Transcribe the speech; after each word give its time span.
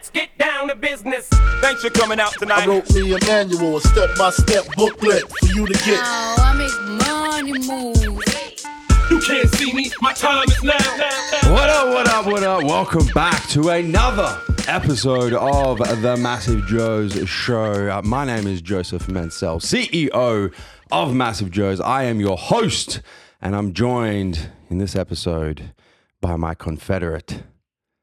let's 0.00 0.08
get 0.08 0.30
down 0.38 0.66
to 0.66 0.74
business. 0.74 1.28
Thanks 1.60 1.82
for 1.82 1.90
coming 1.90 2.18
out 2.18 2.32
tonight. 2.32 2.62
I 2.62 2.66
wrote 2.66 2.90
me 2.94 3.12
a 3.12 3.18
manual, 3.26 3.76
a 3.76 3.80
step-by-step 3.82 4.64
booklet 4.74 5.28
for 5.28 5.46
you 5.54 5.66
to 5.66 5.74
get. 5.74 6.00
Oh, 6.02 6.36
I 6.38 6.54
make 6.54 7.06
money 7.06 7.52
move. 7.68 8.22
You 9.10 9.20
can't 9.20 9.50
see 9.56 9.74
me, 9.74 9.90
my 10.00 10.14
time 10.14 10.48
is 10.48 10.62
now. 10.62 10.72
now. 10.96 11.52
What 11.52 11.68
up, 11.68 11.88
what 11.88 12.08
up, 12.08 12.26
what 12.26 12.42
up? 12.42 12.64
Welcome 12.64 13.08
back 13.08 13.46
to 13.48 13.68
another 13.68 14.40
episode 14.68 15.34
of 15.34 15.76
the 16.00 16.16
Massive 16.16 16.64
Joe's 16.66 17.28
Show. 17.28 17.90
Uh, 17.90 18.00
my 18.02 18.24
name 18.24 18.46
is 18.46 18.62
Joseph 18.62 19.06
Mansell, 19.06 19.60
CEO 19.60 20.54
of 20.90 21.14
Massive 21.14 21.50
Joe's. 21.50 21.78
I 21.78 22.04
am 22.04 22.20
your 22.20 22.38
host, 22.38 23.02
and 23.42 23.54
I'm 23.54 23.74
joined 23.74 24.48
in 24.70 24.78
this 24.78 24.96
episode 24.96 25.74
by 26.22 26.36
my 26.36 26.54
confederate, 26.54 27.42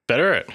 Confederate. 0.07 0.51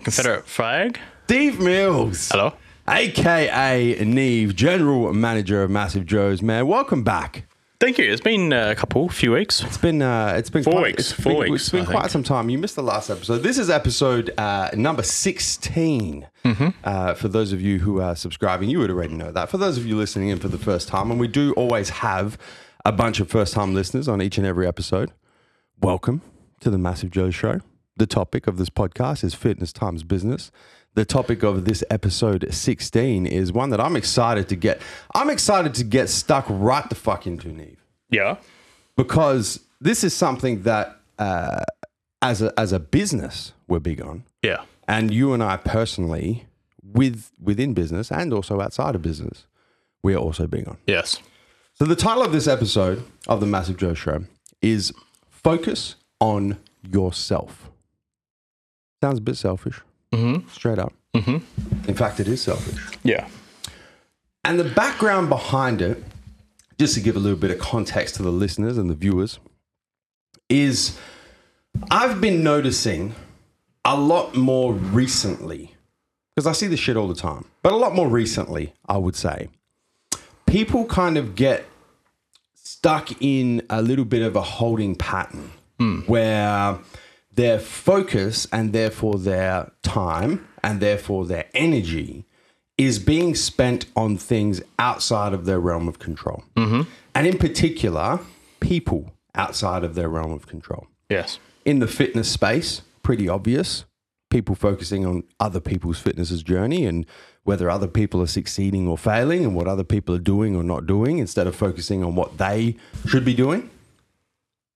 Confederate 0.00 0.46
flag. 0.46 0.98
Steve 1.26 1.60
Mills. 1.60 2.28
Hello. 2.30 2.54
AKA 2.86 4.04
Neve, 4.04 4.54
General 4.54 5.12
Manager 5.14 5.62
of 5.62 5.70
Massive 5.70 6.04
Joe's. 6.04 6.42
Man, 6.42 6.66
welcome 6.66 7.02
back. 7.02 7.46
Thank 7.80 7.98
you. 7.98 8.10
It's 8.10 8.20
been 8.20 8.52
uh, 8.52 8.70
a 8.70 8.74
couple, 8.74 9.08
few 9.08 9.32
weeks. 9.32 9.62
It's 9.62 9.76
been 9.78 10.00
uh, 10.00 10.34
it's 10.36 10.48
been 10.48 10.62
Four 10.62 10.74
quite, 10.74 10.84
weeks, 10.96 11.12
four 11.12 11.42
been, 11.42 11.52
weeks, 11.52 11.64
It's 11.64 11.72
been 11.72 11.82
I 11.82 11.90
quite 11.90 12.00
think. 12.02 12.10
some 12.12 12.22
time. 12.22 12.48
You 12.48 12.56
missed 12.58 12.76
the 12.76 12.82
last 12.82 13.10
episode. 13.10 13.38
This 13.38 13.58
is 13.58 13.68
episode 13.68 14.32
uh, 14.38 14.70
number 14.74 15.02
16 15.02 16.26
Mm-hmm. 16.44 16.68
Uh, 16.84 17.14
for 17.14 17.28
those 17.28 17.52
of 17.54 17.62
you 17.62 17.78
who 17.78 18.02
are 18.02 18.14
subscribing, 18.14 18.68
you 18.68 18.78
would 18.78 18.90
already 18.90 19.14
know 19.14 19.32
that. 19.32 19.48
For 19.48 19.56
those 19.56 19.78
of 19.78 19.86
you 19.86 19.96
listening 19.96 20.28
in 20.28 20.38
for 20.38 20.48
the 20.48 20.58
first 20.58 20.88
time, 20.88 21.10
and 21.10 21.18
we 21.18 21.26
do 21.26 21.54
always 21.54 21.88
have 21.88 22.36
a 22.84 22.92
bunch 22.92 23.18
of 23.18 23.30
first 23.30 23.54
time 23.54 23.74
listeners 23.74 24.08
on 24.08 24.20
each 24.20 24.36
and 24.36 24.46
every 24.46 24.66
episode. 24.66 25.10
Welcome 25.80 26.20
to 26.60 26.68
the 26.68 26.76
Massive 26.76 27.10
Joe 27.10 27.30
Show. 27.30 27.60
The 27.96 28.06
topic 28.06 28.46
of 28.46 28.56
this 28.56 28.70
podcast 28.70 29.22
is 29.22 29.34
fitness 29.34 29.72
times 29.72 30.02
business. 30.02 30.50
The 30.94 31.04
topic 31.04 31.42
of 31.42 31.64
this 31.64 31.82
episode 31.90 32.46
16 32.52 33.26
is 33.26 33.52
one 33.52 33.70
that 33.70 33.80
I'm 33.80 33.96
excited 33.96 34.48
to 34.48 34.56
get. 34.56 34.80
I'm 35.14 35.30
excited 35.30 35.74
to 35.74 35.84
get 35.84 36.08
stuck 36.08 36.44
right 36.48 36.88
the 36.88 36.94
fuck 36.94 37.26
into, 37.26 37.48
Neve 37.48 37.82
Yeah. 38.10 38.36
because 38.96 39.60
this 39.80 40.04
is 40.04 40.14
something 40.14 40.62
that 40.62 40.96
uh, 41.18 41.62
as 42.22 42.42
a 42.42 42.52
as 42.58 42.72
a 42.72 42.78
business 42.80 43.52
we're 43.68 43.78
big 43.80 44.00
on, 44.02 44.24
Yeah. 44.42 44.62
and 44.88 45.12
you 45.12 45.32
and 45.32 45.42
I 45.42 45.56
personally, 45.56 46.46
with 46.82 47.30
within 47.40 47.74
business 47.74 48.10
and 48.10 48.32
also 48.32 48.60
outside 48.60 48.94
of 48.96 49.02
business, 49.02 49.46
we 50.02 50.14
are 50.14 50.18
also 50.18 50.46
big 50.46 50.66
on. 50.68 50.78
Yes. 50.86 51.18
So 51.74 51.84
the 51.84 51.96
title 51.96 52.22
of 52.22 52.32
this 52.32 52.46
episode 52.48 53.04
of 53.28 53.40
the 53.40 53.46
Massive 53.46 53.76
Joe 53.76 53.94
Show 53.94 54.24
is 54.62 54.92
"Focus 55.28 55.94
on 56.20 56.58
Yourself." 56.82 57.63
Sounds 59.04 59.18
a 59.18 59.22
bit 59.22 59.36
selfish, 59.36 59.82
Mm-hmm. 60.14 60.48
straight 60.48 60.78
up. 60.78 60.94
Mm-hmm. 61.14 61.88
In 61.90 61.94
fact, 61.94 62.20
it 62.20 62.26
is 62.26 62.40
selfish. 62.40 62.80
Yeah. 63.02 63.28
And 64.46 64.58
the 64.58 64.64
background 64.64 65.28
behind 65.28 65.82
it, 65.82 66.02
just 66.78 66.94
to 66.94 67.00
give 67.00 67.14
a 67.14 67.18
little 67.18 67.36
bit 67.36 67.50
of 67.50 67.58
context 67.58 68.14
to 68.14 68.22
the 68.22 68.30
listeners 68.30 68.78
and 68.78 68.88
the 68.88 68.94
viewers, 68.94 69.38
is 70.48 70.98
I've 71.90 72.18
been 72.22 72.42
noticing 72.42 73.14
a 73.84 73.94
lot 73.94 74.34
more 74.34 74.72
recently, 74.72 75.74
because 76.34 76.46
I 76.46 76.52
see 76.52 76.66
this 76.66 76.80
shit 76.80 76.96
all 76.96 77.06
the 77.08 77.14
time, 77.14 77.44
but 77.62 77.74
a 77.74 77.76
lot 77.76 77.94
more 77.94 78.08
recently, 78.08 78.72
I 78.88 78.96
would 78.96 79.16
say, 79.16 79.48
people 80.46 80.86
kind 80.86 81.18
of 81.18 81.34
get 81.34 81.66
stuck 82.54 83.10
in 83.20 83.60
a 83.68 83.82
little 83.82 84.06
bit 84.06 84.22
of 84.22 84.34
a 84.34 84.40
holding 84.40 84.96
pattern 84.96 85.50
where 86.06 86.78
their 87.34 87.58
focus 87.58 88.46
and 88.52 88.72
therefore 88.72 89.18
their 89.18 89.72
time 89.82 90.46
and 90.62 90.80
therefore 90.80 91.26
their 91.26 91.46
energy 91.54 92.24
is 92.76 92.98
being 92.98 93.34
spent 93.34 93.86
on 93.94 94.16
things 94.16 94.60
outside 94.78 95.32
of 95.32 95.44
their 95.44 95.60
realm 95.60 95.88
of 95.88 95.98
control. 95.98 96.44
Mm-hmm. 96.56 96.82
And 97.14 97.26
in 97.26 97.38
particular, 97.38 98.20
people 98.60 99.12
outside 99.34 99.84
of 99.84 99.94
their 99.94 100.08
realm 100.08 100.32
of 100.32 100.46
control. 100.46 100.86
Yes. 101.08 101.38
In 101.64 101.78
the 101.78 101.86
fitness 101.86 102.30
space, 102.30 102.82
pretty 103.02 103.28
obvious. 103.28 103.84
People 104.30 104.54
focusing 104.56 105.06
on 105.06 105.22
other 105.38 105.60
people's 105.60 106.00
fitness's 106.00 106.42
journey 106.42 106.84
and 106.84 107.06
whether 107.44 107.70
other 107.70 107.86
people 107.86 108.20
are 108.20 108.26
succeeding 108.26 108.88
or 108.88 108.98
failing 108.98 109.44
and 109.44 109.54
what 109.54 109.68
other 109.68 109.84
people 109.84 110.14
are 110.14 110.20
doing 110.20 110.56
or 110.56 110.64
not 110.64 110.86
doing 110.86 111.18
instead 111.18 111.46
of 111.46 111.54
focusing 111.54 112.02
on 112.02 112.16
what 112.16 112.38
they 112.38 112.76
should 113.06 113.24
be 113.24 113.34
doing. 113.34 113.70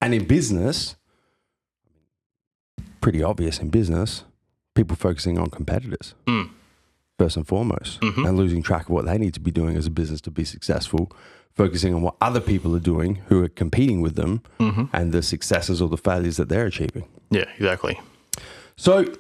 And 0.01 0.15
in 0.15 0.27
business, 0.27 0.95
pretty 3.01 3.23
obvious 3.23 3.59
in 3.59 3.69
business, 3.71 4.25
people 4.75 4.97
focusing 4.97 5.39
on 5.39 5.51
competitors 5.51 6.15
Mm. 6.27 6.51
first 7.19 7.37
and 7.37 7.47
foremost 7.47 7.99
and 8.03 8.37
losing 8.37 8.63
track 8.63 8.85
of 8.85 8.91
what 8.91 9.05
they 9.07 9.19
need 9.19 9.35
to 9.35 9.41
be 9.41 9.51
doing 9.51 9.77
as 9.77 9.87
a 9.87 9.91
business 9.91 10.21
to 10.23 10.31
be 10.31 10.45
successful, 10.45 11.11
focusing 11.55 11.93
on 11.95 12.03
what 12.03 12.15
other 12.21 12.41
people 12.41 12.75
are 12.77 12.81
doing 12.81 13.17
who 13.29 13.43
are 13.43 13.49
competing 13.49 14.01
with 14.01 14.15
them 14.15 14.43
and 14.93 15.13
the 15.13 15.23
successes 15.23 15.83
or 15.83 15.89
the 15.89 15.97
failures 15.97 16.37
that 16.37 16.49
they're 16.49 16.67
achieving. 16.67 17.07
Yeah. 17.31 17.47
Exactly. 17.57 18.01
So, 18.77 19.13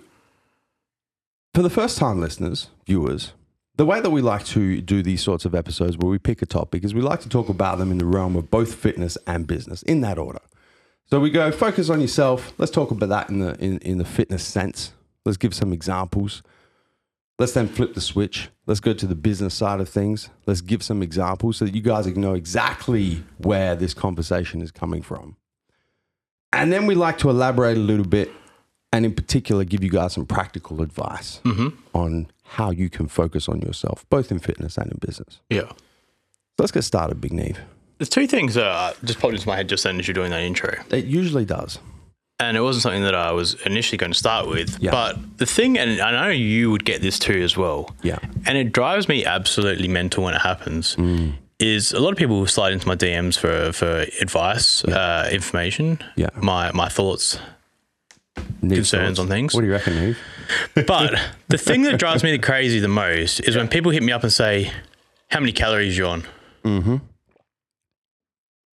for 1.55 1.63
the 1.63 1.71
first 1.71 1.99
time 1.99 2.21
listeners, 2.21 2.69
viewers, 2.87 3.33
the 3.77 3.85
way 3.85 4.01
that 4.01 4.11
we 4.11 4.21
like 4.21 4.45
to 4.47 4.81
do 4.81 5.03
these 5.03 5.23
sorts 5.23 5.45
of 5.45 5.55
episodes 5.55 5.97
where 5.99 6.11
we 6.11 6.19
pick 6.19 6.43
a 6.43 6.47
topic 6.47 6.85
is 6.85 6.95
we 6.95 7.01
like 7.01 7.21
to 7.21 7.29
talk 7.29 7.49
about 7.49 7.79
them 7.79 7.91
in 7.91 7.99
the 7.99 8.05
realm 8.05 8.37
of 8.37 8.51
both 8.51 8.75
fitness 8.75 9.19
and 9.27 9.47
business 9.47 9.83
in 9.83 10.01
that 10.03 10.19
order. 10.19 10.41
So 11.11 11.21
we 11.21 11.31
go 11.31 11.51
focus 11.51 11.89
on 11.89 12.01
yourself. 12.01 12.53
Let's 12.59 12.71
talk 12.71 12.91
about 12.91 13.09
that 13.09 13.31
in 13.31 13.41
the 13.41 13.55
in, 13.63 13.79
in 13.79 13.99
the 13.99 14.05
fitness 14.05 14.45
sense. 14.45 14.93
Let's 15.25 15.39
give 15.39 15.55
some 15.55 15.73
examples. 15.73 16.43
Let's 17.39 17.53
then 17.53 17.69
flip 17.69 17.95
the 17.95 18.01
switch. 18.01 18.51
Let's 18.67 18.81
go 18.81 18.93
to 18.93 19.07
the 19.07 19.15
business 19.15 19.55
side 19.55 19.81
of 19.81 19.89
things. 19.89 20.29
Let's 20.47 20.61
give 20.61 20.83
some 20.83 21.03
examples 21.03 21.59
so 21.59 21.65
that 21.65 21.75
you 21.75 21.81
guys 21.81 22.07
can 22.07 22.21
know 22.21 22.35
exactly 22.35 23.23
where 23.39 23.77
this 23.77 23.95
conversation 23.95 24.61
is 24.61 24.71
coming 24.71 25.03
from. 25.03 25.37
And 26.53 26.73
then 26.73 26.87
we 26.87 26.95
like 26.95 27.19
to 27.19 27.31
elaborate 27.31 27.77
a 27.77 27.81
little 27.81 28.07
bit 28.07 28.31
and 28.93 29.05
in 29.05 29.15
particular 29.15 29.65
give 29.65 29.85
you 29.85 29.91
guys 29.91 30.15
some 30.15 30.27
practical 30.27 30.83
advice 30.83 31.41
mm-hmm. 31.45 31.69
on 31.95 32.27
how 32.43 32.71
you 32.71 32.91
can 32.91 33.07
focus 33.07 33.49
on 33.49 33.61
yourself, 33.61 34.05
both 34.11 34.33
in 34.33 34.39
fitness 34.39 34.77
and 34.77 34.91
in 34.91 34.99
business. 34.99 35.41
Yeah. 35.49 35.69
So 35.69 35.77
let's 36.59 36.73
get 36.73 36.83
started, 36.83 37.21
Big 37.21 37.33
Neve. 37.33 37.61
There's 37.99 38.09
two 38.09 38.27
things 38.27 38.55
that 38.55 38.65
uh, 38.67 38.93
just 39.05 39.19
popped 39.21 39.35
into 39.35 39.47
my 39.49 39.57
head 39.57 39.69
just 39.69 39.85
then 39.85 39.99
as 39.99 40.07
you're 40.07 40.15
doing 40.15 40.31
that 40.31 40.43
intro. 40.43 40.75
It 40.91 41.05
usually 41.05 41.45
does. 41.45 41.79
And 42.41 42.57
it 42.57 42.61
wasn't 42.61 42.85
something 42.85 43.03
that 43.03 43.17
I 43.17 43.33
was 43.33 43.55
initially 43.67 43.99
going 43.99 44.13
to 44.13 44.19
start 44.19 44.47
with. 44.49 44.79
Yeah. 44.81 44.93
But 44.93 45.39
the 45.39 45.47
thing, 45.47 45.77
and 45.77 46.01
I 46.01 46.13
know 46.13 46.29
you 46.31 46.71
would 46.71 46.85
get 46.85 47.03
this 47.03 47.19
too 47.19 47.43
as 47.43 47.57
well. 47.57 47.93
Yeah. 48.03 48.19
And 48.47 48.57
it 48.57 48.73
drives 48.73 49.09
me 49.09 49.25
absolutely 49.25 49.89
mental 49.89 50.23
when 50.23 50.35
it 50.35 50.41
happens. 50.43 50.95
Mm. 50.95 51.33
Is 51.59 51.91
a 51.93 51.99
lot 51.99 52.13
of 52.13 52.17
people 52.17 52.47
slide 52.47 52.73
into 52.73 52.87
my 52.87 52.95
DMs 52.95 53.37
for 53.37 53.73
for 53.73 54.03
advice, 54.21 54.85
uh, 54.85 55.29
information, 55.33 55.99
Yeah. 56.15 56.29
my 56.37 56.71
my 56.71 56.89
thoughts, 56.89 57.41
Concerns 58.61 58.91
thoughts. 58.91 59.19
on 59.19 59.27
things? 59.27 59.55
What 59.55 59.63
do 59.63 59.67
you 59.67 59.73
reckon, 59.73 59.97
Neve? 59.97 60.19
But 60.87 61.19
the 61.49 61.59
thing 61.59 61.83
that 61.83 61.99
drives 61.99 62.23
me 62.23 62.39
crazy 62.39 62.79
the 62.79 62.87
most 62.87 63.41
is 63.41 63.57
when 63.57 63.67
people 63.67 63.91
hit 63.91 64.05
me 64.05 64.13
up 64.13 64.23
and 64.23 64.33
say, 64.33 64.71
"How 65.31 65.41
many 65.41 65.51
calories 65.51 65.99
you 65.99 66.07
on? 66.07 66.23
Mm-hmm. 66.65 66.97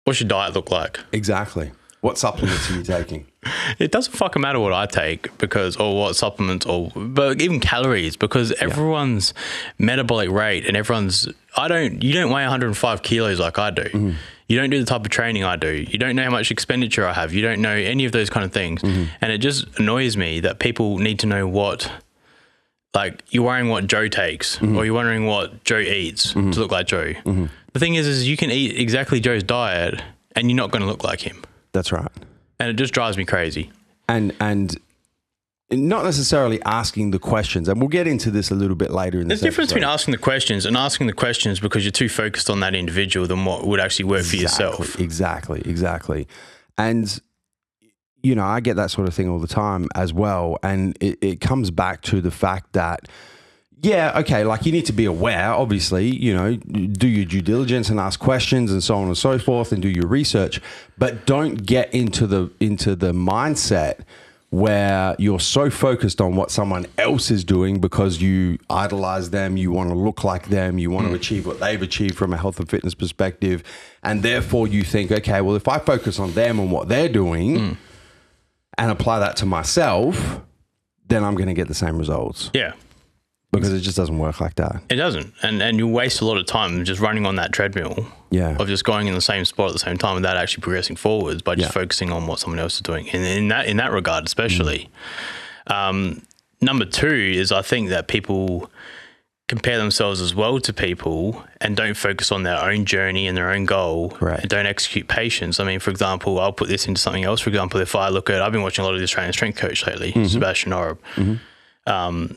What's 0.05 0.21
your 0.21 0.29
diet 0.29 0.55
look 0.55 0.71
like?" 0.71 1.01
Exactly. 1.13 1.73
What 2.01 2.17
supplements 2.17 2.71
are 2.71 2.75
you 2.75 2.83
taking? 2.83 3.27
It 3.79 3.91
doesn't 3.91 4.13
fucking 4.13 4.43
matter 4.43 4.61
what 4.61 4.75
I 4.75 4.85
take 4.85 5.37
because, 5.39 5.77
or 5.77 5.99
what 5.99 6.15
supplements, 6.15 6.67
or 6.67 6.91
but 6.95 7.41
even 7.41 7.59
calories 7.59 8.15
because 8.15 8.53
everyone's 8.61 9.33
metabolic 9.79 10.29
rate 10.29 10.67
and 10.67 10.77
everyone's. 10.77 11.27
I 11.57 11.69
don't. 11.69 12.03
You 12.03 12.13
don't 12.13 12.31
weigh 12.31 12.43
105 12.43 13.03
kilos 13.03 13.41
like 13.41 13.59
I 13.59 13.71
do. 13.71 13.85
Mm-hmm. 13.85 14.11
You 14.49 14.59
don't 14.59 14.69
do 14.69 14.79
the 14.79 14.85
type 14.85 15.03
of 15.03 15.09
training 15.09 15.45
I 15.45 15.57
do. 15.57 15.87
You 15.89 15.99
don't 15.99 16.17
know 16.17 16.25
how 16.25 16.31
much 16.31 16.51
expenditure 16.51 17.07
I 17.07 17.15
have. 17.15 17.33
You 17.33 17.41
don't 17.41 17.63
know 17.63 17.71
any 17.71 18.05
of 18.05 18.13
those 18.13 18.29
kind 18.29 18.45
of 18.45 18.53
things, 18.53 18.83
mm-hmm. 18.83 19.05
and 19.23 19.33
it 19.33 19.39
just 19.39 19.79
annoys 19.79 20.19
me 20.19 20.41
that 20.41 20.59
people 20.59 20.99
need 20.99 21.21
to 21.21 21.27
know 21.27 21.47
what. 21.49 21.91
Like 22.93 23.23
you're 23.31 23.45
worrying 23.45 23.69
what 23.69 23.87
Joe 23.87 24.09
takes, 24.09 24.57
mm-hmm. 24.57 24.77
or 24.77 24.85
you're 24.85 24.95
wondering 24.95 25.25
what 25.25 25.65
Joe 25.65 25.79
eats 25.79 26.33
to 26.33 26.41
look 26.41 26.73
like 26.73 26.89
Joe. 26.89 27.15
The 27.73 27.79
thing 27.79 27.95
is, 27.95 28.07
is 28.07 28.29
you 28.29 28.37
can 28.37 28.51
eat 28.51 28.79
exactly 28.79 29.21
Joe's 29.21 29.43
diet, 29.43 30.03
and 30.35 30.51
you're 30.51 30.57
not 30.57 30.71
going 30.71 30.83
to 30.83 30.89
look 30.89 31.05
like 31.05 31.21
him, 31.21 31.43
That's 31.73 31.93
right. 31.93 32.11
and 32.59 32.69
it 32.71 32.75
just 32.75 32.93
drives 32.93 33.17
me 33.17 33.25
crazy. 33.25 33.71
And 34.09 34.35
and 34.41 34.77
not 35.73 36.05
necessarily 36.05 36.61
asking 36.65 37.13
the 37.13 37.21
questions, 37.21 37.69
and 37.69 37.81
we'll 37.81 37.89
get 37.89 38.09
into 38.09 38.31
this 38.31 38.51
a 38.51 38.55
little 38.55 38.75
bit 38.75 38.91
later 38.91 39.21
in 39.21 39.29
the. 39.29 39.35
There's 39.35 39.41
difference 39.41 39.71
between 39.71 39.89
asking 39.89 40.13
the 40.13 40.19
questions 40.19 40.67
and 40.67 40.77
asking 40.77 41.07
the 41.07 41.13
questions 41.13 41.61
because 41.61 41.85
you're 41.85 41.93
too 41.93 42.09
focused 42.09 42.51
on 42.51 42.61
that 42.61 42.75
individual 42.75 43.27
than 43.27 43.45
what 43.45 43.67
would 43.67 43.79
actually 43.79 44.07
work 44.07 44.25
for 44.25 44.37
yourself. 44.37 44.99
Exactly, 44.99 45.63
exactly. 45.65 46.27
And 46.77 47.21
you 48.23 48.35
know, 48.35 48.45
I 48.45 48.61
get 48.61 48.77
that 48.77 48.91
sort 48.91 49.09
of 49.09 49.15
thing 49.15 49.29
all 49.29 49.39
the 49.39 49.47
time 49.47 49.89
as 49.95 50.13
well. 50.13 50.59
And 50.63 50.97
it, 51.01 51.19
it 51.23 51.41
comes 51.41 51.71
back 51.71 52.03
to 52.03 52.21
the 52.21 52.31
fact 52.31 52.73
that 52.75 53.09
yeah, 53.83 54.19
okay, 54.19 54.45
like 54.45 54.67
you 54.67 54.73
need 54.73 54.87
to 54.87 54.93
be 54.93 55.07
aware, 55.07 55.53
obviously, 55.53 56.07
you 56.07 56.35
know, 56.35 56.57
do 56.57 57.09
your 57.09 57.25
due 57.25 57.41
diligence 57.41 57.89
and 57.89 57.99
ask 57.99 58.21
questions 58.21 58.71
and 58.71 58.83
so 58.83 58.97
on 58.97 59.07
and 59.07 59.17
so 59.17 59.39
forth 59.39 59.73
and 59.73 59.81
do 59.81 59.89
your 59.89 60.07
research, 60.07 60.61
but 60.99 61.25
don't 61.25 61.65
get 61.65 61.93
into 61.95 62.27
the 62.27 62.51
into 62.61 62.95
the 62.95 63.13
mindset 63.13 64.01
where 64.51 65.15
you're 65.19 65.41
so 65.41 65.71
focused 65.71 66.21
on 66.21 66.35
what 66.35 66.51
someone 66.51 66.85
else 66.99 67.31
is 67.31 67.45
doing 67.45 67.81
because 67.81 68.21
you 68.21 68.59
idolize 68.69 69.31
them, 69.31 69.57
you 69.57 69.71
want 69.71 69.89
to 69.89 69.95
look 69.95 70.25
like 70.25 70.49
them, 70.49 70.77
you 70.77 70.91
want 70.91 71.05
to 71.07 71.11
hmm. 71.11 71.15
achieve 71.15 71.47
what 71.47 71.61
they've 71.61 71.81
achieved 71.81 72.17
from 72.17 72.33
a 72.33 72.37
health 72.37 72.59
and 72.59 72.69
fitness 72.69 72.93
perspective. 72.93 73.63
And 74.03 74.23
therefore, 74.23 74.67
you 74.67 74.83
think, 74.83 75.13
okay, 75.13 75.41
well, 75.41 75.55
if 75.55 75.69
I 75.69 75.79
focus 75.79 76.19
on 76.19 76.33
them 76.33 76.59
and 76.59 76.73
what 76.73 76.89
they're 76.89 77.09
doing 77.09 77.59
hmm. 77.59 77.73
and 78.77 78.91
apply 78.91 79.21
that 79.21 79.37
to 79.37 79.47
myself, 79.47 80.41
then 81.07 81.23
I'm 81.23 81.35
going 81.37 81.49
to 81.49 81.55
get 81.55 81.69
the 81.69 81.75
same 81.75 81.97
results 81.97 82.51
Yeah. 82.53 82.73
Because 83.53 83.73
it 83.73 83.81
just 83.81 83.97
doesn't 83.97 84.17
work 84.19 84.41
like 84.41 84.55
that. 84.57 84.81
It 84.89 84.95
doesn't, 84.97 85.35
and 85.43 85.61
and 85.61 85.77
you 85.79 85.89
waste 85.89 86.21
a 86.21 86.25
lot 86.25 86.37
of 86.37 86.47
time 86.47 86.85
just 86.85 87.01
running 87.01 87.27
on 87.27 87.35
that 87.37 87.53
treadmill. 87.53 88.07
Yeah. 88.31 88.57
Of 88.61 88.69
just 88.69 88.85
going 88.85 89.09
in 89.09 89.15
the 89.15 89.21
same 89.21 89.45
spot 89.45 89.69
at 89.69 89.73
the 89.73 89.81
same 89.81 89.99
time 89.99 90.15
without 90.15 90.37
actually 90.37 90.63
progressing 90.63 90.95
forwards 90.95 91.43
by 91.43 91.57
just 91.57 91.69
Yeah. 91.75 91.81
focusing 91.83 92.13
on 92.13 92.29
what 92.29 92.39
someone 92.39 92.61
else 92.61 92.75
is 92.77 92.81
doing. 92.83 93.09
And 93.11 93.25
in 93.25 93.49
that 93.49 93.67
in 93.67 93.77
that 93.79 93.91
regard, 93.91 94.25
especially. 94.27 94.89
Mm. 95.69 95.75
Um, 95.75 96.23
number 96.61 96.85
two 96.85 97.09
is 97.35 97.51
I 97.51 97.63
think 97.63 97.89
that 97.89 98.07
people 98.07 98.71
compare 99.49 99.79
themselves 99.79 100.21
as 100.21 100.33
well 100.33 100.61
to 100.61 100.73
people 100.73 101.45
and 101.61 101.77
don't 101.77 101.97
focus 101.97 102.31
on 102.31 102.45
their 102.45 102.63
own 102.63 102.85
journey 102.85 103.27
and 103.27 103.37
their 103.37 103.51
own 103.51 103.65
goal 103.65 104.11
Correct. 104.11 104.43
and 104.43 104.49
don't 104.49 104.67
execute 104.67 105.09
patience. 105.09 105.59
I 105.59 105.65
mean, 105.65 105.81
for 105.81 105.91
example, 105.91 106.39
I'll 106.39 106.53
put 106.53 106.69
this 106.69 106.87
into 106.87 107.01
something 107.01 107.25
else. 107.25 107.41
For 107.41 107.51
example, 107.51 107.81
if 107.81 107.97
I 107.97 108.11
look 108.11 108.31
at, 108.31 108.41
I've 108.43 108.53
been 108.53 108.63
watching 108.63 108.83
a 108.85 108.87
lot 108.87 108.95
of 108.95 109.01
the 109.01 109.05
Australian 109.05 109.33
strength 109.33 109.59
coach 109.59 109.85
lately, 109.89 110.13
Mm-hmm. 110.13 110.27
Sebastian 110.27 110.73
Oreb. 110.73 111.01
Um, 111.89 112.37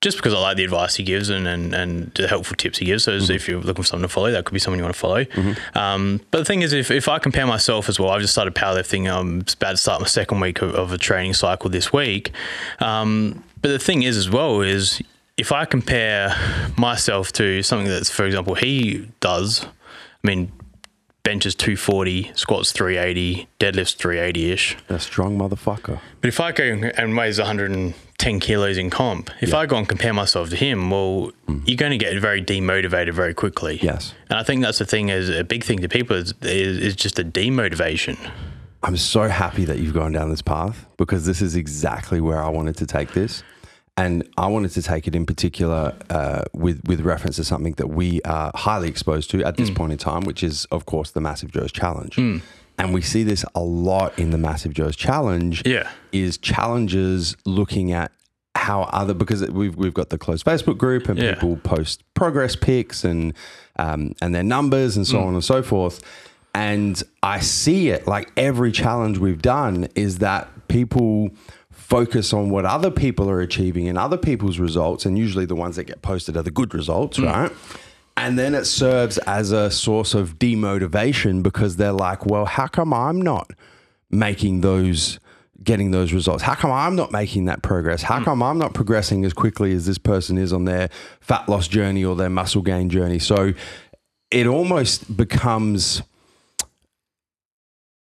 just 0.00 0.16
because 0.16 0.32
I 0.32 0.38
like 0.38 0.56
the 0.56 0.64
advice 0.64 0.94
he 0.94 1.02
gives 1.02 1.28
and, 1.28 1.48
and, 1.48 1.74
and 1.74 2.12
the 2.14 2.28
helpful 2.28 2.54
tips 2.56 2.78
he 2.78 2.84
gives. 2.84 3.04
So 3.04 3.18
Mm-hmm. 3.18 3.32
if 3.32 3.48
you're 3.48 3.60
looking 3.60 3.82
for 3.82 3.86
someone 3.88 4.02
to 4.08 4.12
follow, 4.12 4.30
that 4.30 4.44
could 4.44 4.52
be 4.54 4.60
someone 4.60 4.78
you 4.78 4.84
want 4.84 4.94
to 4.94 5.00
follow. 5.00 5.26
Um, 5.74 6.20
but 6.30 6.38
the 6.38 6.44
thing 6.44 6.62
is, 6.62 6.72
if, 6.72 6.90
if 6.92 7.08
I 7.08 7.18
compare 7.18 7.46
myself 7.46 7.88
as 7.88 7.98
well, 7.98 8.10
I've 8.10 8.20
just 8.20 8.32
started 8.32 8.54
powerlifting. 8.54 9.10
I'm 9.12 9.40
about 9.40 9.72
to 9.72 9.76
start 9.76 10.00
my 10.00 10.06
second 10.06 10.38
week 10.40 10.62
of, 10.62 10.74
of 10.74 10.92
a 10.92 10.98
training 10.98 11.34
cycle 11.34 11.68
this 11.68 11.92
week. 11.92 12.30
Um, 12.78 13.42
but 13.60 13.70
the 13.70 13.78
thing 13.80 14.02
is, 14.04 14.16
as 14.16 14.30
well, 14.30 14.60
is 14.60 15.02
if 15.36 15.50
I 15.50 15.64
compare 15.64 16.32
myself 16.76 17.32
to 17.32 17.62
something 17.64 17.88
that's, 17.88 18.10
for 18.10 18.24
example, 18.24 18.54
he 18.54 19.08
does, 19.18 19.64
I 19.64 20.26
mean, 20.26 20.52
benches 21.28 21.54
240, 21.56 22.32
squats 22.34 22.72
380, 22.72 23.48
deadlifts 23.60 23.94
380 23.94 24.50
ish. 24.50 24.78
A 24.88 24.98
strong 24.98 25.36
motherfucker. 25.38 26.00
But 26.22 26.28
if 26.28 26.40
I 26.40 26.52
go 26.52 26.64
and 26.64 27.14
weighs 27.14 27.38
110 27.38 28.40
kilos 28.40 28.78
in 28.78 28.88
comp, 28.88 29.30
if 29.42 29.52
I 29.52 29.66
go 29.66 29.76
and 29.76 29.86
compare 29.86 30.14
myself 30.14 30.48
to 30.48 30.56
him, 30.56 30.88
well, 30.88 31.30
mm. 31.46 31.62
you're 31.66 31.76
going 31.76 31.92
to 31.92 31.98
get 31.98 32.18
very 32.18 32.42
demotivated 32.42 33.12
very 33.12 33.34
quickly. 33.34 33.78
Yes. 33.82 34.14
And 34.30 34.38
I 34.38 34.42
think 34.42 34.62
that's 34.62 34.78
the 34.78 34.86
thing 34.86 35.10
is 35.10 35.28
a 35.28 35.44
big 35.44 35.64
thing 35.64 35.80
to 35.80 35.88
people 35.90 36.16
is, 36.16 36.32
is, 36.40 36.78
is 36.78 36.96
just 36.96 37.18
a 37.18 37.24
demotivation. 37.24 38.16
I'm 38.82 38.96
so 38.96 39.28
happy 39.28 39.66
that 39.66 39.80
you've 39.80 39.92
gone 39.92 40.12
down 40.12 40.30
this 40.30 40.40
path 40.40 40.86
because 40.96 41.26
this 41.26 41.42
is 41.42 41.56
exactly 41.56 42.22
where 42.22 42.42
I 42.42 42.48
wanted 42.48 42.78
to 42.78 42.86
take 42.86 43.12
this. 43.12 43.42
And 43.98 44.28
I 44.36 44.46
wanted 44.46 44.70
to 44.72 44.82
take 44.82 45.08
it 45.08 45.14
in 45.16 45.26
particular 45.26 45.92
uh, 46.08 46.42
with, 46.52 46.86
with 46.86 47.00
reference 47.00 47.36
to 47.36 47.44
something 47.44 47.72
that 47.74 47.88
we 47.88 48.22
are 48.22 48.52
highly 48.54 48.88
exposed 48.88 49.30
to 49.32 49.42
at 49.44 49.56
this 49.56 49.70
point 49.70 49.90
in 49.92 49.98
time, 49.98 50.22
which 50.22 50.42
is, 50.44 50.66
of 50.66 50.86
course, 50.86 51.10
the 51.10 51.20
Massive 51.20 51.50
Joe's 51.50 51.72
Challenge. 51.72 52.16
And 52.78 52.94
we 52.94 53.02
see 53.02 53.24
this 53.24 53.44
a 53.56 53.60
lot 53.60 54.16
in 54.16 54.30
the 54.30 54.38
Massive 54.38 54.72
Joe's 54.72 54.94
Challenge. 54.94 55.62
Yeah. 55.66 55.90
Is 56.12 56.38
challenges 56.38 57.36
looking 57.44 57.90
at 57.92 58.12
how 58.54 58.82
other 58.82 59.14
because 59.14 59.48
we've 59.50 59.76
we've 59.76 59.94
got 59.94 60.10
the 60.10 60.18
closed 60.18 60.44
Facebook 60.44 60.78
group 60.78 61.08
and 61.08 61.18
Yeah. 61.18 61.34
people 61.34 61.56
post 61.56 62.02
progress 62.14 62.54
pics 62.56 63.04
and 63.04 63.34
um, 63.80 64.14
and 64.22 64.32
their 64.34 64.42
numbers 64.44 64.96
and 64.96 65.06
so 65.06 65.20
on 65.20 65.34
and 65.34 65.44
so 65.44 65.62
forth. 65.62 66.00
And 66.54 67.00
I 67.22 67.40
see 67.40 67.90
it 67.90 68.06
like 68.06 68.30
every 68.36 68.72
challenge 68.72 69.18
we've 69.18 69.42
done 69.42 69.88
is 69.94 70.18
that 70.18 70.48
people 70.68 71.30
focus 71.88 72.34
on 72.34 72.50
what 72.50 72.66
other 72.66 72.90
people 72.90 73.30
are 73.30 73.40
achieving 73.40 73.88
and 73.88 73.96
other 73.96 74.18
people's 74.18 74.58
results, 74.58 75.06
and 75.06 75.16
usually 75.16 75.46
the 75.46 75.54
ones 75.54 75.76
that 75.76 75.84
get 75.84 76.02
posted 76.02 76.36
are 76.36 76.42
the 76.42 76.50
good 76.50 76.74
results, 76.74 77.16
mm. 77.16 77.24
right? 77.24 77.50
And 78.14 78.38
then 78.38 78.54
it 78.54 78.66
serves 78.66 79.16
as 79.18 79.52
a 79.52 79.70
source 79.70 80.12
of 80.12 80.38
demotivation 80.38 81.42
because 81.42 81.76
they're 81.76 81.92
like, 81.92 82.26
well, 82.26 82.44
how 82.44 82.66
come 82.66 82.92
I'm 82.92 83.22
not 83.22 83.52
making 84.10 84.60
those, 84.60 85.18
getting 85.64 85.90
those 85.90 86.12
results? 86.12 86.42
How 86.42 86.54
come 86.54 86.70
I'm 86.70 86.94
not 86.94 87.10
making 87.10 87.46
that 87.46 87.62
progress? 87.62 88.02
How 88.02 88.20
mm. 88.20 88.24
come 88.24 88.42
I'm 88.42 88.58
not 88.58 88.74
progressing 88.74 89.24
as 89.24 89.32
quickly 89.32 89.72
as 89.72 89.86
this 89.86 89.98
person 89.98 90.36
is 90.36 90.52
on 90.52 90.66
their 90.66 90.90
fat 91.22 91.48
loss 91.48 91.68
journey 91.68 92.04
or 92.04 92.16
their 92.16 92.28
muscle 92.28 92.60
gain 92.60 92.90
journey? 92.90 93.18
So 93.18 93.54
it 94.30 94.46
almost 94.46 95.16
becomes 95.16 96.02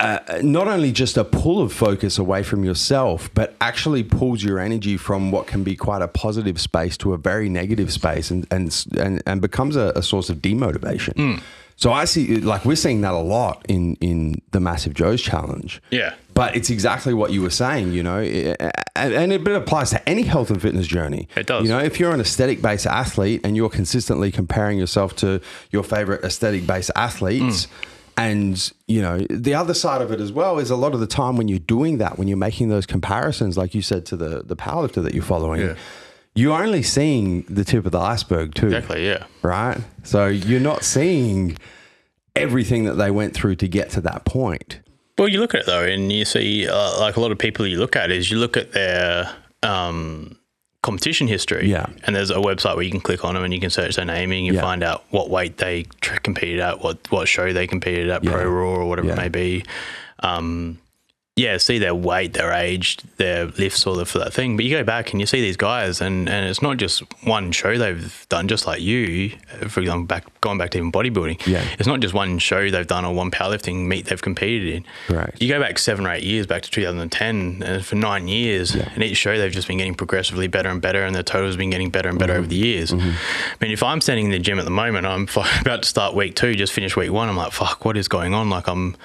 uh, 0.06 0.40
not 0.44 0.68
only 0.68 0.92
just 0.92 1.18
a 1.18 1.24
pull 1.24 1.62
of 1.62 1.74
focus 1.74 2.20
away 2.20 2.44
from 2.44 2.64
yourself, 2.64 3.34
but 3.34 3.56
actually 3.60 4.04
pulls 4.04 4.44
your 4.44 4.60
energy 4.60 4.98
from 4.98 5.32
what 5.32 5.48
can 5.48 5.64
be 5.64 5.76
quite 5.76 6.04
a 6.04 6.08
positive 6.08 6.62
space 6.62 6.96
to 6.98 7.14
a 7.14 7.18
very 7.18 7.50
negative 7.50 7.92
space, 7.92 8.30
and 8.30 8.46
and 8.52 8.86
and, 9.00 9.24
and 9.26 9.42
becomes 9.42 9.76
a, 9.76 9.92
a 9.96 10.04
source 10.04 10.30
of 10.30 10.38
demotivation. 10.38 11.16
Hmm. 11.16 11.44
So 11.78 11.92
I 11.92 12.06
see, 12.06 12.38
like 12.38 12.64
we're 12.66 12.76
seeing 12.76 13.02
that 13.02 13.14
a 13.14 13.20
lot 13.20 13.66
in 13.68 13.96
in 13.96 14.42
the 14.52 14.60
Massive 14.60 14.94
Joe's 14.94 15.22
challenge. 15.22 15.82
Yeah. 15.90 16.14
But 16.36 16.56
it's 16.56 16.70
exactly 16.70 17.14
what 17.14 17.32
you 17.32 17.42
were 17.42 17.50
saying, 17.50 17.94
you 17.94 18.04
know, 18.04 18.18
eh, 18.18 18.56
eh, 18.60 18.72
and, 18.96 19.14
and 19.14 19.34
it 19.34 19.48
applies 19.48 19.90
to 19.92 20.10
any 20.10 20.24
health 20.24 20.52
and 20.52 20.62
fitness 20.62 20.86
journey. 20.86 21.30
It 21.36 21.48
does. 21.48 21.64
You 21.64 21.70
know, 21.70 21.80
if 21.80 22.00
you're 22.00 22.14
an 22.14 22.20
aesthetic 22.20 22.62
based 22.62 22.86
athlete 22.86 23.42
and 23.44 23.56
you're 23.56 23.70
consistently 23.70 24.32
comparing 24.32 24.78
yourself 24.78 25.16
to 25.18 25.42
your 25.72 25.84
favorite 25.84 26.24
aesthetic 26.24 26.68
based 26.68 26.92
athletes, 26.96 27.66
hmm. 27.66 27.95
And 28.18 28.72
you 28.88 29.02
know, 29.02 29.20
the 29.30 29.54
other 29.56 29.74
side 29.74 30.02
of 30.02 30.12
it 30.12 30.20
as 30.22 30.32
well 30.32 30.60
is 30.60 30.70
a 30.70 30.76
lot 30.76 30.94
of 30.94 31.00
the 31.00 31.08
time 31.08 31.36
when 31.38 31.48
you're 31.48 31.60
doing 31.60 31.98
that, 31.98 32.18
when 32.18 32.28
you're 32.28 32.38
making 32.38 32.70
those 32.70 32.86
comparisons, 32.86 33.58
like 33.58 33.76
you 33.76 33.82
said 33.82 34.06
to 34.08 34.16
the 34.16 34.42
the 34.44 34.56
powerlifter 34.56 35.04
that 35.04 35.14
you're 35.14 35.24
following, 35.24 35.62
Yeah. 35.62 35.76
you're 36.34 36.62
only 36.64 36.84
seeing 36.84 37.44
the 37.50 37.64
tip 37.64 37.86
of 37.86 37.92
the 37.92 38.00
iceberg 38.00 38.54
too 38.56 38.68
Exactly. 38.68 39.06
Yeah. 39.06 39.26
right? 39.42 39.80
So 40.04 40.28
you're 40.28 40.60
not 40.62 40.84
seeing 40.84 41.58
everything 42.36 42.86
that 42.86 42.96
they 42.96 43.12
went 43.12 43.34
through 43.34 43.56
to 43.56 43.68
get 43.68 43.90
to 43.92 44.02
that 44.02 44.26
point. 44.26 44.80
Well, 45.18 45.30
you 45.30 45.40
look 45.40 45.54
at 45.54 45.62
it 45.62 45.66
though, 45.66 45.84
and 45.84 46.12
you 46.12 46.26
see, 46.26 46.68
uh, 46.68 47.00
like 47.00 47.16
a 47.16 47.22
lot 47.22 47.32
of 47.32 47.38
people 47.38 47.66
you 47.66 47.78
look 47.80 47.96
at 47.96 48.12
is 48.12 48.30
you 48.30 48.38
look 48.38 48.58
at 48.58 48.74
their 48.74 49.32
um, 49.64 50.38
competition 50.86 51.28
history. 51.28 51.68
Yeah. 51.70 51.88
And 52.04 52.16
there's 52.16 52.30
a 52.30 52.36
website 52.36 52.76
where 52.76 52.84
you 52.84 52.92
can 52.92 53.02
click 53.02 53.26
on 53.26 53.34
them 53.34 53.44
and 53.44 53.52
you 53.54 53.60
can 53.60 53.72
search 53.72 53.96
their 53.96 54.06
naming 54.06 54.48
and 54.48 54.56
Yeah. 54.56 54.62
find 54.62 54.84
out 54.84 55.04
what 55.10 55.30
weight 55.32 55.58
they 55.58 55.86
tr- 56.02 56.18
competed 56.28 56.60
at, 56.60 56.80
what 56.84 56.98
what 57.10 57.28
show 57.28 57.52
they 57.54 57.66
competed 57.68 58.10
at, 58.10 58.24
Yeah. 58.24 58.32
Pro 58.32 58.46
Raw 58.46 58.76
or 58.82 58.86
whatever 58.86 59.08
Yeah. 59.08 59.14
it 59.16 59.18
may 59.18 59.30
be. 59.30 59.64
Um, 60.20 60.78
yeah, 61.38 61.58
see 61.58 61.80
their 61.80 61.94
weight, 61.94 62.32
their 62.32 62.54
age, 62.54 62.98
their 63.18 63.48
lifts, 63.48 63.86
all 63.86 63.96
the, 63.96 64.06
for 64.06 64.20
that 64.20 64.34
thing. 64.34 64.56
But 64.56 64.64
you 64.64 64.72
go 64.72 64.86
back 64.86 65.12
and 65.12 65.20
you 65.20 65.28
see 65.28 65.42
these 65.42 65.58
guys, 65.58 66.00
and, 66.00 66.30
and 66.30 66.48
it's 66.48 66.62
not 66.62 66.78
just 66.78 67.04
one 67.26 67.52
show 67.52 67.78
they've 67.78 68.26
done, 68.30 68.48
just 68.48 68.66
like 68.66 68.82
you, 68.82 69.34
uh, 69.52 69.68
for 69.68 69.82
example, 69.82 70.06
back 70.06 70.26
going 70.40 70.58
back 70.58 70.70
to 70.70 70.78
even 70.78 70.94
bodybuilding. 70.94 71.46
Yeah. 71.46 71.66
It's 71.78 71.88
not 71.88 72.00
just 72.00 72.14
one 72.14 72.38
show 72.40 72.70
they've 72.70 72.88
done 72.88 73.04
or 73.04 73.14
one 73.14 73.32
powerlifting 73.32 73.86
meet 73.86 74.06
they've 74.06 74.22
competed 74.22 74.76
in. 74.76 74.86
Correct. 75.08 75.42
You 75.42 75.50
go 75.50 75.60
back 75.60 75.78
seven 75.78 76.06
or 76.06 76.12
eight 76.12 76.24
years, 76.24 76.48
back 76.48 76.62
to 76.62 76.72
2010, 76.72 77.36
and 77.36 77.64
uh, 77.64 77.80
for 77.82 77.96
nine 77.96 78.30
years, 78.30 78.74
and 78.74 79.04
each 79.04 79.18
show 79.18 79.38
they've 79.38 79.52
just 79.52 79.68
been 79.68 79.80
getting 79.80 79.96
progressively 79.96 80.48
better 80.48 80.70
and 80.70 80.82
better, 80.82 81.04
and 81.04 81.14
their 81.14 81.24
total's 81.24 81.58
been 81.58 81.70
getting 81.70 81.90
better 81.90 82.08
and 82.08 82.18
better 82.18 82.34
mm-hmm. 82.34 82.40
over 82.40 82.48
the 82.48 82.56
years. 82.56 82.92
Mm-hmm. 82.92 83.10
I 83.10 83.56
mean, 83.60 83.72
if 83.72 83.84
I'm 83.84 84.00
standing 84.00 84.28
in 84.28 84.32
the 84.32 84.40
gym 84.40 84.58
at 84.58 84.64
the 84.64 84.72
moment, 84.72 85.06
I'm 85.06 85.24
f- 85.36 85.62
about 85.62 85.82
to 85.84 85.90
start 85.90 86.16
week 86.16 86.36
two, 86.36 86.56
just 86.56 86.72
finished 86.72 86.96
week 86.96 87.12
one. 87.12 87.28
I'm 87.28 87.36
like, 87.36 87.52
fuck, 87.52 87.84
what 87.84 87.98
is 87.98 88.08
going 88.08 88.34
on? 88.34 88.50
Like, 88.50 88.70
I'm, 88.70 88.96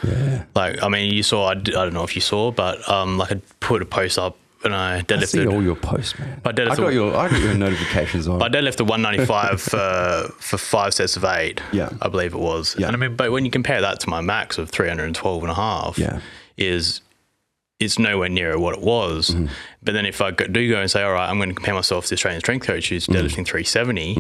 like, 0.55 0.81
I 0.81 0.89
mean, 0.89 1.13
you 1.13 1.25
saw, 1.25 1.49
I, 1.49 1.55
d- 1.55 1.75
I 1.75 1.85
don't 1.85 1.95
know 1.95 2.05
if 2.05 2.15
you 2.15 2.20
saw, 2.21 2.51
but 2.51 2.89
um, 2.89 3.19
like, 3.19 3.33
I 3.33 3.41
put 3.61 3.83
a 3.83 3.87
post 3.87 4.19
up 4.19 4.37
and 4.63 4.75
I 4.75 4.97
I 4.97 4.99
see 5.01 5.05
deadlifted. 5.39 5.53
all 5.53 5.63
your 5.63 5.75
posts, 5.77 6.19
man. 6.19 6.41
I 6.45 6.51
I 6.51 6.53
got 6.53 6.79
all- 6.81 6.93
your 6.93 7.17
I 7.17 7.29
got 7.31 7.41
your 7.41 7.55
notifications 7.55 8.29
on. 8.29 8.43
I 8.47 8.49
deadlifted 8.49 8.87
195 8.87 9.61
for 9.63 10.33
for 10.39 10.59
five 10.59 10.93
sets 10.95 11.17
of 11.17 11.25
eight. 11.25 11.61
Yeah. 11.73 11.89
I 12.03 12.09
believe 12.09 12.35
it 12.35 12.39
was. 12.41 12.77
Yeah. 12.79 12.89
And 12.89 12.97
I 12.97 12.99
mean, 12.99 13.17
but 13.17 13.33
when 13.33 13.45
you 13.45 13.51
compare 13.51 13.81
that 13.81 14.01
to 14.01 14.11
my 14.11 14.21
max 14.21 14.59
of 14.59 14.69
312 14.71 15.43
and 15.43 15.51
a 15.51 15.55
half, 15.55 15.99
Yeah. 15.99 16.21
is 16.59 17.01
it's 17.79 17.99
nowhere 17.99 18.29
near 18.29 18.59
what 18.59 18.75
it 18.77 18.83
was. 18.83 19.31
Mm-hmm. 19.31 19.47
But 19.83 19.93
then 19.95 20.05
if 20.05 20.21
I 20.21 20.33
go, 20.33 20.47
do 20.47 20.69
go 20.69 20.79
and 20.79 20.91
say, 20.91 21.03
all 21.03 21.13
right, 21.13 21.31
I'm 21.31 21.39
going 21.39 21.49
to 21.49 21.55
compare 21.55 21.73
myself 21.73 22.05
to 22.05 22.11
the 22.11 22.15
Australian 22.17 22.41
strength 22.43 22.67
coach 22.67 22.91
who's 22.91 23.07
Mm-hmm. 23.07 23.15
deadlifting 23.25 23.47
370, 23.47 24.19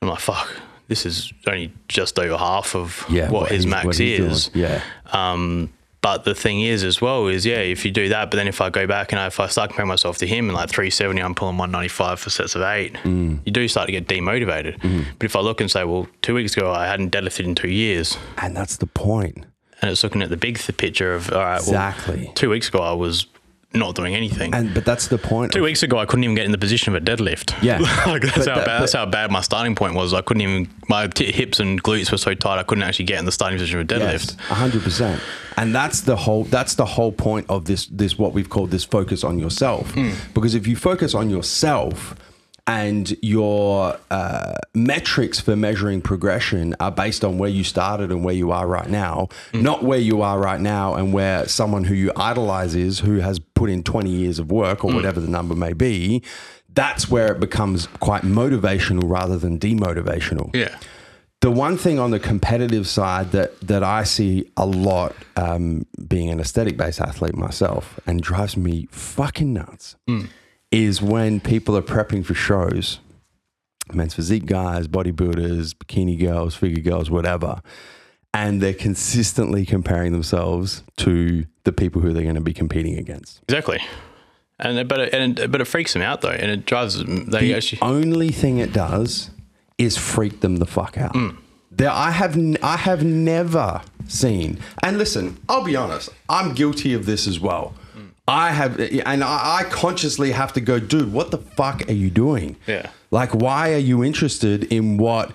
I'm 0.00 0.08
like, 0.08 0.20
fuck, 0.20 0.48
this 0.86 1.04
is 1.04 1.32
only 1.48 1.72
just 1.88 2.20
over 2.20 2.36
half 2.36 2.76
of 2.76 3.04
yeah, 3.10 3.28
what, 3.32 3.50
his 3.50 3.66
max 3.66 3.84
what 3.84 3.98
is. 3.98 4.50
Yeah, 4.54 4.80
Um, 5.12 5.72
but 6.16 6.24
the 6.24 6.34
thing 6.34 6.62
is, 6.62 6.84
as 6.84 7.00
well, 7.00 7.26
is 7.26 7.44
yeah, 7.44 7.56
if 7.58 7.84
you 7.84 7.90
do 7.90 8.08
that, 8.08 8.30
but 8.30 8.36
then 8.36 8.48
if 8.48 8.60
I 8.60 8.70
go 8.70 8.86
back 8.86 9.12
and 9.12 9.20
I, 9.20 9.26
if 9.26 9.38
I 9.40 9.46
start 9.48 9.70
comparing 9.70 9.88
myself 9.88 10.18
to 10.18 10.26
him 10.26 10.48
and 10.48 10.56
like 10.56 10.68
370, 10.70 11.20
I'm 11.22 11.34
pulling 11.34 11.56
195 11.58 12.18
for 12.20 12.30
sets 12.30 12.54
of 12.54 12.62
eight, 12.62 12.94
Mm. 13.04 13.40
you 13.44 13.52
do 13.52 13.68
start 13.68 13.86
to 13.86 13.92
get 13.92 14.06
demotivated. 14.08 14.78
Mm-hmm. 14.80 15.02
But 15.18 15.24
if 15.26 15.36
I 15.36 15.40
look 15.40 15.60
and 15.60 15.70
say, 15.70 15.84
well, 15.84 16.08
two 16.22 16.34
weeks 16.34 16.56
ago 16.56 16.72
I 16.72 16.86
hadn't 16.86 17.12
deadlifted 17.12 17.44
in 17.44 17.54
two 17.54 17.68
years, 17.68 18.16
and 18.38 18.56
that's 18.56 18.76
the 18.78 18.86
point. 18.86 19.44
and 19.82 19.90
it's 19.90 20.02
looking 20.02 20.22
at 20.22 20.30
the 20.30 20.36
big 20.36 20.58
th- 20.58 20.76
picture 20.76 21.14
of 21.14 21.30
all 21.32 21.38
right, 21.40 21.58
Exactly. 21.60 22.24
well, 22.24 22.32
two 22.34 22.50
weeks 22.50 22.68
ago 22.68 22.80
I 22.80 22.92
was 22.92 23.26
not 23.74 23.94
doing 23.94 24.14
anything. 24.14 24.54
And 24.54 24.72
but 24.72 24.84
that's 24.84 25.08
the 25.08 25.18
point. 25.18 25.52
Two 25.52 25.62
weeks 25.62 25.82
ago, 25.82 25.98
I 25.98 26.06
couldn't 26.06 26.24
even 26.24 26.34
get 26.34 26.46
in 26.46 26.52
the 26.52 26.58
position 26.58 26.94
of 26.94 27.02
a 27.02 27.04
deadlift. 27.04 27.62
Yeah. 27.62 27.78
like 28.06 28.22
that's, 28.22 28.46
how 28.46 28.54
that- 28.56 28.66
bad, 28.66 28.82
that's 28.82 28.92
how 28.94 29.06
bad 29.06 29.30
my 29.30 29.40
starting 29.42 29.74
point 29.74 29.94
was. 29.94 30.14
I 30.14 30.22
couldn't 30.22 30.40
even, 30.40 30.70
my 30.88 31.06
t- 31.06 31.30
hips 31.32 31.60
and 31.60 31.82
glutes 31.82 32.10
were 32.10 32.18
so 32.18 32.34
tight, 32.34 32.58
I 32.58 32.62
couldn't 32.62 32.84
actually 32.84 33.04
get 33.04 33.18
in 33.18 33.24
the 33.24 33.32
starting 33.32 33.58
position 33.58 33.80
of 33.80 33.84
a 33.84 33.94
deadlift. 33.94 34.36
Yes, 34.36 34.46
hundred 34.46 34.82
percent. 34.82 35.20
And 35.56 35.74
that's 35.74 36.02
the 36.02 36.16
whole. 36.16 36.44
That's 36.44 36.76
the 36.76 36.86
whole 36.86 37.12
point 37.12 37.46
of 37.48 37.64
this. 37.64 37.86
This 37.86 38.16
what 38.16 38.32
we've 38.32 38.48
called 38.48 38.70
this 38.70 38.84
focus 38.84 39.24
on 39.24 39.38
yourself. 39.38 39.90
Hmm. 39.92 40.12
Because 40.32 40.54
if 40.54 40.66
you 40.66 40.76
focus 40.76 41.14
on 41.14 41.30
yourself, 41.30 42.14
and 42.68 43.16
your 43.22 43.98
uh, 44.10 44.54
metrics 44.74 45.40
for 45.40 45.56
measuring 45.56 46.00
progression 46.02 46.76
are 46.78 46.90
based 46.92 47.24
on 47.24 47.38
where 47.38 47.48
you 47.50 47.64
started 47.64 48.10
and 48.12 48.22
where 48.24 48.34
you 48.34 48.52
are 48.52 48.66
right 48.66 48.88
now, 48.88 49.28
Hmm. 49.52 49.62
not 49.62 49.82
where 49.82 49.98
you 49.98 50.22
are 50.22 50.38
right 50.38 50.60
now 50.60 50.94
and 50.94 51.12
where 51.12 51.48
someone 51.48 51.84
who 51.84 51.94
you 51.94 52.12
idolize 52.14 52.74
is, 52.76 53.00
who 53.00 53.18
has 53.20 53.38
put 53.40 53.70
in 53.70 53.82
twenty 53.82 54.10
years 54.10 54.38
of 54.38 54.50
work 54.52 54.84
or 54.84 54.92
whatever 54.92 55.18
the 55.18 55.28
number 55.30 55.54
may 55.56 55.72
be. 55.72 56.22
That's 56.74 57.10
where 57.10 57.32
it 57.32 57.40
becomes 57.40 57.88
quite 58.00 58.22
motivational 58.22 59.02
rather 59.04 59.36
than 59.38 59.58
demotivational 59.58 60.54
Yeah. 60.54 60.76
the 61.40 61.50
one 61.50 61.76
thing 61.78 61.98
on 61.98 62.10
the 62.10 62.20
competitive 62.20 62.86
side 62.86 63.32
that 63.32 63.58
that 63.62 63.82
I 63.82 64.04
see 64.04 64.48
a 64.56 64.66
lot, 64.66 65.14
um, 65.36 65.86
being 66.06 66.28
an 66.30 66.38
aesthetic 66.40 66.76
based 66.76 67.00
athlete 67.00 67.34
myself, 67.36 67.98
and 68.06 68.20
drives 68.22 68.56
me 68.56 68.86
fucking 68.90 69.52
nuts, 69.52 69.96
is 70.70 71.00
when 71.00 71.40
people 71.40 71.76
are 71.76 71.82
prepping 71.82 72.24
for 72.24 72.34
shows, 72.34 73.00
men's 73.92 74.14
physique 74.14 74.46
guys, 74.46 74.86
bodybuilders, 74.86 75.74
bikini 75.74 76.18
girls, 76.18 76.54
figure 76.54 76.82
girls, 76.82 77.10
whatever, 77.10 77.60
and 78.34 78.60
they're 78.60 78.74
consistently 78.74 79.64
comparing 79.64 80.12
themselves 80.12 80.82
to 80.98 81.44
the 81.64 81.72
people 81.72 82.02
who 82.02 82.12
they're 82.12 82.22
going 82.22 82.34
to 82.34 82.40
be 82.40 82.52
competing 82.52 82.98
against. 82.98 83.40
Exactly. 83.48 83.80
And 84.58 84.76
it- 84.78 84.88
but 84.88 85.00
it, 85.00 85.14
and 85.14 85.38
it, 85.38 85.50
but 85.50 85.60
it 85.60 85.64
freaks 85.66 85.92
them 85.94 86.02
out 86.02 86.20
though, 86.20 86.30
and 86.30 86.50
it 86.50 86.66
drives 86.66 86.98
them. 86.98 87.30
They 87.30 87.40
The 87.48 87.54
actually 87.54 87.78
only 87.82 88.28
thing 88.30 88.58
it 88.58 88.72
does 88.72 89.30
is 89.78 89.96
freak 89.96 90.40
them 90.40 90.56
the 90.56 90.66
fuck 90.66 90.98
out. 90.98 91.14
Mm. 91.14 91.36
There, 91.70 91.90
I 91.90 92.10
have 92.10 92.34
n- 92.36 92.56
I 92.62 92.76
have 92.76 93.04
never 93.04 93.82
seen. 94.08 94.58
And 94.82 94.98
listen, 94.98 95.38
I'll 95.48 95.62
be 95.62 95.76
honest. 95.76 96.08
I'm 96.28 96.54
guilty 96.54 96.92
of 96.92 97.06
this 97.06 97.26
as 97.28 97.38
well. 97.38 97.74
Mm. 98.28 98.32
I 98.32 98.50
have, 98.50 98.80
and 98.80 99.24
I, 99.24 99.60
I 99.60 99.64
consciously 99.64 100.32
have 100.32 100.52
to 100.54 100.60
go, 100.60 100.78
dude. 100.78 101.12
What 101.12 101.30
the 101.30 101.38
fuck 101.38 101.88
are 101.88 101.92
you 101.92 102.10
doing? 102.10 102.56
Yeah. 102.66 102.90
Like, 103.10 103.34
why 103.34 103.72
are 103.72 103.78
you 103.78 104.04
interested 104.04 104.64
in 104.64 104.96
what? 104.98 105.32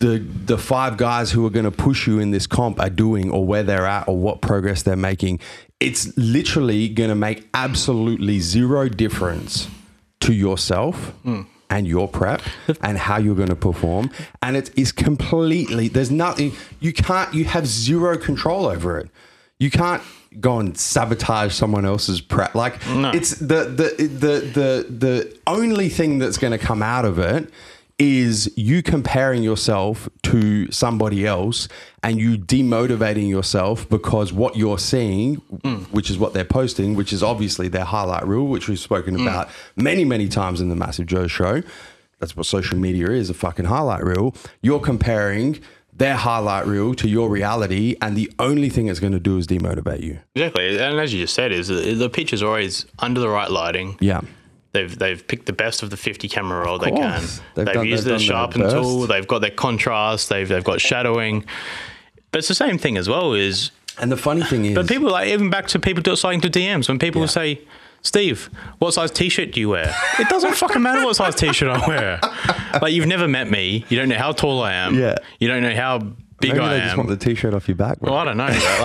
The, 0.00 0.18
the 0.18 0.56
five 0.58 0.96
guys 0.96 1.32
who 1.32 1.44
are 1.44 1.50
going 1.50 1.64
to 1.64 1.72
push 1.72 2.06
you 2.06 2.20
in 2.20 2.30
this 2.30 2.46
comp 2.46 2.78
are 2.78 2.88
doing 2.88 3.32
or 3.32 3.44
where 3.44 3.64
they're 3.64 3.84
at 3.84 4.06
or 4.06 4.16
what 4.16 4.40
progress 4.40 4.84
they're 4.84 4.94
making 4.94 5.40
it's 5.80 6.16
literally 6.16 6.88
going 6.88 7.08
to 7.08 7.14
make 7.14 7.48
absolutely 7.54 8.40
zero 8.40 8.88
difference 8.88 9.68
to 10.20 10.32
yourself 10.32 11.12
and 11.70 11.86
your 11.86 12.08
prep 12.08 12.42
and 12.82 12.98
how 12.98 13.18
you're 13.18 13.34
going 13.34 13.48
to 13.48 13.56
perform 13.56 14.10
and 14.42 14.56
it 14.56 14.76
is 14.76 14.90
completely 14.90 15.88
there's 15.88 16.10
nothing 16.10 16.52
you 16.80 16.92
can't 16.92 17.32
you 17.32 17.44
have 17.44 17.66
zero 17.66 18.16
control 18.18 18.66
over 18.66 18.98
it 18.98 19.08
you 19.58 19.70
can't 19.70 20.02
go 20.40 20.58
and 20.58 20.76
sabotage 20.78 21.52
someone 21.52 21.84
else's 21.84 22.20
prep 22.20 22.54
like 22.54 22.86
no. 22.88 23.10
it's 23.10 23.36
the 23.36 23.64
the 23.64 23.94
the 24.06 24.40
the 24.40 24.86
the 24.88 25.38
only 25.46 25.88
thing 25.88 26.18
that's 26.18 26.36
going 26.36 26.50
to 26.50 26.58
come 26.58 26.82
out 26.82 27.04
of 27.04 27.18
it 27.18 27.50
is 27.98 28.52
you 28.56 28.80
comparing 28.80 29.42
yourself 29.42 30.08
to 30.22 30.70
somebody 30.70 31.26
else 31.26 31.66
and 32.02 32.20
you 32.20 32.38
demotivating 32.38 33.28
yourself 33.28 33.88
because 33.88 34.32
what 34.32 34.54
you're 34.56 34.78
seeing, 34.78 35.36
mm. 35.38 35.82
which 35.86 36.08
is 36.08 36.16
what 36.16 36.32
they're 36.32 36.44
posting, 36.44 36.94
which 36.94 37.12
is 37.12 37.24
obviously 37.24 37.66
their 37.66 37.84
highlight 37.84 38.24
reel, 38.26 38.46
which 38.46 38.68
we've 38.68 38.78
spoken 38.78 39.16
mm. 39.16 39.22
about 39.22 39.48
many, 39.74 40.04
many 40.04 40.28
times 40.28 40.60
in 40.60 40.68
the 40.68 40.76
Massive 40.76 41.06
Joe 41.06 41.26
show. 41.26 41.60
That's 42.20 42.36
what 42.36 42.46
social 42.46 42.78
media 42.78 43.10
is 43.10 43.30
a 43.30 43.34
fucking 43.34 43.64
highlight 43.64 44.04
reel. 44.04 44.34
You're 44.62 44.80
comparing 44.80 45.60
their 45.98 46.16
highlight 46.16 46.66
reel 46.66 46.94
to 46.94 47.08
your 47.08 47.28
reality, 47.28 47.96
and 48.00 48.16
the 48.16 48.30
only 48.38 48.68
thing 48.70 48.86
it's 48.86 49.00
going 49.00 49.12
to 49.12 49.20
do 49.20 49.36
is 49.36 49.46
demotivate 49.46 50.02
you. 50.02 50.18
exactly, 50.34 50.78
and 50.78 50.98
as 50.98 51.12
you 51.12 51.20
just 51.22 51.34
said, 51.34 51.52
is 51.52 51.68
the, 51.68 52.08
picture's 52.08 52.42
always 52.42 52.86
under 53.00 53.20
the 53.20 53.28
right 53.28 53.50
lighting. 53.50 53.96
Yeah. 54.00 54.20
They've 54.72 54.96
they've 54.98 55.26
picked 55.26 55.46
the 55.46 55.52
best 55.54 55.82
of 55.82 55.90
the 55.90 55.96
50 55.96 56.28
camera 56.28 56.64
roll 56.64 56.78
they 56.78 56.90
can. 56.90 57.20
They've, 57.22 57.40
They've 57.66 57.74
done- 57.74 57.86
used 57.86 58.04
they've 58.04 58.18
the 58.18 58.24
sharpen 58.24 58.60
their 58.60 58.70
tool. 58.70 59.06
They've 59.06 59.26
got 59.26 59.40
their 59.40 59.50
contrast. 59.50 60.28
They've 60.28 60.46
they've 60.48 60.62
got 60.62 60.80
shadowing. 60.80 61.44
But 62.30 62.38
it's 62.40 62.48
the 62.48 62.54
same 62.54 62.76
thing 62.78 62.96
as 62.98 63.08
well. 63.08 63.32
Is 63.32 63.70
And 63.98 64.12
the 64.12 64.16
funny 64.18 64.42
thing 64.42 64.66
is, 64.66 64.74
but 64.74 64.86
people 64.86 65.10
like 65.10 65.28
even 65.28 65.48
back 65.50 65.66
to 65.68 65.78
people 65.80 66.14
starting 66.16 66.42
to 66.42 66.50
DMs 66.50 66.86
when 66.88 66.98
people 66.98 67.20
will 67.20 67.28
say. 67.28 67.60
Steve, 68.08 68.48
what 68.78 68.94
size 68.94 69.10
T-shirt 69.10 69.52
do 69.52 69.60
you 69.60 69.68
wear? 69.68 69.94
It 70.18 70.28
doesn't 70.28 70.54
fucking 70.54 70.82
matter 70.82 71.04
what 71.04 71.14
size 71.16 71.34
T-shirt 71.34 71.68
I 71.68 71.86
wear. 71.86 72.20
Like 72.80 72.92
you've 72.94 73.06
never 73.06 73.28
met 73.28 73.50
me. 73.50 73.84
You 73.90 73.98
don't 73.98 74.08
know 74.08 74.16
how 74.18 74.32
tall 74.32 74.62
I 74.62 74.72
am. 74.72 74.98
Yeah. 74.98 75.16
You 75.38 75.48
don't 75.48 75.62
know 75.62 75.74
how 75.74 75.98
big 76.40 76.52
maybe 76.52 76.60
I 76.60 76.68
they 76.70 76.80
am. 76.80 76.84
just 76.86 76.96
want 76.96 77.08
the 77.10 77.16
t-shirt 77.16 77.52
off 77.52 77.68
your 77.68 77.76
back. 77.76 78.00
Well, 78.00 78.14
I 78.14 78.24
don't 78.24 78.36
know. 78.36 78.46
but, 78.46 78.80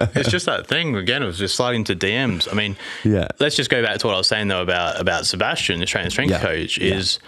Like, 0.00 0.10
it's 0.16 0.28
just 0.30 0.44
that 0.46 0.66
thing 0.66 0.94
again. 0.96 1.22
It 1.22 1.26
was 1.26 1.38
just 1.38 1.56
sliding 1.56 1.84
to 1.84 1.96
DMs. 1.96 2.48
I 2.50 2.54
mean, 2.54 2.76
Yeah. 3.04 3.28
Let's 3.40 3.56
just 3.56 3.70
go 3.70 3.82
back 3.82 3.98
to 3.98 4.06
what 4.08 4.14
I 4.14 4.18
was 4.18 4.26
saying 4.26 4.48
though 4.48 4.62
about 4.62 5.00
about 5.00 5.24
Sebastian, 5.26 5.80
the 5.80 5.86
strength 5.86 6.12
strength 6.12 6.30
Yeah. 6.32 6.40
coach. 6.42 6.76
Yeah. 6.78 6.96
Is 6.96 7.18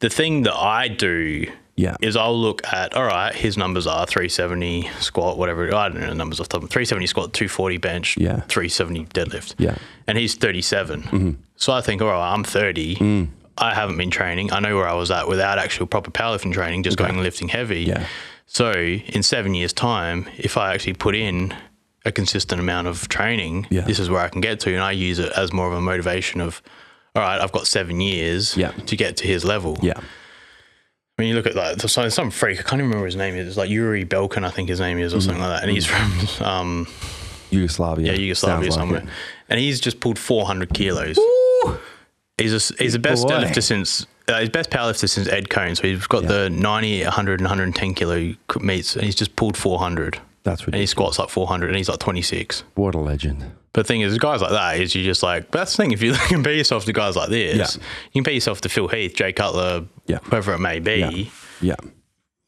the 0.00 0.10
thing 0.10 0.42
that 0.42 0.54
I 0.54 0.88
do. 0.88 1.46
Yeah. 1.80 1.96
Is 2.00 2.16
I'll 2.16 2.38
look 2.38 2.60
at 2.72 2.94
all 2.94 3.04
right. 3.04 3.34
His 3.34 3.56
numbers 3.56 3.86
are 3.86 4.06
370 4.06 4.88
squat, 5.00 5.38
whatever. 5.38 5.74
I 5.74 5.88
don't 5.88 6.00
know 6.00 6.08
the 6.08 6.14
numbers 6.14 6.40
off 6.40 6.48
the 6.48 6.58
top. 6.60 6.70
370 6.70 7.06
squat, 7.06 7.32
240 7.32 7.76
bench, 7.78 8.16
Yeah. 8.16 8.40
370 8.48 9.06
deadlift. 9.06 9.54
Yeah. 9.58 9.76
And 10.06 10.18
he's 10.18 10.34
37. 10.34 11.02
Mm-hmm. 11.02 11.30
So 11.56 11.72
I 11.72 11.80
think, 11.80 12.02
all 12.02 12.08
right, 12.08 12.32
I'm 12.32 12.44
30. 12.44 12.96
Mm. 12.96 13.28
I 13.58 13.74
haven't 13.74 13.96
been 13.98 14.10
training. 14.10 14.52
I 14.52 14.60
know 14.60 14.76
where 14.76 14.88
I 14.88 14.94
was 14.94 15.10
at 15.10 15.28
without 15.28 15.58
actual 15.58 15.86
proper 15.86 16.10
powerlifting 16.10 16.52
training, 16.52 16.82
just 16.82 16.96
going 16.96 17.10
and 17.10 17.22
lifting 17.22 17.48
heavy. 17.48 17.82
Yeah. 17.82 18.06
So 18.46 18.72
in 18.72 19.22
seven 19.22 19.54
years' 19.54 19.72
time, 19.72 20.28
if 20.38 20.56
I 20.56 20.72
actually 20.74 20.94
put 20.94 21.14
in 21.14 21.54
a 22.04 22.10
consistent 22.12 22.60
amount 22.60 22.86
of 22.88 23.08
training, 23.08 23.66
Yeah. 23.70 23.82
this 23.82 23.98
is 23.98 24.08
where 24.08 24.22
I 24.22 24.28
can 24.28 24.40
get 24.40 24.60
to, 24.60 24.72
and 24.72 24.82
I 24.82 24.92
use 24.92 25.18
it 25.18 25.30
as 25.36 25.52
more 25.52 25.66
of 25.66 25.74
a 25.74 25.80
motivation 25.80 26.40
of, 26.40 26.62
all 27.14 27.22
right, 27.22 27.38
I've 27.40 27.52
got 27.52 27.66
seven 27.66 28.00
years 28.00 28.56
Yeah. 28.56 28.70
to 28.86 28.96
get 28.96 29.18
to 29.18 29.26
his 29.26 29.44
level. 29.44 29.78
Yeah. 29.82 30.00
When 31.20 31.28
you 31.28 31.34
look 31.34 31.46
at 31.46 31.54
like 31.54 31.78
some, 31.82 32.08
some 32.08 32.30
freak, 32.30 32.58
I 32.60 32.62
can't 32.62 32.80
even 32.80 32.86
remember 32.86 33.04
his 33.04 33.14
name. 33.16 33.34
It's 33.34 33.58
like 33.58 33.68
Yuri 33.68 34.06
Belkin, 34.06 34.42
I 34.42 34.48
think 34.50 34.70
his 34.70 34.80
name 34.80 34.98
is, 34.98 35.12
or 35.12 35.18
Mm-hmm. 35.18 35.24
something 35.26 35.42
like 35.42 35.60
that, 35.60 35.62
and 35.62 35.70
he's 35.70 35.84
from 35.84 36.44
um, 36.46 36.86
Yugoslavia. 37.50 38.12
yeah 38.12 38.18
Yugoslavia 38.18 38.70
Sounds 38.70 38.74
somewhere, 38.80 39.00
it. 39.02 39.08
and 39.50 39.60
he's 39.60 39.80
just 39.80 40.00
pulled 40.00 40.18
400 40.18 40.72
kilos. 40.72 41.18
He's 42.38 42.54
a, 42.70 42.74
he's 42.82 42.94
the 42.94 42.98
best 42.98 43.24
boy. 43.26 43.34
deadlifter 43.34 43.62
since 43.62 44.06
uh, 44.28 44.40
he's 44.40 44.48
best 44.48 44.70
powerlifter 44.70 45.06
since 45.10 45.28
Ed 45.28 45.50
Coan. 45.50 45.76
So 45.76 45.82
he's 45.82 46.06
got 46.06 46.22
the 46.26 46.48
90, 46.48 47.02
100, 47.02 47.40
and 47.40 47.42
110 47.44 47.92
kilo 47.94 48.34
meets, 48.60 48.94
and 48.96 49.04
he's 49.04 49.14
just 49.14 49.36
pulled 49.36 49.58
400. 49.58 50.18
That's 50.42 50.64
And 50.64 50.74
he 50.74 50.86
squats 50.86 51.18
like 51.18 51.28
400, 51.28 51.66
and 51.68 51.76
he's 51.76 51.90
like 51.90 51.98
26. 51.98 52.64
What 52.76 52.94
a 52.94 52.98
legend. 52.98 53.44
But 53.74 53.82
the 53.86 53.88
thing 53.88 54.00
is, 54.00 54.16
guys 54.16 54.40
like 54.40 54.50
that 54.52 54.80
is 54.80 54.94
you 54.94 55.04
just 55.04 55.22
like. 55.22 55.50
But 55.50 55.58
that's 55.58 55.76
the 55.76 55.82
thing. 55.82 55.92
If 55.92 56.02
you 56.02 56.14
compare 56.28 56.54
yourself 56.54 56.86
to 56.86 56.92
guys 56.94 57.14
like 57.14 57.28
this, 57.28 57.56
Yeah. 57.76 57.82
you 58.12 58.20
compare 58.22 58.32
yourself 58.34 58.62
to 58.62 58.68
Phil 58.70 58.88
Heath, 58.88 59.14
Jay 59.14 59.32
Cutler, 59.34 59.84
Yeah. 60.10 60.18
whoever 60.24 60.52
it 60.52 60.58
may 60.58 60.78
be. 60.78 61.30
Yeah. 61.60 61.74
Yeah. 61.82 61.90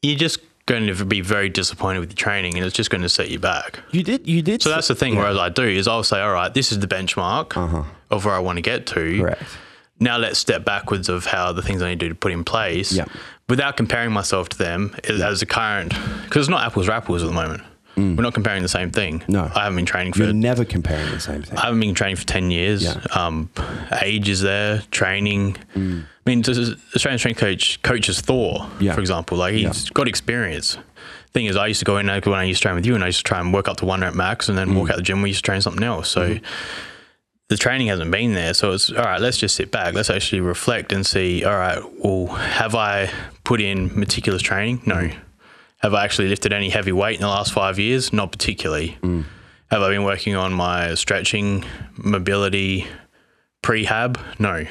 You're 0.01 0.17
just 0.17 0.39
going 0.65 0.87
to 0.87 1.05
be 1.05 1.21
very 1.21 1.49
disappointed 1.49 1.99
with 1.99 2.09
your 2.11 2.15
training, 2.17 2.55
and 2.55 2.65
it's 2.65 2.75
just 2.75 2.89
going 2.89 3.01
to 3.01 3.09
set 3.09 3.29
you 3.29 3.39
back. 3.39 3.79
You 3.91 4.03
did. 4.03 4.27
You 4.27 4.41
did. 4.41 4.61
So 4.61 4.69
that's 4.69 4.87
the 4.87 4.95
thing. 4.95 5.15
Whereas 5.15 5.37
I 5.37 5.49
do 5.49 5.63
is 5.63 5.87
I'll 5.87 6.03
say, 6.03 6.21
all 6.21 6.31
right, 6.33 6.53
this 6.53 6.71
is 6.71 6.79
the 6.79 6.87
benchmark 6.87 7.85
of 8.11 8.25
where 8.25 8.33
I 8.33 8.39
want 8.39 8.57
to 8.57 8.61
get 8.61 8.85
to. 8.87 9.01
Uh-huh. 9.15 9.23
correct. 9.23 9.43
Now 9.99 10.17
let's 10.17 10.39
step 10.39 10.65
backwards 10.65 11.07
of 11.07 11.25
how 11.25 11.51
the 11.53 11.61
things 11.61 11.81
I 11.81 11.89
need 11.89 11.99
to 11.99 12.05
do 12.07 12.09
to 12.09 12.15
put 12.15 12.31
in 12.31 12.43
place. 12.43 12.91
Yeah. 12.91 13.05
Without 13.47 13.77
comparing 13.77 14.11
myself 14.11 14.49
to 14.49 14.57
them 14.57 14.95
as 15.07 15.41
a 15.41 15.45
current, 15.45 15.89
because 16.23 16.41
it's 16.41 16.49
not 16.49 16.65
apples 16.65 16.87
to 16.87 16.93
apples 16.93 17.23
at 17.23 17.27
the 17.27 17.33
moment. 17.33 17.61
We're 17.95 18.15
not 18.23 18.33
comparing 18.33 18.63
the 18.63 18.69
same 18.69 18.89
thing. 18.91 19.19
Mm. 19.19 19.29
No. 19.29 19.51
I 19.53 19.63
haven't 19.65 19.75
been 19.75 19.85
training 19.85 20.13
for 20.13 20.23
You're 20.23 20.33
never 20.33 20.65
comparing 20.65 21.11
the 21.11 21.19
same 21.19 21.43
thing. 21.43 21.57
I 21.57 21.65
haven't 21.65 21.79
been 21.79 21.93
training 21.93 22.15
for 22.15 22.25
10 22.25 22.49
years. 22.49 22.83
Yeah. 22.83 22.99
Um, 23.13 23.49
age 24.01 24.29
is 24.29 24.41
there, 24.41 24.81
training. 24.89 25.57
I 25.75 25.79
mean, 26.25 26.39
Australian 26.47 27.19
strength 27.19 27.37
coach 27.39 27.81
coaches 27.83 28.19
Thor, 28.21 28.67
Yeah. 28.79 28.93
for 28.93 28.99
example. 29.01 29.37
Like, 29.37 29.53
he's 29.53 29.89
got 29.91 30.07
experience. 30.07 30.77
Thing 31.33 31.45
is, 31.45 31.55
I 31.55 31.67
used 31.67 31.79
to 31.79 31.85
go 31.85 31.97
in 31.97 32.05
there 32.07 32.19
when 32.21 32.35
I 32.39 32.43
used 32.43 32.61
to 32.61 32.67
train 32.67 32.75
with 32.75 32.85
you, 32.85 32.95
and 32.95 33.03
I 33.03 33.07
used 33.07 33.19
to 33.19 33.23
try 33.23 33.39
and 33.39 33.53
work 33.53 33.67
up 33.67 33.77
to 33.77 33.85
one 33.85 34.01
rep 34.01 34.13
max 34.15 34.49
and 34.49 34.57
then 34.57 34.73
walk 34.75 34.89
out 34.89 34.95
the 34.97 35.01
gym. 35.01 35.21
We 35.21 35.29
used 35.29 35.43
to 35.43 35.47
train 35.49 35.61
something 35.61 35.83
else. 35.83 36.09
So 36.09 36.37
the 37.49 37.57
training 37.57 37.87
hasn't 37.87 38.09
been 38.11 38.33
there. 38.33 38.53
So 38.53 38.71
it's 38.71 38.89
all 38.91 39.03
right, 39.03 39.19
let's 39.19 39.37
just 39.37 39.55
sit 39.55 39.69
back. 39.71 39.93
Let's 39.93 40.09
actually 40.09 40.41
reflect 40.41 40.91
and 40.93 41.05
see, 41.05 41.43
all 41.43 41.57
right, 41.57 41.79
well, 42.03 42.27
have 42.35 42.73
I 42.75 43.09
put 43.43 43.61
in 43.61 43.91
meticulous 43.99 44.41
training? 44.41 44.81
No. 44.85 45.09
Have 45.83 45.93
I 45.93 46.05
actually 46.05 46.29
lifted 46.29 46.53
any 46.53 46.69
heavy 46.69 46.93
weight 46.93 47.15
in 47.15 47.21
the 47.21 47.27
last 47.27 47.51
five 47.51 47.77
years? 47.77 48.13
Not 48.13 48.31
particularly. 48.31 48.97
Have 49.69 49.81
I 49.81 49.89
been 49.89 50.05
working 50.05 50.33
on 50.33 50.53
my 50.53 50.95
stretching, 50.95 51.65
mobility, 51.97 52.87
prehab? 53.61 54.17
No. 54.39 54.65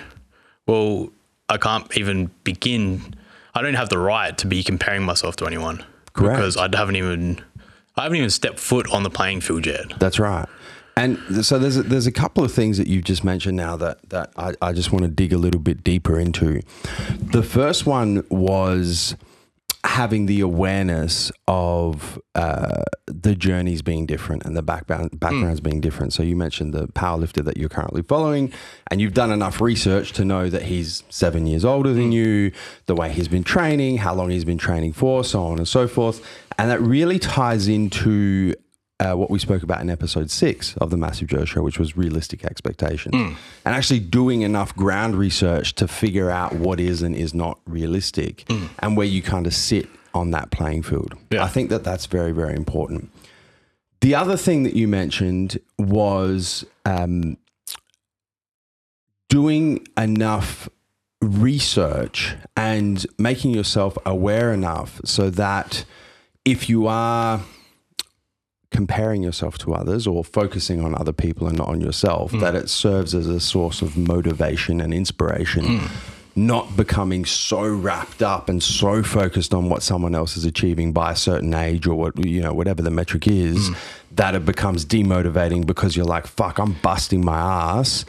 Well, 0.67 1.11
I 1.51 1.59
can't 1.59 1.95
even 1.99 2.31
begin. 2.45 3.15
I 3.55 3.61
don't 3.61 3.75
have 3.75 3.91
the 3.91 3.99
right 3.99 4.37
to 4.39 4.47
be 4.47 4.63
comparing 4.63 5.03
myself 5.03 5.37
to 5.37 5.47
anyone 5.47 5.85
Correct. 6.15 6.39
because 6.39 6.57
I 6.57 6.75
haven't 6.75 6.97
even 6.97 7.45
I 7.95 8.05
haven't 8.05 8.17
even 8.17 8.31
stepped 8.31 8.59
foot 8.59 8.91
on 8.91 9.03
the 9.03 9.11
playing 9.11 9.43
field 9.43 9.67
yet. 9.67 9.99
That's 9.99 10.19
right. 10.19 10.49
And 10.97 11.45
so 11.45 11.59
there's 11.59 11.77
a, 11.77 11.83
there's 11.83 12.07
a 12.07 12.13
couple 12.13 12.43
of 12.43 12.53
things 12.53 12.79
that 12.79 12.87
you've 12.87 13.05
just 13.05 13.23
mentioned 13.23 13.59
now 13.59 13.77
that 13.77 13.99
that 14.09 14.33
I, 14.39 14.55
I 14.63 14.73
just 14.73 14.93
want 14.93 15.05
to 15.05 15.11
dig 15.11 15.35
a 15.35 15.39
little 15.39 15.61
bit 15.61 15.85
deeper 15.85 16.19
into. 16.19 16.63
The 17.19 17.43
first 17.43 17.85
one 17.85 18.25
was 18.31 19.15
having 19.85 20.27
the 20.27 20.41
awareness 20.41 21.33
of 21.49 22.19
uh, 22.37 22.83
the 23.07 23.35
journeys 23.35 23.83
being 23.83 24.07
different 24.07 24.45
and 24.45 24.57
the 24.57 24.63
background 24.63 25.19
backgrounds 25.19 25.61
being 25.61 25.81
different. 25.81 26.13
So 26.13 26.23
you 26.23 26.37
mentioned 26.37 26.73
the 26.73 26.87
powerlifter 26.89 27.45
that 27.45 27.57
you're 27.57 27.69
currently 27.69 28.03
following, 28.03 28.53
and 28.91 29.01
you've 29.01 29.15
done 29.15 29.33
enough 29.33 29.61
research 29.61 30.13
to 30.13 30.25
know 30.25 30.49
that 30.49 30.63
he's 30.63 31.03
seven 31.11 31.47
years 31.47 31.65
older 31.65 31.93
than 31.93 32.13
you, 32.13 32.53
the 32.87 32.95
way 32.95 33.13
he's 33.13 33.29
been 33.29 33.45
training, 33.45 33.99
how 33.99 34.15
long 34.15 34.31
he's 34.31 34.45
been 34.45 34.59
training 34.59 34.93
for, 34.93 35.25
so 35.25 35.43
on 35.43 35.59
and 35.59 35.67
so 35.67 35.89
forth, 35.89 36.25
and 36.59 36.71
that 36.71 36.81
really 36.81 37.19
ties 37.19 37.67
into. 37.69 38.55
Uh, 39.03 39.17
what 39.17 39.31
we 39.31 39.39
spoke 39.39 39.65
about 39.65 39.81
in 39.81 39.91
episode 39.91 40.31
six 40.31 40.77
of 40.77 40.91
the 40.91 40.97
Massive 40.97 41.27
Joe 41.27 41.45
Show, 41.45 41.61
which 41.63 41.77
was 41.77 41.97
realistic 41.97 42.45
expectations, 42.45 43.15
and 43.17 43.75
actually 43.75 43.99
doing 43.99 44.43
enough 44.43 44.77
ground 44.77 45.17
research 45.17 45.75
to 45.75 45.89
figure 45.89 46.31
out 46.31 46.55
what 46.55 46.79
is 46.79 47.03
and 47.03 47.17
is 47.17 47.35
not 47.35 47.59
realistic, 47.67 48.49
and 48.79 48.97
where 48.97 49.07
you 49.07 49.21
kind 49.21 49.47
of 49.47 49.55
sit 49.55 49.89
on 50.15 50.31
that 50.31 50.53
playing 50.53 50.83
field. 50.83 51.15
Yeah. 51.31 51.43
I 51.43 51.49
think 51.49 51.69
that 51.71 51.83
that's 51.83 52.07
very, 52.07 52.31
very 52.31 52.55
important. 52.55 53.11
The 54.03 54.15
other 54.15 54.37
thing 54.37 54.63
that 54.65 54.77
you 54.77 54.87
mentioned 54.87 55.59
was 55.79 56.65
um, 56.85 57.39
doing 59.29 59.85
enough 59.97 60.69
research 61.21 62.35
and 62.57 63.05
making 63.19 63.53
yourself 63.53 63.97
aware 64.05 64.53
enough 64.53 65.01
so 65.05 65.31
that 65.31 65.85
if 66.45 66.69
you 66.69 66.87
are 66.87 67.41
comparing 68.73 69.23
yourself 69.23 69.59
to 69.59 69.75
others 69.75 70.07
or 70.07 70.25
focusing 70.25 70.83
on 70.83 70.95
other 70.95 71.13
people 71.13 71.47
and 71.47 71.57
not 71.57 71.69
on 71.69 71.81
yourself, 71.81 72.33
mm. 72.33 72.41
that 72.41 72.55
it 72.55 72.69
serves 72.69 73.15
as 73.15 73.29
a 73.29 73.39
source 73.39 73.83
of 73.83 73.97
motivation 73.97 74.81
and 74.81 74.93
inspiration. 74.93 75.65
Mm. 75.65 75.91
Not 76.35 76.79
becoming 76.79 77.27
so 77.27 77.69
wrapped 77.69 78.23
up 78.23 78.49
and 78.49 78.63
so 78.63 79.03
focused 79.03 79.53
on 79.53 79.69
what 79.69 79.83
someone 79.83 80.15
else 80.15 80.37
is 80.39 80.47
achieving 80.47 80.93
by 80.93 81.13
a 81.13 81.17
certain 81.17 81.53
age 81.53 81.87
or 81.87 81.95
what 81.95 82.25
you 82.25 82.41
know 82.41 82.55
whatever 82.55 82.81
the 82.81 82.91
metric 82.91 83.29
is, 83.29 83.69
mm. 83.69 83.77
that 84.13 84.35
it 84.35 84.47
becomes 84.47 84.87
demotivating 84.87 85.67
because 85.67 85.95
you're 85.95 86.07
like, 86.07 86.27
"Fuck, 86.27 86.59
I'm 86.59 86.73
busting 86.81 87.23
my 87.23 87.39
ass, 87.39 88.07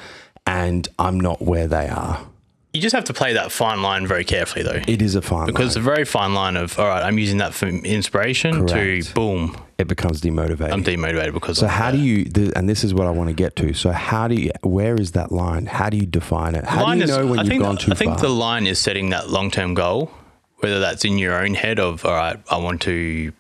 and 0.48 0.88
I'm 0.98 1.20
not 1.20 1.42
where 1.42 1.68
they 1.68 1.90
are." 1.90 2.26
You 2.74 2.82
just 2.82 2.96
have 2.96 3.04
to 3.06 3.14
play 3.14 3.34
that 3.34 3.52
fine 3.52 3.84
line 3.84 4.08
very 4.08 4.24
carefully, 4.26 4.64
though. 4.64 4.82
It 4.88 5.00
is 5.00 5.14
a 5.14 5.22
fine 5.22 5.38
line. 5.42 5.46
because 5.48 5.60
line. 5.60 5.68
it's 5.68 5.76
a 5.76 5.82
very 5.82 6.06
fine 6.06 6.34
line 6.34 6.58
of, 6.58 6.80
all 6.80 6.88
right, 6.88 7.04
I'm 7.04 7.20
using 7.20 7.38
that 7.38 7.54
for 7.54 7.68
inspiration 7.68 8.68
Correct. 8.68 9.08
to 9.08 9.14
boom, 9.14 9.56
it 9.78 9.88
becomes 9.88 10.22
demotivating. 10.22 10.72
I'm 10.74 10.84
demotivated 10.84 11.34
because 11.34 11.60
So 11.60 11.68
how 11.68 11.92
that. 11.92 11.98
do 11.98 12.04
you? 12.04 12.26
th- 12.26 12.52
And 12.56 12.68
this 12.68 12.84
is 12.84 12.92
what 12.92 13.06
I 13.06 13.12
want 13.12 13.30
to 13.30 13.36
get 13.36 13.56
to. 13.58 13.74
So 13.76 13.92
how 13.92 14.28
do 14.28 14.34
you? 14.34 14.50
Where 14.64 14.96
is 15.00 15.12
that 15.12 15.32
line? 15.32 15.68
How 15.68 15.90
do 15.92 15.98
you 15.98 16.08
define 16.08 16.56
it? 16.56 16.66
How 16.66 16.82
line 16.84 16.98
do 16.98 17.06
you 17.06 17.12
is- 17.12 17.18
know 17.18 17.28
when 17.28 17.40
I 17.40 17.44
you've 17.44 17.62
gone 17.62 17.78
too 17.78 17.88
far? 17.92 17.94
I 17.94 17.96
think 17.98 18.12
far? 18.14 18.22
the 18.22 18.30
line 18.30 18.66
is 18.66 18.80
setting 18.80 19.12
that 19.12 19.30
long 19.30 19.52
term 19.52 19.76
goal, 19.76 20.12
whether 20.58 20.80
that's 20.80 21.06
in 21.06 21.20
your 21.20 21.38
own 21.46 21.54
head 21.54 21.80
of, 21.80 22.04
all 22.06 22.14
right, 22.16 22.38
I 22.50 22.58
want 22.58 22.82
to 22.84 23.34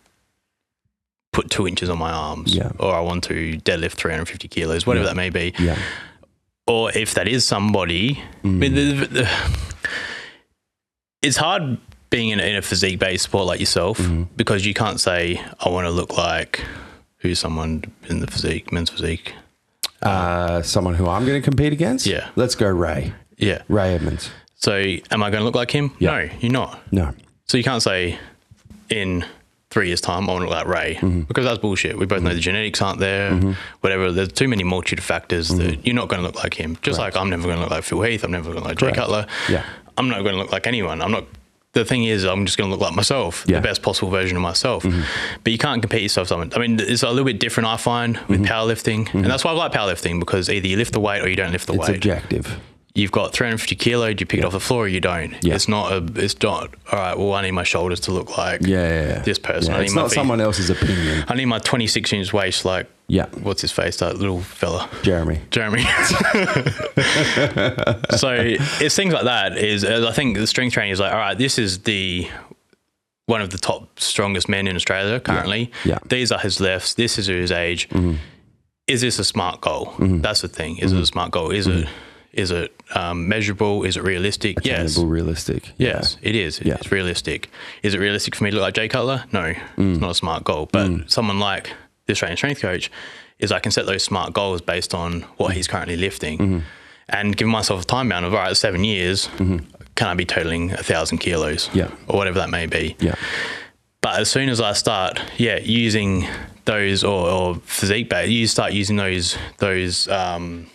put 1.32 1.50
two 1.50 1.68
inches 1.68 1.90
on 1.90 1.98
my 1.98 2.12
arms, 2.12 2.54
Yeah. 2.56 2.72
or 2.78 2.94
I 2.94 3.00
want 3.00 3.24
to 3.24 3.58
deadlift 3.58 3.94
350 3.94 4.48
kilos, 4.48 4.86
whatever 4.86 5.08
that 5.08 5.16
may 5.16 5.32
be. 5.32 5.54
yeah, 5.58 5.80
Or 6.68 6.92
if 6.96 7.14
that 7.16 7.28
is 7.28 7.46
somebody, 7.46 8.24
I 8.44 8.48
mean, 8.48 8.74
the, 8.76 8.92
the, 9.06 9.30
it's 11.22 11.38
hard 11.38 11.78
being 12.10 12.30
in 12.30 12.40
a, 12.40 12.44
in 12.44 12.56
a 12.56 12.62
physique 12.62 13.00
based 13.00 13.26
sport 13.26 13.46
like 13.48 13.60
yourself 13.60 13.98
Mm-hmm. 14.00 14.24
because 14.36 14.66
you 14.66 14.74
can't 14.74 15.00
say, 15.00 15.42
I 15.60 15.70
want 15.70 15.86
to 15.88 15.92
look 15.92 16.16
like 16.18 16.64
who's 17.18 17.40
someone 17.40 17.84
in 18.10 18.20
the 18.20 18.28
physique, 18.28 18.72
men's 18.72 18.90
physique. 18.90 19.34
uh, 20.02 20.62
someone 20.62 20.94
who 20.96 21.08
I'm 21.08 21.26
going 21.26 21.42
to 21.42 21.46
compete 21.50 21.74
against. 21.74 22.06
Yeah. 22.06 22.30
let's 22.36 22.56
go 22.56 22.68
Ray. 22.70 23.14
Yeah. 23.38 23.62
Ray 23.68 23.94
Edmonds. 23.96 24.30
So 24.56 24.74
am 25.12 25.24
I 25.24 25.30
going 25.30 25.42
to 25.42 25.44
look 25.46 25.56
like 25.56 25.72
him? 25.72 25.92
Yeah. 26.00 26.12
No, 26.12 26.30
you're 26.40 26.52
not. 26.52 26.82
No. 26.94 27.14
So 27.46 27.58
you 27.58 27.64
can't 27.64 27.82
say 27.84 28.18
in 28.90 29.26
three 29.74 29.88
years' 29.88 30.00
time 30.02 30.30
I 30.30 30.34
want 30.34 30.44
to 30.46 30.50
look 30.50 30.58
like 30.66 30.68
Ray 30.68 30.96
Mm-hmm. 30.96 31.22
because 31.22 31.46
that's 31.46 31.60
bullshit. 31.60 31.98
We 31.98 32.06
both 32.06 32.22
know 32.22 32.34
the 32.34 32.40
genetics 32.40 32.82
aren't 32.82 33.00
there. 33.00 33.36
Whatever. 33.82 34.12
There's 34.12 34.32
too 34.32 34.48
many 34.48 34.64
multitude 34.64 35.00
of 35.00 35.06
factors 35.06 35.50
Mm-hmm. 35.50 35.58
that 35.68 35.86
you're 35.86 35.96
not 35.96 36.08
going 36.10 36.22
to 36.22 36.26
look 36.28 36.42
like 36.44 36.54
him. 36.54 36.78
Just 36.82 37.00
like 37.00 37.16
I'm 37.18 37.30
never 37.30 37.44
going 37.44 37.56
to 37.58 37.62
look 37.64 37.72
like 37.72 37.84
Phil 37.84 38.02
Heath. 38.02 38.24
I'm 38.24 38.32
never 38.32 38.52
going 38.52 38.58
to 38.58 38.60
look 38.62 38.70
like 38.70 38.78
Correct. 38.78 38.96
Jay 38.96 39.02
Cutler. 39.02 39.26
Yeah. 39.50 39.66
I'm 39.98 40.08
not 40.10 40.22
going 40.22 40.34
to 40.36 40.42
look 40.42 40.52
like 40.52 40.68
anyone. 40.68 41.02
I'm 41.02 41.12
not. 41.12 41.26
The 41.74 41.84
thing 41.84 42.04
is, 42.04 42.24
I'm 42.24 42.46
just 42.46 42.56
going 42.60 42.70
to 42.70 42.72
look 42.76 42.82
like 42.82 42.96
myself, 42.96 43.46
Yeah. 43.48 43.56
Mm-hmm. 43.56 43.64
the 43.64 43.68
best 43.68 43.82
possible 43.82 44.12
version 44.12 44.38
of 44.38 44.44
myself. 44.44 44.86
But 45.44 45.52
you 45.52 45.58
can't 45.58 45.82
compete 45.82 46.04
yourself. 46.04 46.28
Someone. 46.28 46.52
I 46.56 46.60
mean, 46.60 46.80
it's 46.80 47.02
a 47.02 47.10
little 47.10 47.26
bit 47.26 47.40
different. 47.40 47.68
I 47.68 47.78
find 47.78 48.18
with 48.28 48.42
Mm-hmm. 48.42 48.46
powerlifting, 48.46 49.12
and 49.16 49.26
that's 49.26 49.44
why 49.44 49.50
I 49.52 49.56
like 49.56 49.72
powerlifting 49.72 50.20
because 50.20 50.50
either 50.52 50.68
you 50.68 50.78
lift 50.78 50.94
the 50.94 51.00
weight 51.00 51.22
or 51.24 51.28
you 51.30 51.36
don't 51.36 51.52
lift 51.52 51.66
the 51.66 51.74
It's 51.74 51.88
weight 51.88 51.96
objective. 51.96 52.60
You've 52.96 53.12
got 53.12 53.34
350 53.34 53.76
kilo, 53.76 54.14
do 54.14 54.22
you 54.22 54.26
pick 54.26 54.40
it 54.40 54.46
off 54.46 54.52
the 54.52 54.60
floor 54.60 54.84
or 54.86 54.88
you 54.88 55.00
don't? 55.00 55.36
Yeah. 55.44 55.56
It's 55.56 55.68
not 55.68 55.92
a, 55.92 56.06
it's 56.16 56.40
not, 56.42 56.70
all 56.92 57.00
right, 57.00 57.18
well, 57.18 57.34
I 57.34 57.42
need 57.42 57.52
my 57.52 57.64
shoulders 57.64 58.00
to 58.02 58.12
look 58.12 58.38
like 58.38 58.62
Yeah, 58.62 58.88
yeah, 58.88 59.08
yeah. 59.08 59.20
this 59.20 59.40
person. 59.40 59.72
Yeah, 59.72 59.78
I 59.78 59.80
need 59.80 59.86
it's 59.86 59.96
not 59.96 60.10
feet. 60.10 60.16
someone 60.16 60.40
else's 60.40 60.70
opinion. 60.70 61.26
I 61.28 61.36
need 61.36 61.46
my 61.46 61.60
26 61.60 62.14
inch 62.14 62.32
waist 62.34 62.66
like, 62.66 62.88
Yeah, 63.08 63.26
what's 63.42 63.62
his 63.62 63.72
face, 63.72 63.98
that 63.98 64.18
little 64.18 64.42
fella. 64.42 64.90
Jeremy. 65.02 65.42
Jeremy. 65.50 65.82
so 68.16 68.30
it's 68.80 68.96
things 68.96 69.14
like 69.14 69.24
that. 69.24 69.58
Is 69.58 69.84
I 69.84 70.12
think 70.12 70.38
the 70.38 70.48
strength 70.48 70.74
training 70.74 70.92
is 70.92 71.00
like, 71.00 71.12
all 71.12 71.18
right, 71.18 71.38
this 71.38 71.58
is 71.58 71.80
the 71.80 72.30
one 73.26 73.42
of 73.42 73.50
the 73.50 73.58
top 73.58 74.00
strongest 74.00 74.48
men 74.50 74.68
in 74.68 74.76
Australia 74.76 75.20
currently. 75.20 75.72
Yeah. 75.86 75.96
Mm-hmm. 75.96 76.08
These 76.10 76.32
are 76.32 76.40
his 76.40 76.60
lefts. 76.60 76.94
This 76.94 77.18
is 77.18 77.28
his 77.28 77.52
age. 77.52 77.90
Mm-hmm. 77.90 78.16
Is 78.86 79.02
this 79.02 79.18
a 79.18 79.24
smart 79.24 79.62
goal? 79.62 79.88
Mm-hmm. 79.88 80.20
That's 80.22 80.42
the 80.42 80.50
thing. 80.50 80.78
Is 80.78 80.92
it 80.92 80.96
a 80.96 80.98
mm-hmm. 81.00 81.06
smart 81.06 81.32
goal? 81.32 81.52
Is 81.52 81.68
it 81.68 81.88
is 82.34 82.52
it 82.52 82.74
um, 82.96 83.28
measurable? 83.28 83.84
Is 83.84 83.98
it 83.98 84.04
realistic? 84.04 84.58
Yes. 84.66 84.98
Realistic. 84.98 85.72
Yes, 85.78 86.18
it 86.22 86.36
is. 86.36 86.62
Yeah. 86.62 86.76
It's 86.76 86.92
realistic. 86.92 87.50
Is 87.82 87.94
it 87.94 88.00
realistic 88.00 88.36
for 88.36 88.44
me 88.44 88.52
to 88.52 88.56
look 88.58 88.64
like 88.64 88.74
Jay 88.76 88.88
Cutler? 88.88 89.26
No, 89.32 89.54
Mm. 89.78 89.92
it's 89.94 90.02
not 90.02 90.12
a 90.12 90.16
smart 90.16 90.44
goal. 90.44 90.70
But 90.72 91.10
someone 91.10 91.40
like 91.40 91.72
this 92.08 92.16
Australian 92.16 92.38
strength 92.38 92.62
coach 92.62 92.92
is 93.40 93.52
I 93.52 93.60
can 93.60 93.72
set 93.72 93.86
those 93.86 94.04
smart 94.04 94.34
goals 94.34 94.62
based 94.62 94.94
on 94.94 95.22
what 95.38 95.54
he's 95.54 95.68
currently 95.68 95.96
lifting 95.98 96.38
Mm-hmm. 96.38 96.60
and 97.10 97.36
give 97.36 97.48
myself 97.48 97.82
a 97.82 97.86
time 97.86 98.10
bound 98.10 98.26
of, 98.26 98.34
all 98.34 98.40
right, 98.40 98.56
seven 98.56 98.84
years, 98.84 99.28
can 99.96 100.08
I 100.08 100.14
be 100.14 100.26
totaling 100.26 100.72
a 100.72 100.84
thousand 100.84 101.18
kilos? 101.20 101.68
Mm-hmm. 101.68 101.78
Yeah. 101.80 101.92
Or 102.08 102.18
whatever 102.18 102.40
that 102.40 102.50
may 102.50 102.66
be. 102.68 102.96
Yeah. 103.00 103.16
But 104.02 104.20
as 104.20 104.30
soon 104.30 104.50
as 104.50 104.60
I 104.60 104.74
start, 104.74 105.20
yeah, 105.38 105.60
using 105.60 106.28
those 106.66 107.04
or, 107.06 107.30
or 107.30 107.56
physique 107.66 108.10
base, 108.10 108.30
you 108.30 108.48
start 108.48 108.74
using 108.74 108.96
those 108.98 109.38
those 109.60 110.08
um, 110.10 110.68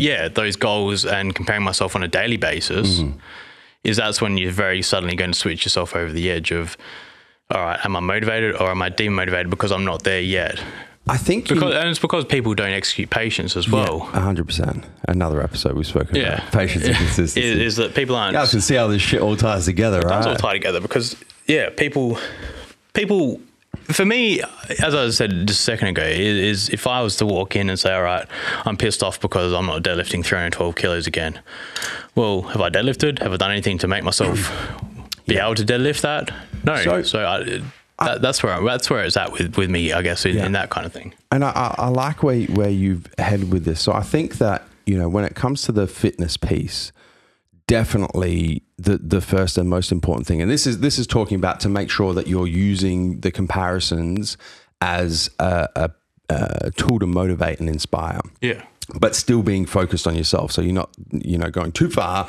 yeah 0.00 0.28
those 0.28 0.56
goals 0.56 1.04
and 1.04 1.34
comparing 1.34 1.62
myself 1.62 1.94
on 1.96 2.02
a 2.02 2.08
daily 2.08 2.36
basis, 2.36 3.00
mm-hmm. 3.00 3.18
is 3.84 3.96
that's 3.96 4.20
when 4.20 4.36
you're 4.38 4.50
very 4.52 4.82
suddenly 4.82 5.16
going 5.16 5.32
to 5.32 5.38
switch 5.38 5.64
yourself 5.64 5.94
over 5.94 6.12
the 6.12 6.30
edge 6.30 6.50
of, 6.52 6.76
all 7.50 7.60
right, 7.60 7.78
am 7.84 7.96
I 7.96 8.00
motivated 8.00 8.56
or 8.56 8.70
am 8.70 8.82
I 8.82 8.90
demotivated 8.90 9.50
because 9.50 9.72
I'm 9.72 9.84
not 9.84 10.02
there 10.04 10.20
yet? 10.20 10.60
I 11.08 11.16
think 11.16 11.48
you- 11.48 11.56
Because 11.56 11.74
and 11.74 11.88
it's 11.88 11.98
because 11.98 12.24
people 12.24 12.54
don't 12.54 12.70
execute 12.72 13.10
patience 13.10 13.56
as 13.56 13.68
well. 13.68 14.08
A 14.12 14.20
hundred 14.20 14.46
percent. 14.46 14.84
Another 15.08 15.42
episode 15.42 15.74
we've 15.74 15.86
spoken 15.86 16.14
Yeah, 16.16 16.34
about 16.36 16.52
patience 16.52 16.84
and 16.84 16.94
consistency. 17.04 17.42
Is, 17.42 17.58
is 17.58 17.76
that 17.76 17.94
people 17.94 18.14
aren't 18.16 18.34
you 18.34 18.38
guys 18.38 18.50
can 18.50 18.60
see 18.60 18.74
how 18.76 18.86
this 18.86 19.02
shit 19.02 19.20
all 19.20 19.36
ties 19.36 19.64
together, 19.64 19.98
It's 19.98 20.26
all 20.26 20.36
tie 20.36 20.52
together 20.52 20.80
because 20.80 21.16
yeah, 21.46 21.70
people, 21.70 22.18
people. 22.92 23.40
For 23.84 24.04
me, 24.04 24.40
as 24.82 24.94
I 24.94 25.08
said 25.10 25.46
just 25.46 25.60
a 25.60 25.62
second 25.62 25.88
ago, 25.88 26.02
is, 26.02 26.68
is 26.68 26.68
if 26.70 26.86
I 26.86 27.02
was 27.02 27.16
to 27.16 27.26
walk 27.26 27.56
in 27.56 27.68
and 27.70 27.78
say, 27.78 27.92
"All 27.94 28.02
right, 28.02 28.26
I'm 28.64 28.76
pissed 28.76 29.02
off 29.02 29.20
because 29.20 29.52
I'm 29.52 29.66
not 29.66 29.82
deadlifting 29.82 30.24
312 30.24 30.74
kilos 30.76 31.06
again." 31.06 31.40
Well, 32.14 32.42
have 32.42 32.60
I 32.60 32.68
deadlifted? 32.70 33.20
Have 33.20 33.32
I 33.32 33.36
done 33.36 33.50
anything 33.52 33.78
to 33.78 33.88
make 33.88 34.02
myself 34.04 34.50
be 35.26 35.36
able 35.38 35.54
to 35.54 35.64
deadlift 35.64 36.00
that? 36.02 36.30
No. 36.64 36.76
So- 36.82 37.02
So, 37.02 37.24
I, 37.26 37.62
that, 38.04 38.22
that's 38.22 38.42
where 38.42 38.60
that's 38.64 38.88
where 38.90 39.04
it's 39.04 39.16
at 39.16 39.32
with, 39.32 39.56
with 39.56 39.68
me, 39.70 39.92
I 39.92 40.02
guess, 40.02 40.24
in, 40.24 40.36
in 40.38 40.52
that 40.52 40.70
kind 40.70 40.86
of 40.86 40.92
thing. 40.92 41.12
And 41.30 41.44
I, 41.44 41.50
I, 41.50 41.74
I 41.78 41.88
like 41.88 42.22
where 42.22 42.40
where 42.44 42.70
you've 42.70 43.06
headed 43.18 43.52
with 43.52 43.64
this. 43.64 43.80
So 43.80 43.92
I 43.92 44.02
think 44.02 44.38
that 44.38 44.62
you 44.86 44.98
know 44.98 45.08
when 45.08 45.24
it 45.24 45.34
comes 45.34 45.62
to 45.62 45.72
the 45.72 45.86
fitness 45.86 46.36
piece, 46.36 46.92
definitely 47.66 48.62
the 48.82 48.98
the 48.98 49.20
first 49.20 49.58
and 49.58 49.68
most 49.68 49.92
important 49.92 50.26
thing, 50.26 50.40
and 50.42 50.50
this 50.50 50.66
is 50.66 50.80
this 50.80 50.98
is 50.98 51.06
talking 51.06 51.36
about 51.36 51.60
to 51.60 51.68
make 51.68 51.90
sure 51.90 52.14
that 52.14 52.26
you're 52.26 52.46
using 52.46 53.20
the 53.20 53.30
comparisons 53.30 54.36
as 54.80 55.30
a, 55.38 55.68
a, 55.76 55.90
a 56.30 56.70
tool 56.70 56.98
to 56.98 57.06
motivate 57.06 57.60
and 57.60 57.68
inspire 57.68 58.20
Yeah. 58.40 58.62
but 58.98 59.14
still 59.14 59.42
being 59.42 59.66
focused 59.66 60.06
on 60.06 60.14
yourself. 60.16 60.52
So 60.52 60.62
you're 60.62 60.72
not, 60.82 60.90
you 61.12 61.36
know, 61.36 61.50
going 61.50 61.72
too 61.72 61.90
far 61.90 62.28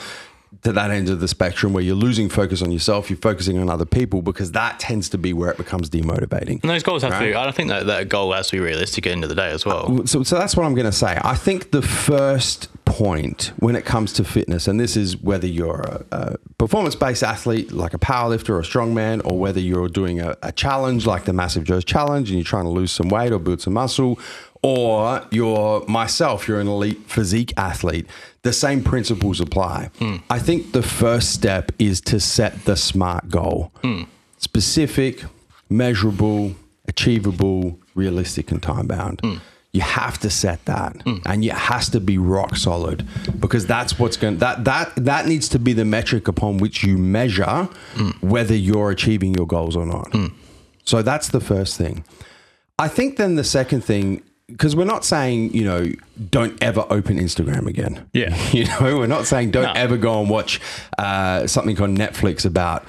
to 0.64 0.72
that 0.74 0.92
end 0.92 1.10
of 1.10 1.20
the 1.20 1.28
spectrum 1.28 1.74
where 1.74 1.84
you're 1.84 1.96
losing 1.96 2.30
focus 2.30 2.62
on 2.62 2.72
yourself, 2.72 3.10
you're 3.10 3.18
focusing 3.18 3.58
on 3.58 3.70
other 3.70 3.86
people 3.86 4.22
because 4.22 4.52
that 4.52 4.80
tends 4.80 5.10
to 5.10 5.18
be 5.18 5.34
where 5.34 5.50
it 5.50 5.58
becomes 5.58 5.90
demotivating. 5.90 6.62
And 6.62 6.70
those 6.70 6.84
goals 6.84 7.02
have 7.02 7.14
Right. 7.14 7.32
to. 7.32 7.40
I 7.40 7.44
don't 7.46 7.56
think 7.56 7.70
that 7.70 7.88
that 7.88 8.10
goal 8.10 8.32
has 8.34 8.48
to 8.50 8.54
be 8.58 8.60
realistic 8.60 9.06
at 9.08 9.10
the 9.10 9.14
end 9.14 9.24
of 9.24 9.30
the 9.30 9.36
day 9.36 9.50
as 9.50 9.66
well. 9.66 10.02
Uh, 10.02 10.06
so, 10.06 10.22
so 10.24 10.38
that's 10.38 10.56
what 10.56 10.66
I'm 10.66 10.76
going 10.76 10.86
to 10.86 10.92
say. 10.92 11.20
I 11.24 11.34
think 11.36 11.72
the 11.72 11.82
first 11.82 12.68
point 12.86 13.54
when 13.58 13.76
it 13.76 13.86
comes 13.86 14.14
to 14.14 14.24
fitness, 14.24 14.68
and 14.68 14.80
this 14.80 14.96
is 14.96 15.18
whether 15.18 15.48
you're 15.48 15.82
a, 15.82 16.06
a 16.12 16.38
performance 16.60 16.94
based 16.94 17.24
athlete 17.24 17.72
like 17.72 17.94
a 17.96 18.00
powerlifter 18.00 18.50
or 18.50 18.60
a 18.60 18.64
strongman, 18.64 19.22
or 19.26 19.40
whether 19.40 19.60
you're 19.60 19.88
doing 19.90 20.20
a, 20.20 20.38
a 20.44 20.52
challenge 20.52 21.08
like 21.08 21.26
the 21.26 21.34
Massive 21.34 21.64
Joe's 21.64 21.86
Challenge 21.86 22.30
and 22.30 22.38
you're 22.38 22.46
trying 22.46 22.66
to 22.66 22.70
lose 22.72 22.92
some 22.92 23.10
weight 23.10 23.32
or 23.32 23.40
build 23.40 23.62
some 23.62 23.74
muscle, 23.74 24.20
or 24.62 25.26
you're 25.32 25.84
myself, 25.88 26.48
you're 26.48 26.60
an 26.60 26.68
elite 26.68 27.00
physique 27.08 27.52
athlete, 27.58 28.06
the 28.44 28.54
same 28.54 28.84
principles 28.84 29.40
apply. 29.40 29.92
Hmm. 30.00 30.18
I 30.30 30.40
think 30.40 30.72
the 30.72 30.82
first 30.82 31.32
step 31.32 31.72
is 31.78 32.02
to 32.02 32.20
set 32.20 32.66
the 32.66 32.76
SMART 32.76 33.30
goal 33.30 33.72
hmm. 33.82 34.04
specific, 34.38 35.24
measurable, 35.70 36.56
achievable, 36.88 37.80
realistic, 37.96 38.52
and 38.52 38.62
time 38.62 38.88
bound. 38.88 39.22
Hmm. 39.22 39.36
You 39.74 39.82
have 39.82 40.18
to 40.20 40.30
set 40.30 40.66
that, 40.66 40.98
and 41.06 41.46
it 41.46 41.54
has 41.54 41.88
to 41.92 42.02
be 42.02 42.18
rock 42.18 42.58
solid 42.58 43.08
because 43.40 43.66
that's 43.66 43.98
what's 43.98 44.18
going 44.18 44.40
that 44.40 44.66
that 44.66 44.92
that 44.98 45.28
needs 45.28 45.48
to 45.48 45.60
be 45.60 45.72
the 45.72 45.86
metric 45.86 46.28
upon 46.28 46.58
which 46.58 46.84
you 46.84 46.98
measure 46.98 47.70
whether 48.20 48.54
you're 48.54 48.92
achieving 48.92 49.34
your 49.34 49.48
goals 49.48 49.78
or 49.78 49.86
not. 49.86 50.14
So 50.84 51.02
that's 51.02 51.30
the 51.30 51.40
first 51.40 51.78
thing. 51.78 52.04
I 52.78 52.90
think 52.90 53.16
then 53.16 53.36
the 53.36 53.46
second 53.46 53.86
thing, 53.86 54.24
because 54.52 54.76
we're 54.76 54.86
not 54.86 55.04
saying 55.06 55.54
you 55.54 55.64
know 55.64 55.86
don't 56.30 56.62
ever 56.62 56.86
open 56.90 57.18
Instagram 57.20 57.68
again. 57.68 58.06
Yeah. 58.14 58.36
you 58.52 58.66
know 58.66 58.98
we're 58.98 59.08
not 59.08 59.26
saying 59.28 59.52
don't 59.52 59.64
No. 59.64 59.74
ever 59.74 59.98
go 59.98 60.20
and 60.22 60.30
watch 60.30 60.60
uh, 60.98 61.48
something 61.48 61.80
on 61.82 61.98
Netflix 61.98 62.46
about 62.46 62.86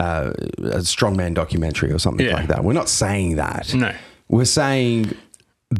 uh, 0.00 0.32
a 0.58 0.78
strongman 0.80 1.34
documentary 1.34 1.92
or 1.92 1.98
something 1.98 2.26
Yeah. 2.26 2.34
like 2.34 2.48
that. 2.48 2.64
We're 2.64 2.72
not 2.72 2.88
saying 2.88 3.36
that. 3.36 3.72
No. 3.74 3.92
We're 4.28 4.44
saying 4.44 5.14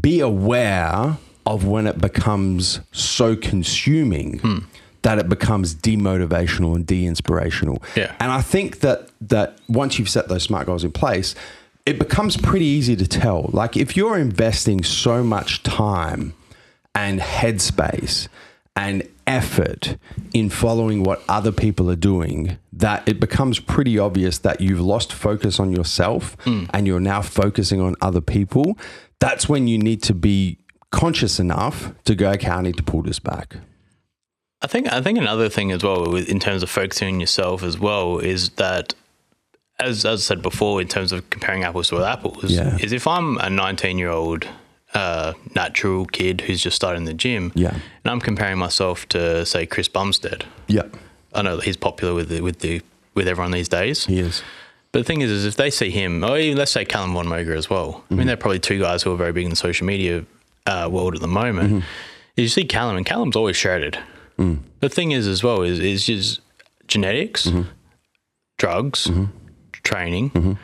be 0.00 0.20
aware 0.20 1.16
of 1.46 1.66
when 1.66 1.86
it 1.86 2.00
becomes 2.00 2.80
so 2.92 3.36
consuming 3.36 4.38
Hmm. 4.38 4.58
that 5.02 5.18
it 5.18 5.28
becomes 5.28 5.74
demotivational 5.74 6.74
and 6.74 6.86
de-inspirational. 6.86 7.82
Yeah. 7.96 8.12
And 8.20 8.32
I 8.32 8.40
think 8.40 8.80
that 8.80 9.08
that 9.20 9.58
once 9.68 9.98
you've 9.98 10.08
set 10.08 10.28
those 10.28 10.42
smart 10.42 10.66
goals 10.66 10.84
in 10.84 10.92
place, 10.92 11.34
it 11.86 11.98
becomes 11.98 12.36
pretty 12.36 12.64
easy 12.64 12.96
to 12.96 13.06
tell. 13.06 13.50
Like 13.52 13.76
if 13.76 13.96
you're 13.96 14.18
investing 14.18 14.82
so 14.82 15.22
much 15.22 15.62
time 15.62 16.34
and 16.94 17.20
headspace 17.20 18.28
and 18.76 19.08
effort 19.26 19.96
in 20.32 20.50
following 20.50 21.02
what 21.02 21.22
other 21.28 21.52
people 21.52 21.90
are 21.90 21.96
doing 21.96 22.58
that 22.72 23.06
it 23.08 23.18
becomes 23.18 23.58
pretty 23.58 23.98
obvious 23.98 24.38
that 24.38 24.60
you've 24.60 24.80
lost 24.80 25.12
focus 25.12 25.58
on 25.58 25.72
yourself 25.72 26.36
mm. 26.38 26.68
and 26.74 26.86
you're 26.86 27.00
now 27.00 27.22
focusing 27.22 27.80
on 27.80 27.94
other 28.02 28.20
people 28.20 28.76
that's 29.20 29.48
when 29.48 29.66
you 29.66 29.78
need 29.78 30.02
to 30.02 30.12
be 30.12 30.58
conscious 30.90 31.40
enough 31.40 31.92
to 32.04 32.14
go 32.14 32.30
okay 32.32 32.50
i 32.50 32.60
need 32.60 32.76
to 32.76 32.82
pull 32.82 33.02
this 33.02 33.18
back 33.18 33.56
I 34.60 34.66
think 34.66 34.90
I 34.90 35.02
think 35.02 35.18
another 35.18 35.50
thing 35.50 35.72
as 35.72 35.82
well 35.82 36.16
in 36.16 36.40
terms 36.40 36.62
of 36.62 36.70
focusing 36.70 37.14
on 37.16 37.20
yourself 37.20 37.62
as 37.62 37.78
well 37.78 38.18
is 38.18 38.48
that 38.50 38.94
as 39.80 40.04
as 40.04 40.20
I 40.20 40.24
said 40.34 40.42
before 40.42 40.80
in 40.80 40.88
terms 40.88 41.12
of 41.12 41.28
comparing 41.30 41.64
apples 41.64 41.88
to 41.88 42.02
apples 42.04 42.44
Yeah. 42.50 42.76
is 42.80 42.92
if 42.92 43.06
I'm 43.06 43.38
a 43.38 43.50
19 43.50 43.98
year 43.98 44.10
old 44.10 44.46
uh, 44.94 45.32
natural 45.56 46.06
kid 46.06 46.42
who's 46.42 46.62
just 46.62 46.76
starting 46.76 47.04
the 47.04 47.14
gym 47.14 47.50
Yeah. 47.54 47.70
and 47.72 48.06
I'm 48.12 48.20
comparing 48.20 48.58
myself 48.58 49.08
to 49.08 49.44
say 49.44 49.66
Chris 49.66 49.88
Bumstead 49.88 50.44
yeah 50.68 50.82
I 51.34 51.42
know 51.42 51.58
he's 51.58 51.76
popular 51.76 52.14
with 52.14 52.28
the, 52.28 52.40
with 52.40 52.60
the 52.60 52.80
with 53.14 53.26
everyone 53.28 53.50
these 53.52 53.68
days 53.68 54.06
he 54.06 54.18
is 54.20 54.42
but 54.92 55.00
the 55.00 55.04
thing 55.04 55.22
is, 55.22 55.30
is 55.32 55.44
if 55.44 55.56
they 55.56 55.70
see 55.70 55.90
him, 55.90 56.22
or 56.22 56.38
even 56.38 56.56
let's 56.56 56.70
say 56.70 56.84
Callum 56.84 57.14
Von 57.14 57.26
Moger 57.26 57.56
as 57.56 57.68
well. 57.68 57.88
I 57.88 57.98
Mm-hmm. 57.98 58.16
mean, 58.16 58.26
they're 58.28 58.36
probably 58.36 58.60
two 58.60 58.78
guys 58.78 59.02
who 59.02 59.12
are 59.12 59.16
very 59.16 59.32
big 59.32 59.42
in 59.42 59.50
the 59.50 59.56
social 59.56 59.84
media 59.84 60.24
uh, 60.66 60.88
world 60.88 61.16
at 61.16 61.20
the 61.20 61.26
moment. 61.26 61.68
Mm-hmm. 61.72 61.80
You 62.36 62.46
see 62.46 62.64
Callum, 62.64 62.96
and 62.96 63.04
Callum's 63.04 63.34
always 63.34 63.56
shredded. 63.56 63.98
Mm. 64.38 64.60
The 64.78 64.88
thing 64.88 65.10
is, 65.10 65.26
as 65.26 65.42
well, 65.42 65.62
is 65.62 65.80
is 65.80 66.06
just 66.06 66.40
genetics, 66.86 67.48
Mm-hmm. 67.48 67.62
drugs, 68.56 69.10
training. 69.84 70.58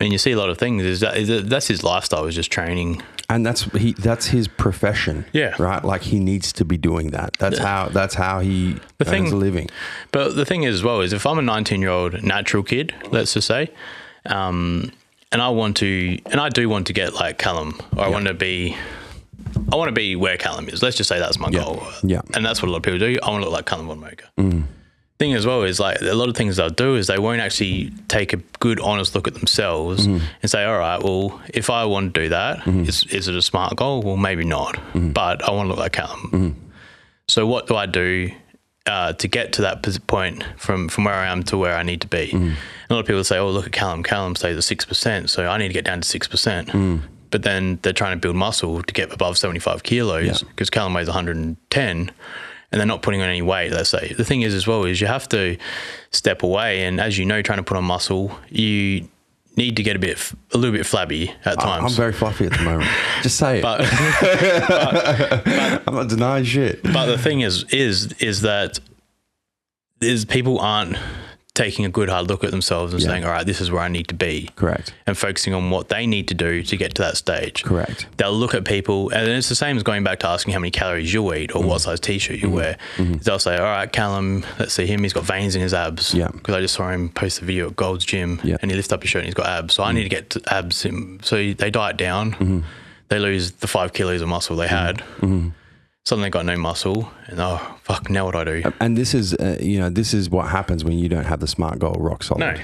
I 0.00 0.04
mean, 0.04 0.12
you 0.12 0.18
see 0.18 0.30
a 0.30 0.38
lot 0.38 0.48
of 0.48 0.58
things. 0.58 0.84
Is 0.84 1.00
that, 1.00 1.16
is 1.16 1.26
that 1.28 1.48
that's 1.50 1.66
his 1.66 1.82
lifestyle? 1.82 2.26
Is 2.26 2.34
just 2.36 2.52
training. 2.52 3.02
and 3.30 3.44
that's 3.44 3.62
he 3.74 3.92
that's 3.94 4.26
his 4.28 4.46
profession 4.48 5.24
Yeah. 5.32 5.52
right 5.58 5.84
like 5.84 6.02
he 6.02 6.18
needs 6.18 6.50
to 6.54 6.64
be 6.64 6.78
doing 6.78 7.10
that 7.10 7.30
that's 7.38 7.58
how 7.58 7.88
that's 7.90 8.14
how 8.14 8.40
he 8.40 8.78
The 8.98 9.04
earns 9.04 9.10
thing- 9.10 9.32
a 9.32 9.36
living 9.36 9.68
But 10.12 10.34
the 10.36 10.44
thing 10.46 10.62
is, 10.62 10.76
as 10.76 10.82
well, 10.84 11.00
is 11.02 11.12
if 11.12 11.26
I'm 11.26 11.38
a 11.38 11.42
19 11.42 11.80
year 11.82 11.90
old 11.90 12.22
natural 12.22 12.62
kid, 12.62 12.94
let's 13.10 13.34
just 13.34 13.46
say, 13.46 13.68
um, 14.26 14.92
and 15.32 15.42
I 15.42 15.48
want 15.50 15.76
to, 15.78 16.18
and 16.30 16.40
I 16.40 16.48
do 16.48 16.68
want 16.70 16.86
to 16.86 16.92
get 16.94 17.12
like 17.14 17.36
Callum, 17.38 17.78
or 17.96 18.04
I 18.04 18.08
want 18.08 18.26
to 18.28 18.34
be, 18.34 18.76
I 19.72 19.76
want 19.76 19.88
to 19.88 19.92
be 20.04 20.16
where 20.16 20.36
Callum 20.38 20.68
is. 20.68 20.82
Let's 20.82 20.96
just 20.96 21.08
say 21.08 21.18
that's 21.18 21.38
my 21.38 21.50
goal. 21.50 21.82
Yeah. 22.02 22.22
And 22.34 22.44
that's 22.46 22.62
what 22.62 22.68
a 22.68 22.72
lot 22.72 22.78
of 22.78 22.82
people 22.84 22.98
do. 23.00 23.18
I 23.22 23.28
want 23.30 23.42
to 23.42 23.50
look 23.50 23.56
like 23.58 23.66
Callum 23.66 23.88
Von. 23.88 24.68
Thing 25.18 25.34
as 25.34 25.44
well 25.44 25.62
is 25.64 25.80
like 25.80 26.00
a 26.00 26.14
lot 26.14 26.28
of 26.28 26.36
things 26.36 26.56
they'll 26.56 26.70
do 26.70 26.94
is 26.94 27.08
they 27.08 27.18
won't 27.18 27.40
actually 27.40 27.90
take 28.06 28.32
a 28.32 28.36
good, 28.60 28.78
honest 28.78 29.16
look 29.16 29.26
at 29.26 29.34
themselves 29.34 30.06
mm-hmm. 30.06 30.24
and 30.42 30.50
say, 30.50 30.64
all 30.64 30.78
right, 30.78 31.02
well, 31.02 31.40
if 31.52 31.70
I 31.70 31.84
want 31.86 32.14
to 32.14 32.20
do 32.20 32.28
that, 32.28 32.58
mm-hmm. 32.58 32.84
is, 32.84 33.02
is 33.04 33.26
it 33.26 33.34
a 33.34 33.42
smart 33.42 33.74
goal? 33.76 34.00
Well, 34.02 34.16
maybe 34.16 34.44
not, 34.44 34.76
mm-hmm. 34.76 35.10
but 35.10 35.42
I 35.42 35.50
want 35.50 35.66
to 35.66 35.70
look 35.70 35.80
like 35.80 35.92
Callum. 35.92 36.70
So 37.26 37.46
what 37.46 37.66
do 37.66 37.74
I 37.74 37.86
do 37.86 38.30
uh, 38.86 39.12
to 39.14 39.28
get 39.28 39.52
to 39.54 39.62
that 39.62 39.84
point 40.06 40.44
from 40.56 40.88
from 40.88 41.04
where 41.04 41.14
I 41.14 41.26
am 41.26 41.42
to 41.44 41.58
where 41.58 41.76
I 41.76 41.82
need 41.82 42.00
to 42.02 42.06
be? 42.06 42.30
A 42.88 42.94
lot 42.94 43.00
of 43.00 43.06
people 43.06 43.22
say, 43.24 43.38
"Oh, 43.38 43.50
look 43.50 43.66
at 43.66 43.72
Callum. 43.72 44.02
Callum 44.02 44.34
stays 44.34 44.56
at 44.56 44.64
six 44.64 44.84
percent, 44.84 45.28
so 45.30 45.46
I 45.46 45.58
need 45.58 45.68
to 45.68 45.74
get 45.74 45.84
down 45.84 46.00
to 46.00 46.08
six 46.08 46.26
percent." 46.26 46.70
But 47.30 47.42
then 47.42 47.78
they're 47.82 47.92
trying 47.92 48.16
to 48.16 48.20
build 48.20 48.36
muscle 48.36 48.82
to 48.82 48.94
get 48.94 49.12
above 49.12 49.36
seventy 49.36 49.60
five 49.60 49.82
kilos 49.82 50.24
Yeah. 50.24 50.48
because 50.48 50.70
Callum 50.70 50.94
weighs 50.94 51.08
one 51.08 51.14
hundred 51.14 51.56
and 52.70 52.78
they're 52.80 52.86
not 52.86 53.02
putting 53.02 53.20
on 53.22 53.28
any 53.28 53.42
weight. 53.42 53.72
Let's 53.72 53.90
say 53.90 54.12
the 54.16 54.24
thing 54.24 54.42
is 54.42 54.54
as 54.54 54.66
well 54.66 54.84
is 54.84 55.00
you 55.00 55.06
have 55.06 55.28
to 55.30 55.56
step 56.10 56.42
away, 56.42 56.84
and 56.84 57.00
as 57.00 57.18
you 57.18 57.24
know, 57.24 57.42
trying 57.42 57.58
to 57.58 57.62
put 57.62 57.76
on 57.76 57.84
muscle, 57.84 58.38
you 58.48 59.08
need 59.56 59.76
to 59.76 59.82
get 59.82 59.96
a 59.96 59.98
bit, 59.98 60.32
a 60.54 60.58
little 60.58 60.76
bit 60.76 60.86
flabby 60.86 61.34
at 61.44 61.58
times. 61.58 61.92
i'm 61.92 61.96
very 61.96 62.12
fluffy 62.12 62.46
at 62.46 62.52
the 62.52 62.62
moment 62.62 62.88
just 63.24 63.36
say 63.36 63.58
it 63.58 63.62
but 63.62 63.80
i'm 65.88 65.94
not 65.94 66.08
denying 66.08 66.44
shit 66.44 66.80
but 66.84 67.06
the 67.06 67.18
thing 67.18 67.40
is 67.40 67.64
is 67.72 68.12
is 68.20 68.42
that 68.42 68.78
is 70.00 70.24
people 70.24 70.60
aren't 70.60 70.96
taking 71.58 71.84
a 71.84 71.88
good 71.88 72.08
hard 72.08 72.28
look 72.28 72.44
at 72.44 72.52
themselves 72.52 72.92
and 72.92 73.02
Yeah. 73.02 73.08
saying 73.08 73.24
all 73.24 73.32
right 73.32 73.44
this 73.44 73.60
is 73.60 73.68
where 73.72 73.82
i 73.82 73.88
need 73.88 74.06
to 74.08 74.14
be. 74.14 74.48
Correct. 74.54 74.94
And 75.08 75.18
focusing 75.18 75.54
on 75.54 75.70
what 75.70 75.88
they 75.88 76.06
need 76.06 76.28
to 76.28 76.34
do 76.34 76.62
to 76.62 76.76
get 76.76 76.94
to 76.94 77.02
that 77.02 77.16
stage. 77.16 77.64
Correct. 77.64 78.06
They'll 78.16 78.32
look 78.32 78.54
at 78.54 78.64
people 78.64 79.10
and 79.10 79.26
it's 79.28 79.48
the 79.48 79.56
same 79.56 79.76
as 79.76 79.82
going 79.82 80.04
back 80.04 80.20
to 80.20 80.28
asking 80.28 80.54
how 80.54 80.60
many 80.60 80.70
calories 80.70 81.12
you 81.12 81.34
eat 81.34 81.50
or 81.54 81.58
Mm-hmm. 81.58 81.68
what 81.68 81.80
size 81.80 81.98
t-shirt 81.98 82.36
you 82.38 82.46
mm-hmm. 82.46 82.54
wear. 82.54 82.78
Mm-hmm. 82.96 83.14
They'll 83.24 83.40
say 83.40 83.56
all 83.56 83.64
right 83.64 83.90
callum 83.90 84.46
let's 84.60 84.72
see 84.72 84.86
him. 84.86 85.02
He's 85.02 85.12
got 85.12 85.24
veins 85.24 85.56
in 85.56 85.62
his 85.62 85.74
abs. 85.74 86.14
Yeah. 86.14 86.28
because 86.28 86.54
i 86.54 86.60
just 86.60 86.74
saw 86.74 86.90
him 86.90 87.08
post 87.08 87.42
a 87.42 87.44
video 87.44 87.66
at 87.70 87.76
gold's 87.76 88.04
gym 88.04 88.40
Yeah. 88.44 88.56
and 88.62 88.70
he 88.70 88.76
lifted 88.76 88.94
up 88.94 89.02
his 89.02 89.10
shirt 89.10 89.20
and 89.20 89.26
he's 89.26 89.34
got 89.34 89.46
abs. 89.46 89.74
So 89.74 89.82
i 89.82 89.90
mm. 89.90 89.96
need 89.96 90.04
to 90.04 90.08
get 90.08 90.30
to 90.30 90.42
abs 90.54 90.84
in, 90.84 91.18
so 91.22 91.34
they 91.36 91.70
diet 91.70 91.96
down. 91.96 92.32
Mm-hmm. 92.32 92.60
they 93.08 93.18
lose 93.18 93.50
the 93.52 93.66
five 93.66 93.92
kilos 93.92 94.20
of 94.20 94.28
muscle 94.28 94.54
they 94.54 94.68
mm-hmm. 94.68 95.46
had 95.48 95.52
suddenly 96.08 96.30
got 96.30 96.44
no 96.46 96.56
muscle 96.56 97.10
and 97.26 97.38
oh 97.38 97.60
fuck 97.82 98.08
now 98.10 98.24
what 98.24 98.32
do 98.32 98.38
i 98.40 98.44
do 98.44 98.72
and 98.80 98.96
this 98.96 99.12
is 99.14 99.34
uh, 99.34 99.56
you 99.60 99.78
know 99.78 99.90
this 99.90 100.14
is 100.14 100.30
what 100.30 100.48
happens 100.48 100.84
when 100.84 100.98
you 100.98 101.08
don't 101.08 101.24
have 101.26 101.40
the 101.40 101.46
smart 101.46 101.78
goal 101.78 101.96
rock 101.98 102.22
solid 102.22 102.40
No. 102.40 102.54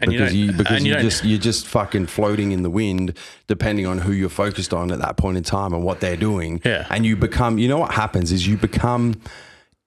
And 0.00 0.12
you 0.12 0.18
because 0.18 0.32
don't- 0.32 0.38
you, 0.40 0.52
because 0.52 0.76
and 0.78 0.86
you 0.88 0.94
you, 0.94 1.00
just 1.02 1.24
you're 1.24 1.38
just 1.50 1.66
fucking 1.68 2.06
floating 2.06 2.50
in 2.52 2.62
the 2.62 2.70
wind 2.70 3.16
depending 3.46 3.86
on 3.86 3.98
who 3.98 4.12
you're 4.12 4.28
focused 4.28 4.72
on 4.74 4.90
at 4.90 4.98
that 4.98 5.16
point 5.16 5.36
in 5.36 5.44
time 5.44 5.72
and 5.72 5.84
what 5.84 6.00
they're 6.00 6.16
doing 6.16 6.60
Yeah. 6.64 6.86
and 6.90 7.06
you 7.06 7.14
become 7.16 7.58
you 7.58 7.68
know 7.68 7.78
what 7.78 7.92
happens 7.94 8.32
is 8.32 8.46
you 8.46 8.56
become 8.56 9.14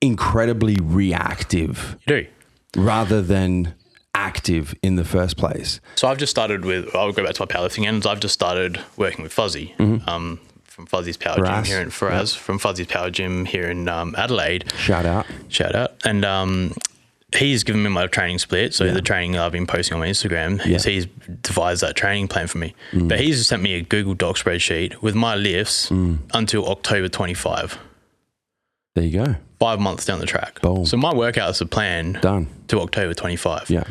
incredibly 0.02 0.78
reactive 0.82 1.98
you 2.08 2.24
do 2.24 2.28
rather 2.82 3.22
than 3.22 3.74
active 4.14 4.74
in 4.82 4.96
the 4.96 5.04
first 5.04 5.38
place 5.38 5.80
So 5.96 6.08
I've 6.08 6.18
just 6.18 6.32
started 6.32 6.66
with. 6.66 6.94
I'll 6.96 7.12
go 7.12 7.24
back 7.24 7.36
to 7.36 7.42
my 7.42 7.46
powerlifting 7.46 7.86
ends. 7.86 8.06
I've 8.06 8.20
just 8.20 8.34
started 8.34 8.80
working 8.98 9.24
with 9.24 9.32
Fuzzy 9.34 9.74
um, 10.08 10.40
from 10.78 10.86
Fuzzy's 10.86 11.18
Power 11.18 11.38
Faraz. 11.38 11.56
Gym 11.56 11.64
here 11.66 11.82
in 11.82 11.90
Faraz, 11.90 12.38
from 12.38 12.60
Fuzzy's 12.60 12.86
Power 12.86 13.10
Gym 13.10 13.46
here 13.46 13.68
in 13.68 13.90
um, 13.90 14.14
Adelaide. 14.16 14.72
shout 14.78 15.08
out 15.08 15.26
Shout 15.50 15.74
out! 15.74 15.94
And 16.06 16.24
um, 16.24 16.76
he's 17.36 17.64
given 17.64 17.82
me 17.82 17.90
my 17.90 18.06
training 18.06 18.38
split. 18.38 18.76
So 18.76 18.94
the 18.94 19.02
training 19.02 19.40
I've 19.40 19.52
been 19.52 19.66
posting 19.66 19.96
on 19.96 20.02
my 20.02 20.08
Instagram, 20.08 20.64
Yeah. 20.64 20.78
he's 20.78 21.08
devised 21.42 21.82
that 21.82 21.96
training 21.96 22.28
plan 22.28 22.46
for 22.46 22.60
me. 22.60 22.76
Mm. 22.92 23.10
But 23.10 23.20
he's 23.20 23.48
sent 23.48 23.64
me 23.64 23.74
a 23.74 23.82
Google 23.82 24.14
Doc 24.14 24.36
spreadsheet 24.36 25.02
with 25.02 25.16
my 25.16 25.34
lifts 25.34 25.90
Mm. 25.90 26.20
until 26.36 26.68
October 26.70 27.10
25. 27.10 27.80
there 28.94 29.04
you 29.04 29.26
go 29.26 29.36
Five 29.60 29.80
months 29.80 30.06
down 30.06 30.20
the 30.20 30.28
track. 30.28 30.62
Boom. 30.62 30.86
So 30.86 30.96
my 30.98 31.12
workouts 31.12 31.60
are 31.64 31.66
planned 31.66 32.22
done 32.22 32.48
to 32.68 32.80
October 32.82 33.16
25. 33.16 33.72
yeah 33.72 33.84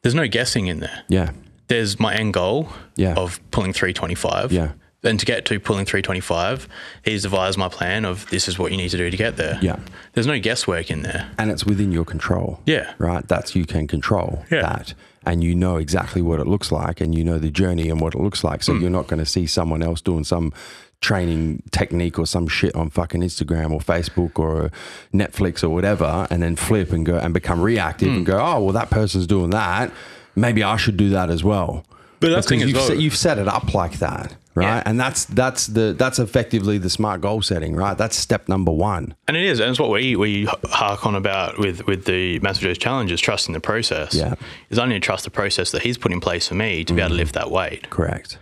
There's 0.00 0.14
no 0.14 0.26
guessing 0.26 0.66
in 0.68 0.80
there. 0.80 1.02
yeah 1.10 1.32
There's 1.68 2.00
my 2.00 2.14
end 2.14 2.32
goal 2.32 2.70
Yeah. 2.96 3.12
of 3.16 3.38
pulling 3.50 3.74
325. 3.74 4.50
Yeah. 4.50 4.72
And 5.04 5.18
to 5.18 5.26
get 5.26 5.44
to 5.46 5.58
pulling 5.58 5.84
325, 5.84 6.68
he's 7.04 7.22
devised 7.22 7.58
my 7.58 7.68
plan 7.68 8.04
of 8.04 8.28
this 8.30 8.46
is 8.46 8.56
what 8.58 8.70
you 8.70 8.76
need 8.76 8.90
to 8.90 8.96
do 8.96 9.10
to 9.10 9.16
get 9.16 9.36
there. 9.36 9.58
Yeah. 9.60 9.80
There's 10.12 10.28
no 10.28 10.38
guesswork 10.38 10.90
in 10.90 11.02
there. 11.02 11.28
and 11.38 11.50
it's 11.50 11.64
within 11.66 11.90
your 11.90 12.04
control. 12.04 12.60
Yeah. 12.66 12.92
Right? 12.98 13.26
That's 13.26 13.56
you 13.56 13.64
can 13.64 13.88
control 13.88 14.44
Yeah. 14.50 14.62
that. 14.62 14.94
And 15.26 15.42
you 15.42 15.54
know 15.54 15.76
exactly 15.76 16.22
what 16.22 16.38
it 16.40 16.46
looks 16.46 16.70
like 16.72 17.00
and 17.00 17.14
you 17.16 17.24
know 17.24 17.38
the 17.38 17.50
journey 17.50 17.88
and 17.90 18.00
what 18.00 18.14
it 18.14 18.20
looks 18.20 18.42
like. 18.44 18.60
Hmm. 18.60 18.64
So 18.64 18.74
you're 18.74 18.90
not 18.90 19.06
going 19.08 19.18
to 19.20 19.26
see 19.26 19.46
someone 19.46 19.82
else 19.82 20.00
doing 20.00 20.24
some 20.24 20.52
training 21.00 21.62
technique 21.72 22.16
or 22.18 22.26
some 22.26 22.46
shit 22.46 22.74
on 22.76 22.88
fucking 22.90 23.22
Instagram 23.22 23.72
or 23.72 23.80
Facebook 23.80 24.38
or 24.38 24.70
Netflix 25.12 25.64
or 25.64 25.68
whatever 25.70 26.26
and 26.30 26.42
then 26.42 26.54
flip 26.54 26.92
and 26.92 27.04
go 27.04 27.16
and 27.18 27.34
become 27.34 27.60
reactive 27.60 28.08
Hmm. 28.08 28.16
and 28.18 28.26
go, 28.26 28.38
oh, 28.40 28.62
well, 28.62 28.72
that 28.72 28.90
person's 28.90 29.26
doing 29.26 29.50
that. 29.50 29.90
Maybe 30.36 30.62
I 30.62 30.76
should 30.76 30.96
do 30.96 31.10
that 31.10 31.28
as 31.28 31.42
well. 31.44 31.84
But 32.22 32.30
that's 32.30 32.48
thing 32.48 32.60
Because 32.60 32.68
you've, 32.70 32.76
well. 32.78 32.86
set, 32.88 32.98
you've 32.98 33.16
set 33.16 33.38
it 33.38 33.48
up 33.48 33.74
like 33.74 33.98
that. 33.98 34.34
Right. 34.54 34.64
Yeah. 34.66 34.82
And 34.84 35.00
that's 35.00 35.24
that's 35.24 35.66
the 35.66 35.94
that's 35.96 36.18
effectively 36.18 36.76
the 36.76 36.90
smart 36.90 37.22
goal 37.22 37.40
setting, 37.40 37.74
right? 37.74 37.96
That's 37.96 38.16
step 38.16 38.48
number 38.48 38.70
one. 38.70 39.14
And 39.26 39.34
it 39.36 39.44
is, 39.44 39.60
and 39.60 39.70
it's 39.70 39.80
what 39.80 39.88
we 39.90 40.14
we 40.14 40.44
hark 40.64 41.06
on 41.06 41.14
about 41.14 41.58
with 41.58 41.86
with 41.86 42.04
the 42.04 42.38
Massive 42.40 42.62
Joe's 42.64 42.76
challenge 42.78 43.10
is 43.12 43.20
trusting 43.20 43.54
the 43.54 43.60
process. 43.60 44.14
Yeah. 44.14 44.34
is 44.68 44.78
I 44.78 44.84
need 44.86 44.94
to 44.94 45.00
trust 45.00 45.24
the 45.24 45.30
process 45.30 45.70
that 45.72 45.82
he's 45.82 45.96
put 45.96 46.12
in 46.12 46.20
place 46.20 46.48
for 46.48 46.54
me 46.54 46.84
to 46.84 46.92
be 46.92 47.00
able 47.00 47.10
to 47.10 47.14
lift 47.16 47.34
that 47.34 47.50
weight. 47.50 47.88
Correct. 47.88 48.38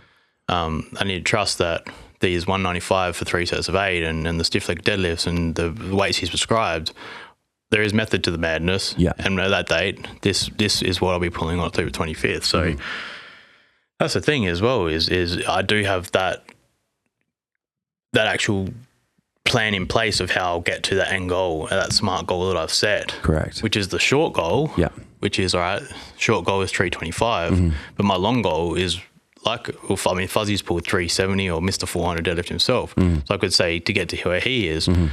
Um, 0.49 0.89
I 0.99 1.05
need 1.05 1.19
to 1.19 1.23
trust 1.23 1.59
that 1.59 1.87
these 2.19 2.45
195 2.45 3.15
for 3.15 3.23
three 3.25 3.45
sets 3.45 3.69
of 3.69 3.75
eight 3.75 4.03
and, 4.03 4.27
and 4.27 4.37
the 4.37 4.43
stiff 4.43 4.67
leg 4.67 4.83
deadlifts 4.83 5.25
and 5.25 5.55
the 5.55 5.71
weights 5.95 6.17
he's 6.17 6.29
prescribed. 6.29 6.91
There 7.69 7.81
is 7.81 7.93
method 7.93 8.21
to 8.25 8.31
the 8.31 8.37
madness. 8.37 8.93
Yeah. 8.97 9.13
And 9.17 9.39
at 9.39 9.47
that 9.47 9.67
date, 9.69 10.05
this 10.23 10.49
this 10.57 10.81
is 10.81 10.99
what 10.99 11.13
I'll 11.13 11.19
be 11.21 11.29
pulling 11.29 11.57
on 11.59 11.65
October 11.67 11.89
25th. 11.89 12.43
So 12.43 12.63
Mm-hmm. 12.63 12.81
That's 14.01 14.15
the 14.15 14.21
thing 14.21 14.47
as 14.47 14.61
well 14.61 14.87
is 14.87 15.09
is 15.09 15.45
I 15.47 15.61
do 15.61 15.83
have 15.83 16.11
that 16.11 16.43
that 18.13 18.27
actual 18.27 18.69
plan 19.45 19.73
in 19.73 19.85
place 19.85 20.19
of 20.19 20.31
how 20.31 20.45
I'll 20.45 20.61
get 20.61 20.83
to 20.83 20.95
that 20.95 21.11
end 21.11 21.29
goal, 21.29 21.65
uh, 21.65 21.75
that 21.75 21.93
smart 21.93 22.27
goal 22.27 22.47
that 22.49 22.57
I've 22.57 22.73
set. 22.73 23.09
Correct. 23.21 23.61
Which 23.61 23.75
is 23.75 23.89
the 23.89 23.99
short 23.99 24.33
goal. 24.33 24.71
Yeah. 24.75 24.89
Which 25.19 25.39
is 25.39 25.53
all 25.53 25.61
right. 25.61 25.83
Short 26.17 26.45
goal 26.45 26.61
is 26.61 26.71
325, 26.71 27.53
mm-hmm. 27.53 27.69
but 27.95 28.05
my 28.05 28.15
long 28.15 28.41
goal 28.41 28.75
is 28.75 28.99
like, 29.45 29.69
well, 29.87 29.97
I 30.07 30.13
mean, 30.13 30.27
Fuzzy's 30.27 30.61
pulled 30.61 30.83
370 30.83 31.49
or 31.49 31.61
Mr. 31.61 31.87
400 31.87 32.25
deadlift 32.25 32.49
himself. 32.49 32.95
Mm-hmm. 32.95 33.19
So 33.25 33.35
I 33.35 33.37
could 33.37 33.53
say 33.53 33.79
to 33.79 33.93
get 33.93 34.09
to 34.09 34.17
where 34.27 34.39
he 34.39 34.67
is, 34.67 34.87
mm-hmm. 34.87 35.07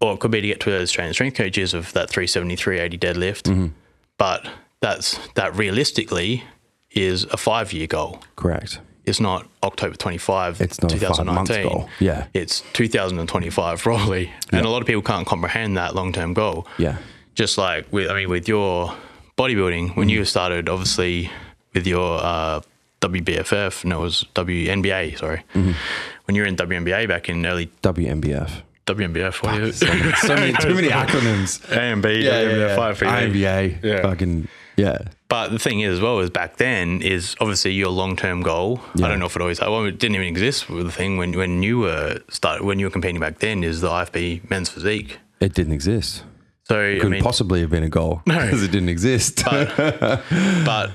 or 0.00 0.14
it 0.14 0.20
could 0.20 0.30
be 0.30 0.40
to 0.40 0.46
get 0.46 0.60
to 0.60 0.70
those 0.70 0.90
Australian 0.90 1.14
strength 1.14 1.36
coaches 1.36 1.72
of 1.74 1.92
that 1.94 2.10
370, 2.10 2.56
380 2.56 2.98
deadlift. 2.98 3.72
But 4.18 4.46
that's 4.80 5.18
that 5.34 5.56
realistically 5.56 6.44
is 6.92 7.24
a 7.24 7.36
five 7.36 7.72
year 7.72 7.86
goal. 7.86 8.20
Correct. 8.36 8.80
It's 9.06 9.18
not 9.20 9.46
October 9.62 9.96
25, 9.96 10.60
It's 10.60 10.80
not 10.82 10.92
a 10.92 10.96
five-month 10.98 11.48
2019. 11.48 11.68
goal. 11.68 11.88
Yeah. 11.98 12.26
It's 12.34 12.62
2025 12.74 13.80
probably. 13.82 14.30
And 14.52 14.64
a 14.64 14.68
lot 14.68 14.82
of 14.82 14.86
people 14.86 15.02
can't 15.02 15.26
comprehend 15.26 15.76
that 15.76 15.94
long 15.94 16.12
term 16.12 16.34
goal. 16.34 16.66
Yeah. 16.78 16.98
Just 17.34 17.58
like 17.58 17.90
with, 17.92 18.10
I 18.10 18.14
mean, 18.14 18.28
with 18.28 18.46
your 18.46 18.94
bodybuilding, 19.38 19.96
when 19.96 20.08
you 20.08 20.24
started, 20.24 20.68
obviously, 20.68 21.30
with 21.74 21.86
your 21.86 22.18
uh, 22.22 22.60
WBFF, 23.00 23.84
no, 23.84 24.00
it 24.00 24.02
was 24.02 24.26
WNBA, 24.34 25.18
sorry. 25.18 25.42
When 25.54 26.36
you 26.36 26.42
were 26.42 26.46
in 26.48 26.56
WNBA 26.56 27.08
back 27.08 27.28
in 27.28 27.44
early 27.46 27.66
WMBF. 27.82 28.62
WNBF, 28.86 29.42
what 29.42 29.60
is 29.60 29.78
So 29.78 29.86
many, 29.86 30.12
so 30.14 30.34
many, 30.34 30.52
too 30.54 30.74
many 30.74 30.88
acronyms. 31.02 31.60
AMB, 31.68 32.02
WNBF, 32.02 32.96
for 32.96 33.04
you. 33.04 33.10
IMBA. 33.10 33.82
Yeah. 33.82 34.02
Fucking 34.02 34.48
yeah. 34.80 34.98
But 35.28 35.48
the 35.52 35.58
thing 35.60 35.80
is, 35.80 35.94
as 35.98 36.00
well, 36.00 36.18
is 36.20 36.30
back 36.30 36.56
then 36.56 37.02
is 37.02 37.36
obviously 37.40 37.72
your 37.72 37.90
long 37.90 38.16
term 38.16 38.42
goal. 38.42 38.80
Yeah. 38.96 39.06
I 39.06 39.08
don't 39.08 39.20
know 39.20 39.26
if 39.26 39.36
it 39.36 39.42
always 39.42 39.60
well, 39.60 39.84
it 39.84 39.98
didn't 39.98 40.16
even 40.16 40.26
exist 40.26 40.68
with 40.68 40.86
the 40.86 40.92
thing 40.92 41.18
when 41.18 41.32
when 41.36 41.62
you 41.62 41.78
were 41.80 42.20
start 42.28 42.64
when 42.64 42.78
you 42.80 42.86
were 42.86 42.90
competing 42.90 43.20
back 43.20 43.38
then 43.38 43.62
is 43.62 43.80
the 43.80 43.88
IFBB 43.88 44.50
men's 44.50 44.68
physique. 44.68 45.18
It 45.40 45.54
didn't 45.54 45.72
exist. 45.72 46.24
So 46.64 46.80
it 46.80 46.96
Couldn't 46.96 47.12
I 47.12 47.16
mean, 47.16 47.22
possibly 47.24 47.60
have 47.62 47.70
been 47.70 47.82
a 47.82 47.88
goal 47.88 48.22
No. 48.26 48.38
because 48.40 48.62
it 48.62 48.70
didn't 48.70 48.90
exist. 48.90 49.42
but 49.44 50.90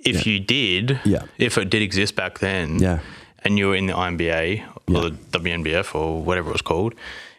if 0.00 0.26
you 0.26 0.40
did, 0.40 1.00
Yeah. 1.04 1.22
if 1.38 1.56
it 1.58 1.70
did 1.70 1.82
exist 1.82 2.14
back 2.16 2.38
then, 2.40 2.78
Yeah. 2.78 2.98
and 3.44 3.58
you 3.58 3.68
were 3.68 3.74
in 3.76 3.86
the 3.86 3.94
IMBA 3.94 4.62
or 4.88 5.10
the 5.10 5.10
WNBF 5.38 5.94
or 5.94 6.22
whatever 6.22 6.50
it 6.50 6.52
was 6.52 6.62
called, 6.62 6.94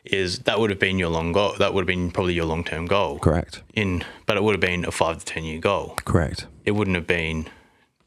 is 0.05 0.39
that 0.39 0.59
would 0.59 0.69
have 0.69 0.79
been 0.79 0.97
your 0.99 1.09
long 1.09 1.31
goal. 1.31 1.53
That 1.59 1.73
would 1.73 1.81
have 1.81 1.87
been 1.87 2.11
probably 2.11 2.33
your 2.33 2.45
long 2.45 2.63
term 2.63 2.85
goal. 2.85 3.19
Correct. 3.19 3.61
In, 3.73 4.03
but 4.25 4.37
it 4.37 4.43
would 4.43 4.53
have 4.53 4.61
been 4.61 4.85
a 4.85 4.91
five 4.91 5.19
to 5.19 5.25
ten 5.25 5.43
year 5.43 5.59
goal. 5.59 5.95
Correct. 6.05 6.47
It 6.65 6.71
wouldn't 6.71 6.95
have 6.95 7.07
been, 7.07 7.47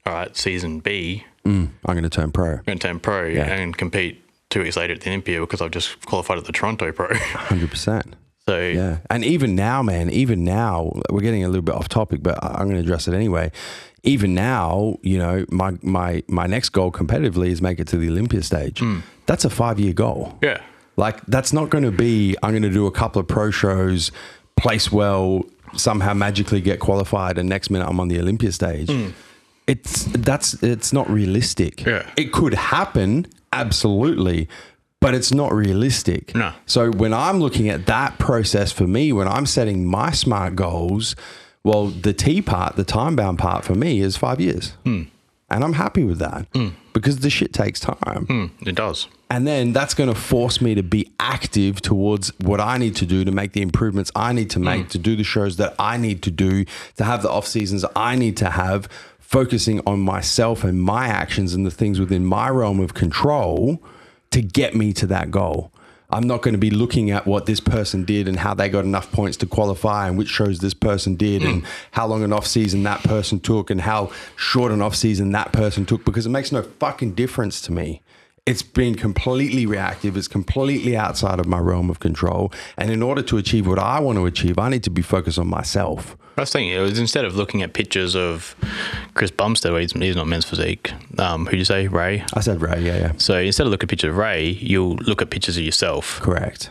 all 0.06 0.12
right, 0.14 0.37
season 0.37 0.80
B, 0.80 1.24
mm, 1.44 1.68
I'm 1.87 1.94
going 1.94 2.02
to 2.02 2.11
turn 2.11 2.32
pro. 2.32 2.54
I'm 2.54 2.62
going 2.64 2.78
to 2.78 2.87
turn 2.88 3.00
pro 3.00 3.24
Yeah. 3.26 3.44
and 3.52 3.76
compete 3.76 4.22
two 4.50 4.62
weeks 4.62 4.76
later 4.76 4.94
at 4.94 5.00
the 5.02 5.11
Olympia 5.11 5.40
because 5.40 5.61
I've 5.61 5.70
just 5.70 6.04
qualified 6.06 6.38
at 6.38 6.44
the 6.44 6.52
Toronto 6.52 6.90
Pro. 6.90 7.08
100%. 7.52 8.14
so 8.46 8.58
Yeah. 8.61 8.98
And 9.11 9.24
even 9.24 9.54
now, 9.54 9.82
man, 9.82 10.11
even 10.11 10.42
now, 10.44 10.92
we're 11.11 11.20
getting 11.20 11.44
a 11.44 11.48
little 11.48 11.62
bit 11.62 11.74
off 11.74 11.88
topic, 11.88 12.22
but 12.22 12.42
I'm 12.42 12.64
going 12.64 12.76
to 12.76 12.80
address 12.82 13.06
it 13.08 13.14
anyway. 13.14 13.52
Even 14.04 14.34
now, 14.34 14.96
you 15.02 15.18
know, 15.18 15.44
my, 15.50 15.76
my, 15.82 16.22
my 16.28 16.46
next 16.46 16.70
goal 16.70 16.90
competitively 16.90 17.48
is 17.48 17.61
make 17.61 17.78
it 17.78 17.88
to 17.88 17.96
the 17.98 18.08
Olympia 18.08 18.42
stage. 18.42 18.80
Mm. 18.80 19.02
That's 19.26 19.44
a 19.44 19.50
five 19.50 19.78
year 19.78 19.92
goal. 19.92 20.38
yeah, 20.42 20.62
Like 20.98 21.24
that's 21.26 21.52
not 21.52 21.70
going 21.70 21.84
to 21.84 21.92
be. 21.92 22.37
I'm 22.42 22.50
going 22.50 22.64
to 22.64 22.70
do 22.70 22.87
a 22.87 22.90
couple 22.90 23.20
of 23.20 23.28
pro 23.28 23.52
shows, 23.52 24.11
place 24.56 24.90
well, 24.90 25.44
somehow 25.76 26.12
magically 26.12 26.61
get 26.61 26.80
qualified, 26.80 27.38
and 27.38 27.48
next 27.48 27.70
minute 27.70 27.88
I'm 27.88 28.00
on 28.00 28.08
the 28.08 28.18
Olympia 28.18 28.50
stage. 28.50 28.90
Hmm. 28.90 29.11
It's 29.68 30.04
that's 30.06 30.61
it's 30.61 30.92
not 30.92 31.08
realistic. 31.08 31.87
Yeah. 31.87 32.04
It 32.16 32.32
could 32.32 32.54
happen, 32.54 33.28
absolutely, 33.52 34.48
but 34.98 35.14
it's 35.14 35.32
not 35.32 35.52
realistic. 35.52 36.34
No. 36.34 36.52
So 36.66 36.90
when 36.90 37.14
I'm 37.14 37.38
looking 37.38 37.68
at 37.68 37.87
that 37.87 38.18
process 38.18 38.72
for 38.72 38.88
me, 38.88 39.12
when 39.12 39.28
I'm 39.28 39.46
setting 39.46 39.87
my 39.87 40.11
smart 40.11 40.56
goals, 40.56 41.14
well, 41.62 41.87
the 41.87 42.12
T 42.12 42.42
part, 42.42 42.74
the 42.74 42.82
time 42.82 43.14
bound 43.14 43.38
part 43.38 43.64
for 43.64 43.76
me 43.76 44.00
is 44.00 44.16
five 44.16 44.40
years, 44.40 44.72
hmm. 44.82 45.02
and 45.48 45.62
I'm 45.62 45.74
happy 45.74 46.02
with 46.02 46.18
that 46.18 46.48
hmm. 46.52 46.70
because 46.92 47.20
the 47.20 47.30
shit 47.30 47.52
takes 47.52 47.78
time. 47.78 48.26
Mm, 48.26 48.66
it 48.66 48.74
does. 48.74 49.06
And 49.30 49.46
then 49.46 49.72
that's 49.72 49.92
going 49.92 50.08
to 50.08 50.18
force 50.18 50.60
me 50.60 50.74
to 50.74 50.82
be 50.82 51.12
active 51.20 51.82
towards 51.82 52.32
what 52.40 52.60
I 52.60 52.78
need 52.78 52.96
to 52.96 53.06
do 53.06 53.24
to 53.24 53.30
make 53.30 53.52
the 53.52 53.60
improvements 53.60 54.10
I 54.16 54.32
need 54.32 54.48
to 54.50 54.58
make, 54.58 54.86
mm. 54.86 54.90
to 54.90 54.98
do 54.98 55.16
the 55.16 55.24
shows 55.24 55.58
that 55.58 55.74
I 55.78 55.98
need 55.98 56.22
to 56.22 56.30
do, 56.30 56.64
to 56.96 57.04
have 57.04 57.22
the 57.22 57.30
off 57.30 57.46
seasons 57.46 57.84
I 57.94 58.16
need 58.16 58.38
to 58.38 58.50
have, 58.50 58.88
focusing 59.18 59.82
on 59.86 60.00
myself 60.00 60.64
and 60.64 60.80
my 60.80 61.08
actions 61.08 61.52
and 61.52 61.66
the 61.66 61.70
things 61.70 62.00
within 62.00 62.24
my 62.24 62.48
realm 62.48 62.80
of 62.80 62.94
control 62.94 63.82
to 64.30 64.40
get 64.40 64.74
me 64.74 64.94
to 64.94 65.06
that 65.08 65.30
goal. 65.30 65.72
I'm 66.10 66.26
not 66.26 66.40
going 66.40 66.54
to 66.54 66.58
be 66.58 66.70
looking 66.70 67.10
at 67.10 67.26
what 67.26 67.44
this 67.44 67.60
person 67.60 68.04
did 68.04 68.28
and 68.28 68.38
how 68.38 68.54
they 68.54 68.70
got 68.70 68.84
enough 68.86 69.12
points 69.12 69.36
to 69.38 69.46
qualify 69.46 70.08
and 70.08 70.16
which 70.16 70.28
shows 70.28 70.60
this 70.60 70.72
person 70.72 71.16
did 71.16 71.42
and 71.42 71.62
mm. 71.62 71.66
how 71.90 72.06
long 72.06 72.22
an 72.22 72.32
off 72.32 72.46
season 72.46 72.82
that 72.84 73.02
person 73.02 73.40
took 73.40 73.68
and 73.68 73.82
how 73.82 74.10
short 74.34 74.72
an 74.72 74.80
off 74.80 74.94
season 74.94 75.32
that 75.32 75.52
person 75.52 75.84
took 75.84 76.06
because 76.06 76.24
it 76.24 76.30
makes 76.30 76.50
no 76.50 76.62
fucking 76.62 77.12
difference 77.12 77.60
to 77.60 77.72
me. 77.72 78.00
It's 78.48 78.62
been 78.62 78.94
completely 78.94 79.66
reactive. 79.66 80.16
It's 80.16 80.26
completely 80.26 80.96
outside 80.96 81.38
of 81.38 81.46
my 81.46 81.58
realm 81.58 81.90
of 81.90 82.00
control. 82.00 82.50
And 82.78 82.90
in 82.90 83.02
order 83.02 83.20
to 83.22 83.37
achieve 83.37 83.66
what 83.66 83.78
I 83.78 84.00
want 84.00 84.16
to 84.16 84.24
achieve, 84.24 84.58
I 84.58 84.70
need 84.70 84.82
to 84.84 84.90
be 84.90 85.02
focused 85.02 85.38
on 85.38 85.48
myself. 85.48 86.16
I 86.38 86.42
was 86.42 86.52
thinking 86.52 86.72
it 86.72 86.78
was 86.78 86.98
instead 86.98 87.24
of 87.24 87.37
looking 87.37 87.62
at 87.62 87.74
pictures 87.74 88.16
of 88.16 88.54
Chris 89.14 89.30
Bumstead, 89.30 89.78
he's, 89.80 89.92
he's 89.92 90.16
not 90.16 90.28
men's 90.28 90.44
physique. 90.44 90.92
Um, 91.18 91.44
who 91.44 91.52
do 91.52 91.56
you 91.58 91.64
say, 91.64 91.88
Ray? 91.88 92.24
I 92.32 92.40
said, 92.40 92.62
Ray, 92.62 92.80
yeah, 92.80 92.96
yeah. 92.96 93.12
So 93.18 93.37
instead 93.38 93.66
of 93.66 93.70
looking 93.70 93.87
at 93.87 93.90
pictures 93.90 94.11
of 94.11 94.16
Ray, 94.16 94.50
you'll 94.50 94.94
look 94.96 95.20
at 95.20 95.30
pictures 95.30 95.56
of 95.58 95.64
yourself 95.64 96.20
Correct. 96.20 96.70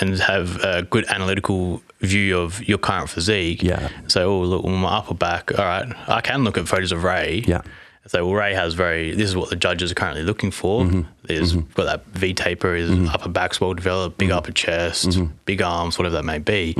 and 0.00 0.18
have 0.20 0.62
a 0.62 0.82
good 0.82 1.04
analytical 1.06 1.82
view 2.00 2.38
of 2.38 2.62
your 2.68 2.78
current 2.78 3.08
physique. 3.08 3.62
Yeah. 3.62 3.88
So, 4.06 4.30
oh, 4.30 4.40
look, 4.42 4.64
my 4.64 4.98
upper 4.98 5.14
back. 5.14 5.58
All 5.58 5.64
right, 5.64 5.88
I 6.06 6.20
can 6.20 6.44
look 6.44 6.58
at 6.58 6.68
photos 6.68 6.92
of 6.92 7.02
Ray. 7.02 7.44
Yeah. 7.46 7.62
So, 8.08 8.24
well, 8.26 8.34
Ray 8.34 8.54
has 8.54 8.74
very. 8.74 9.14
This 9.14 9.28
is 9.28 9.36
what 9.36 9.50
the 9.50 9.56
judges 9.56 9.92
are 9.92 9.94
currently 9.94 10.22
looking 10.22 10.50
for. 10.50 10.82
Mm-hmm. 10.84 11.02
Is 11.30 11.52
got 11.54 11.84
that 11.84 12.06
V 12.06 12.34
taper, 12.34 12.74
his 12.74 12.90
upper 13.10 13.28
back's 13.28 13.60
well 13.60 13.74
developed, 13.74 14.18
big 14.18 14.30
Mm-hmm. 14.30 14.38
upper 14.38 14.52
chest, 14.52 15.18
big 15.44 15.60
arms, 15.62 15.98
whatever 15.98 16.16
that 16.16 16.24
may 16.24 16.38
be. 16.38 16.74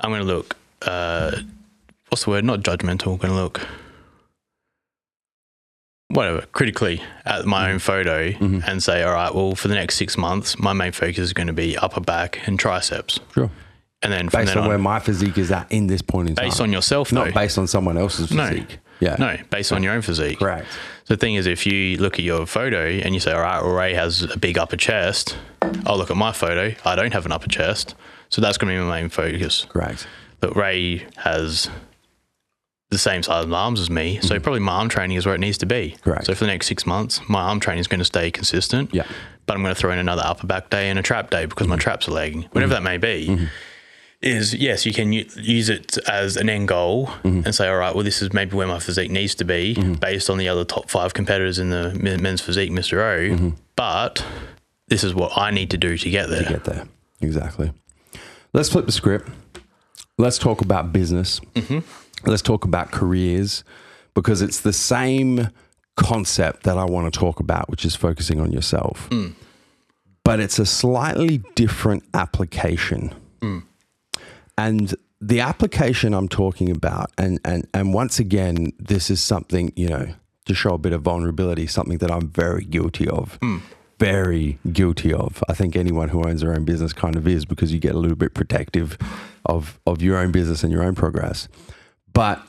I'm 0.00 0.10
going 0.10 0.20
to 0.20 0.26
look. 0.26 0.56
Uh, 0.82 1.36
what's 2.10 2.24
the 2.24 2.30
word? 2.30 2.44
Not 2.44 2.60
judgmental. 2.60 3.12
I'm 3.12 3.16
going 3.16 3.32
to 3.32 3.34
look. 3.34 3.66
Whatever, 6.08 6.42
critically 6.52 7.02
at 7.24 7.44
my 7.46 7.64
Mm-hmm. 7.64 7.72
own 7.72 7.78
photo 7.78 8.18
and 8.70 8.82
say, 8.82 9.02
all 9.02 9.14
right, 9.14 9.34
well, 9.34 9.54
for 9.54 9.68
the 9.68 9.74
next 9.74 9.96
six 9.96 10.16
months, 10.16 10.58
my 10.58 10.72
main 10.72 10.92
focus 10.92 11.18
is 11.18 11.32
going 11.32 11.46
to 11.48 11.52
be 11.54 11.76
upper 11.76 12.00
back 12.00 12.46
and 12.46 12.58
triceps. 12.58 13.18
Sure. 13.32 13.50
And 14.02 14.12
then 14.12 14.28
from 14.28 14.42
Based 14.42 14.48
then 14.48 14.58
on 14.58 14.64
on, 14.64 14.68
where 14.68 14.78
my 14.78 15.00
physique 15.00 15.38
is 15.38 15.50
at 15.50 15.72
in 15.72 15.86
this 15.86 16.02
point 16.02 16.28
in 16.28 16.34
time. 16.36 16.44
based 16.46 16.60
on 16.60 16.70
yourself, 16.70 17.08
though. 17.08 17.24
Not 17.24 17.34
based 17.34 17.56
on 17.56 17.66
someone 17.66 17.96
else's 17.96 18.30
no, 18.30 18.46
physique. 18.48 18.78
Yeah. 19.00 19.16
no, 19.18 19.36
based 19.50 19.72
on 19.72 19.82
your 19.82 19.92
own 19.92 20.02
physique. 20.02 20.38
Correct. 20.38 20.66
So 21.04 21.14
the 21.14 21.16
thing 21.16 21.34
is, 21.34 21.46
if 21.46 21.66
you 21.66 21.96
look 21.98 22.14
at 22.14 22.24
your 22.24 22.46
photo 22.46 22.86
and 22.86 23.12
you 23.12 23.20
say, 23.20 23.32
all 23.32 23.40
right, 23.40 23.62
well, 23.62 23.72
Ray 23.72 23.94
has 23.94 24.22
a 24.22 24.38
big 24.38 24.56
upper 24.56 24.76
chest, 24.76 25.36
I'll 25.86 25.98
look 25.98 26.10
at 26.10 26.16
my 26.16 26.32
photo. 26.32 26.74
I 26.84 26.96
don't 26.96 27.12
have 27.12 27.26
an 27.26 27.32
upper 27.32 27.48
chest. 27.48 27.94
So 28.30 28.40
that's 28.40 28.58
going 28.58 28.74
to 28.74 28.80
be 28.80 28.84
my 28.84 29.00
main 29.00 29.10
focus. 29.10 29.66
Correct. 29.68 30.06
But 30.40 30.56
Ray 30.56 31.06
has 31.16 31.68
the 32.90 32.98
same 32.98 33.22
size 33.22 33.44
of 33.44 33.52
arms 33.52 33.80
as 33.80 33.90
me. 33.90 34.18
So 34.20 34.34
mm-hmm. 34.34 34.42
probably 34.42 34.60
my 34.60 34.72
arm 34.72 34.88
training 34.88 35.16
is 35.16 35.26
where 35.26 35.34
it 35.34 35.40
needs 35.40 35.58
to 35.58 35.66
be. 35.66 35.90
Mm-hmm. 35.90 36.02
Correct. 36.02 36.26
So 36.26 36.34
for 36.34 36.44
the 36.44 36.50
next 36.50 36.66
six 36.66 36.86
months, 36.86 37.20
my 37.28 37.42
arm 37.42 37.60
training 37.60 37.80
is 37.80 37.88
going 37.88 37.98
to 37.98 38.04
stay 38.04 38.30
consistent. 38.30 38.94
Yeah. 38.94 39.06
But 39.46 39.56
I'm 39.56 39.62
going 39.62 39.74
to 39.74 39.80
throw 39.80 39.92
in 39.92 39.98
another 39.98 40.22
upper 40.24 40.46
back 40.46 40.70
day 40.70 40.88
and 40.88 40.98
a 40.98 41.02
trap 41.02 41.30
day 41.30 41.46
because 41.46 41.66
my 41.66 41.74
mm-hmm. 41.74 41.80
traps 41.80 42.08
are 42.08 42.12
lagging, 42.12 42.42
whatever 42.52 42.74
mm-hmm. 42.74 42.84
that 42.84 42.90
may 42.90 42.98
be. 42.98 43.48
Is 44.24 44.54
yes, 44.54 44.86
you 44.86 44.92
can 44.94 45.12
u- 45.12 45.28
use 45.36 45.68
it 45.68 45.98
as 46.08 46.38
an 46.38 46.48
end 46.48 46.68
goal 46.68 47.08
mm-hmm. 47.08 47.42
and 47.44 47.54
say, 47.54 47.68
all 47.68 47.76
right, 47.76 47.94
well, 47.94 48.04
this 48.04 48.22
is 48.22 48.32
maybe 48.32 48.56
where 48.56 48.66
my 48.66 48.78
physique 48.78 49.10
needs 49.10 49.34
to 49.34 49.44
be 49.44 49.74
mm-hmm. 49.74 49.94
based 49.94 50.30
on 50.30 50.38
the 50.38 50.48
other 50.48 50.64
top 50.64 50.88
five 50.88 51.12
competitors 51.12 51.58
in 51.58 51.68
the 51.68 51.92
men's 52.20 52.40
physique, 52.40 52.70
Mr. 52.70 52.94
O. 52.94 53.34
Mm-hmm. 53.34 53.50
But 53.76 54.24
this 54.88 55.04
is 55.04 55.14
what 55.14 55.36
I 55.36 55.50
need 55.50 55.70
to 55.70 55.76
do 55.76 55.98
to 55.98 56.10
get 56.10 56.30
there. 56.30 56.42
To 56.42 56.48
get 56.48 56.64
there. 56.64 56.86
Exactly. 57.20 57.72
Let's 58.54 58.70
flip 58.70 58.86
the 58.86 58.92
script. 58.92 59.28
Let's 60.16 60.38
talk 60.38 60.62
about 60.62 60.92
business. 60.92 61.40
Let's 62.24 62.42
talk 62.42 62.64
about 62.64 62.92
careers 62.92 63.62
because 64.14 64.40
it's 64.40 64.60
the 64.60 64.72
same 64.72 65.48
concept 65.96 66.62
that 66.62 66.78
I 66.78 66.84
want 66.84 67.12
to 67.12 67.18
talk 67.18 67.40
about, 67.40 67.68
which 67.68 67.84
is 67.84 67.94
focusing 67.94 68.40
on 68.40 68.52
yourself. 68.52 69.08
Mm. 69.10 69.34
But 70.24 70.40
it's 70.40 70.58
a 70.58 70.66
slightly 70.66 71.42
different 71.54 72.04
application. 72.14 73.14
Mm. 73.40 73.64
And 74.56 74.94
the 75.20 75.40
application 75.40 76.14
I'm 76.14 76.28
talking 76.28 76.70
about, 76.70 77.10
and, 77.18 77.40
and, 77.44 77.66
and 77.72 77.94
once 77.94 78.18
again, 78.18 78.72
this 78.78 79.10
is 79.10 79.22
something, 79.22 79.72
you 79.76 79.88
know, 79.88 80.14
to 80.46 80.54
show 80.54 80.74
a 80.74 80.78
bit 80.78 80.92
of 80.92 81.02
vulnerability, 81.02 81.66
something 81.66 81.98
that 81.98 82.10
I'm 82.10 82.28
very 82.28 82.64
guilty 82.64 83.08
of. 83.08 83.38
Hmm. 83.42 83.58
Very 83.98 84.58
guilty 84.72 85.14
of. 85.14 85.42
I 85.48 85.54
think 85.54 85.76
anyone 85.76 86.08
who 86.08 86.26
owns 86.26 86.40
their 86.40 86.52
own 86.52 86.64
business 86.64 86.92
kind 86.92 87.16
of 87.16 87.26
is 87.26 87.44
because 87.44 87.72
you 87.72 87.78
get 87.78 87.94
a 87.94 87.98
little 87.98 88.16
bit 88.16 88.34
protective 88.34 88.98
of, 89.46 89.78
of 89.86 90.02
your 90.02 90.18
own 90.18 90.32
business 90.32 90.62
and 90.62 90.72
your 90.72 90.82
own 90.82 90.94
progress. 90.94 91.48
But 92.12 92.42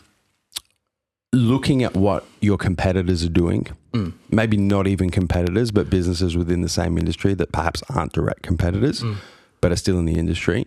looking 1.32 1.84
at 1.84 1.94
what 1.94 2.26
your 2.42 2.58
competitors 2.58 3.24
are 3.24 3.30
doing, 3.30 3.68
hmm. 3.94 4.10
maybe 4.30 4.58
not 4.58 4.88
even 4.88 5.10
competitors, 5.12 5.72
but 5.72 5.90
businesses 5.90 6.36
within 6.36 6.62
the 6.62 6.70
same 6.70 6.98
industry 6.98 7.34
that 7.36 7.52
perhaps 7.52 7.84
aren't 7.90 8.14
direct 8.14 8.42
competitors, 8.42 9.02
hmm. 9.02 9.14
but 9.62 9.72
are 9.72 9.78
still 9.78 10.00
in 10.00 10.06
the 10.06 10.18
industry, 10.18 10.66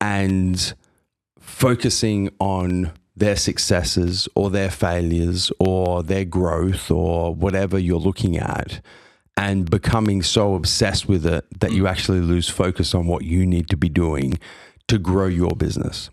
and 0.00 0.74
focusing 1.38 2.30
on 2.38 2.92
their 3.16 3.36
successes 3.36 4.28
or 4.34 4.50
their 4.50 4.70
failures 4.70 5.50
or 5.58 6.02
their 6.02 6.24
growth 6.24 6.90
or 6.90 7.34
whatever 7.34 7.78
you're 7.78 7.98
looking 7.98 8.36
at 8.36 8.80
and 9.36 9.70
becoming 9.70 10.22
so 10.22 10.54
obsessed 10.54 11.08
with 11.08 11.26
it 11.26 11.44
that 11.60 11.72
you 11.72 11.84
mm. 11.84 11.90
actually 11.90 12.20
lose 12.20 12.48
focus 12.48 12.94
on 12.94 13.06
what 13.06 13.24
you 13.24 13.46
need 13.46 13.68
to 13.68 13.76
be 13.76 13.88
doing 13.88 14.38
to 14.88 14.98
grow 14.98 15.26
your 15.26 15.50
business. 15.50 16.10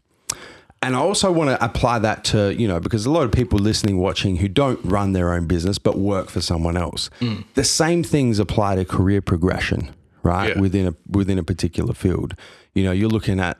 And 0.81 0.97
I 0.97 0.99
also 0.99 1.31
want 1.31 1.49
to 1.49 1.63
apply 1.63 1.99
that 1.99 2.25
to, 2.25 2.53
you 2.53 2.67
know, 2.67 2.81
because 2.81 3.05
a 3.05 3.11
lot 3.11 3.23
of 3.23 3.31
people 3.31 3.57
listening, 3.57 3.99
watching 3.99 4.35
who 4.35 4.49
don't 4.49 4.79
run 4.83 5.13
their 5.13 5.33
own 5.33 5.47
business 5.47 5.77
but 5.77 5.97
work 5.97 6.29
for 6.29 6.41
someone 6.41 6.75
else. 6.75 7.09
Mm. 7.21 7.45
The 7.53 7.63
same 7.63 8.03
things 8.03 8.37
apply 8.37 8.75
to 8.75 8.83
career 8.83 9.21
progression, 9.21 9.93
right? 10.23 10.53
Yeah. 10.53 10.59
Within 10.59 10.87
a 10.87 10.95
within 11.09 11.39
a 11.39 11.43
particular 11.43 11.93
field. 11.93 12.35
You 12.73 12.83
know, 12.83 12.91
you're 12.91 13.09
looking 13.09 13.39
at 13.39 13.57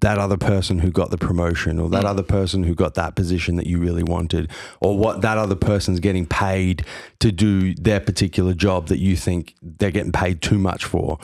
that 0.00 0.18
other 0.18 0.36
person 0.36 0.78
who 0.78 0.90
got 0.90 1.10
the 1.10 1.18
promotion 1.18 1.78
or 1.78 1.88
that 1.90 2.04
other 2.04 2.22
person 2.22 2.62
who 2.62 2.74
got 2.74 2.94
that 2.94 3.16
position 3.16 3.56
that 3.56 3.66
you 3.66 3.78
really 3.78 4.02
wanted 4.02 4.50
or 4.80 4.96
what 4.96 5.22
that 5.22 5.36
other 5.38 5.56
person's 5.56 5.98
getting 5.98 6.24
paid 6.24 6.84
to 7.18 7.32
do 7.32 7.74
their 7.74 7.98
particular 7.98 8.54
job 8.54 8.86
that 8.88 8.98
you 8.98 9.16
think 9.16 9.54
they're 9.60 9.90
getting 9.90 10.12
paid 10.12 10.40
too 10.40 10.58
much 10.58 10.84
for. 10.84 11.18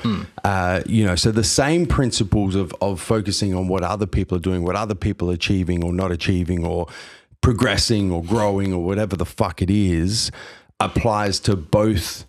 Uh, 0.45 0.83
you 0.87 1.05
know 1.05 1.15
so 1.15 1.31
the 1.31 1.45
same 1.45 1.87
principles 1.87 2.55
of, 2.55 2.75
of 2.81 3.01
focusing 3.01 3.55
on 3.55 3.69
what 3.69 3.83
other 3.85 4.07
people 4.07 4.37
are 4.37 4.41
doing 4.41 4.63
what 4.63 4.77
other 4.77 4.95
people 4.95 5.31
are 5.31 5.35
achieving 5.35 5.85
or 5.85 5.93
not 5.93 6.11
achieving 6.11 6.65
or 6.65 6.87
progressing 7.41 8.11
or 8.11 8.23
growing 8.23 8.73
or 8.73 8.83
whatever 8.83 9.17
the 9.17 9.25
fuck 9.25 9.63
it 9.63 9.71
is 9.71 10.31
applies 10.81 11.39
to 11.39 11.55
both 11.55 12.27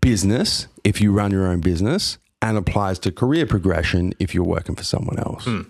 business 0.00 0.68
if 0.84 1.00
you 1.00 1.12
run 1.12 1.30
your 1.30 1.46
own 1.46 1.60
business 1.60 2.18
and 2.42 2.56
applies 2.56 2.98
to 3.00 3.10
career 3.12 3.46
progression 3.46 4.12
if 4.18 4.34
you're 4.34 4.44
working 4.44 4.74
for 4.76 4.84
someone 4.84 5.18
else. 5.18 5.46
I 5.46 5.50
mean, 5.50 5.66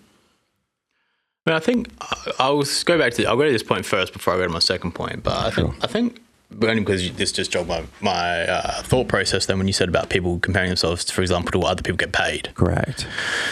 I 1.47 1.59
think 1.59 1.89
I- 2.01 2.31
I'll 2.39 2.63
go 2.85 2.97
back 2.97 3.13
to 3.13 3.25
I'll 3.25 3.37
go 3.37 3.45
to 3.45 3.51
this 3.51 3.63
point 3.63 3.85
first 3.85 4.13
before 4.13 4.33
I 4.33 4.37
go 4.37 4.43
to 4.43 4.49
my 4.49 4.59
second 4.59 4.91
point. 4.93 5.23
But 5.23 5.37
I 5.45 5.49
think 5.51 5.73
I 5.83 5.87
think 5.87 6.19
only 6.63 6.79
because 6.81 7.11
this 7.13 7.31
just 7.31 7.51
jogged 7.51 7.69
my 7.69 7.83
my 8.01 8.41
uh, 8.47 8.81
thought 8.83 9.07
process. 9.07 9.45
Then 9.47 9.57
when 9.57 9.65
you 9.67 9.73
said 9.73 9.89
about 9.89 10.09
people 10.09 10.37
comparing 10.39 10.69
themselves, 10.69 11.09
for 11.09 11.21
example, 11.21 11.51
to 11.53 11.59
what 11.59 11.71
other 11.71 11.81
people 11.81 11.97
get 11.97 12.11
paid, 12.11 12.49
Correct. 12.55 13.07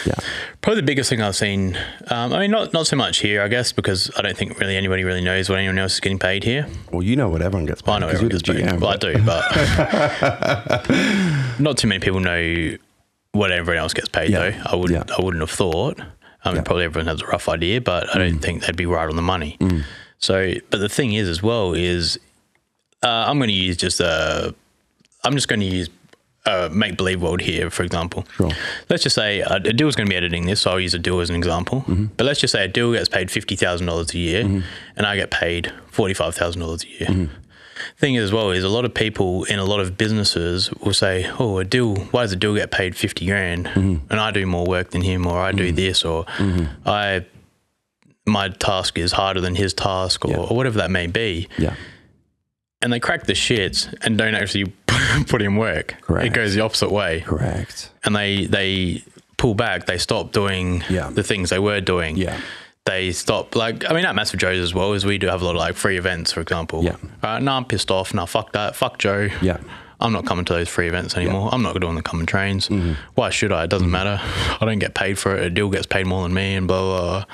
Yeah. 0.06 0.14
probably 0.60 0.80
the 0.82 0.86
biggest 0.86 1.08
thing 1.10 1.20
I've 1.22 1.34
seen. 1.36 1.76
Um, 2.08 2.32
I 2.32 2.38
mean, 2.40 2.50
not 2.52 2.72
not 2.72 2.86
so 2.86 2.94
much 2.96 3.18
here, 3.18 3.42
I 3.42 3.48
guess, 3.48 3.72
because 3.72 4.10
I 4.16 4.22
don't 4.22 4.36
think 4.36 4.58
really 4.60 4.76
anybody 4.76 5.02
really 5.04 5.22
knows 5.22 5.48
what 5.48 5.58
anyone 5.58 5.78
else 5.78 5.94
is 5.94 6.00
getting 6.00 6.18
paid 6.20 6.44
here. 6.44 6.66
Well, 6.92 7.02
you 7.02 7.16
know 7.16 7.28
what 7.28 7.42
everyone 7.42 7.66
gets 7.66 7.82
paid. 7.82 7.88
Well, 7.88 7.96
I 7.96 8.00
know 8.00 8.08
everyone 8.08 8.28
gets 8.28 8.42
paid. 8.42 8.64
GM, 8.64 8.78
Well, 8.80 8.90
I 8.90 8.96
do, 8.96 9.18
but 9.24 10.88
not 11.60 11.78
too 11.78 11.88
many 11.88 11.98
people 12.00 12.20
know 12.20 12.76
what 13.32 13.50
everyone 13.52 13.80
else 13.82 13.92
gets 13.94 14.08
paid. 14.08 14.30
Yeah. 14.30 14.50
Though 14.50 14.60
I 14.66 14.76
would 14.76 14.90
Yeah. 14.90 15.04
I 15.16 15.22
wouldn't 15.22 15.42
have 15.42 15.50
thought. 15.50 16.00
I 16.44 16.50
mean, 16.50 16.56
Yeah. 16.56 16.62
probably 16.62 16.84
everyone 16.84 17.08
has 17.08 17.20
a 17.22 17.26
rough 17.26 17.48
idea, 17.48 17.80
but 17.80 18.08
I 18.10 18.18
Mm. 18.18 18.30
don't 18.30 18.38
think 18.38 18.64
they'd 18.66 18.76
be 18.76 18.86
right 18.86 19.08
on 19.08 19.16
the 19.16 19.22
money. 19.22 19.58
So, 20.18 20.54
but 20.70 20.80
the 20.80 20.88
thing 20.88 21.12
is, 21.12 21.28
as 21.28 21.42
well, 21.42 21.72
is 21.74 22.18
uh, 23.04 23.24
I'm 23.28 23.38
going 23.38 23.48
to 23.48 23.54
use 23.54 23.76
just 23.76 24.00
a. 24.00 24.54
I'm 25.24 25.34
just 25.34 25.46
going 25.48 25.60
to 25.60 25.66
use 25.66 25.88
a 26.46 26.68
make 26.70 26.96
believe 26.96 27.20
world 27.22 27.40
here, 27.40 27.70
for 27.70 27.82
example. 27.84 28.26
Sure. 28.36 28.50
Let's 28.88 29.02
just 29.02 29.14
say 29.14 29.40
a, 29.40 29.56
a 29.56 29.60
is 29.60 29.94
going 29.96 30.06
to 30.06 30.10
be 30.10 30.16
editing 30.16 30.46
this, 30.46 30.60
so 30.62 30.70
I'll 30.72 30.80
use 30.80 30.94
a 30.94 30.98
deal 30.98 31.20
as 31.20 31.28
an 31.30 31.36
example. 31.36 31.82
Mm-hmm. 31.82 32.06
But 32.16 32.24
let's 32.24 32.40
just 32.40 32.52
say 32.52 32.64
a 32.64 32.68
deal 32.68 32.92
gets 32.92 33.08
paid 33.08 33.30
fifty 33.30 33.54
thousand 33.54 33.86
dollars 33.86 34.12
a 34.14 34.18
year, 34.18 34.40
and 34.96 35.06
I 35.06 35.14
get 35.16 35.30
paid 35.30 35.72
forty 35.90 36.14
five 36.14 36.34
thousand 36.34 36.60
dollars 36.62 36.84
a 36.84 36.88
year. 36.88 37.08
Mm-hmm. 37.10 37.34
Thing 37.96 38.16
as 38.16 38.32
well, 38.32 38.50
is 38.50 38.64
a 38.64 38.68
lot 38.68 38.84
of 38.84 38.92
people 38.94 39.44
in 39.44 39.58
a 39.58 39.64
lot 39.64 39.80
of 39.80 39.96
businesses 39.96 40.70
will 40.82 40.92
say, 40.94 41.30
"Oh, 41.38 41.58
a 41.58 41.64
deal. 41.64 41.96
Why 42.10 42.22
does 42.22 42.32
a 42.32 42.36
deal 42.36 42.54
get 42.54 42.70
paid 42.70 42.94
fifty 42.96 43.26
grand, 43.26 43.66
Mm-hmm. 43.66 44.06
and 44.10 44.20
I 44.20 44.30
do 44.30 44.44
more 44.46 44.66
work 44.66 44.90
than 44.90 45.02
him, 45.02 45.26
or 45.26 45.38
I 45.40 45.52
do 45.52 45.72
this, 45.72 46.04
or 46.04 46.26
I." 46.86 47.24
My 48.26 48.48
task 48.50 48.98
is 48.98 49.12
harder 49.12 49.40
than 49.40 49.54
his 49.54 49.72
task, 49.72 50.24
or, 50.26 50.30
Yeah. 50.30 50.36
or 50.38 50.54
whatever 50.56 50.78
that 50.78 50.90
may 50.90 51.06
be 51.06 51.48
yeah. 51.56 51.74
and 52.82 52.92
they 52.92 53.00
crack 53.00 53.24
the 53.24 53.32
shits 53.32 53.88
and 54.02 54.18
don't 54.18 54.34
actually 54.34 54.66
put 55.28 55.40
in 55.40 55.56
work. 55.56 55.94
Correct. 56.02 56.26
It 56.26 56.32
goes 56.34 56.54
the 56.54 56.60
opposite 56.60 56.90
way, 56.92 57.20
Correct. 57.20 57.90
and 58.04 58.14
they 58.14 58.44
they 58.44 59.02
pull 59.38 59.54
back. 59.54 59.86
They 59.86 59.96
stop 59.96 60.32
doing 60.32 60.84
Yeah. 60.90 61.08
the 61.10 61.22
things 61.22 61.48
they 61.48 61.58
were 61.58 61.80
doing. 61.80 62.16
Yeah. 62.18 62.38
They 62.88 63.12
stop 63.12 63.54
like 63.54 63.84
I 63.88 63.92
mean 63.92 64.06
at 64.06 64.14
Massive 64.14 64.40
Joe's 64.40 64.60
as 64.60 64.72
well 64.72 64.94
as 64.94 65.04
we 65.04 65.18
do 65.18 65.26
have 65.26 65.42
a 65.42 65.44
lot 65.44 65.50
of 65.50 65.58
like 65.58 65.74
free 65.76 65.98
events, 65.98 66.32
for 66.32 66.40
example. 66.40 66.82
Yeah. 66.82 66.96
Uh, 67.22 67.38
no, 67.38 67.52
I'm 67.52 67.66
pissed 67.66 67.90
off. 67.90 68.14
No, 68.14 68.24
fuck 68.24 68.52
that. 68.52 68.74
Fuck 68.74 68.98
Joe. 68.98 69.28
Yeah. 69.42 69.58
I'm 70.00 70.12
not 70.12 70.24
coming 70.24 70.46
to 70.46 70.52
those 70.54 70.68
free 70.68 70.88
events 70.88 71.14
anymore. 71.16 71.50
I'm 71.52 71.62
not 71.62 71.78
doing 71.80 71.96
the 71.96 72.02
common 72.02 72.24
trains. 72.24 72.68
Mm-hmm. 72.68 72.92
Why 73.14 73.28
should 73.30 73.52
I? 73.52 73.64
It 73.64 73.70
doesn't 73.70 73.90
matter. 73.90 74.18
I 74.22 74.64
don't 74.64 74.78
get 74.78 74.94
paid 74.94 75.18
for 75.18 75.36
it. 75.36 75.42
A 75.42 75.50
deal 75.50 75.68
gets 75.68 75.86
paid 75.86 76.06
more 76.06 76.22
than 76.22 76.32
me, 76.32 76.54
and 76.54 76.66
blah 76.66 76.80
blah. 76.80 77.00
blah. 77.00 77.24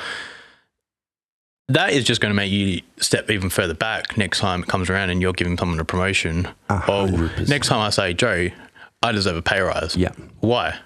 That 1.68 1.92
is 1.92 2.04
just 2.04 2.20
going 2.20 2.30
to 2.30 2.36
make 2.36 2.50
you 2.50 2.82
step 2.98 3.30
even 3.30 3.48
further 3.48 3.74
back 3.74 4.18
next 4.18 4.40
time 4.40 4.62
it 4.62 4.68
comes 4.68 4.90
around 4.90 5.10
and 5.10 5.22
you're 5.22 5.32
giving 5.32 5.56
someone 5.56 5.78
a 5.78 5.84
promotion. 5.84 6.48
Oh, 6.68 7.30
next 7.48 7.68
time 7.68 7.80
I 7.80 7.90
say, 7.90 8.12
Joe, 8.12 8.48
I 9.02 9.12
deserve 9.12 9.36
a 9.36 9.42
pay 9.42 9.60
rise. 9.60 9.96
Yeah. 9.96 10.12
Why? 10.40 10.78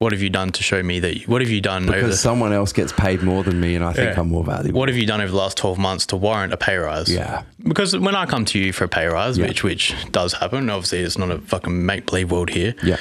What 0.00 0.12
have 0.12 0.22
you 0.22 0.30
done 0.30 0.50
to 0.52 0.62
show 0.62 0.82
me 0.82 0.98
that? 1.00 1.28
What 1.28 1.42
have 1.42 1.50
you 1.50 1.60
done 1.60 1.82
over? 1.82 1.92
Because 1.92 2.12
The, 2.12 2.16
someone 2.16 2.54
else 2.54 2.72
gets 2.72 2.90
paid 2.90 3.22
more 3.22 3.44
than 3.44 3.60
me 3.60 3.74
and 3.74 3.84
I 3.84 3.92
think 3.92 4.14
Yeah. 4.14 4.20
I'm 4.22 4.30
more 4.30 4.42
valuable. 4.42 4.80
what 4.80 4.88
have 4.88 4.96
you 4.96 5.04
done 5.04 5.20
over 5.20 5.30
the 5.30 5.36
last 5.36 5.58
twelve 5.58 5.76
months 5.76 6.06
to 6.06 6.16
warrant 6.16 6.54
a 6.54 6.56
pay 6.56 6.78
rise? 6.78 7.12
Yeah. 7.12 7.42
Because 7.62 7.94
when 7.94 8.16
I 8.16 8.24
come 8.24 8.46
to 8.46 8.58
you 8.58 8.72
for 8.72 8.84
a 8.84 8.88
pay 8.88 9.04
rise, 9.06 9.36
Yeah. 9.36 9.48
which 9.48 9.62
which 9.62 9.94
does 10.10 10.32
happen, 10.32 10.70
obviously 10.70 11.00
it's 11.00 11.18
not 11.18 11.30
a 11.30 11.36
fucking 11.40 11.84
make 11.84 12.06
believe 12.06 12.30
world 12.30 12.48
here. 12.48 12.74
Yeah. 12.82 12.96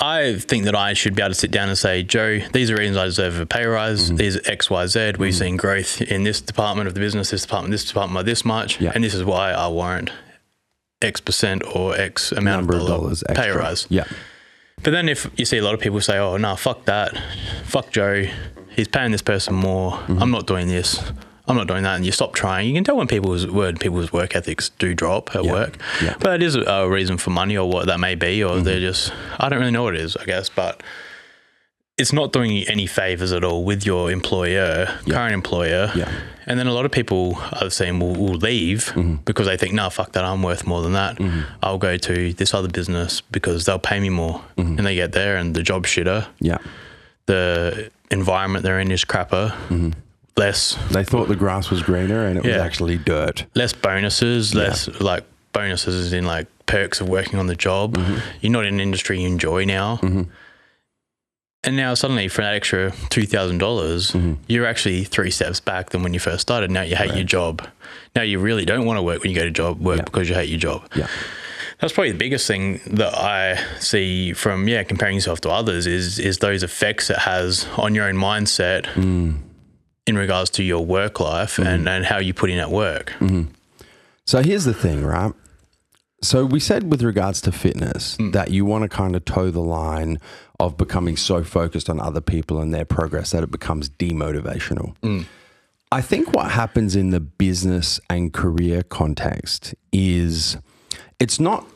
I 0.00 0.34
think 0.40 0.64
that 0.64 0.74
I 0.74 0.94
should 0.94 1.14
be 1.14 1.22
able 1.22 1.32
to 1.32 1.38
sit 1.38 1.52
down 1.52 1.68
and 1.68 1.78
say, 1.78 2.02
Joe, 2.02 2.40
these 2.52 2.72
are 2.72 2.76
reasons 2.76 2.96
I 2.96 3.04
deserve 3.04 3.38
a 3.38 3.46
pay 3.46 3.64
rise. 3.64 4.06
Mm-hmm. 4.08 4.16
These 4.16 4.36
are 4.38 4.40
X, 4.46 4.68
Y, 4.68 4.86
Z. 4.88 5.12
We've 5.20 5.32
seen 5.32 5.56
growth 5.56 6.02
in 6.02 6.24
this 6.24 6.40
department 6.40 6.88
of 6.88 6.94
the 6.94 7.00
business, 7.00 7.30
this 7.30 7.42
department, 7.42 7.70
this 7.70 7.84
department 7.84 8.16
by 8.18 8.22
this 8.24 8.44
much, 8.44 8.80
Yeah. 8.80 8.90
and 8.96 9.04
this 9.04 9.14
is 9.14 9.22
why 9.22 9.52
I 9.52 9.68
warrant 9.68 10.10
X 11.00 11.20
percent 11.20 11.62
or 11.72 11.96
X 11.96 12.32
amount 12.32 12.62
Number 12.62 12.74
of 12.74 12.80
of 12.82 12.88
dollar 12.88 13.00
dollars 13.02 13.22
pay 13.28 13.50
rise. 13.52 13.86
Yeah. 13.90 14.02
But 14.82 14.90
then 14.90 15.08
if 15.08 15.30
you 15.36 15.44
see 15.44 15.58
a 15.58 15.62
lot 15.64 15.74
of 15.74 15.80
people 15.80 16.00
say, 16.00 16.18
"Oh 16.18 16.36
no, 16.36 16.56
fuck 16.56 16.84
that, 16.86 17.16
fuck 17.64 17.90
Joe, 17.90 18.24
he's 18.70 18.88
paying 18.88 19.12
this 19.12 19.22
person 19.22 19.54
more. 19.54 19.92
Mm-hmm. 19.92 20.22
I'm 20.22 20.30
not 20.30 20.46
doing 20.46 20.68
this. 20.68 21.00
I'm 21.46 21.56
not 21.56 21.66
doing 21.68 21.82
that," 21.84 21.96
and 21.96 22.04
you 22.04 22.12
stop 22.12 22.34
trying, 22.34 22.68
you 22.68 22.74
can 22.74 22.84
tell 22.84 22.96
when 22.96 23.06
people's 23.06 23.46
word, 23.46 23.80
people's 23.80 24.12
work 24.12 24.34
ethics 24.36 24.70
do 24.78 24.94
drop 24.94 25.34
at 25.34 25.44
Yeah. 25.44 25.52
work. 25.52 25.78
Yeah. 26.02 26.14
But 26.20 26.34
it 26.34 26.42
is 26.42 26.56
a 26.56 26.88
reason 26.88 27.16
for 27.18 27.30
money 27.30 27.56
or 27.56 27.68
what 27.68 27.86
that 27.86 27.98
may 28.00 28.14
be, 28.14 28.42
or 28.44 28.56
Mm-hmm. 28.56 28.64
they're 28.64 28.80
just 28.80 29.12
I 29.38 29.48
don't 29.48 29.58
really 29.60 29.70
know 29.70 29.84
what 29.84 29.94
it 29.94 30.00
is, 30.00 30.16
I 30.16 30.24
guess, 30.24 30.48
but. 30.48 30.82
It's 31.96 32.12
not 32.12 32.32
doing 32.32 32.50
you 32.50 32.64
any 32.66 32.86
favors 32.88 33.30
at 33.30 33.44
all 33.44 33.62
with 33.62 33.86
your 33.86 34.10
employer, 34.10 34.88
Yeah. 35.06 35.14
current 35.14 35.32
employer. 35.32 35.92
Yeah. 35.94 36.10
And 36.44 36.58
then 36.58 36.66
a 36.66 36.72
lot 36.72 36.84
of 36.84 36.90
people 36.90 37.38
I've 37.52 37.72
seen 37.72 38.00
will, 38.00 38.14
will 38.16 38.34
leave 38.34 38.86
Mm-hmm. 38.96 39.14
because 39.24 39.46
they 39.46 39.56
think, 39.56 39.74
no, 39.74 39.88
fuck 39.90 40.10
that, 40.12 40.24
I'm 40.24 40.42
worth 40.42 40.66
more 40.66 40.82
than 40.82 40.92
that. 40.94 41.18
I'll 41.62 41.78
go 41.78 41.96
to 41.96 42.32
this 42.32 42.52
other 42.52 42.66
business 42.68 43.20
because 43.20 43.64
they'll 43.64 43.78
pay 43.78 44.00
me 44.00 44.08
more. 44.10 44.42
Mm-hmm. 44.58 44.78
And 44.78 44.86
they 44.86 44.96
get 44.96 45.12
there 45.12 45.36
and 45.36 45.54
the 45.54 45.62
job's 45.62 45.88
shitter, 45.88 46.26
Yeah. 46.40 46.58
the 47.26 47.90
environment 48.10 48.64
they're 48.64 48.80
in 48.80 48.90
is 48.90 49.04
crapper. 49.04 49.54
less 50.36 50.76
They 50.90 51.04
thought 51.04 51.28
the 51.28 51.36
grass 51.36 51.70
was 51.70 51.80
greener 51.82 52.26
and 52.26 52.36
it 52.38 52.44
was 52.44 52.56
actually 52.56 52.98
dirt. 52.98 53.44
less 53.54 53.72
bonuses, 53.72 54.52
less 54.52 54.88
like 55.00 55.22
bonuses 55.52 56.06
as 56.06 56.12
in 56.12 56.26
like 56.26 56.48
perks 56.66 57.00
of 57.00 57.08
working 57.08 57.38
on 57.38 57.46
the 57.46 57.54
job. 57.54 57.96
Mm-hmm. 57.96 58.18
You're 58.40 58.52
not 58.52 58.64
in 58.66 58.74
an 58.74 58.80
industry 58.80 59.20
you 59.20 59.28
enjoy 59.28 59.64
now. 59.64 60.00
And 61.66 61.76
now 61.76 61.94
suddenly 61.94 62.28
for 62.28 62.42
that 62.42 62.54
extra 62.54 62.92
two 63.10 63.26
dollars, 63.26 64.10
Mm-hmm. 64.12 64.34
you're 64.48 64.66
actually 64.66 65.04
three 65.04 65.30
steps 65.30 65.60
back 65.60 65.90
than 65.90 66.02
when 66.02 66.12
you 66.14 66.20
first 66.20 66.42
started. 66.42 66.70
Now 66.70 66.82
you 66.82 66.96
hate 66.96 67.14
your 67.14 67.24
job. 67.24 67.66
Now 68.14 68.22
you 68.22 68.38
really 68.38 68.64
don't 68.64 68.84
want 68.86 68.98
to 68.98 69.02
work 69.02 69.22
when 69.22 69.30
you 69.30 69.36
go 69.36 69.44
to 69.44 69.50
job 69.50 69.80
work 69.80 69.98
Yeah. 69.98 70.04
because 70.04 70.28
you 70.28 70.34
hate 70.34 70.48
your 70.50 70.58
job. 70.58 70.86
Yeah. 70.94 71.08
That's 71.80 71.92
probably 71.92 72.12
the 72.12 72.18
biggest 72.18 72.46
thing 72.46 72.80
that 72.86 73.14
I 73.14 73.58
see 73.80 74.32
from 74.32 74.68
yeah 74.68 74.82
comparing 74.84 75.14
yourself 75.16 75.40
to 75.42 75.50
others 75.50 75.86
is 75.86 76.18
is 76.18 76.38
those 76.38 76.62
effects 76.62 77.10
it 77.10 77.18
has 77.18 77.66
on 77.76 77.94
your 77.94 78.06
own 78.08 78.14
mindset 78.16 78.84
Mm. 78.94 79.38
in 80.06 80.16
regards 80.16 80.50
to 80.50 80.62
your 80.62 80.84
work 80.84 81.18
life 81.20 81.56
Mm-hmm. 81.56 81.68
and, 81.68 81.88
and 81.88 82.04
how 82.04 82.18
you 82.18 82.32
put 82.34 82.50
in 82.50 82.58
at 82.58 82.70
work. 82.70 83.12
So 84.26 84.42
here's 84.42 84.64
the 84.64 84.74
thing, 84.74 85.04
right? 85.04 85.32
So 86.22 86.46
we 86.46 86.58
said 86.60 86.90
with 86.90 87.02
regards 87.02 87.40
to 87.42 87.52
fitness 87.52 88.16
Hmm. 88.16 88.30
that 88.30 88.50
you 88.50 88.64
want 88.64 88.82
to 88.82 88.88
kind 88.88 89.14
of 89.16 89.24
toe 89.26 89.50
the 89.50 89.60
line 89.60 90.18
of 90.64 90.76
becoming 90.76 91.16
so 91.16 91.44
focused 91.44 91.90
on 91.90 92.00
other 92.00 92.20
people 92.20 92.60
and 92.60 92.72
their 92.72 92.84
progress 92.84 93.30
that 93.32 93.42
it 93.42 93.50
becomes 93.50 93.88
demotivational. 93.88 94.96
Hmm. 95.02 95.22
I 95.92 96.00
think 96.00 96.32
what 96.34 96.50
happens 96.50 96.96
in 96.96 97.10
the 97.10 97.20
business 97.20 98.00
and 98.10 98.32
career 98.32 98.82
context 98.82 99.74
is 99.92 100.56
it's 101.20 101.38
not 101.38 101.66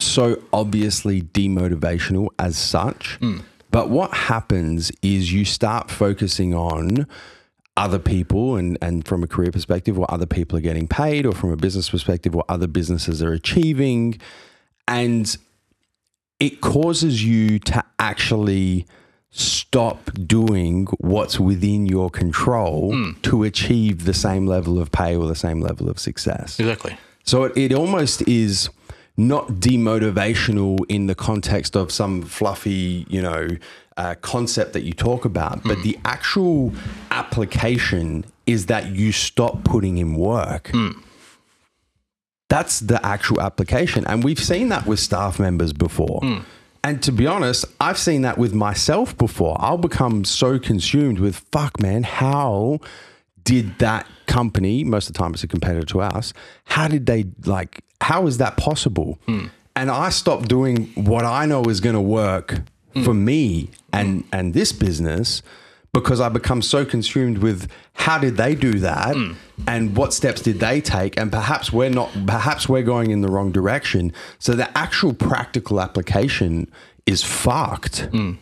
so 0.00 0.42
obviously 0.52 1.22
demotivational 1.22 2.28
as 2.38 2.56
such. 2.56 3.18
But 3.70 3.88
what 3.88 4.12
happens 4.12 4.92
is 5.02 5.32
you 5.32 5.44
start 5.44 5.90
focusing 5.90 6.54
on 6.54 7.06
other 7.76 7.98
people 7.98 8.56
and, 8.56 8.76
and 8.82 9.06
from 9.06 9.22
a 9.22 9.26
career 9.26 9.50
perspective, 9.50 9.96
what 9.96 10.10
other 10.10 10.26
people 10.26 10.58
are 10.58 10.62
getting 10.62 10.86
paid, 10.86 11.24
or 11.24 11.32
from 11.32 11.52
a 11.52 11.56
business 11.56 11.88
perspective, 11.88 12.34
what 12.34 12.46
other 12.48 12.66
businesses 12.66 13.22
are 13.22 13.32
achieving. 13.32 14.20
And 14.86 15.34
it 16.42 16.60
causes 16.60 17.24
you 17.24 17.60
to 17.60 17.84
actually 18.00 18.84
stop 19.30 20.10
doing 20.26 20.86
what's 20.98 21.38
within 21.38 21.86
your 21.86 22.10
control 22.10 22.92
hmm. 22.92 23.12
to 23.22 23.44
achieve 23.44 24.04
the 24.06 24.12
same 24.12 24.44
level 24.48 24.76
of 24.80 24.90
pay 24.90 25.14
or 25.14 25.28
the 25.28 25.36
same 25.36 25.60
level 25.60 25.88
of 25.88 26.00
success. 26.00 26.58
Exactly. 26.58 26.98
So 27.22 27.44
it, 27.44 27.56
it 27.56 27.72
almost 27.72 28.26
is 28.26 28.70
not 29.16 29.46
demotivational 29.52 30.80
in 30.88 31.06
the 31.06 31.14
context 31.14 31.76
of 31.76 31.92
some 31.92 32.22
fluffy, 32.22 33.06
you 33.08 33.22
know, 33.22 33.46
uh, 33.96 34.16
concept 34.16 34.72
that 34.72 34.82
you 34.82 34.92
talk 34.92 35.24
about, 35.24 35.62
but 35.62 35.76
hmm. 35.76 35.82
the 35.84 35.98
actual 36.04 36.72
application 37.12 38.24
is 38.46 38.66
that 38.66 38.86
you 38.86 39.12
stop 39.12 39.62
putting 39.62 39.98
in 39.98 40.16
work. 40.16 40.70
Hmm. 40.72 40.90
That's 42.52 42.80
the 42.80 43.04
actual 43.04 43.40
application. 43.40 44.06
And 44.06 44.22
we've 44.22 44.38
seen 44.38 44.68
that 44.68 44.84
with 44.84 45.00
staff 45.00 45.40
members 45.40 45.72
before. 45.72 46.20
Hmm. 46.20 46.40
And 46.84 47.02
to 47.04 47.10
be 47.10 47.26
honest, 47.26 47.64
I've 47.80 47.96
seen 47.96 48.20
that 48.22 48.36
with 48.36 48.52
myself 48.52 49.16
before. 49.16 49.56
I'll 49.58 49.78
become 49.78 50.26
so 50.26 50.58
consumed 50.58 51.18
with, 51.18 51.36
fuck, 51.50 51.80
man, 51.80 52.02
how 52.02 52.80
did 53.42 53.78
that 53.78 54.06
company, 54.26 54.84
most 54.84 55.08
of 55.08 55.14
the 55.14 55.18
time 55.18 55.32
it's 55.32 55.42
a 55.42 55.48
competitor 55.48 55.86
to 55.86 56.02
us, 56.02 56.34
how 56.64 56.88
did 56.88 57.06
they, 57.06 57.24
like, 57.46 57.84
how 58.02 58.26
is 58.26 58.36
that 58.36 58.58
possible? 58.58 59.18
Hmm. 59.24 59.46
And 59.74 59.90
I 59.90 60.10
stopped 60.10 60.46
doing 60.46 60.88
what 60.94 61.24
I 61.24 61.46
know 61.46 61.62
is 61.64 61.80
going 61.80 61.94
to 61.94 62.02
work 62.02 62.60
hmm. 62.92 63.02
for 63.02 63.14
me 63.14 63.70
and, 63.94 64.24
and 64.30 64.52
this 64.52 64.72
business 64.72 65.42
because 65.92 66.20
I 66.20 66.28
become 66.28 66.62
so 66.62 66.84
consumed 66.84 67.38
with 67.38 67.70
how 67.94 68.18
did 68.18 68.36
they 68.36 68.54
do 68.54 68.74
that 68.80 69.14
mm. 69.14 69.36
and 69.66 69.96
what 69.96 70.14
steps 70.14 70.40
did 70.40 70.58
they 70.58 70.80
take 70.80 71.18
and 71.18 71.30
perhaps 71.30 71.72
we're 71.72 71.90
not 71.90 72.10
perhaps 72.26 72.68
we're 72.68 72.82
going 72.82 73.10
in 73.10 73.20
the 73.20 73.28
wrong 73.28 73.52
direction 73.52 74.12
so 74.38 74.54
the 74.54 74.76
actual 74.76 75.12
practical 75.12 75.80
application 75.80 76.70
is 77.06 77.22
fucked 77.22 78.10
mm. 78.10 78.38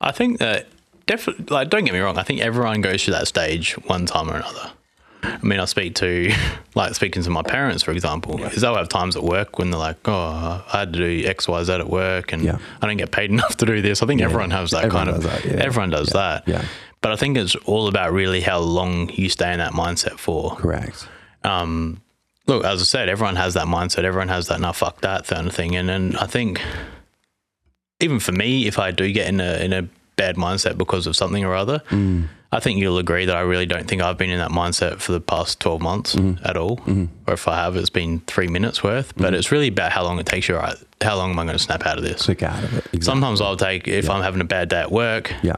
I 0.00 0.12
think 0.12 0.38
that 0.38 0.68
definitely, 1.06 1.46
like, 1.46 1.70
don't 1.70 1.84
get 1.84 1.92
me 1.92 2.00
wrong. 2.00 2.18
I 2.18 2.22
think 2.22 2.40
everyone 2.40 2.80
goes 2.80 3.04
through 3.04 3.14
that 3.14 3.28
stage 3.28 3.72
one 3.86 4.06
time 4.06 4.30
or 4.30 4.36
another. 4.36 4.70
I 5.22 5.38
mean, 5.42 5.58
I 5.60 5.64
speak 5.64 5.94
to, 5.96 6.32
like, 6.74 6.94
speaking 6.94 7.22
to 7.22 7.30
my 7.30 7.42
parents, 7.42 7.82
for 7.82 7.90
example, 7.92 8.42
is 8.44 8.60
they'll 8.62 8.76
have 8.76 8.88
times 8.88 9.16
at 9.16 9.22
work 9.22 9.58
when 9.58 9.70
they're 9.70 9.80
like, 9.80 9.96
oh, 10.06 10.64
I 10.72 10.78
had 10.78 10.92
to 10.92 10.98
do 10.98 11.26
X, 11.28 11.48
Y, 11.48 11.62
Z 11.64 11.72
at 11.72 11.88
work 11.88 12.32
and 12.32 12.42
Yeah. 12.42 12.58
I 12.80 12.86
don't 12.86 12.96
get 12.96 13.10
paid 13.10 13.30
enough 13.36 13.56
to 13.58 13.66
do 13.66 13.82
this. 13.82 14.02
I 14.02 14.06
think 14.06 14.20
everyone 14.20 14.50
has 14.50 14.70
that 14.72 14.84
Everyone 14.84 15.06
kind 15.06 15.16
of, 15.16 15.22
that, 15.24 15.44
yeah. 15.44 15.52
everyone 15.64 15.90
does 15.90 16.08
that. 16.10 16.46
yeah. 16.46 16.64
But 17.00 17.12
I 17.12 17.16
think 17.16 17.36
it's 17.36 17.54
all 17.56 17.86
about 17.88 18.12
really 18.12 18.40
how 18.40 18.58
long 18.58 19.08
you 19.10 19.28
stay 19.28 19.52
in 19.52 19.58
that 19.58 19.72
mindset 19.72 20.18
for. 20.18 20.56
correct 20.56 21.08
um, 21.44 22.00
look, 22.46 22.64
as 22.64 22.80
I 22.80 22.84
said, 22.84 23.08
everyone 23.08 23.36
has 23.36 23.54
that 23.54 23.66
mindset. 23.66 24.04
Everyone 24.04 24.28
has 24.28 24.48
that, 24.48 24.60
nah, 24.60 24.72
fuck 24.72 25.00
that 25.02 25.26
kind 25.26 25.46
of 25.46 25.54
thing. 25.54 25.76
And 25.76 25.88
then 25.88 26.16
I 26.16 26.26
think, 26.26 26.60
even 28.00 28.18
for 28.20 28.32
me, 28.32 28.66
if 28.66 28.78
I 28.78 28.90
do 28.90 29.10
get 29.12 29.28
in 29.28 29.40
a 29.40 29.62
in 29.64 29.72
a 29.72 29.88
bad 30.16 30.36
mindset 30.36 30.76
because 30.76 31.06
of 31.06 31.14
something 31.16 31.44
or 31.44 31.54
other, 31.54 31.82
I 32.50 32.60
think 32.60 32.78
you'll 32.80 32.98
agree 32.98 33.26
that 33.26 33.36
I 33.36 33.40
really 33.40 33.66
don't 33.66 33.86
think 33.86 34.00
I've 34.00 34.16
been 34.16 34.30
in 34.30 34.38
that 34.38 34.50
mindset 34.50 35.00
for 35.00 35.12
the 35.12 35.20
past 35.20 35.60
twelve 35.60 35.82
months 35.82 36.14
mm-hmm. 36.14 36.44
at 36.46 36.56
all. 36.56 36.78
Mm-hmm. 36.78 37.06
Or 37.26 37.34
if 37.34 37.46
I 37.46 37.56
have, 37.56 37.76
it's 37.76 37.90
been 37.90 38.20
three 38.20 38.48
minutes 38.48 38.82
worth. 38.82 39.14
But 39.16 39.26
mm-hmm. 39.26 39.34
it's 39.34 39.52
really 39.52 39.68
about 39.68 39.92
how 39.92 40.02
long 40.02 40.18
it 40.18 40.26
takes 40.26 40.48
you. 40.48 40.56
Right? 40.56 40.76
How 41.02 41.16
long 41.16 41.30
am 41.30 41.38
I 41.38 41.44
going 41.44 41.56
to 41.56 41.62
snap 41.62 41.84
out 41.86 41.98
of 41.98 42.04
this? 42.04 42.24
click 42.24 42.42
out 42.42 42.64
of 42.64 42.72
it 42.72 42.78
exactly. 42.86 43.00
Sometimes 43.02 43.40
I'll 43.40 43.56
take 43.56 43.86
if 43.86 44.08
I'm 44.08 44.22
having 44.22 44.40
a 44.40 44.44
bad 44.44 44.68
day 44.68 44.80
at 44.80 44.90
work 44.90 45.32
yeah 45.42 45.56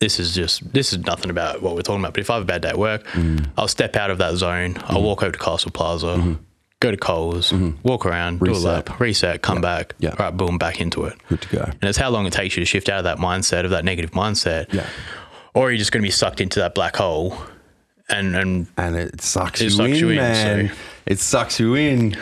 this 0.00 0.20
is 0.20 0.34
just 0.34 0.72
this 0.72 0.92
is 0.92 1.00
nothing 1.00 1.30
about 1.30 1.60
what 1.62 1.74
we're 1.74 1.82
talking 1.82 2.00
about. 2.00 2.14
But 2.14 2.20
if 2.20 2.30
I 2.30 2.34
have 2.34 2.44
a 2.44 2.46
bad 2.46 2.62
day 2.62 2.68
at 2.68 2.78
work, 2.78 3.04
Mm. 3.08 3.50
I'll 3.58 3.68
step 3.68 3.96
out 3.96 4.10
of 4.10 4.18
that 4.18 4.36
zone. 4.36 4.76
I'll 4.84 5.00
mm. 5.00 5.02
walk 5.02 5.22
over 5.22 5.32
to 5.32 5.38
Castle 5.38 5.72
Plaza, 5.72 6.38
go 6.80 6.90
to 6.92 6.96
Coles, 6.96 7.52
walk 7.82 8.06
around, 8.06 8.38
do 8.38 8.44
a 8.44 8.48
Mm-hmm. 8.48 8.54
Reset. 8.54 8.88
lap, 8.88 9.00
reset, 9.00 9.42
come 9.42 9.60
back, 9.60 9.94
Yeah. 9.98 10.14
right, 10.18 10.34
boom, 10.36 10.56
back 10.58 10.80
into 10.80 11.04
it. 11.04 11.14
good 11.28 11.40
to 11.42 11.48
go 11.48 11.62
And 11.64 11.84
it's 11.84 11.98
how 11.98 12.10
long 12.10 12.26
it 12.26 12.32
takes 12.32 12.56
you 12.56 12.60
to 12.60 12.64
shift 12.64 12.88
out 12.88 12.98
of 12.98 13.04
that 13.04 13.18
mindset 13.18 13.64
of 13.64 13.70
that 13.70 13.84
negative 13.84 14.12
mindset, 14.12 14.72
yeah 14.72 14.86
or 15.58 15.70
you're 15.70 15.78
just 15.78 15.92
going 15.92 16.02
to 16.02 16.06
be 16.06 16.10
sucked 16.12 16.40
into 16.40 16.60
that 16.60 16.74
black 16.74 16.96
hole. 16.96 17.36
And 18.08 18.34
and 18.34 18.66
and 18.78 18.96
it 18.96 19.20
sucks, 19.20 19.60
It 19.60 19.64
you, 19.64 19.70
sucks 19.70 19.88
in, 19.90 19.96
you 19.96 20.08
in, 20.10 20.16
man 20.16 20.68
so- 20.68 20.74
it 21.06 21.18
sucks 21.18 21.60
you 21.60 21.74
in 21.74 22.16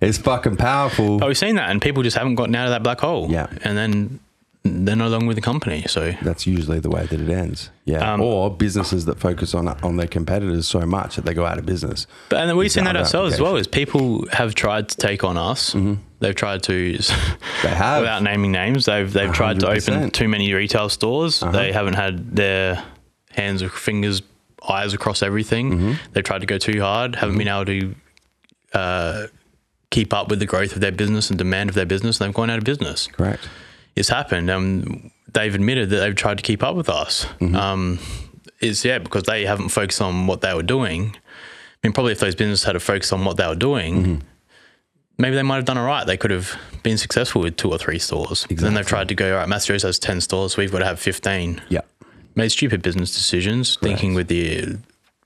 it's 0.00 0.18
fucking 0.18 0.56
powerful 0.56 1.18
but 1.18 1.28
we've 1.28 1.36
seen 1.38 1.56
that, 1.56 1.70
and 1.70 1.80
people 1.80 2.02
just 2.02 2.16
haven't 2.16 2.34
gotten 2.34 2.54
out 2.54 2.66
of 2.66 2.70
that 2.72 2.82
black 2.82 3.00
hole. 3.00 3.30
Yeah. 3.30 3.46
and 3.64 3.76
then 3.76 4.20
they're 4.62 4.94
no 4.94 5.08
longer 5.08 5.26
with 5.26 5.36
the 5.36 5.40
company. 5.42 5.84
So 5.88 6.12
that's 6.22 6.46
usually 6.46 6.80
the 6.80 6.90
way 6.90 7.06
that 7.06 7.18
it 7.20 7.30
ends 7.30 7.70
yeah 7.86 8.12
Um, 8.12 8.20
or 8.20 8.50
businesses 8.54 9.06
that 9.06 9.18
focus 9.18 9.54
on 9.54 9.66
on 9.68 9.96
their 9.96 10.06
competitors 10.06 10.68
so 10.68 10.80
much 10.80 11.16
that 11.16 11.24
they 11.24 11.32
go 11.34 11.46
out 11.46 11.58
of 11.58 11.64
business 11.64 12.06
But, 12.28 12.40
and 12.46 12.58
we've 12.58 12.70
seen 12.70 12.84
that 12.84 12.94
ourselves 12.96 13.32
as 13.34 13.40
well. 13.40 13.56
Is 13.56 13.66
people 13.66 14.26
have 14.32 14.54
tried 14.54 14.88
to 14.90 14.96
take 14.96 15.24
on 15.24 15.36
us. 15.38 15.74
They've 16.20 16.34
tried 16.34 16.62
to, 16.64 16.72
Mm-hmm. 16.98 17.66
They 17.66 17.74
have. 17.74 18.02
without 18.02 18.22
naming 18.22 18.52
names. 18.52 18.84
They've 18.84 19.10
they've 19.10 19.32
tried 19.32 19.60
to 19.60 19.68
open 19.70 20.10
too 20.10 20.28
many 20.28 20.52
retail 20.52 20.88
stores. 20.90 21.42
Uh-huh. 21.42 21.52
They 21.52 21.72
haven't 21.72 21.94
had 21.94 22.36
their 22.36 22.84
hands 23.30 23.62
or 23.62 23.70
fingers, 23.70 24.20
eyes 24.68 24.92
across 24.92 25.22
everything. 25.22 25.70
Mm-hmm. 25.72 25.92
They've 26.12 26.24
tried 26.24 26.40
to 26.40 26.46
go 26.46 26.58
too 26.58 26.80
hard. 26.82 27.14
Haven't 27.16 27.38
been 27.38 27.48
able 27.48 27.64
to 27.64 27.94
uh, 28.74 29.26
keep 29.90 30.12
up 30.12 30.28
with 30.28 30.38
the 30.40 30.46
growth 30.46 30.74
of 30.74 30.80
their 30.82 30.92
business 30.92 31.30
and 31.30 31.38
demand 31.38 31.70
of 31.70 31.74
their 31.74 31.86
business. 31.86 32.20
And 32.20 32.28
they've 32.28 32.34
gone 32.34 32.50
out 32.50 32.58
of 32.58 32.64
business 32.64 33.06
correct 33.06 33.48
it's 33.96 34.08
happened. 34.08 34.50
Um, 34.50 35.10
they've 35.32 35.54
admitted 35.54 35.90
that 35.90 35.96
they've 36.00 36.14
tried 36.14 36.38
to 36.38 36.42
keep 36.42 36.62
up 36.62 36.76
with 36.76 36.88
us. 36.88 37.24
Mm-hmm. 37.40 37.56
Um, 37.56 37.98
it's 38.60 38.84
yeah 38.84 38.98
because 38.98 39.22
they 39.24 39.44
haven't 39.46 39.70
focused 39.70 40.02
on 40.02 40.26
what 40.26 40.40
they 40.42 40.52
were 40.54 40.62
doing. 40.62 41.16
I 41.82 41.86
mean, 41.86 41.92
probably 41.94 42.12
if 42.12 42.20
those 42.20 42.34
businesses 42.34 42.64
had 42.64 42.72
to 42.72 42.80
focus 42.80 43.12
on 43.12 43.24
what 43.24 43.36
they 43.36 43.46
were 43.46 43.54
doing, 43.54 43.94
Mm-hmm. 44.04 44.26
maybe 45.18 45.36
they 45.36 45.42
might 45.42 45.56
have 45.56 45.64
done 45.64 45.78
all 45.78 45.86
right. 45.86 46.06
They 46.06 46.16
could 46.16 46.30
have 46.30 46.54
been 46.82 46.98
successful 46.98 47.40
with 47.42 47.56
two 47.56 47.70
or 47.70 47.78
three 47.78 47.98
stores. 47.98 48.46
Then 48.50 48.74
they've 48.74 48.86
tried 48.86 49.08
to 49.08 49.14
go, 49.14 49.32
all 49.32 49.38
right, 49.38 49.48
Massive 49.48 49.74
Joe's 49.74 49.82
has 49.84 49.98
10 49.98 50.20
stores, 50.20 50.54
so 50.54 50.62
we've 50.62 50.70
got 50.72 50.80
to 50.80 50.84
have 50.86 50.98
15. 51.00 51.62
yeah 51.68 51.80
Made 52.34 52.50
stupid 52.50 52.80
business 52.82 53.12
decisions, 53.14 53.76
thinking 53.76 54.14
with 54.14 54.28
the 54.28 54.78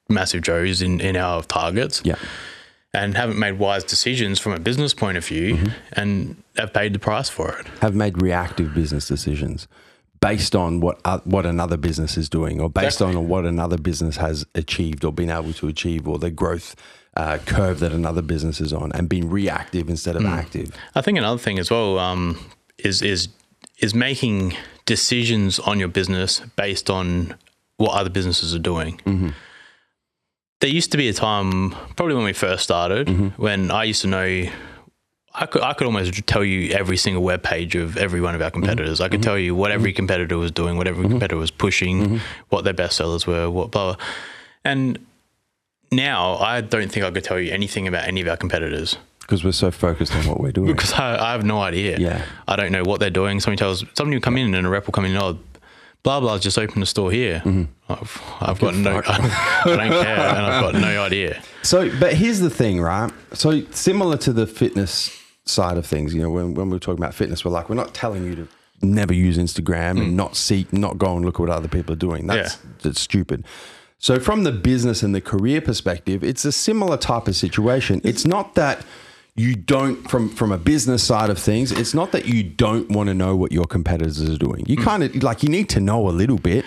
massive 0.09 0.43
Joes 0.43 0.81
in, 0.83 1.01
in 1.01 1.17
our 1.17 1.43
targets 1.43 2.03
yeah 2.05 2.17
and 2.95 3.17
haven't 3.17 3.39
made 3.39 3.59
wise 3.59 3.85
decisions 3.85 4.39
from 4.39 4.53
a 4.53 4.59
business 4.59 4.95
point 4.95 5.17
of 5.17 5.27
view 5.27 5.59
and 5.93 6.37
have 6.57 6.73
paid 6.73 6.95
the 6.95 6.99
price 6.99 7.29
for 7.29 7.59
it. 7.59 7.67
have 7.81 7.95
made 7.95 8.23
reactive 8.23 8.73
business 8.75 9.09
decisions 9.09 9.67
based 10.21 10.55
on 10.57 10.81
what 10.81 10.99
uh, 11.05 11.19
what 11.25 11.45
another 11.45 11.77
business 11.77 12.17
is 12.17 12.29
doing 12.29 12.61
or 12.61 12.71
based 12.71 13.03
on 13.03 13.29
what 13.29 13.45
another 13.45 13.77
business 13.77 14.17
has 14.17 14.47
achieved 14.55 15.05
or 15.05 15.13
been 15.13 15.31
able 15.31 15.53
to 15.53 15.69
achieve 15.69 16.09
or 16.09 16.19
the 16.19 16.31
growth 16.31 16.75
uh, 17.17 17.39
curve 17.45 17.81
that 17.81 17.93
another 17.93 18.23
business 18.23 18.61
is 18.61 18.73
on 18.73 18.91
and 18.93 19.09
being 19.09 19.29
reactive 19.29 19.89
instead 19.89 20.17
of 20.17 20.25
active. 20.25 20.75
I 20.95 21.01
think 21.01 21.19
another 21.19 21.39
thing 21.39 21.59
as 21.59 21.71
well 21.71 21.99
um, 21.99 22.39
is 22.79 23.03
is 23.03 23.29
is 23.79 23.95
making 23.95 24.57
decisions 24.87 25.59
on 25.59 25.79
your 25.79 25.89
business 25.89 26.41
based 26.57 26.89
on 26.89 27.35
what 27.77 27.93
other 27.93 28.11
businesses 28.11 28.55
are 28.55 28.59
doing. 28.61 29.01
There 30.61 30.71
used 30.71 30.93
to 30.93 30.97
be 30.97 31.09
a 31.09 31.13
time, 31.13 31.71
probably 31.97 32.15
when 32.15 32.25
we 32.25 32.33
first 32.33 32.63
started, 32.65 33.09
mm-hmm. 33.09 33.29
when 33.43 33.71
I 33.71 33.85
used 33.85 34.03
to 34.03 34.09
know 34.09 34.49
I 35.35 35.47
could 35.47 35.63
I 35.63 35.73
could 35.73 35.87
almost 35.87 36.27
tell 36.27 36.45
you 36.45 36.73
every 36.73 36.97
single 36.97 37.23
web 37.23 37.43
page 37.43 37.75
of 37.75 37.97
every 37.97 38.21
one 38.21 38.35
of 38.35 38.41
our 38.41 38.49
mm-hmm. 38.49 38.61
competitors. 38.61 39.01
I 39.01 39.09
could 39.09 39.21
mm-hmm. 39.21 39.31
tell 39.31 39.39
you 39.39 39.55
what 39.55 39.73
every 39.73 39.93
competitor 39.93 40.39
was 40.39 40.53
doing, 40.53 40.77
what 40.77 40.87
every 40.87 41.09
competitor 41.09 41.37
was 41.37 41.51
pushing, 41.51 42.21
what 42.51 42.65
their 42.65 42.73
best 42.73 42.97
sellers 42.97 43.27
were, 43.27 43.51
what 43.51 43.73
blah, 43.73 43.95
blah. 43.95 44.05
And 44.65 45.05
now 45.91 46.37
I 46.37 46.61
don't 46.61 46.91
think 46.91 47.05
I 47.05 47.11
could 47.11 47.25
tell 47.25 47.41
you 47.41 47.53
anything 47.53 47.89
about 47.89 48.07
any 48.07 48.21
of 48.21 48.29
our 48.29 48.37
competitors 48.37 48.97
Because 49.21 49.45
we're 49.45 49.53
so 49.53 49.71
focused 49.71 50.15
on 50.15 50.27
what 50.27 50.41
we're 50.41 50.53
doing. 50.53 50.67
because 50.75 50.93
I, 50.93 51.17
I 51.17 51.33
have 51.33 51.45
no 51.45 51.61
idea. 51.61 51.99
Yeah. 51.99 52.25
I 52.47 52.57
don't 52.57 52.73
know 52.73 52.85
what 52.85 53.01
they're 53.01 53.11
doing. 53.11 53.41
Somebody 53.41 53.59
tells 53.59 53.85
somebody 53.95 54.17
will 54.17 54.23
come 54.23 54.37
in 54.37 54.55
and 54.55 54.67
a 54.67 54.71
rep 54.71 54.87
will 54.87 54.93
come 54.93 55.05
in. 55.05 55.17
And 55.17 55.23
oh, 55.23 55.39
blah 56.05 56.21
blah. 56.21 56.39
Just 56.39 56.57
opened 56.57 56.85
a 56.85 56.87
store 56.87 57.11
here. 57.11 57.43
Mm-hmm. 57.45 57.65
I've, 57.93 58.23
I've 58.41 58.61
got 58.61 58.77
no. 58.77 59.03
fuck. 59.03 59.11
I 59.11 59.65
don't 59.65 59.91
care, 59.91 60.19
and 60.19 60.47
I've 60.47 60.73
got 60.73 60.81
no 60.81 61.03
idea. 61.03 61.43
So, 61.63 61.91
but 61.99 62.15
here's 62.15 62.39
the 62.39 62.51
thing, 62.51 62.81
right? 62.81 63.11
So, 63.33 63.63
similar 63.71 64.17
to 64.19 64.33
the 64.33 64.47
fitness 64.47 65.21
side 65.47 65.77
of 65.77 65.85
things, 65.85 66.15
you 66.15 66.23
know, 66.23 66.31
when, 66.31 66.55
when 66.55 66.71
we're 66.71 66.79
talking 66.79 67.03
about 67.03 67.15
fitness, 67.15 67.45
we're 67.45 67.51
like, 67.51 67.69
we're 67.69 67.75
not 67.75 67.93
telling 67.93 68.25
you 68.25 68.37
to 68.37 68.49
never 68.81 69.13
use 69.13 69.37
Instagram 69.37 69.93
and 69.93 70.13
mm. 70.13 70.13
not 70.13 70.37
seek, 70.37 70.73
not 70.73 70.99
go 70.99 71.17
and 71.17 71.25
look 71.25 71.37
at 71.37 71.41
what 71.41 71.51
other 71.51 71.69
people 71.69 71.93
are 71.93 71.97
doing. 71.97 72.27
That's, 72.27 72.59
that's 72.83 73.01
stupid. 73.01 73.45
So, 73.99 74.21
from 74.21 74.45
the 74.45 74.53
business 74.53 75.03
and 75.03 75.15
the 75.15 75.21
career 75.21 75.61
perspective, 75.61 76.23
it's 76.23 76.45
a 76.45 76.53
similar 76.53 76.97
type 76.97 77.27
of 77.27 77.37
situation. 77.37 78.01
It's 78.05 78.27
not 78.27 78.55
that 78.55 78.85
you 79.37 79.57
don't, 79.57 80.09
from 80.09 80.29
from 80.29 80.53
a 80.53 80.59
business 80.59 81.03
side 81.03 81.29
of 81.29 81.39
things, 81.39 81.73
it's 81.73 81.93
not 81.93 82.13
that 82.13 82.27
you 82.27 82.45
don't 82.45 82.89
want 82.91 83.09
to 83.09 83.15
know 83.15 83.35
what 83.35 83.51
your 83.51 83.65
competitors 83.65 84.23
are 84.23 84.39
doing. 84.39 84.65
You 84.69 84.77
mm. 84.77 84.85
kind 84.85 85.03
of 85.03 85.23
like 85.25 85.43
you 85.43 85.49
need 85.49 85.69
to 85.71 85.81
know 85.81 86.09
a 86.09 86.13
little 86.13 86.39
bit 86.39 86.65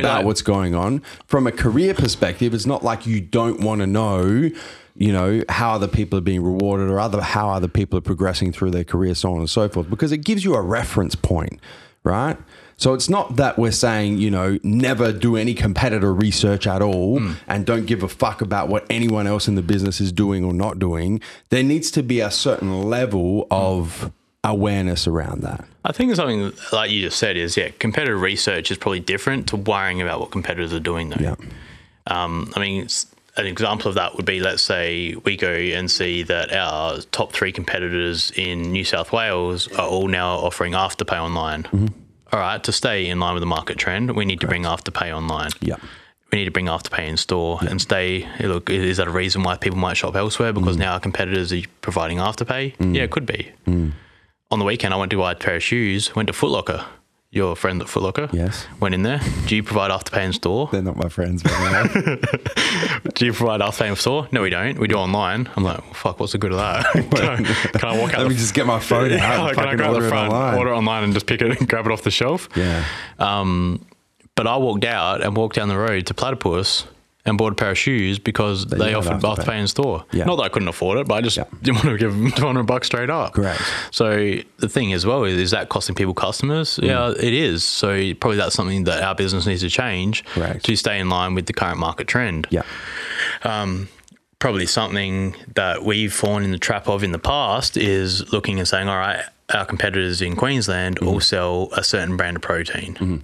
about 0.00 0.02
like- 0.02 0.24
what's 0.26 0.42
going 0.42 0.74
on. 0.74 1.00
From 1.26 1.46
a 1.46 1.52
career 1.52 1.94
perspective, 1.94 2.52
it's 2.52 2.66
not 2.66 2.84
like 2.84 3.06
you 3.06 3.22
don't 3.22 3.60
want 3.60 3.80
to 3.80 3.86
know, 3.86 4.50
you 4.96 5.12
know, 5.12 5.42
how 5.48 5.72
other 5.72 5.88
people 5.88 6.18
are 6.18 6.22
being 6.22 6.42
rewarded 6.42 6.90
or 6.90 7.00
other 7.00 7.22
how 7.22 7.50
other 7.50 7.68
people 7.68 7.98
are 7.98 8.02
progressing 8.02 8.52
through 8.52 8.72
their 8.72 8.84
career, 8.84 9.14
so 9.14 9.32
on 9.32 9.38
and 9.38 9.48
so 9.48 9.68
forth, 9.70 9.88
because 9.88 10.12
it 10.12 10.18
gives 10.18 10.44
you 10.44 10.54
a 10.54 10.60
reference 10.60 11.14
point, 11.14 11.58
right? 12.04 12.36
So 12.80 12.94
it's 12.94 13.10
not 13.10 13.36
that 13.36 13.58
we're 13.58 13.72
saying, 13.72 14.18
you 14.18 14.30
know, 14.30 14.58
never 14.62 15.12
do 15.12 15.36
any 15.36 15.52
competitor 15.52 16.14
research 16.14 16.66
at 16.66 16.80
all 16.80 17.18
Hmm. 17.18 17.32
and 17.46 17.66
don't 17.66 17.84
give 17.84 18.02
a 18.02 18.08
fuck 18.08 18.40
about 18.40 18.68
what 18.68 18.86
anyone 18.88 19.26
else 19.26 19.46
in 19.46 19.54
the 19.54 19.62
business 19.62 20.00
is 20.00 20.12
doing 20.12 20.44
or 20.44 20.54
not 20.54 20.78
doing. 20.78 21.20
There 21.50 21.62
needs 21.62 21.90
to 21.90 22.02
be 22.02 22.20
a 22.20 22.30
certain 22.30 22.84
level 22.88 23.46
of 23.50 24.10
awareness 24.42 25.06
around 25.06 25.42
that. 25.42 25.66
I 25.84 25.92
think 25.92 26.14
something 26.16 26.52
like 26.72 26.90
you 26.90 27.02
just 27.02 27.18
said 27.18 27.36
is 27.36 27.54
yeah, 27.54 27.68
competitor 27.78 28.16
research 28.16 28.70
is 28.70 28.78
probably 28.78 29.00
different 29.00 29.46
to 29.48 29.56
worrying 29.56 30.00
about 30.00 30.18
what 30.20 30.30
competitors 30.30 30.72
are 30.72 30.80
doing 30.80 31.10
though. 31.10 31.20
Yeah. 31.20 31.34
Um, 32.06 32.50
I 32.56 32.60
mean, 32.60 32.88
an 33.36 33.46
example 33.46 33.90
of 33.90 33.94
that 33.96 34.16
would 34.16 34.24
be 34.24 34.40
let's 34.40 34.62
say 34.62 35.14
we 35.26 35.36
go 35.36 35.52
and 35.52 35.90
see 35.90 36.22
that 36.22 36.50
our 36.54 37.00
top 37.12 37.32
three 37.34 37.52
competitors 37.52 38.32
in 38.36 38.72
New 38.72 38.84
South 38.84 39.12
Wales 39.12 39.70
are 39.72 39.86
all 39.86 40.08
now 40.08 40.36
offering 40.36 40.72
Afterpay 40.72 41.20
online. 41.20 41.64
Mm-hmm. 41.64 41.86
All 42.32 42.38
right, 42.40 42.62
to 42.64 42.72
stay 42.72 43.06
in 43.08 43.18
line 43.20 43.34
with 43.34 43.40
the 43.42 43.46
market 43.46 43.76
trend, 43.78 44.12
we 44.14 44.24
need 44.24 44.40
to 44.40 44.46
bring 44.46 44.62
Afterpay 44.62 45.14
online. 45.14 45.50
Yeah. 45.60 45.76
We 46.30 46.38
need 46.38 46.44
to 46.44 46.50
bring 46.52 46.66
Afterpay 46.66 47.08
in 47.08 47.16
store 47.16 47.58
and 47.68 47.80
stay. 47.80 48.28
Look, 48.38 48.70
is 48.70 48.98
that 48.98 49.08
a 49.08 49.10
reason 49.10 49.42
why 49.42 49.56
people 49.56 49.78
might 49.78 49.96
shop 49.96 50.14
elsewhere? 50.14 50.52
Because 50.52 50.76
Mm. 50.76 50.80
now 50.80 50.92
our 50.92 51.00
competitors 51.00 51.52
are 51.52 51.62
providing 51.80 52.18
Afterpay? 52.18 52.74
Yeah, 52.94 53.02
it 53.02 53.10
could 53.10 53.26
be. 53.26 53.50
On 53.66 54.58
the 54.58 54.64
weekend, 54.64 54.94
I 54.94 54.96
went 54.96 55.10
to 55.10 55.16
buy 55.18 55.32
a 55.32 55.34
pair 55.34 55.56
of 55.56 55.62
shoes, 55.62 56.14
went 56.14 56.28
to 56.28 56.32
Foot 56.32 56.50
Locker. 56.50 56.84
Your 57.32 57.54
friend 57.54 57.80
at 57.80 57.88
Foot 57.88 58.02
Locker? 58.02 58.28
Yes. 58.32 58.66
Went 58.80 58.92
in 58.92 59.04
there. 59.04 59.20
Do 59.46 59.54
you 59.54 59.62
provide 59.62 59.92
Afterpay 59.92 60.24
in 60.24 60.32
store? 60.32 60.68
They're 60.72 60.82
not 60.82 60.96
my 60.96 61.08
friends. 61.08 61.42
Do 63.14 63.24
you 63.24 63.32
provide 63.32 63.60
Afterpay 63.60 63.90
in 63.90 63.94
store? 63.94 64.26
No, 64.32 64.42
we 64.42 64.50
don't. 64.50 64.80
We 64.80 64.88
do 64.88 64.96
online. 64.96 65.48
I'm 65.54 65.62
like, 65.62 65.80
well, 65.80 65.94
fuck, 65.94 66.18
what's 66.18 66.32
the 66.32 66.38
good 66.38 66.50
of 66.50 66.58
that? 66.58 66.86
can, 66.92 67.28
I, 67.28 67.36
can 67.36 67.88
I 67.88 67.96
walk 68.00 68.14
out 68.14 68.22
Let 68.22 68.30
me 68.30 68.34
just 68.34 68.52
get 68.52 68.66
my 68.66 68.80
phone 68.80 69.12
out 69.20 69.54
can 69.54 69.64
I 69.64 69.76
grab 69.76 69.90
order 69.90 70.02
the 70.02 70.08
front, 70.08 70.32
online. 70.32 70.58
order 70.58 70.74
online, 70.74 71.04
and 71.04 71.12
just 71.14 71.26
pick 71.26 71.40
it 71.40 71.56
and 71.56 71.68
grab 71.68 71.86
it 71.86 71.92
off 71.92 72.02
the 72.02 72.10
shelf? 72.10 72.48
Yeah. 72.56 72.84
Um, 73.20 73.86
but 74.34 74.48
I 74.48 74.56
walked 74.56 74.84
out 74.84 75.22
and 75.22 75.36
walked 75.36 75.54
down 75.54 75.68
the 75.68 75.78
road 75.78 76.06
to 76.06 76.14
Platypus 76.14 76.84
and 77.26 77.36
bought 77.36 77.52
a 77.52 77.54
pair 77.54 77.70
of 77.70 77.78
shoes 77.78 78.18
because 78.18 78.66
they, 78.66 78.86
had 78.86 78.94
offered 78.94 79.20
Afterpay. 79.20 79.44
Afterpay 79.44 79.60
in 79.60 79.66
store. 79.68 80.04
Yeah. 80.12 80.24
Not 80.24 80.36
that 80.36 80.42
I 80.44 80.48
couldn't 80.48 80.68
afford 80.68 80.98
it, 80.98 81.06
but 81.06 81.14
I 81.16 81.20
just 81.20 81.36
Yeah. 81.36 81.44
didn't 81.62 81.84
want 81.84 81.88
to 81.88 81.98
give 81.98 82.12
them 82.12 82.30
200 82.32 82.62
bucks 82.64 82.86
straight 82.86 83.10
up. 83.10 83.34
Correct. 83.34 83.60
So 83.90 84.36
the 84.58 84.68
thing 84.68 84.92
as 84.94 85.04
well 85.04 85.24
is, 85.24 85.34
is 85.38 85.50
that 85.50 85.68
costing 85.68 85.94
people 85.94 86.14
customers? 86.14 86.78
Mm. 86.78 86.86
Yeah, 86.88 87.10
it 87.10 87.34
is. 87.34 87.62
So 87.64 88.14
probably 88.14 88.38
that's 88.38 88.54
something 88.54 88.84
that 88.84 89.02
our 89.02 89.14
business 89.14 89.46
needs 89.46 89.60
to 89.60 89.68
change 89.70 90.24
Correct. 90.26 90.64
to 90.64 90.76
stay 90.76 90.98
in 90.98 91.08
line 91.10 91.34
with 91.34 91.46
the 91.46 91.52
current 91.52 91.78
market 91.78 92.06
trend 92.08 92.46
Yeah. 92.50 92.62
probably 94.38 94.64
something 94.66 95.34
that 95.54 95.84
we've 95.84 96.12
fallen 96.14 96.42
in 96.44 96.50
the 96.50 96.58
trap 96.58 96.88
of 96.88 97.04
in 97.04 97.12
the 97.12 97.18
past 97.18 97.76
is 97.76 98.32
looking 98.32 98.58
and 98.58 98.66
saying, 98.66 98.88
all 98.88 98.96
right, 98.96 99.22
our 99.52 99.66
competitors 99.66 100.22
in 100.22 100.36
Queensland 100.36 100.96
Mm-hmm. 100.96 101.08
all 101.08 101.20
sell 101.20 101.68
a 101.76 101.84
certain 101.84 102.16
brand 102.16 102.36
of 102.36 102.42
protein. 102.42 103.22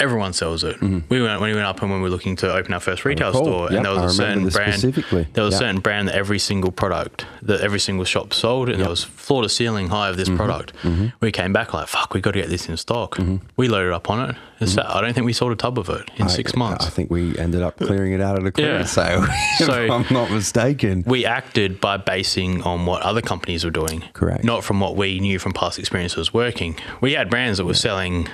Everyone 0.00 0.32
sells 0.32 0.64
it. 0.64 0.80
We 0.80 1.20
went 1.22 1.40
when 1.40 1.50
we 1.50 1.54
went 1.54 1.66
up 1.66 1.82
and 1.82 1.90
when 1.90 2.00
we 2.00 2.04
were 2.04 2.10
looking 2.10 2.34
to 2.36 2.52
open 2.52 2.72
our 2.72 2.80
first 2.80 3.04
retail 3.04 3.32
store, 3.32 3.68
Yep, 3.68 3.72
and 3.76 3.84
there 3.84 3.92
was 3.92 4.02
I 4.02 4.06
a 4.06 4.08
certain 4.10 4.48
brand. 4.48 4.72
specifically. 4.74 5.26
There 5.34 5.44
was 5.44 5.52
Yep. 5.52 5.60
a 5.60 5.64
certain 5.64 5.80
brand 5.80 6.08
that 6.08 6.14
every 6.14 6.38
single 6.38 6.72
product 6.72 7.26
that 7.42 7.60
every 7.60 7.80
single 7.80 8.04
shop 8.04 8.32
sold, 8.32 8.68
and 8.70 8.80
there 8.80 8.88
was 8.88 9.04
floor 9.04 9.42
to 9.42 9.48
ceiling 9.48 9.88
high 9.88 10.08
of 10.08 10.16
this 10.16 10.28
Mm-hmm. 10.28 10.36
product. 10.38 10.72
We 11.20 11.30
came 11.32 11.52
back 11.52 11.74
like, 11.74 11.86
fuck, 11.88 12.14
we 12.14 12.20
got 12.20 12.32
to 12.32 12.40
get 12.40 12.48
this 12.48 12.68
in 12.68 12.76
stock. 12.76 13.18
We 13.56 13.68
loaded 13.68 13.92
up 13.92 14.08
on 14.10 14.30
it. 14.30 14.36
Sat- 14.68 14.90
I 14.94 15.00
don't 15.00 15.14
think 15.14 15.24
we 15.24 15.32
sold 15.32 15.52
a 15.52 15.56
tub 15.56 15.78
of 15.78 15.88
it 15.88 16.10
in 16.16 16.28
six 16.28 16.52
Mm-hmm. 16.52 16.58
Months. 16.58 16.86
I 16.86 16.90
think 16.90 17.10
we 17.10 17.36
ended 17.38 17.62
up 17.62 17.78
clearing 17.78 18.12
it 18.12 18.20
out 18.20 18.38
at 18.38 18.46
a 18.46 18.50
clearance 18.52 18.94
Yeah. 18.96 19.06
sale, 19.06 19.24
if 19.60 19.66
So- 19.66 19.90
I'm 19.92 20.06
not 20.10 20.30
mistaken. 20.30 21.02
we 21.06 21.24
acted 21.24 21.80
by 21.80 21.96
basing 21.96 22.62
on 22.62 22.86
what 22.86 23.02
other 23.02 23.22
companies 23.22 23.64
were 23.64 23.70
doing. 23.70 24.04
Correct. 24.12 24.44
Not 24.44 24.64
from 24.64 24.80
what 24.80 24.96
we 24.96 25.18
knew 25.20 25.38
from 25.38 25.52
past 25.52 25.78
experiences 25.78 26.32
working. 26.34 26.76
We 27.00 27.12
had 27.14 27.30
brands 27.30 27.58
that 27.58 27.64
were 27.64 27.74
selling, 27.74 28.28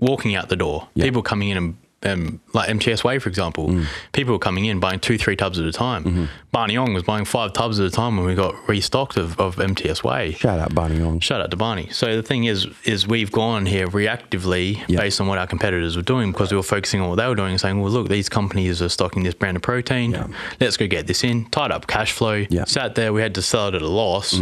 walking 0.00 0.34
out 0.34 0.48
the 0.48 0.56
door, 0.56 0.88
people 0.96 1.22
coming 1.22 1.48
in 1.50 1.56
and. 1.56 1.76
Um, 2.02 2.40
like 2.54 2.70
MTS 2.70 3.04
Whey, 3.04 3.18
for 3.18 3.28
example, 3.28 3.68
Mm. 3.68 3.84
people 4.12 4.32
were 4.32 4.38
coming 4.38 4.64
in 4.64 4.80
buying 4.80 5.00
two, 5.00 5.18
three 5.18 5.36
tubs 5.36 5.58
at 5.58 5.66
a 5.66 5.70
time. 5.70 6.04
Mm-hmm. 6.04 6.24
Barney 6.50 6.72
Yong 6.72 6.94
was 6.94 7.02
buying 7.02 7.26
five 7.26 7.52
tubs 7.52 7.78
at 7.78 7.84
a 7.84 7.90
time 7.90 8.16
when 8.16 8.24
we 8.24 8.34
got 8.34 8.54
restocked 8.66 9.18
of, 9.18 9.38
of 9.38 9.60
MTS 9.60 10.02
Whey. 10.02 10.32
Shout 10.32 10.58
out 10.58 10.74
Barney 10.74 11.02
on. 11.02 11.20
Shout 11.20 11.42
out 11.42 11.50
to 11.50 11.58
Barney. 11.58 11.90
So 11.90 12.16
the 12.16 12.22
thing 12.22 12.44
is, 12.44 12.66
is 12.84 13.06
we've 13.06 13.30
gone 13.30 13.66
here 13.66 13.86
reactively 13.86 14.82
Yeah. 14.88 15.00
based 15.00 15.20
on 15.20 15.26
what 15.26 15.36
our 15.36 15.46
competitors 15.46 15.94
were 15.94 16.00
doing 16.02 16.32
because 16.32 16.50
we 16.50 16.56
were 16.56 16.62
focusing 16.62 17.02
on 17.02 17.10
what 17.10 17.16
they 17.16 17.26
were 17.26 17.34
doing 17.34 17.50
and 17.50 17.60
saying, 17.60 17.78
well, 17.82 17.92
look, 17.92 18.08
these 18.08 18.30
companies 18.30 18.80
are 18.80 18.88
stocking 18.88 19.22
this 19.22 19.34
brand 19.34 19.58
of 19.58 19.62
protein. 19.62 20.12
Yeah. 20.12 20.26
Let's 20.58 20.78
go 20.78 20.86
get 20.86 21.06
this 21.06 21.22
in. 21.22 21.50
Tied 21.50 21.70
up 21.70 21.86
cash 21.86 22.12
flow. 22.12 22.44
Mm-hmm. 22.46 22.64
Sat 22.64 22.94
there. 22.94 23.12
We 23.12 23.20
had 23.20 23.34
to 23.34 23.42
sell 23.42 23.68
it 23.68 23.74
at 23.74 23.82
a 23.82 23.86
loss. 23.88 24.40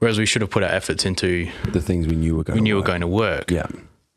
Whereas 0.00 0.18
we 0.18 0.26
should 0.26 0.42
have 0.42 0.50
put 0.50 0.62
our 0.62 0.70
efforts 0.70 1.06
into 1.06 1.50
The 1.72 1.80
things 1.80 2.06
we 2.06 2.16
knew 2.16 2.36
were 2.36 2.44
going 2.44 2.56
we 2.58 2.60
knew 2.62 2.74
to 2.74 2.80
were 2.80 2.86
going 2.86 3.00
to 3.00 3.06
work. 3.06 3.50
Yeah. 3.50 3.68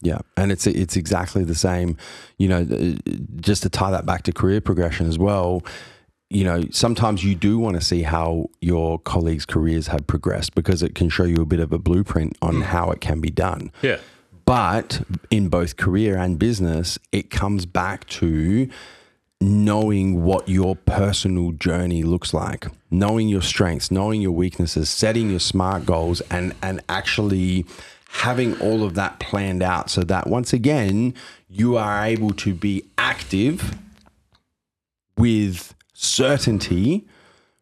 Yeah. 0.03 0.19
And 0.37 0.51
it's 0.51 0.67
it's 0.67 0.95
exactly 0.95 1.43
the 1.43 1.55
same, 1.55 1.97
you 2.37 2.47
know, 2.47 2.61
uh, 2.61 3.11
just 3.37 3.63
to 3.63 3.69
tie 3.69 3.89
that 3.91 4.05
back 4.05 4.23
to 4.23 4.31
career 4.31 4.61
progression 4.61 5.07
as 5.07 5.17
well. 5.17 5.63
You 6.29 6.43
know, 6.43 6.63
sometimes 6.71 7.23
you 7.23 7.35
do 7.35 7.57
want 7.59 7.75
to 7.79 7.81
see 7.81 8.01
how 8.03 8.49
your 8.59 8.99
colleagues' 8.99 9.45
careers 9.45 9.87
have 9.87 10.05
progressed 10.07 10.55
because 10.55 10.83
it 10.83 10.93
can 10.95 11.07
show 11.09 11.23
you 11.23 11.37
a 11.41 11.45
bit 11.45 11.59
of 11.59 11.71
a 11.71 11.77
blueprint 11.77 12.37
on 12.41 12.55
Mm. 12.55 12.63
how 12.63 12.91
it 12.91 13.01
can 13.01 13.19
be 13.21 13.29
done. 13.29 13.71
Yeah. 13.81 13.97
But 14.45 15.03
in 15.31 15.47
both 15.47 15.77
career 15.77 16.17
and 16.17 16.37
business, 16.37 16.99
it 17.11 17.29
comes 17.29 17.65
back 17.65 18.05
to 18.19 18.67
knowing 19.39 20.23
what 20.23 20.47
your 20.47 20.75
personal 20.75 21.51
journey 21.51 22.03
looks 22.03 22.33
like, 22.33 22.67
knowing 22.89 23.27
your 23.27 23.41
strengths, 23.41 23.91
knowing 23.91 24.21
your 24.21 24.31
weaknesses, 24.31 24.89
setting 24.89 25.29
your 25.29 25.39
smart 25.39 25.85
goals, 25.85 26.21
and 26.31 26.53
and 26.61 26.81
actually 26.89 27.65
having 28.13 28.59
all 28.61 28.83
of 28.83 28.93
that 28.93 29.19
planned 29.19 29.63
out 29.63 29.89
so 29.89 30.01
that 30.01 30.27
once 30.27 30.53
again 30.53 31.13
you 31.49 31.75
are 31.75 32.05
able 32.05 32.31
to 32.31 32.53
be 32.53 32.83
active 32.95 33.75
with 35.17 35.73
certainty 35.93 37.05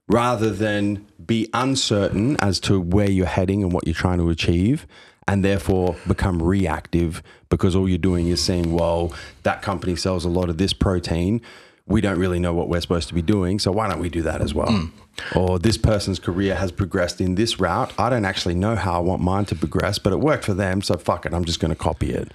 rather 0.10 0.50
than 0.50 1.06
be 1.26 1.50
uncertain 1.54 2.36
as 2.42 2.60
to 2.60 2.80
where 2.82 3.10
you're 3.10 3.26
heading 3.26 3.64
and 3.64 3.72
what 3.72 3.88
you're 3.88 3.94
trying 3.94 4.18
to 4.18 4.30
achieve 4.30 4.86
and 5.26 5.44
therefore 5.44 5.96
become 6.06 6.42
reactive 6.44 7.24
because 7.50 7.74
all 7.74 7.88
you're 7.88 7.98
doing 7.98 8.28
is 8.28 8.42
saying 8.44 8.74
well 8.74 9.14
that 9.44 9.62
company 9.62 9.96
sells 9.96 10.26
a 10.26 10.30
lot 10.30 10.50
of 10.50 10.58
this 10.58 10.74
protein 10.74 11.42
we 11.88 12.02
don't 12.02 12.20
really 12.20 12.40
know 12.40 12.54
what 12.54 12.70
we're 12.70 12.82
supposed 12.82 13.08
to 13.08 13.14
be 13.14 13.22
doing 13.22 13.60
so 13.60 13.72
why 13.72 13.88
don't 13.88 14.00
we 14.00 14.10
do 14.10 14.22
that 14.22 14.42
as 14.42 14.54
well 14.54 14.68
mm. 14.68 14.92
or 15.36 15.60
this 15.60 15.78
person's 15.78 16.20
career 16.20 16.56
has 16.56 16.72
progressed 16.72 17.20
in 17.20 17.36
this 17.36 17.60
route 17.60 17.94
i 18.00 18.10
don't 18.10 18.26
actually 18.26 18.56
know 18.56 18.76
how 18.76 18.94
i 18.94 19.00
want 19.00 19.22
mine 19.22 19.46
to 19.46 19.56
progress 19.56 20.00
but 20.00 20.14
it 20.14 20.20
worked 20.20 20.46
for 20.46 20.54
them 20.54 20.82
so 20.82 20.96
fuck 20.96 21.26
it 21.26 21.34
i'm 21.34 21.46
just 21.46 21.60
going 21.60 21.70
to 21.70 21.76
copy 21.76 22.12
it 22.12 22.32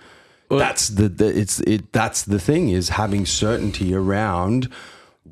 that's 0.50 0.88
the, 0.90 1.08
the 1.08 1.38
it's 1.38 1.60
it 1.60 1.92
that's 1.92 2.22
the 2.22 2.38
thing 2.38 2.68
is 2.68 2.90
having 2.90 3.26
certainty 3.26 3.94
around 3.94 4.68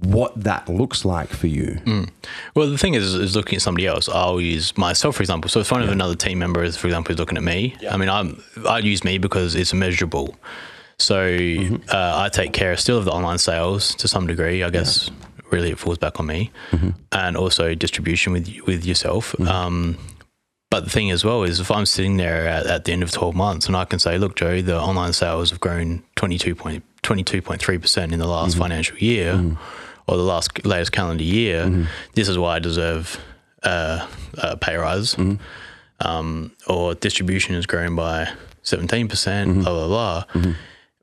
what 0.00 0.38
that 0.42 0.68
looks 0.68 1.04
like 1.04 1.28
for 1.28 1.46
you. 1.46 1.80
Mm. 1.84 2.10
Well, 2.54 2.68
the 2.68 2.78
thing 2.78 2.94
is, 2.94 3.14
is 3.14 3.36
looking 3.36 3.56
at 3.56 3.62
somebody 3.62 3.86
else. 3.86 4.08
I'll 4.08 4.40
use 4.40 4.76
myself, 4.76 5.16
for 5.16 5.22
example. 5.22 5.48
So 5.48 5.60
if 5.60 5.70
one 5.70 5.82
of 5.82 5.88
another 5.88 6.16
team 6.16 6.38
member 6.38 6.62
is, 6.62 6.76
for 6.76 6.88
example, 6.88 7.12
is 7.12 7.18
looking 7.18 7.38
at 7.38 7.44
me. 7.44 7.76
I 7.88 7.96
mean, 7.96 8.08
I'm 8.08 8.42
I 8.68 8.78
use 8.78 9.04
me 9.04 9.18
because 9.18 9.54
it's 9.54 9.72
measurable. 9.72 10.34
So 10.98 11.16
uh, 11.92 12.12
I 12.24 12.28
take 12.30 12.52
care 12.52 12.76
still 12.76 12.98
of 12.98 13.04
the 13.04 13.10
online 13.12 13.38
sales 13.38 13.94
to 13.96 14.08
some 14.08 14.26
degree. 14.26 14.62
I 14.62 14.70
guess 14.70 15.10
really 15.50 15.70
it 15.70 15.78
falls 15.78 15.98
back 15.98 16.20
on 16.20 16.26
me, 16.26 16.50
and 17.12 17.36
also 17.36 17.74
distribution 17.74 18.32
with 18.32 18.48
with 18.66 18.84
yourself. 18.86 19.34
Um, 19.40 19.96
But 20.70 20.84
the 20.84 20.90
thing 20.90 21.12
as 21.12 21.24
well 21.24 21.44
is 21.44 21.60
if 21.60 21.70
I'm 21.70 21.86
sitting 21.86 22.16
there 22.16 22.48
at, 22.48 22.66
at 22.66 22.84
the 22.84 22.92
end 22.92 23.02
of 23.04 23.10
12 23.12 23.34
months 23.36 23.66
and 23.68 23.76
I 23.76 23.84
can 23.84 24.00
say, 24.00 24.18
look, 24.18 24.34
Joe, 24.34 24.60
the 24.60 24.76
online 24.80 25.12
sales 25.12 25.50
have 25.50 25.60
grown 25.60 26.02
22 26.16 26.56
point, 26.56 26.82
22.3% 27.04 28.12
in 28.12 28.18
the 28.18 28.26
last 28.26 28.56
financial 28.58 28.96
year 28.98 29.34
or 30.08 30.16
the 30.16 30.24
last 30.24 30.66
latest 30.66 30.90
calendar 30.90 31.22
year, 31.22 31.86
this 32.14 32.28
is 32.28 32.36
why 32.38 32.56
I 32.56 32.58
deserve 32.58 33.20
uh, 33.62 34.04
a 34.38 34.56
pay 34.56 34.74
rise. 34.76 35.14
Um, 36.00 36.50
or 36.66 36.94
distribution 36.96 37.54
has 37.54 37.66
grown 37.66 37.94
by 37.94 38.28
17%, 38.64 39.08
Mm-hmm. 39.08 39.60
blah, 39.62 39.86
blah, 39.86 39.86
blah. 40.34 40.54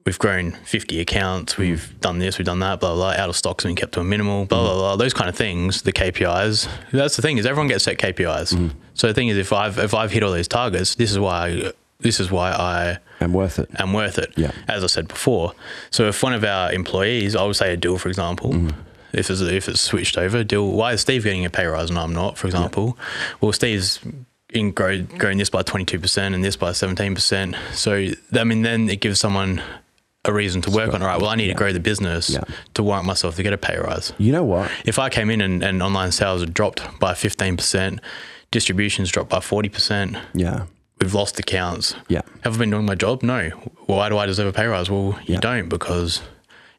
We've 0.05 0.17
grown 0.17 0.51
50 0.65 0.99
accounts. 0.99 1.53
Hmm. 1.53 1.61
We've 1.61 1.99
done 1.99 2.19
this, 2.19 2.37
we've 2.37 2.45
done 2.45 2.59
that, 2.59 2.79
blah, 2.79 2.95
blah, 2.95 3.13
blah. 3.13 3.21
Out 3.23 3.29
of 3.29 3.35
stocks 3.35 3.63
been 3.63 3.75
kept 3.75 3.93
to 3.93 3.99
a 3.99 4.03
minimal, 4.03 4.45
blah, 4.45 4.61
blah, 4.61 4.71
hmm. 4.73 4.77
blah. 4.79 4.95
Those 4.95 5.13
kind 5.13 5.29
of 5.29 5.35
things, 5.35 5.83
the 5.83 5.93
KPIs. 5.93 6.67
That's 6.91 7.15
the 7.15 7.21
thing 7.21 7.37
is 7.37 7.45
everyone 7.45 7.67
gets 7.67 7.83
set 7.83 7.97
KPIs. 7.97 8.55
Hmm. 8.55 8.67
So 8.93 9.07
the 9.07 9.13
thing 9.13 9.27
is 9.27 9.37
if 9.37 9.53
I've, 9.53 9.77
if 9.77 9.93
I've 9.93 10.11
hit 10.11 10.23
all 10.23 10.31
these 10.31 10.47
targets, 10.47 10.95
this 10.95 11.11
is 11.11 11.19
why, 11.19 11.47
I, 11.47 11.71
this 11.99 12.19
is 12.19 12.31
why 12.31 12.51
I 12.51 12.97
And 13.19 13.33
worth 13.33 13.59
it. 13.59 13.69
am 13.79 13.93
worth 13.93 14.17
it. 14.17 14.33
Yeah. 14.35 14.51
As 14.67 14.83
I 14.83 14.87
said 14.87 15.07
before. 15.07 15.53
So 15.91 16.07
if 16.07 16.21
one 16.23 16.33
of 16.33 16.43
our 16.43 16.71
employees, 16.71 17.35
I 17.35 17.43
would 17.45 17.55
say 17.55 17.73
a 17.73 17.77
deal, 17.77 17.97
for 17.97 18.09
example, 18.09 18.69
if 19.13 19.29
it's 19.29 19.41
if 19.41 19.67
it's 19.67 19.81
switched 19.81 20.17
over, 20.17 20.43
deal. 20.43 20.71
Why 20.71 20.93
is 20.93 21.01
Steve 21.01 21.23
getting 21.23 21.45
a 21.45 21.49
pay 21.49 21.65
rise 21.65 21.89
and 21.89 21.99
I'm 21.99 22.13
not? 22.13 22.37
For 22.37 22.47
example, 22.47 22.97
well, 23.41 23.51
Steve's 23.51 23.99
in 24.53 24.71
grow, 24.71 25.01
growing 25.01 25.37
this 25.37 25.49
by 25.49 25.61
twenty 25.63 25.85
two 25.85 25.99
percent 25.99 26.33
and 26.33 26.43
this 26.43 26.55
by 26.55 26.71
seventeen 26.71 27.13
percent. 27.13 27.55
So 27.73 28.07
I 28.33 28.43
mean, 28.43 28.61
then 28.61 28.89
it 28.89 29.01
gives 29.01 29.19
someone 29.19 29.61
a 30.25 30.33
reason 30.33 30.61
to 30.61 30.71
work 30.71 30.93
on. 30.93 31.01
All 31.01 31.07
right, 31.07 31.19
well, 31.19 31.29
I 31.31 31.35
need 31.35 31.47
to 31.47 31.53
grow 31.55 31.73
the 31.73 31.79
business 31.79 32.29
Yeah. 32.29 32.43
to 32.75 32.83
warrant 32.83 33.05
myself 33.05 33.35
to 33.37 33.43
get 33.43 33.53
a 33.53 33.57
pay 33.57 33.77
rise. 33.77 34.13
You 34.19 34.31
know 34.31 34.43
what? 34.43 34.69
If 34.85 34.99
I 34.99 35.09
came 35.09 35.29
in 35.29 35.41
and, 35.41 35.63
and 35.63 35.81
online 35.81 36.11
sales 36.11 36.41
had 36.41 36.53
dropped 36.53 36.99
by 36.99 37.13
fifteen 37.15 37.57
percent, 37.57 37.99
distributions 38.51 39.09
dropped 39.11 39.29
by 39.29 39.39
forty 39.39 39.69
percent 39.69 40.17
Yeah. 40.33 40.65
we've 40.99 41.13
lost 41.13 41.39
accounts. 41.39 41.95
Yeah. 42.07 42.21
Have 42.43 42.55
I 42.55 42.57
been 42.59 42.69
doing 42.69 42.85
my 42.85 42.95
job? 42.95 43.23
No. 43.23 43.49
Why 43.87 44.09
do 44.09 44.17
I 44.17 44.25
deserve 44.27 44.47
a 44.47 44.53
pay 44.53 44.65
rise? 44.67 44.89
Well, 44.91 45.17
you 45.25 45.35
Yeah. 45.35 45.39
don't 45.39 45.69
because 45.69 46.21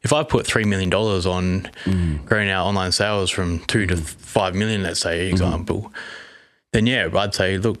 if 0.03 0.13
I 0.13 0.23
put 0.23 0.45
three 0.47 0.63
million 0.63 0.89
dollars 0.89 1.25
on 1.25 1.69
Mm. 1.83 2.23
growing 2.25 2.49
our 2.49 2.65
online 2.65 2.93
sales 2.93 3.29
from 3.29 3.59
two 3.65 3.85
to 3.87 3.97
five 3.97 4.55
million, 4.55 4.83
let's 4.83 5.01
say, 5.01 5.19
Mm-hmm. 5.25 5.31
example, 5.33 5.93
then 6.71 6.87
yeah, 6.87 7.09
I'd 7.13 7.35
say, 7.35 7.57
look, 7.57 7.77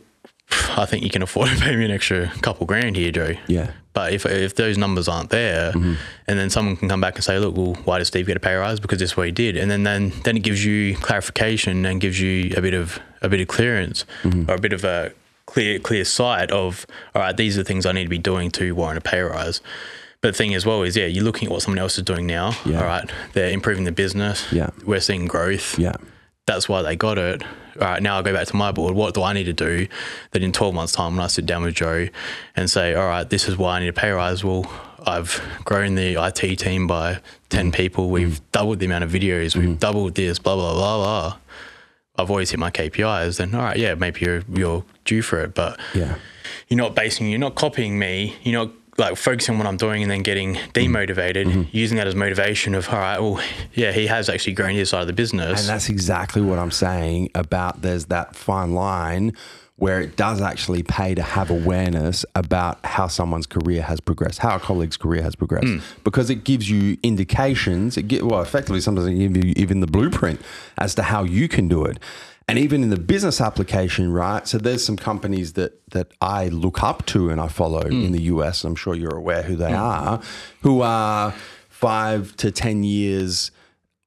I 0.77 0.85
think 0.85 1.03
you 1.03 1.09
can 1.09 1.21
afford 1.21 1.49
to 1.49 1.55
pay 1.57 1.75
me 1.75 1.85
an 1.85 1.91
extra 1.91 2.31
couple 2.41 2.65
grand 2.65 2.95
here, 2.95 3.11
Joe. 3.11 3.33
Yeah. 3.47 3.71
But 3.93 4.11
if 4.13 4.25
if 4.25 4.55
those 4.55 4.77
numbers 4.77 5.07
aren't 5.07 5.29
there, 5.29 5.71
Mm-hmm. 5.71 5.93
and 6.27 6.39
then 6.39 6.49
someone 6.49 6.75
can 6.77 6.89
come 6.89 6.99
back 7.01 7.15
and 7.15 7.23
say, 7.23 7.37
look, 7.39 7.55
well, 7.55 7.75
why 7.85 7.99
does 7.99 8.07
Steve 8.07 8.25
get 8.27 8.37
a 8.37 8.39
pay 8.39 8.55
rise? 8.55 8.79
Because 8.79 8.99
this 8.99 9.11
is 9.11 9.17
what 9.17 9.27
he 9.27 9.31
did, 9.31 9.55
and 9.55 9.69
then 9.69 9.83
then 9.83 10.11
then 10.23 10.35
it 10.37 10.41
gives 10.43 10.65
you 10.65 10.95
clarification 10.97 11.85
and 11.85 12.01
gives 12.01 12.19
you 12.19 12.53
a 12.57 12.61
bit 12.61 12.73
of 12.73 12.99
a 13.21 13.29
bit 13.29 13.39
of 13.41 13.47
clearance 13.47 14.05
Mm-hmm. 14.23 14.49
or 14.49 14.55
a 14.55 14.59
bit 14.59 14.73
of 14.73 14.83
a 14.83 15.11
clear 15.45 15.77
clear 15.79 16.05
sight 16.05 16.49
of 16.51 16.85
all 17.13 17.21
right, 17.21 17.37
these 17.37 17.55
are 17.57 17.61
the 17.61 17.67
things 17.67 17.85
I 17.85 17.91
need 17.91 18.03
to 18.03 18.09
be 18.09 18.17
doing 18.17 18.49
to 18.51 18.73
warrant 18.73 18.97
a 18.97 19.01
pay 19.01 19.21
rise. 19.21 19.61
But 20.21 20.29
the 20.33 20.37
thing 20.37 20.53
as 20.55 20.65
well 20.65 20.83
is, 20.83 20.95
yeah, 20.95 21.05
you're 21.05 21.23
looking 21.25 21.47
at 21.47 21.51
what 21.51 21.61
someone 21.61 21.79
else 21.79 21.97
is 21.97 22.03
doing 22.05 22.25
now. 22.25 22.53
Yeah. 22.65 22.79
All 22.79 22.85
right, 22.87 23.07
they're 23.33 23.51
improving 23.51 23.83
the 23.83 23.91
business. 23.91 24.51
Yeah. 24.53 24.69
we're 24.85 25.01
seeing 25.01 25.25
growth 25.27 25.77
Yeah. 25.77 25.95
that's 26.47 26.67
why 26.69 26.81
they 26.81 26.95
got 26.95 27.17
it. 27.17 27.43
All 27.81 27.87
right, 27.87 28.01
now 28.03 28.19
I 28.19 28.21
go 28.21 28.33
back 28.33 28.47
to 28.47 28.55
my 28.55 28.71
board. 28.71 28.93
What 28.95 29.13
do 29.13 29.23
I 29.23 29.33
need 29.33 29.45
to 29.45 29.53
do 29.53 29.87
that 30.31 30.43
in 30.43 30.51
12 30.51 30.73
months' 30.75 30.93
time 30.93 31.15
when 31.15 31.23
I 31.23 31.27
sit 31.27 31.45
down 31.45 31.63
with 31.63 31.75
Joe 31.75 32.07
and 32.55 32.69
say, 32.69 32.93
all 32.93 33.07
right, 33.07 33.27
this 33.29 33.47
is 33.49 33.57
why 33.57 33.77
I 33.77 33.79
need 33.79 33.87
a 33.87 33.93
pay 33.93 34.11
rise? 34.11 34.43
Well, 34.43 34.71
I've 35.05 35.41
grown 35.65 35.95
the 35.95 36.15
IT 36.23 36.59
team 36.59 36.87
by 36.87 37.19
10 37.49 37.71
Mm. 37.71 37.75
people. 37.75 38.09
We've 38.09 38.39
doubled 38.51 38.79
the 38.79 38.85
amount 38.85 39.03
of 39.03 39.11
videos. 39.11 39.55
We've 39.55 39.77
doubled 39.79 40.15
this, 40.15 40.39
blah, 40.39 40.55
blah, 40.55 40.73
blah, 40.73 40.97
blah. 40.97 41.37
I've 42.15 42.29
always 42.29 42.51
hit 42.51 42.59
my 42.59 42.69
KPIs. 42.69 43.37
Then, 43.37 43.55
all 43.55 43.61
right, 43.63 43.77
yeah, 43.77 43.95
maybe 43.95 44.21
you're, 44.21 44.43
you're 44.53 44.83
due 45.03 45.21
for 45.23 45.41
it. 45.41 45.55
But 45.55 45.79
Yeah. 45.95 46.15
you're 46.69 46.77
not 46.77 46.93
basing, 46.95 47.27
you're 47.29 47.39
not 47.39 47.55
copying 47.55 47.97
me. 47.97 48.35
You're 48.43 48.65
not 48.65 48.73
like 48.97 49.17
focusing 49.17 49.55
on 49.55 49.59
what 49.59 49.67
I'm 49.67 49.77
doing 49.77 50.03
and 50.03 50.11
then 50.11 50.21
getting 50.21 50.55
demotivated, 50.73 51.67
using 51.71 51.97
that 51.97 52.07
as 52.07 52.15
motivation 52.15 52.75
of, 52.75 52.87
all 52.89 52.95
right, 52.99 53.19
well, 53.19 53.41
yeah, 53.73 53.91
he 53.91 54.07
has 54.07 54.29
actually 54.29 54.53
grown 54.53 54.75
his 54.75 54.89
side 54.89 55.01
of 55.01 55.07
the 55.07 55.13
business. 55.13 55.61
And 55.61 55.69
that's 55.69 55.89
exactly 55.89 56.41
what 56.41 56.59
I'm 56.59 56.71
saying 56.71 57.29
about 57.33 57.81
there's 57.81 58.05
that 58.05 58.35
fine 58.35 58.73
line 58.73 59.33
where 59.77 59.99
it 59.99 60.15
does 60.15 60.39
actually 60.39 60.83
pay 60.83 61.15
to 61.15 61.23
have 61.23 61.49
awareness 61.49 62.23
about 62.35 62.77
how 62.85 63.07
someone's 63.07 63.47
career 63.47 63.81
has 63.81 63.99
progressed, 63.99 64.37
how 64.39 64.55
a 64.55 64.59
colleague's 64.59 64.95
career 64.97 65.23
has 65.23 65.35
progressed, 65.35 65.65
Hmm. 65.67 65.79
because 66.03 66.29
it 66.29 66.43
gives 66.43 66.69
you 66.69 66.95
indications. 67.01 67.97
It 67.97 68.03
get, 68.07 68.23
well, 68.23 68.41
effectively, 68.41 68.79
sometimes 68.81 69.07
it 69.07 69.15
gives 69.15 69.43
you 69.45 69.53
even 69.57 69.79
the 69.79 69.87
blueprint 69.87 70.39
as 70.77 70.93
to 70.95 71.03
how 71.03 71.23
you 71.23 71.47
can 71.47 71.67
do 71.67 71.83
it. 71.85 71.97
And 72.47 72.59
even 72.59 72.83
in 72.83 72.89
the 72.89 72.99
business 72.99 73.39
application, 73.39 74.11
right? 74.11 74.45
So 74.47 74.57
there's 74.57 74.85
some 74.85 74.97
companies 74.97 75.53
that 75.53 75.79
that 75.91 76.11
I 76.21 76.49
look 76.49 76.83
up 76.83 77.05
to 77.07 77.29
and 77.29 77.39
I 77.39 77.47
follow 77.47 77.83
hmm. 77.83 78.03
in 78.03 78.11
the 78.11 78.23
US. 78.23 78.63
I'm 78.63 78.75
sure 78.75 78.95
you're 78.95 79.15
aware 79.15 79.43
who 79.43 79.55
they 79.55 79.69
hmm. 79.71 79.75
are, 79.75 80.21
who 80.61 80.81
are 80.81 81.33
five 81.69 82.35
to 82.37 82.51
ten 82.51 82.83
years 82.83 83.51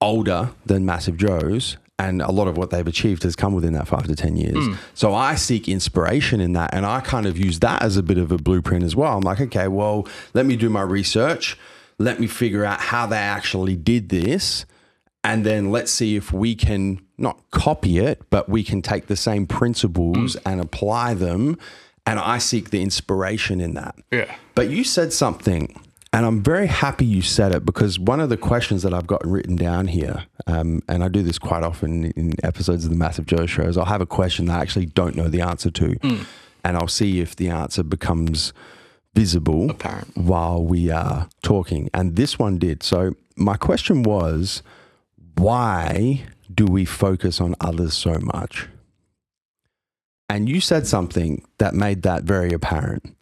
older 0.01 0.51
than 0.67 0.85
Massive 0.85 1.17
Joe's, 1.17 1.77
and 1.99 2.21
a 2.21 2.31
lot 2.31 2.49
of 2.49 2.57
what 2.57 2.71
they've 2.71 2.87
achieved 2.87 3.23
has 3.23 3.35
come 3.35 3.55
within 3.55 3.73
that 3.73 3.89
five 3.89 4.07
to 4.07 4.15
10 4.15 4.37
years. 4.37 4.67
Hmm. 4.67 4.75
So 4.95 5.15
I 5.15 5.35
seek 5.35 5.69
inspiration 5.69 6.41
in 6.41 6.53
that, 6.53 6.75
and 6.75 6.85
I 6.85 7.01
kind 7.01 7.27
of 7.27 7.39
use 7.39 7.61
that 7.61 7.83
as 7.83 7.97
a 7.97 8.03
bit 8.03 8.19
of 8.19 8.31
a 8.31 8.39
blueprint 8.39 8.85
as 8.85 8.95
well. 8.95 9.17
I'm 9.17 9.23
like, 9.23 9.41
okay, 9.41 9.69
well, 9.69 10.07
let 10.35 10.47
me 10.47 10.57
do 10.57 10.69
my 10.69 10.83
research, 10.83 11.59
let 11.99 12.21
me 12.21 12.27
figure 12.27 12.65
out 12.65 12.81
how 12.81 13.07
they 13.07 13.17
actually 13.17 13.77
did 13.77 14.11
this, 14.11 14.67
and 15.25 15.45
then 15.45 15.71
let's 15.71 15.91
see 15.91 16.17
if 16.17 16.33
we 16.33 16.55
can 16.55 17.01
not 17.19 17.39
copy 17.51 17.99
it, 17.99 18.23
but 18.31 18.49
we 18.49 18.63
can 18.63 18.83
take 18.83 19.07
the 19.07 19.17
same 19.17 19.47
principles 19.47 20.37
and 20.45 20.61
apply 20.61 21.15
them. 21.15 21.59
And 22.05 22.21
I 22.21 22.39
seek 22.39 22.71
the 22.71 22.83
inspiration 22.83 23.61
in 23.61 23.75
that. 23.75 23.97
Yeah. 24.13 24.33
But 24.55 24.71
you 24.71 24.85
said 24.85 25.13
something, 25.13 25.81
and 26.13 26.25
I'm 26.25 26.41
very 26.41 26.69
happy 26.69 27.05
you 27.05 27.21
said 27.21 27.53
it 27.53 27.67
because 27.67 27.99
one 27.99 28.21
of 28.21 28.29
the 28.29 28.37
questions 28.37 28.83
that 28.83 28.95
I've 28.95 29.09
got 29.09 29.27
written 29.27 29.57
down 29.57 29.89
here, 29.89 30.25
um, 30.47 30.83
and 30.89 31.03
I 31.03 31.09
do 31.09 31.23
this 31.23 31.39
quite 31.39 31.65
often 31.65 32.13
in 32.13 32.33
episodes 32.45 32.85
of 32.85 32.91
the 32.91 32.97
Massive 32.97 33.27
Joe 33.27 33.47
shows, 33.47 33.77
I'll 33.77 33.87
have 33.87 34.01
a 34.01 34.07
question 34.07 34.47
that 34.47 34.59
I 34.59 34.63
actually 34.63 34.87
don't 34.87 35.17
know 35.17 35.29
the 35.29 35.41
answer 35.41 35.71
to, 35.71 35.97
and 36.65 36.77
I'll 36.77 36.87
see 36.87 37.21
if 37.21 37.35
the 37.35 37.49
answer 37.49 37.83
becomes 37.83 38.53
visible 39.15 39.71
Apparent. 39.71 40.17
while 40.17 40.63
we 40.63 40.91
are 40.91 41.29
talking. 41.43 41.91
And 41.93 42.17
this 42.17 42.39
one 42.39 42.59
did. 42.59 42.83
So 42.83 43.15
my 43.35 43.57
question 43.57 44.03
was, 44.05 44.63
why 45.37 46.23
do 46.55 46.67
we 46.67 46.85
focus 46.85 47.41
on 47.41 47.55
others 47.61 47.95
so 47.95 48.19
much? 48.21 48.69
And 50.29 50.49
you 50.49 50.61
said 50.61 50.87
something 50.87 51.45
that 51.59 51.75
made 51.75 52.03
that 52.03 52.25
very 52.25 52.53
apparent. 52.53 53.17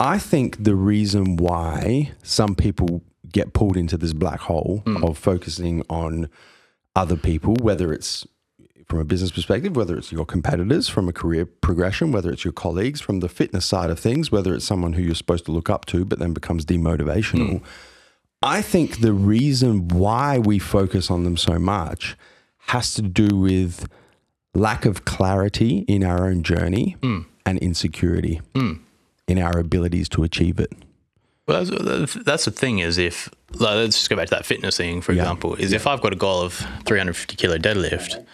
I 0.00 0.18
think 0.18 0.62
the 0.62 0.74
reason 0.74 1.36
why 1.36 2.12
some 2.22 2.54
people 2.54 3.02
get 3.30 3.52
pulled 3.52 3.76
into 3.76 3.96
this 3.96 4.12
black 4.12 4.40
hole 4.40 4.82
hmm. 4.84 5.02
of 5.04 5.18
focusing 5.18 5.82
on 5.90 6.28
other 6.96 7.16
people, 7.16 7.54
whether 7.60 7.92
it's 7.92 8.26
from 8.88 9.00
a 9.00 9.04
business 9.04 9.30
perspective, 9.30 9.76
whether 9.76 9.98
it's 9.98 10.10
your 10.10 10.24
competitors 10.24 10.88
from 10.88 11.08
a 11.08 11.12
career 11.12 11.44
progression, 11.44 12.10
whether 12.10 12.30
it's 12.30 12.44
your 12.44 12.52
colleagues 12.52 13.00
from 13.00 13.20
the 13.20 13.28
fitness 13.28 13.66
side 13.66 13.90
of 13.90 13.98
things, 13.98 14.32
whether 14.32 14.54
it's 14.54 14.64
someone 14.64 14.94
who 14.94 15.02
you're 15.02 15.14
supposed 15.14 15.44
to 15.44 15.52
look 15.52 15.68
up 15.68 15.84
to 15.86 16.04
but 16.04 16.18
then 16.18 16.32
becomes 16.32 16.64
demotivational. 16.64 17.58
Hmm. 17.58 17.64
I 18.42 18.62
think 18.62 19.00
the 19.00 19.12
reason 19.12 19.88
why 19.88 20.38
we 20.38 20.58
focus 20.58 21.10
on 21.10 21.24
them 21.24 21.36
so 21.36 21.58
much 21.58 22.16
has 22.68 22.94
to 22.94 23.02
do 23.02 23.36
with 23.36 23.88
lack 24.54 24.84
of 24.84 25.04
clarity 25.04 25.78
in 25.88 26.04
our 26.04 26.26
own 26.26 26.42
journey 26.42 26.96
hmm. 27.02 27.20
and 27.44 27.58
insecurity 27.58 28.40
hmm. 28.54 28.74
in 29.26 29.38
our 29.38 29.58
abilities 29.58 30.08
to 30.10 30.22
achieve 30.22 30.60
it. 30.60 30.72
Well, 31.46 31.64
that's, 31.64 32.14
that's 32.14 32.44
the 32.44 32.50
thing 32.50 32.78
is 32.80 32.98
if 32.98 33.30
like, 33.54 33.76
let's 33.76 33.96
just 33.96 34.10
go 34.10 34.16
back 34.16 34.28
to 34.28 34.34
that 34.34 34.44
fitness 34.44 34.76
thing 34.76 35.00
for 35.00 35.12
Yeah. 35.12 35.22
example. 35.22 35.54
Is 35.54 35.72
if 35.72 35.86
I've 35.86 36.02
got 36.02 36.12
a 36.12 36.16
goal 36.16 36.42
of 36.42 36.54
350 36.84 37.36
kilo 37.36 37.56
deadlift, 37.56 38.24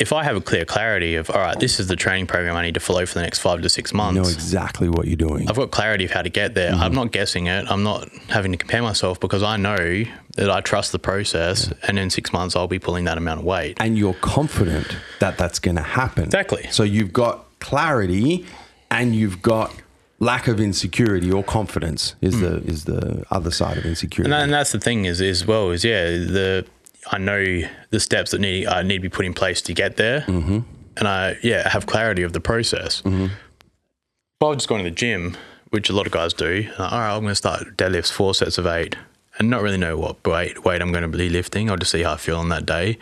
if 0.00 0.14
I 0.14 0.24
have 0.24 0.34
a 0.34 0.40
clear 0.40 0.64
clarity 0.64 1.14
of 1.16 1.30
all 1.30 1.40
right, 1.40 1.60
this 1.60 1.78
is 1.78 1.86
the 1.86 1.94
training 1.94 2.26
program 2.26 2.56
I 2.56 2.62
need 2.62 2.74
to 2.74 2.80
follow 2.80 3.04
for 3.04 3.14
the 3.14 3.22
next 3.22 3.38
five 3.40 3.60
to 3.60 3.68
six 3.68 3.92
months. 3.92 4.16
You 4.16 4.22
know 4.22 4.28
exactly 4.28 4.88
what 4.88 5.06
you're 5.06 5.16
doing. 5.16 5.48
I've 5.48 5.56
got 5.56 5.70
clarity 5.70 6.06
of 6.06 6.10
how 6.10 6.22
to 6.22 6.30
get 6.30 6.54
there. 6.54 6.72
Mm-hmm. 6.72 6.82
I'm 6.82 6.94
not 6.94 7.12
guessing 7.12 7.46
it. 7.46 7.70
I'm 7.70 7.82
not 7.82 8.08
having 8.28 8.50
to 8.52 8.58
compare 8.58 8.82
myself 8.82 9.20
because 9.20 9.42
I 9.42 9.58
know 9.58 10.04
that 10.36 10.50
I 10.50 10.62
trust 10.62 10.92
the 10.92 10.98
process, 10.98 11.70
and 11.86 11.98
in 11.98 12.08
six 12.08 12.32
months 12.32 12.56
I'll 12.56 12.66
be 12.66 12.78
pulling 12.78 13.04
that 13.04 13.18
amount 13.18 13.40
of 13.40 13.46
weight. 13.46 13.76
and 13.78 13.98
you're 13.98 14.14
confident 14.14 14.96
that 15.18 15.36
that's 15.36 15.58
going 15.58 15.76
to 15.76 15.82
happen. 15.82 16.24
Exactly. 16.24 16.66
So 16.70 16.82
you've 16.82 17.12
got 17.12 17.44
clarity 17.60 18.46
and 18.90 19.14
you've 19.14 19.42
got 19.42 19.74
lack 20.18 20.48
of 20.48 20.60
insecurity 20.60 21.32
or 21.32 21.42
confidence 21.42 22.14
is 22.20 22.40
the 22.40 22.58
is 22.64 22.84
the 22.84 23.24
other 23.30 23.50
side 23.50 23.76
of 23.78 23.84
insecurity. 23.84 24.32
And, 24.32 24.42
and 24.42 24.52
that's 24.52 24.72
the 24.72 24.78
thing 24.78 25.06
is 25.06 25.20
as 25.20 25.46
well 25.46 25.70
is 25.70 25.84
yeah 25.84 26.04
the 26.04 26.66
I 27.08 27.18
know 27.18 27.62
the 27.90 28.00
steps 28.00 28.30
that 28.32 28.40
need 28.40 28.66
I 28.66 28.82
need 28.82 28.96
to 28.96 29.00
be 29.00 29.08
put 29.08 29.26
in 29.26 29.34
place 29.34 29.62
to 29.62 29.74
get 29.74 29.96
there, 29.96 30.22
mm-hmm. 30.22 30.60
and 30.96 31.08
I 31.08 31.38
yeah 31.42 31.68
have 31.68 31.86
clarity 31.86 32.22
of 32.22 32.32
the 32.32 32.40
process. 32.40 33.02
Mm-hmm. 33.02 33.24
If 33.24 34.42
I 34.42 34.46
was 34.46 34.56
just 34.58 34.68
going 34.68 34.84
to 34.84 34.90
the 34.90 34.96
gym, 34.96 35.36
which 35.70 35.90
a 35.90 35.92
lot 35.92 36.06
of 36.06 36.12
guys 36.12 36.32
do, 36.32 36.66
like, 36.78 36.92
all 36.92 36.98
right, 36.98 37.14
I'm 37.14 37.22
going 37.22 37.32
to 37.32 37.34
start 37.34 37.76
deadlifts 37.76 38.10
four 38.10 38.34
sets 38.34 38.58
of 38.58 38.66
eight, 38.66 38.96
and 39.38 39.50
not 39.50 39.62
really 39.62 39.78
know 39.78 39.96
what 39.96 40.26
weight 40.26 40.64
weight 40.64 40.82
I'm 40.82 40.92
going 40.92 41.10
to 41.10 41.16
be 41.16 41.28
lifting. 41.28 41.70
I'll 41.70 41.76
just 41.76 41.92
see 41.92 42.02
how 42.02 42.14
I 42.14 42.16
feel 42.16 42.38
on 42.38 42.48
that 42.50 42.66
day. 42.66 42.98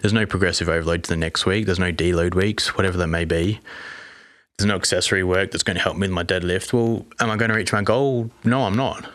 There's 0.00 0.12
no 0.12 0.26
progressive 0.26 0.68
overload 0.68 1.04
to 1.04 1.10
the 1.10 1.16
next 1.16 1.46
week. 1.46 1.66
There's 1.66 1.78
no 1.78 1.92
deload 1.92 2.34
weeks, 2.34 2.76
whatever 2.76 2.96
that 2.98 3.08
may 3.08 3.24
be. 3.24 3.60
There's 4.58 4.68
no 4.68 4.76
accessory 4.76 5.24
work 5.24 5.50
that's 5.50 5.62
going 5.62 5.76
to 5.76 5.82
help 5.82 5.96
me 5.96 6.02
with 6.02 6.10
my 6.10 6.24
deadlift. 6.24 6.72
Well, 6.72 7.06
am 7.20 7.30
I 7.30 7.36
going 7.36 7.50
to 7.50 7.56
reach 7.56 7.72
my 7.72 7.82
goal? 7.82 8.30
No, 8.44 8.64
I'm 8.64 8.76
not. 8.76 9.10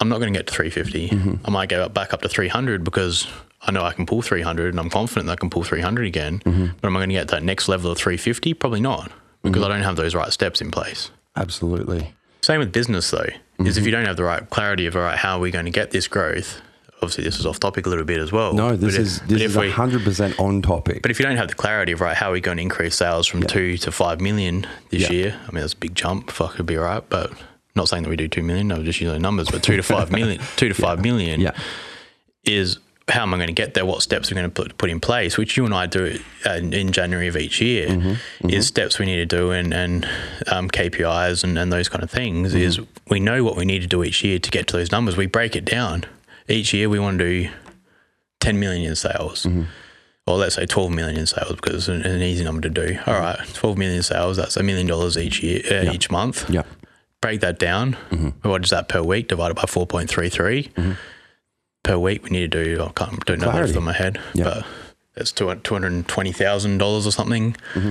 I'm 0.00 0.08
not 0.08 0.18
going 0.18 0.32
to 0.32 0.38
get 0.38 0.46
to 0.48 0.52
350. 0.52 1.10
I 1.44 1.50
might 1.50 1.68
go 1.68 1.88
back 1.88 2.12
up 2.12 2.22
to 2.22 2.28
300 2.28 2.82
because 2.82 3.28
I 3.66 3.72
know 3.72 3.82
I 3.82 3.92
can 3.92 4.06
pull 4.06 4.22
300 4.22 4.68
and 4.74 4.80
I'm 4.80 4.90
confident 4.90 5.26
that 5.26 5.32
I 5.32 5.36
can 5.36 5.50
pull 5.50 5.64
300 5.64 6.06
again. 6.06 6.40
Mm-hmm. 6.40 6.66
But 6.80 6.88
am 6.88 6.96
I 6.96 7.00
going 7.00 7.08
to 7.10 7.14
get 7.14 7.28
that 7.28 7.42
next 7.42 7.68
level 7.68 7.90
of 7.90 7.98
350? 7.98 8.54
Probably 8.54 8.80
not 8.80 9.10
because 9.42 9.62
mm-hmm. 9.62 9.64
I 9.72 9.74
don't 9.74 9.84
have 9.84 9.96
those 9.96 10.14
right 10.14 10.32
steps 10.32 10.60
in 10.60 10.70
place. 10.70 11.10
Absolutely. 11.36 12.14
Same 12.42 12.60
with 12.60 12.72
business 12.72 13.10
though, 13.10 13.18
is 13.20 13.30
if 13.58 13.64
mm-hmm. 13.74 13.84
you 13.86 13.90
don't 13.90 14.06
have 14.06 14.16
the 14.16 14.24
right 14.24 14.48
clarity 14.50 14.86
of 14.86 14.96
all 14.96 15.02
right, 15.02 15.16
how 15.18 15.38
are 15.38 15.40
we 15.40 15.50
going 15.50 15.64
to 15.64 15.70
get 15.70 15.90
this 15.90 16.08
growth? 16.08 16.60
Obviously, 16.96 17.24
this 17.24 17.38
is 17.38 17.44
off 17.44 17.60
topic 17.60 17.86
a 17.86 17.88
little 17.90 18.04
bit 18.04 18.18
as 18.18 18.32
well. 18.32 18.54
No, 18.54 18.76
this 18.76 18.94
But 18.94 19.00
if- 19.00 19.00
is 19.00 19.18
but 19.18 19.28
this 19.28 19.40
if 19.42 19.50
is 19.50 19.56
we- 19.56 19.70
hundred 19.70 20.04
percent 20.04 20.38
on 20.38 20.62
topic. 20.62 21.02
But 21.02 21.10
if 21.10 21.18
you 21.18 21.26
don't 21.26 21.36
have 21.36 21.48
the 21.48 21.54
clarity 21.54 21.92
of 21.92 22.00
right, 22.00 22.16
how 22.16 22.30
are 22.30 22.32
we 22.32 22.40
going 22.40 22.56
to 22.58 22.62
increase 22.62 22.94
sales 22.94 23.26
from 23.26 23.42
two 23.42 23.76
to 23.78 23.92
five 23.92 24.20
million 24.20 24.66
this 24.90 25.02
Yeah. 25.02 25.12
year? 25.12 25.40
I 25.46 25.52
mean, 25.52 25.60
that's 25.60 25.74
a 25.74 25.78
big 25.78 25.94
jump. 25.94 26.30
Fuck, 26.30 26.54
it'd 26.54 26.66
be 26.66 26.76
right. 26.76 27.02
but 27.08 27.32
not 27.74 27.88
saying 27.88 28.04
that 28.04 28.08
we 28.08 28.16
do 28.16 28.28
two 28.28 28.42
million. 28.42 28.68
No, 28.68 28.82
just 28.82 29.00
using 29.00 29.20
numbers. 29.20 29.50
But 29.50 29.62
two 29.62 29.76
to 29.76 29.82
five 29.82 30.10
million, 30.12 30.40
two 30.56 30.68
to 30.68 30.74
five 30.86 31.02
million 31.02 31.40
yeah, 31.40 31.52
is 32.44 32.78
how 33.08 33.22
am 33.22 33.34
I 33.34 33.36
going 33.36 33.48
to 33.48 33.52
get 33.52 33.74
there? 33.74 33.84
What 33.84 34.02
steps 34.02 34.30
we're 34.30 34.36
going 34.36 34.50
to 34.50 34.54
put 34.54 34.78
put 34.78 34.90
in 34.90 34.98
place? 34.98 35.36
Which 35.36 35.56
you 35.56 35.64
and 35.64 35.74
I 35.74 35.86
do 35.86 36.18
uh, 36.46 36.52
in 36.52 36.92
January 36.92 37.28
of 37.28 37.36
each 37.36 37.60
year 37.60 37.88
Mm-hmm, 37.88 38.48
is 38.48 38.66
steps 38.66 38.98
we 38.98 39.06
need 39.06 39.16
to 39.16 39.26
do 39.26 39.50
and 39.50 39.74
and 39.74 40.08
um, 40.50 40.70
KPIs 40.70 41.44
and, 41.44 41.58
and 41.58 41.72
those 41.72 41.88
kind 41.88 42.02
of 42.02 42.10
things. 42.10 42.50
Mm-hmm. 42.50 42.62
Is 42.62 42.80
we 43.08 43.20
know 43.20 43.44
what 43.44 43.56
we 43.56 43.64
need 43.64 43.82
to 43.82 43.86
do 43.86 44.02
each 44.02 44.24
year 44.24 44.38
to 44.38 44.50
get 44.50 44.66
to 44.68 44.76
those 44.76 44.90
numbers. 44.90 45.16
We 45.16 45.26
break 45.26 45.54
it 45.54 45.64
down. 45.64 46.04
Each 46.48 46.72
year 46.72 46.88
we 46.88 46.98
want 46.98 47.18
to 47.18 47.24
do 47.24 47.50
ten 48.40 48.58
million 48.58 48.88
in 48.88 48.96
sales. 48.96 49.44
Mm-hmm. 49.44 49.64
Or 50.26 50.38
let's 50.38 50.54
say 50.54 50.64
12 50.64 50.90
million 50.90 51.18
in 51.18 51.26
sales 51.26 51.56
because 51.56 51.86
it's 51.86 52.06
an, 52.06 52.22
easy 52.22 52.44
number 52.44 52.62
to 52.62 52.70
do. 52.70 52.98
All 53.06 53.12
right, 53.12 53.38
12 53.52 53.76
million 53.76 54.02
sales, 54.02 54.38
that's 54.38 54.56
a 54.56 54.62
million 54.62 54.86
dollars 54.86 55.18
each 55.18 55.42
year, 55.42 55.60
uh, 55.70 55.92
each 55.92 56.10
month 56.10 56.48
yeah, 56.48 56.62
break 57.20 57.42
that 57.42 57.58
down. 57.58 57.98
Mm-hmm. 58.10 58.48
What 58.48 58.64
is 58.64 58.70
that 58.70 58.88
per 58.88 59.02
week 59.02 59.28
divided 59.28 59.52
by 59.52 59.64
4.33? 59.64 60.96
Per 61.84 61.96
week, 61.98 62.24
we 62.24 62.30
need 62.30 62.50
to 62.50 62.64
do, 62.64 62.82
I 62.82 62.90
can't 62.92 63.24
do 63.26 63.36
know 63.36 63.46
off 63.46 63.52
Clarity. 63.52 63.72
the 63.72 63.74
top 63.74 63.78
of 63.80 63.84
my 63.84 63.92
head, 63.92 64.18
Yeah. 64.34 64.44
but 64.44 64.66
that's 65.14 65.30
two- 65.32 65.44
$220,000 65.46 67.06
or 67.06 67.12
something, 67.12 67.56
Mm-hmm. 67.74 67.90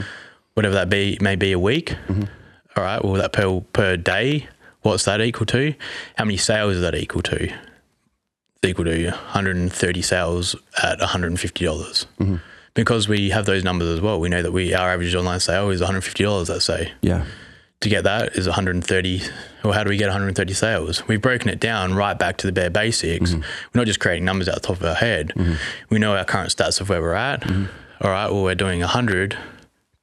whatever 0.55 0.73
that 0.75 0.89
be 0.89 1.17
may 1.21 1.35
be 1.35 1.51
a 1.53 1.59
week. 1.59 1.95
All 2.75 2.83
right, 2.83 3.03
well, 3.03 3.13
that 3.13 3.33
per, 3.33 3.61
per 3.71 3.95
day, 3.97 4.47
what's 4.81 5.05
that 5.05 5.21
equal 5.21 5.45
to? 5.47 5.73
How 6.17 6.25
many 6.25 6.37
sales 6.37 6.75
is 6.75 6.81
that 6.81 6.95
equal 6.95 7.21
to? 7.23 7.43
It's 7.45 8.65
equal 8.69 8.85
to 8.85 9.05
130 9.11 10.01
sales 10.01 10.55
at 10.81 10.99
150. 10.99 11.63
dollars 11.65 12.05
Mm-hmm. 12.19 12.37
Because 12.75 13.07
we 13.07 13.29
have 13.29 13.45
those 13.45 13.63
numbers 13.63 13.87
as 13.89 14.01
well. 14.01 14.19
We 14.19 14.29
know 14.29 14.41
that 14.41 14.51
we 14.51 14.73
our 14.73 14.89
average 14.91 15.13
online 15.13 15.39
sale 15.39 15.69
is 15.69 15.79
$150, 15.81 16.49
let's 16.49 16.65
say 16.65 16.91
yeah, 17.03 17.25
to 17.83 17.89
get 17.89 18.03
that 18.05 18.35
is 18.35 18.47
130 18.47 19.21
or 19.63 19.73
how 19.73 19.83
do 19.83 19.89
we 19.89 19.97
get 19.97 20.07
130 20.07 20.53
sales? 20.53 21.07
We've 21.07 21.21
broken 21.21 21.49
it 21.49 21.59
down 21.59 21.93
right 21.93 22.17
back 22.17 22.37
to 22.37 22.47
the 22.47 22.53
bare 22.53 22.69
basics. 22.69 23.31
Mm-hmm. 23.31 23.41
We're 23.41 23.81
not 23.81 23.87
just 23.87 23.99
creating 23.99 24.25
numbers 24.25 24.49
out 24.49 24.55
the 24.55 24.61
top 24.61 24.77
of 24.77 24.83
our 24.83 24.95
head. 24.95 25.33
Mm-hmm. 25.35 25.53
We 25.89 25.99
know 25.99 26.15
our 26.15 26.25
current 26.25 26.49
stats 26.49 26.81
of 26.81 26.89
where 26.89 27.01
we're 27.01 27.13
at. 27.13 27.41
Mm-hmm. 27.41 27.65
All 28.01 28.11
right 28.11 28.29
well 28.29 28.43
we're 28.43 28.55
doing 28.55 28.79
100 28.79 29.37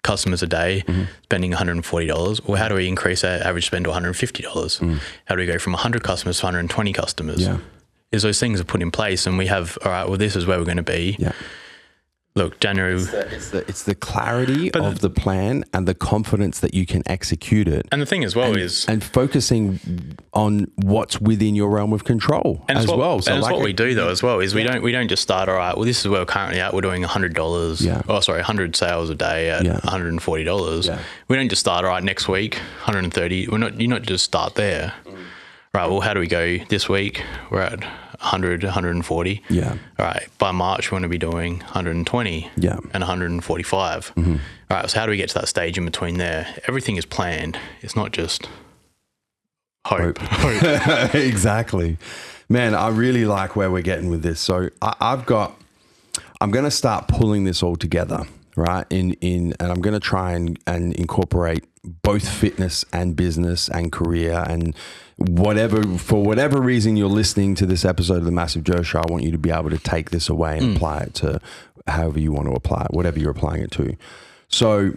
customers 0.02 0.42
a 0.42 0.46
day 0.46 0.82
spending 1.24 1.52
$140 1.52 2.48
well 2.48 2.56
how 2.56 2.68
do 2.68 2.74
we 2.74 2.88
increase 2.88 3.22
our 3.22 3.36
average 3.42 3.66
spend 3.66 3.84
to 3.84 3.90
$150 3.90 4.42
mm. 4.42 4.98
how 5.26 5.34
do 5.34 5.40
we 5.40 5.46
go 5.46 5.58
from 5.58 5.74
100 5.74 6.02
customers 6.02 6.40
to 6.40 6.46
120 6.46 6.92
customers? 6.94 7.42
Yeah. 7.42 7.58
is 8.10 8.22
those 8.22 8.40
things 8.40 8.62
are 8.62 8.64
put 8.64 8.80
in 8.80 8.90
place 8.90 9.26
and 9.26 9.36
we 9.36 9.46
have 9.46 9.76
all 9.84 9.92
right 9.92 10.08
well 10.08 10.16
this 10.16 10.36
is 10.36 10.46
where 10.46 10.58
we're 10.58 10.64
going 10.64 10.78
to 10.78 10.82
be. 10.82 11.16
Yeah. 11.18 11.32
Look 12.36 12.60
january 12.60 12.94
It's 12.94 13.50
the, 13.50 13.64
it's 13.68 13.82
the 13.82 13.94
clarity 13.94 14.72
of 14.72 15.00
the 15.00 15.10
plan 15.10 15.64
and 15.74 15.86
the 15.88 15.94
confidence 15.94 16.60
that 16.60 16.74
you 16.74 16.86
can 16.86 17.02
execute 17.06 17.66
it, 17.68 17.86
and 17.90 18.00
the 18.00 18.06
thing 18.06 18.22
as 18.24 18.36
well 18.36 18.56
is 18.56 18.86
and 18.86 19.02
focusing 19.02 20.16
on 20.32 20.70
what's 20.76 21.20
within 21.20 21.54
your 21.56 21.70
realm 21.70 21.92
of 21.92 22.04
control 22.04 22.64
And 22.68 22.78
as 22.78 22.86
what, 22.86 22.98
well. 22.98 23.14
and 23.26 23.38
it's 23.38 23.50
what 23.50 23.60
we 23.62 23.72
do 23.72 23.94
though 23.94 24.08
as 24.10 24.22
well 24.22 24.38
is 24.40 24.54
we 24.54 24.62
don't 24.62 24.82
we 24.82 24.92
don't 24.92 25.08
just 25.08 25.22
start 25.22 25.48
all 25.48 25.56
right. 25.56 25.74
Well, 25.76 25.84
this 25.84 26.00
is 26.00 26.08
where 26.08 26.20
we're 26.20 26.26
currently 26.26 26.60
at. 26.60 26.72
We're 26.72 26.80
doing 26.82 27.02
hundred 27.02 27.34
dollars. 27.34 27.84
Yeah. 27.84 28.02
Oh, 28.08 28.20
sorry, 28.20 28.42
hundred 28.42 28.76
sales 28.76 29.10
a 29.10 29.14
day 29.14 29.50
at 29.50 29.64
Yeah. 29.64 29.72
one 29.72 29.80
hundred 29.82 30.08
and 30.10 30.22
forty 30.22 30.44
dollars. 30.44 30.86
Yeah. 30.86 31.00
We 31.28 31.36
don't 31.36 31.48
just 31.48 31.60
start 31.60 31.84
all 31.84 31.90
right 31.90 32.02
next 32.04 32.28
week, 32.28 32.54
one 32.54 32.62
hundred 32.86 33.04
and 33.04 33.12
thirty. 33.14 33.48
We're 33.48 33.58
not. 33.58 33.80
You're 33.80 33.90
not 33.90 34.02
just 34.02 34.24
start 34.24 34.54
there. 34.54 34.94
Mm. 35.04 35.16
Right. 35.74 35.88
Well, 35.90 36.00
how 36.00 36.14
do 36.14 36.20
we 36.20 36.26
go 36.28 36.58
this 36.68 36.88
week? 36.88 37.22
We're 37.50 37.62
at 37.62 37.84
100, 38.20 38.62
140. 38.62 39.42
Yeah. 39.48 39.70
All 39.98 40.04
right. 40.04 40.28
By 40.36 40.50
March, 40.52 40.90
we 40.90 40.94
want 40.94 41.04
to 41.04 41.08
be 41.08 41.16
doing 41.16 41.60
120. 41.60 42.50
Yeah. 42.56 42.72
Mm-hmm. 42.72 42.88
And 42.92 43.00
145. 43.00 44.12
All 44.16 44.38
right. 44.70 44.90
So 44.90 44.98
how 44.98 45.06
do 45.06 45.10
we 45.10 45.16
get 45.16 45.30
to 45.30 45.34
that 45.36 45.48
stage 45.48 45.78
in 45.78 45.86
between 45.86 46.18
there? 46.18 46.46
Everything 46.68 46.96
is 46.96 47.06
planned. 47.06 47.58
It's 47.80 47.96
not 47.96 48.12
just 48.12 48.46
hope. 49.86 50.18
hope. 50.18 51.14
exactly. 51.14 51.96
Man, 52.50 52.74
I 52.74 52.88
really 52.88 53.24
like 53.24 53.56
where 53.56 53.70
we're 53.70 53.82
getting 53.82 54.10
with 54.10 54.22
this. 54.22 54.38
So 54.38 54.68
I, 54.82 54.94
I've 55.00 55.24
got, 55.24 55.58
I'm 56.42 56.50
going 56.50 56.66
to 56.66 56.70
start 56.70 57.08
pulling 57.08 57.44
this 57.44 57.62
all 57.62 57.76
together, 57.76 58.24
right? 58.54 58.86
In 58.90 59.12
in, 59.14 59.54
and 59.60 59.72
I'm 59.72 59.80
going 59.80 59.94
to 59.94 60.00
try 60.00 60.32
and 60.32 60.58
and 60.66 60.92
incorporate 60.94 61.64
both 61.82 62.28
fitness 62.28 62.84
and 62.92 63.16
business 63.16 63.68
and 63.68 63.90
career 63.90 64.44
and 64.46 64.74
whatever 65.28 65.82
for 65.98 66.22
whatever 66.22 66.60
reason 66.60 66.96
you're 66.96 67.08
listening 67.08 67.54
to 67.56 67.66
this 67.66 67.84
episode 67.84 68.18
of 68.18 68.24
the 68.24 68.30
Massive 68.30 68.64
Joe 68.64 68.82
Show. 68.82 69.00
I 69.00 69.10
want 69.10 69.22
you 69.24 69.30
to 69.32 69.38
be 69.38 69.50
able 69.50 69.70
to 69.70 69.78
take 69.78 70.10
this 70.10 70.28
away 70.28 70.58
and 70.58 70.68
mm. 70.68 70.76
apply 70.76 71.00
it 71.00 71.14
to 71.14 71.40
however 71.86 72.18
you 72.18 72.32
want 72.32 72.48
to 72.48 72.54
apply 72.54 72.86
it, 72.88 72.94
whatever 72.94 73.18
you're 73.18 73.30
applying 73.30 73.62
it 73.62 73.70
to. 73.72 73.96
So 74.48 74.92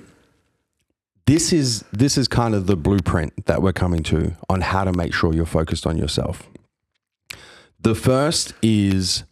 this 1.26 1.52
is 1.54 1.84
this 1.92 2.18
is 2.18 2.28
kind 2.28 2.56
of 2.56 2.68
the 2.68 2.76
blueprint 2.76 3.46
that 3.46 3.62
we're 3.62 3.74
coming 3.74 4.04
to 4.04 4.36
on 4.50 4.62
how 4.62 4.84
to 4.84 4.94
make 4.94 5.14
sure 5.14 5.34
you're 5.34 5.46
focused 5.46 5.86
on 5.86 5.98
yourself. 5.98 6.48
The 7.82 7.96
first 7.96 8.54
is 8.62 9.24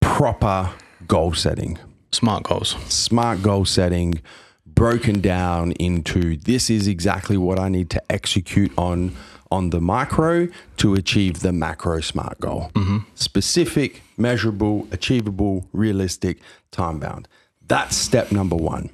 proper 0.00 0.72
goal 1.06 1.34
setting. 1.34 1.78
Smart 2.10 2.44
goals. 2.44 2.70
Smart 2.92 3.42
goal 3.42 3.64
setting 3.64 4.20
broken 4.66 5.20
down 5.20 5.72
into 5.72 6.36
this 6.36 6.70
is 6.70 6.86
exactly 6.88 7.36
what 7.36 7.58
I 7.58 7.68
need 7.68 7.88
to 7.90 8.02
execute 8.12 8.72
on 8.76 9.16
on 9.50 9.70
the 9.70 9.80
micro 9.80 10.48
to 10.78 10.94
achieve 10.94 11.40
the 11.40 11.52
macro 11.52 12.00
smart 12.00 12.40
goal. 12.40 12.70
Mm-hmm. 12.74 12.98
Specific, 13.14 14.02
measurable, 14.16 14.88
achievable, 14.92 15.68
realistic, 15.72 16.38
time 16.70 16.98
bound. 16.98 17.28
That's 17.66 17.96
step 17.96 18.30
number 18.32 18.56
1 18.56 18.90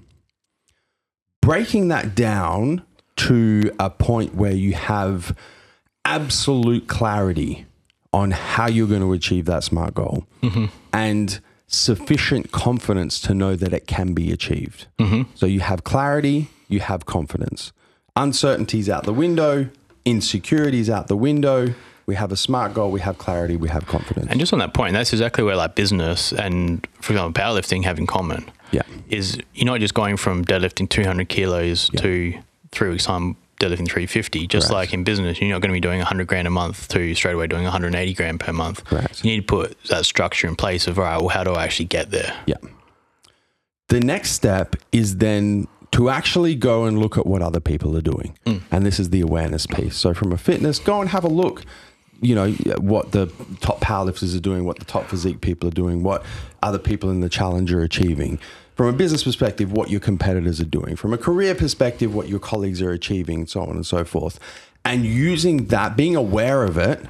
breaking 1.43 1.89
that 1.89 2.15
down 2.15 2.83
to 3.17 3.71
a 3.79 3.91
point 3.91 4.35
where 4.35 4.55
you 4.55 4.73
have 4.73 5.37
absolute 6.07 6.89
clarity 6.89 7.67
on 8.15 8.31
how 8.31 8.69
you're 8.69 8.89
going 8.89 9.03
to 9.03 9.13
achieve 9.13 9.45
that 9.45 9.63
smart 9.63 9.95
goal 9.95 10.27
mm-hmm. 10.43 10.67
and 10.93 11.41
sufficient 11.67 12.53
confidence 12.53 13.21
to 13.21 13.35
know 13.35 13.57
that 13.57 13.73
it 13.73 13.87
can 13.87 14.15
be 14.15 14.33
achieved. 14.33 14.87
Mm-hmm. 14.99 15.31
So 15.35 15.47
you 15.47 15.61
have 15.61 15.85
clarity, 15.85 16.49
you 16.69 16.81
have 16.81 17.07
confidence. 17.07 17.73
Uncertainties 18.15 18.89
out 18.89 19.05
the 19.05 19.15
window, 19.15 19.69
insecurities 20.05 20.91
out 20.91 21.09
the 21.09 21.17
window. 21.17 21.75
We 22.07 22.17
have 22.17 22.33
a 22.33 22.37
smart 22.37 22.75
goal, 22.75 22.91
we 22.91 23.01
have 23.01 23.19
clarity, 23.19 23.57
we 23.57 23.69
have 23.69 23.87
confidence. 23.87 24.27
And 24.29 24.41
just 24.41 24.53
on 24.53 24.59
that 24.59 24.75
point, 24.75 24.93
that's 24.93 25.13
exactly 25.13 25.45
where 25.45 25.55
like 25.55 25.77
business 25.77 26.33
and, 26.33 26.87
for 27.01 27.13
example, 27.13 27.41
powerlifting 27.41 27.85
have 27.85 27.99
in 27.99 28.07
common. 28.07 28.51
Yeah. 28.73 28.83
Is 29.09 29.39
you're 29.55 29.67
not 29.67 29.81
just 29.81 29.95
going 29.95 30.17
from 30.17 30.45
deadlifting 30.45 30.89
200 30.89 31.29
kilos 31.29 31.89
to 31.99 32.35
three 32.73 32.91
weeks 32.91 33.05
time 33.05 33.37
deadlifting 33.63 33.87
350. 33.87 34.47
Just 34.47 34.69
Correct. 34.69 34.75
like 34.75 34.93
in 34.93 35.05
business, 35.05 35.41
you're 35.41 35.51
not 35.51 35.61
going 35.61 35.71
to 35.71 35.77
be 35.77 35.81
doing 35.81 35.99
100 35.99 36.27
grand 36.27 36.49
a 36.49 36.51
month 36.51 36.89
to 36.89 37.15
straight 37.15 37.35
away 37.35 37.47
doing 37.47 37.63
180 37.63 38.15
grand 38.15 38.41
per 38.41 38.53
month. 38.53 38.85
Correct. 38.85 39.25
You 39.25 39.31
need 39.31 39.47
to 39.47 39.47
put 39.47 39.81
that 39.85 40.05
structure 40.05 40.49
in 40.49 40.57
place 40.57 40.87
of 40.87 40.99
all 40.99 41.05
right. 41.05 41.19
Well, 41.19 41.29
how 41.29 41.45
do 41.45 41.53
I 41.53 41.65
actually 41.65 41.87
get 41.87 42.11
there? 42.11 42.37
Yeah. 42.47 42.57
The 43.89 44.01
next 44.01 44.33
step 44.33 44.77
is 44.91 45.19
then 45.19 45.69
to 45.93 46.09
actually 46.09 46.55
go 46.55 46.85
and 46.85 46.99
look 46.99 47.17
at 47.17 47.27
what 47.27 47.43
other 47.43 47.61
people 47.61 47.97
are 47.97 48.03
doing. 48.03 48.37
Mm. 48.47 48.63
And 48.71 48.87
this 48.87 48.99
is 48.99 49.11
the 49.11 49.21
awareness 49.21 49.67
piece. 49.67 49.97
So, 49.97 50.15
from 50.15 50.33
a 50.33 50.39
fitness, 50.39 50.79
go 50.79 51.01
and 51.01 51.11
have 51.11 51.25
a 51.25 51.29
look. 51.29 51.65
You 52.21 52.37
know, 52.37 52.53
what 52.79 53.11
the 53.13 53.27
top 53.61 53.81
powerlifters 53.81 54.37
are 54.37 54.41
doing, 54.41 54.65
what 54.65 54.79
the 54.79 54.85
top 54.85 55.07
physique 55.07 55.41
people 55.41 55.69
are 55.69 55.73
doing, 55.73 56.05
what 56.05 56.25
other 56.63 56.79
people 56.79 57.11
in 57.11 57.21
the 57.21 57.29
challenge 57.29 57.73
are 57.73 57.83
achieving. 57.83 58.39
From 58.77 58.87
a 58.87 58.93
business 58.93 59.25
perspective, 59.25 59.73
what 59.73 59.91
your 59.91 60.01
competitors 60.01 60.61
are 60.61 60.67
doing. 60.67 60.95
From 60.95 61.13
a 61.13 61.19
career 61.19 61.55
perspective, 61.55 62.15
what 62.15 62.29
your 62.29 62.39
colleagues 62.39 62.81
are 62.81 62.93
achieving, 62.93 63.47
so 63.47 63.63
on 63.63 63.71
and 63.71 63.85
so 63.85 64.05
forth. 64.05 64.39
And 64.85 65.05
using 65.05 65.67
that, 65.67 65.97
being 65.97 66.15
aware 66.15 66.63
of 66.63 66.79
it, 66.79 67.05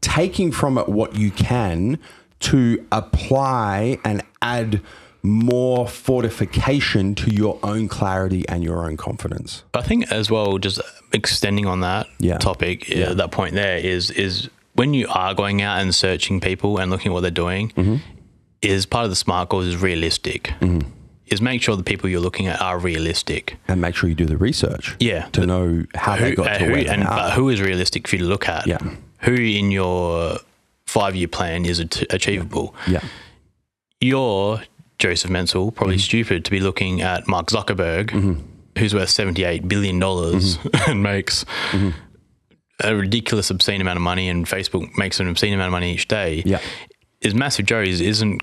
taking 0.00 0.50
from 0.52 0.76
it 0.76 0.88
what 0.88 1.14
you 1.14 1.30
can 1.30 1.98
to 2.40 2.84
apply 2.92 3.98
and 4.04 4.22
add 4.42 4.80
more 5.22 5.86
fortification 5.88 7.14
to 7.16 7.30
your 7.34 7.58
own 7.62 7.88
clarity 7.88 8.48
and 8.48 8.62
your 8.62 8.84
own 8.84 8.96
confidence. 8.96 9.64
I 9.74 9.82
think 9.82 10.10
as 10.12 10.30
well, 10.30 10.58
just 10.58 10.80
extending 11.12 11.66
on 11.66 11.80
that 11.80 12.06
Yeah. 12.18 12.38
topic, 12.38 12.88
yeah. 12.88 13.12
that 13.14 13.30
point 13.30 13.54
there 13.54 13.78
is 13.78 14.10
is 14.10 14.48
when 14.74 14.94
you 14.94 15.08
are 15.08 15.34
going 15.34 15.60
out 15.60 15.80
and 15.80 15.94
searching 15.94 16.40
people 16.40 16.78
and 16.78 16.90
looking 16.90 17.10
at 17.10 17.14
what 17.14 17.22
they're 17.22 17.30
doing, 17.32 17.70
Mm-hmm. 17.76 17.96
is 18.62 18.86
part 18.86 19.04
of 19.04 19.10
the 19.10 19.16
smart 19.16 19.48
goals 19.48 19.66
is 19.66 19.76
realistic. 19.76 20.52
Is 21.26 21.42
make 21.42 21.60
sure 21.60 21.76
the 21.76 21.82
people 21.82 22.08
you're 22.08 22.20
looking 22.22 22.46
at 22.46 22.58
are 22.62 22.78
realistic. 22.78 23.58
And 23.68 23.80
make 23.82 23.94
sure 23.96 24.08
you 24.08 24.14
do 24.14 24.24
the 24.24 24.38
research. 24.38 24.96
Yeah. 24.98 25.28
To 25.32 25.44
know 25.44 25.84
how 25.94 26.16
they 26.16 26.34
got 26.34 26.46
uh, 26.46 26.58
to 26.58 26.64
who, 26.64 26.72
where 26.72 26.84
they 26.84 26.88
and, 26.90 27.04
are. 27.04 27.16
but 27.16 27.32
who 27.34 27.50
is 27.50 27.60
realistic 27.60 28.08
for 28.08 28.16
you 28.16 28.22
to 28.22 28.28
look 28.28 28.48
at? 28.48 28.66
Yeah. 28.66 28.78
Who 29.22 29.34
in 29.34 29.70
your 29.70 30.38
five 30.86 31.14
year 31.16 31.28
plan 31.28 31.66
is 31.66 31.80
achievable? 31.80 32.74
yeah. 32.86 33.00
You're 34.00 34.62
Joseph 34.98 35.30
Menzel, 35.30 35.66
Mm-hmm. 35.66 35.76
probably 35.76 35.98
stupid 35.98 36.44
to 36.44 36.50
be 36.50 36.60
looking 36.60 37.00
at 37.02 37.26
Mark 37.28 37.46
Zuckerberg, 37.48 38.10
who's 38.78 38.94
worth 38.94 39.08
$78 39.08 39.68
billion 39.68 40.00
Mm-hmm. 40.00 40.68
and 40.90 41.02
makes 41.02 41.44
a 42.80 42.94
ridiculous, 42.94 43.50
obscene 43.50 43.80
amount 43.80 43.96
of 43.96 44.02
money, 44.02 44.28
and 44.28 44.46
Facebook 44.46 44.96
makes 44.96 45.18
an 45.20 45.28
obscene 45.28 45.52
amount 45.54 45.68
of 45.68 45.72
money 45.72 45.94
each 45.94 46.06
day. 46.08 46.42
Yeah. 46.46 46.60
Is 47.20 47.34
Massive 47.34 47.66
Joe's 47.66 48.00
isn't, 48.00 48.40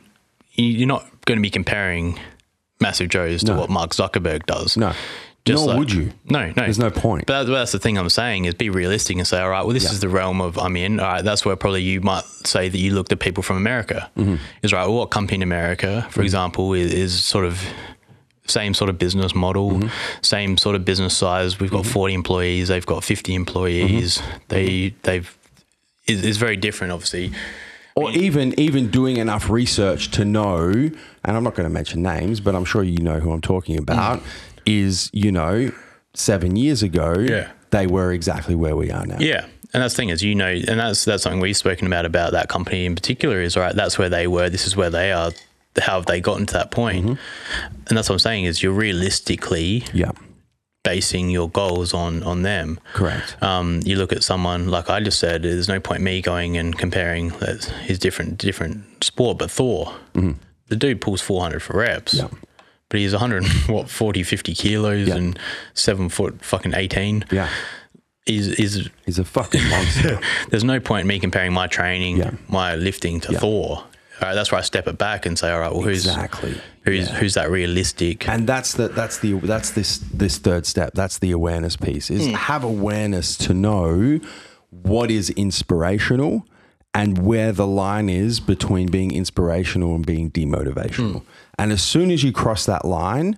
you- 0.54 0.66
you're 0.66 0.88
not 0.88 1.06
going 1.26 1.38
to 1.38 1.42
be 1.42 1.50
comparing 1.50 2.20
Massive 2.82 3.08
Joe's 3.10 3.44
to 3.46 3.54
No. 3.54 3.60
what 3.62 3.70
Mark 3.70 3.92
Zuckerberg 3.92 4.46
does. 4.46 4.76
No. 4.76 4.94
Nor 5.48 5.78
would 5.78 5.92
you. 5.92 6.12
No, 6.30 6.48
no. 6.48 6.54
There's 6.54 6.80
no 6.80 6.90
point. 6.90 7.26
But 7.28 7.44
that's 7.44 7.72
the 7.72 7.80
thing 7.80 7.98
I'm 7.98 8.10
saying 8.10 8.46
is 8.46 8.54
be 8.56 8.70
realistic 8.70 9.18
and 9.18 9.28
say, 9.28 9.40
all 9.40 9.50
right, 9.50 9.64
well, 9.64 9.74
this 9.74 9.84
Yeah. 9.84 9.92
is 9.92 10.00
the 10.00 10.10
realm 10.10 10.42
of 10.42 10.58
I'm 10.58 10.76
in. 10.76 11.00
All 11.00 11.06
right, 11.06 11.24
that's 11.24 11.46
where 11.46 11.56
probably 11.56 11.84
you 11.84 12.02
might 12.02 12.24
say 12.46 12.68
that 12.70 12.78
you 12.78 12.94
looked 12.96 13.12
at 13.12 13.20
people 13.20 13.44
from 13.44 13.58
America. 13.58 14.10
Mm-hmm. 14.18 14.36
Is 14.64 14.74
right. 14.74 14.86
Well, 14.88 14.96
what 14.98 15.12
company 15.12 15.36
in 15.36 15.44
America, 15.44 16.08
for 16.10 16.22
example, 16.24 16.74
is, 16.74 16.92
is 16.94 17.24
sort 17.24 17.46
of 17.46 17.62
same 18.48 18.74
sort 18.74 18.90
of 18.90 18.98
business 18.98 19.34
model, 19.36 19.72
Mm-hmm. 19.72 19.88
same 20.22 20.58
sort 20.58 20.76
of 20.76 20.86
business 20.86 21.16
size. 21.18 21.60
We've 21.60 21.72
got 21.72 21.86
40 21.86 22.14
employees. 22.14 22.68
They've 22.70 22.86
got 22.86 23.04
50 23.04 23.34
employees. 23.36 24.18
Mm-hmm. 24.20 24.38
They 24.50 24.94
they've 25.04 25.38
is 26.08 26.24
is 26.26 26.38
very 26.38 26.56
different, 26.58 26.94
obviously. 26.94 27.32
or 27.96 28.12
even 28.12 28.54
even 28.60 28.90
doing 28.92 29.18
enough 29.18 29.50
research 29.50 30.12
to 30.12 30.26
know, 30.26 30.68
and 30.70 31.38
I'm 31.38 31.44
not 31.44 31.56
going 31.56 31.68
to 31.68 31.74
mention 31.74 32.02
names, 32.04 32.40
but 32.40 32.54
I'm 32.56 32.66
sure 32.66 32.84
you 32.84 33.00
know 33.00 33.20
who 33.20 33.32
I'm 33.32 33.42
talking 33.42 33.78
about. 33.78 34.22
Is 34.66 35.10
you 35.14 35.32
know, 35.32 35.72
seven 36.14 36.56
years 36.56 36.82
ago, 36.84 37.14
Yeah. 37.20 37.50
they 37.72 37.86
were 37.88 38.12
exactly 38.12 38.56
where 38.56 38.76
we 38.76 38.90
are 38.92 39.06
now. 39.06 39.18
Yeah. 39.20 39.46
And 39.74 39.84
that's 39.84 39.94
the 39.94 39.98
thing 39.98 40.10
is, 40.10 40.24
you 40.24 40.36
know, 40.36 40.48
and 40.48 40.80
that's 40.80 41.04
that's 41.06 41.24
something 41.24 41.40
we've 41.42 41.58
spoken 41.58 41.86
about 41.86 42.06
about 42.06 42.32
that 42.32 42.48
company 42.50 42.86
in 42.86 42.96
particular 42.96 43.42
is 43.42 43.58
right. 43.58 43.76
That's 43.76 43.98
where 44.00 44.10
they 44.10 44.26
were. 44.28 44.50
This 44.50 44.66
is 44.68 44.76
where 44.76 44.90
they 44.90 45.12
are. 45.12 45.32
How 45.80 45.96
have 45.98 46.06
they 46.06 46.22
gotten 46.22 46.46
to 46.46 46.54
that 46.54 46.72
point? 46.72 47.06
And 47.88 47.98
that's 47.98 48.08
what 48.08 48.16
I'm 48.16 48.20
saying 48.20 48.46
is 48.46 48.64
you're 48.64 48.72
realistically 48.72 49.84
Yeah, 49.94 50.12
basing 50.84 51.30
your 51.30 51.50
goals 51.50 51.94
on 51.94 52.24
on 52.24 52.44
them. 52.44 52.80
correct. 52.94 53.36
Um, 53.44 53.82
you 53.84 53.98
look 53.98 54.14
at 54.14 54.24
someone 54.24 54.70
like 54.70 54.90
I 54.90 55.02
just 55.02 55.20
said. 55.20 55.44
There's 55.44 55.68
no 55.68 55.80
point 55.82 56.02
me 56.02 56.22
going 56.22 56.58
and 56.58 56.78
comparing 56.78 57.32
his 57.84 58.00
different 58.00 58.38
different 58.38 59.04
sport, 59.04 59.38
but 59.40 59.52
Thor, 59.52 59.94
the 60.68 60.76
dude 60.76 61.02
pulls 61.02 61.22
400 61.22 61.62
for 61.62 61.78
reps. 61.78 62.14
Yeah. 62.14 62.28
But 62.96 63.02
he's 63.02 63.12
100, 63.12 63.44
what, 63.68 63.90
40, 63.90 64.24
50 64.24 64.54
kilos 64.56 65.10
Yeah. 65.10 65.16
and 65.16 65.40
seven 65.74 66.08
foot 66.08 66.42
fucking 66.42 66.74
18. 66.74 67.26
yeah, 67.30 67.50
Is 68.26 68.48
is 68.48 68.90
he's 69.06 69.20
a 69.20 69.26
fucking 69.26 69.68
monster. 69.68 70.18
there's 70.50 70.64
no 70.64 70.80
point 70.80 71.02
in 71.02 71.08
me 71.08 71.20
comparing 71.20 71.52
my 71.52 71.68
training, 71.68 72.16
Yeah. 72.16 72.32
my 72.48 72.76
lifting 72.76 73.20
to 73.20 73.34
Yeah. 73.34 73.40
Thor. 73.40 73.70
All 73.80 73.86
right, 74.22 74.34
that's 74.34 74.50
where 74.50 74.60
I 74.60 74.62
step 74.62 74.88
it 74.88 74.98
back 74.98 75.26
and 75.26 75.38
say, 75.38 75.52
all 75.52 75.60
right, 75.60 75.74
well, 75.74 75.82
who's 75.82 76.06
exactly. 76.06 76.56
who's 76.86 77.10
Yeah. 77.10 77.16
who's 77.16 77.34
that 77.34 77.52
realistic? 77.52 78.30
and 78.30 78.48
that's 78.48 78.76
the 78.76 78.88
that's 78.88 79.18
the 79.18 79.34
that's 79.40 79.72
this 79.72 79.98
this 79.98 80.38
third 80.38 80.66
step 80.66 80.92
that's 80.94 81.20
the 81.20 81.32
awareness 81.32 81.76
piece 81.76 82.10
is 82.10 82.28
hmm. 82.28 82.34
have 82.36 82.64
awareness 82.64 83.36
to 83.40 83.54
know 83.54 84.22
what 84.70 85.12
is 85.12 85.32
inspirational 85.32 86.46
and 86.94 87.18
where 87.18 87.52
the 87.52 87.68
line 87.68 88.08
is 88.08 88.40
between 88.40 88.88
being 88.88 89.12
inspirational 89.12 89.96
and 89.96 90.06
being 90.06 90.32
demotivational 90.32 91.24
hmm. 91.24 91.28
And 91.58 91.72
as 91.72 91.84
soon 91.84 92.12
as 92.12 92.24
you 92.24 92.32
cross 92.32 92.66
that 92.66 92.86
line 92.86 93.38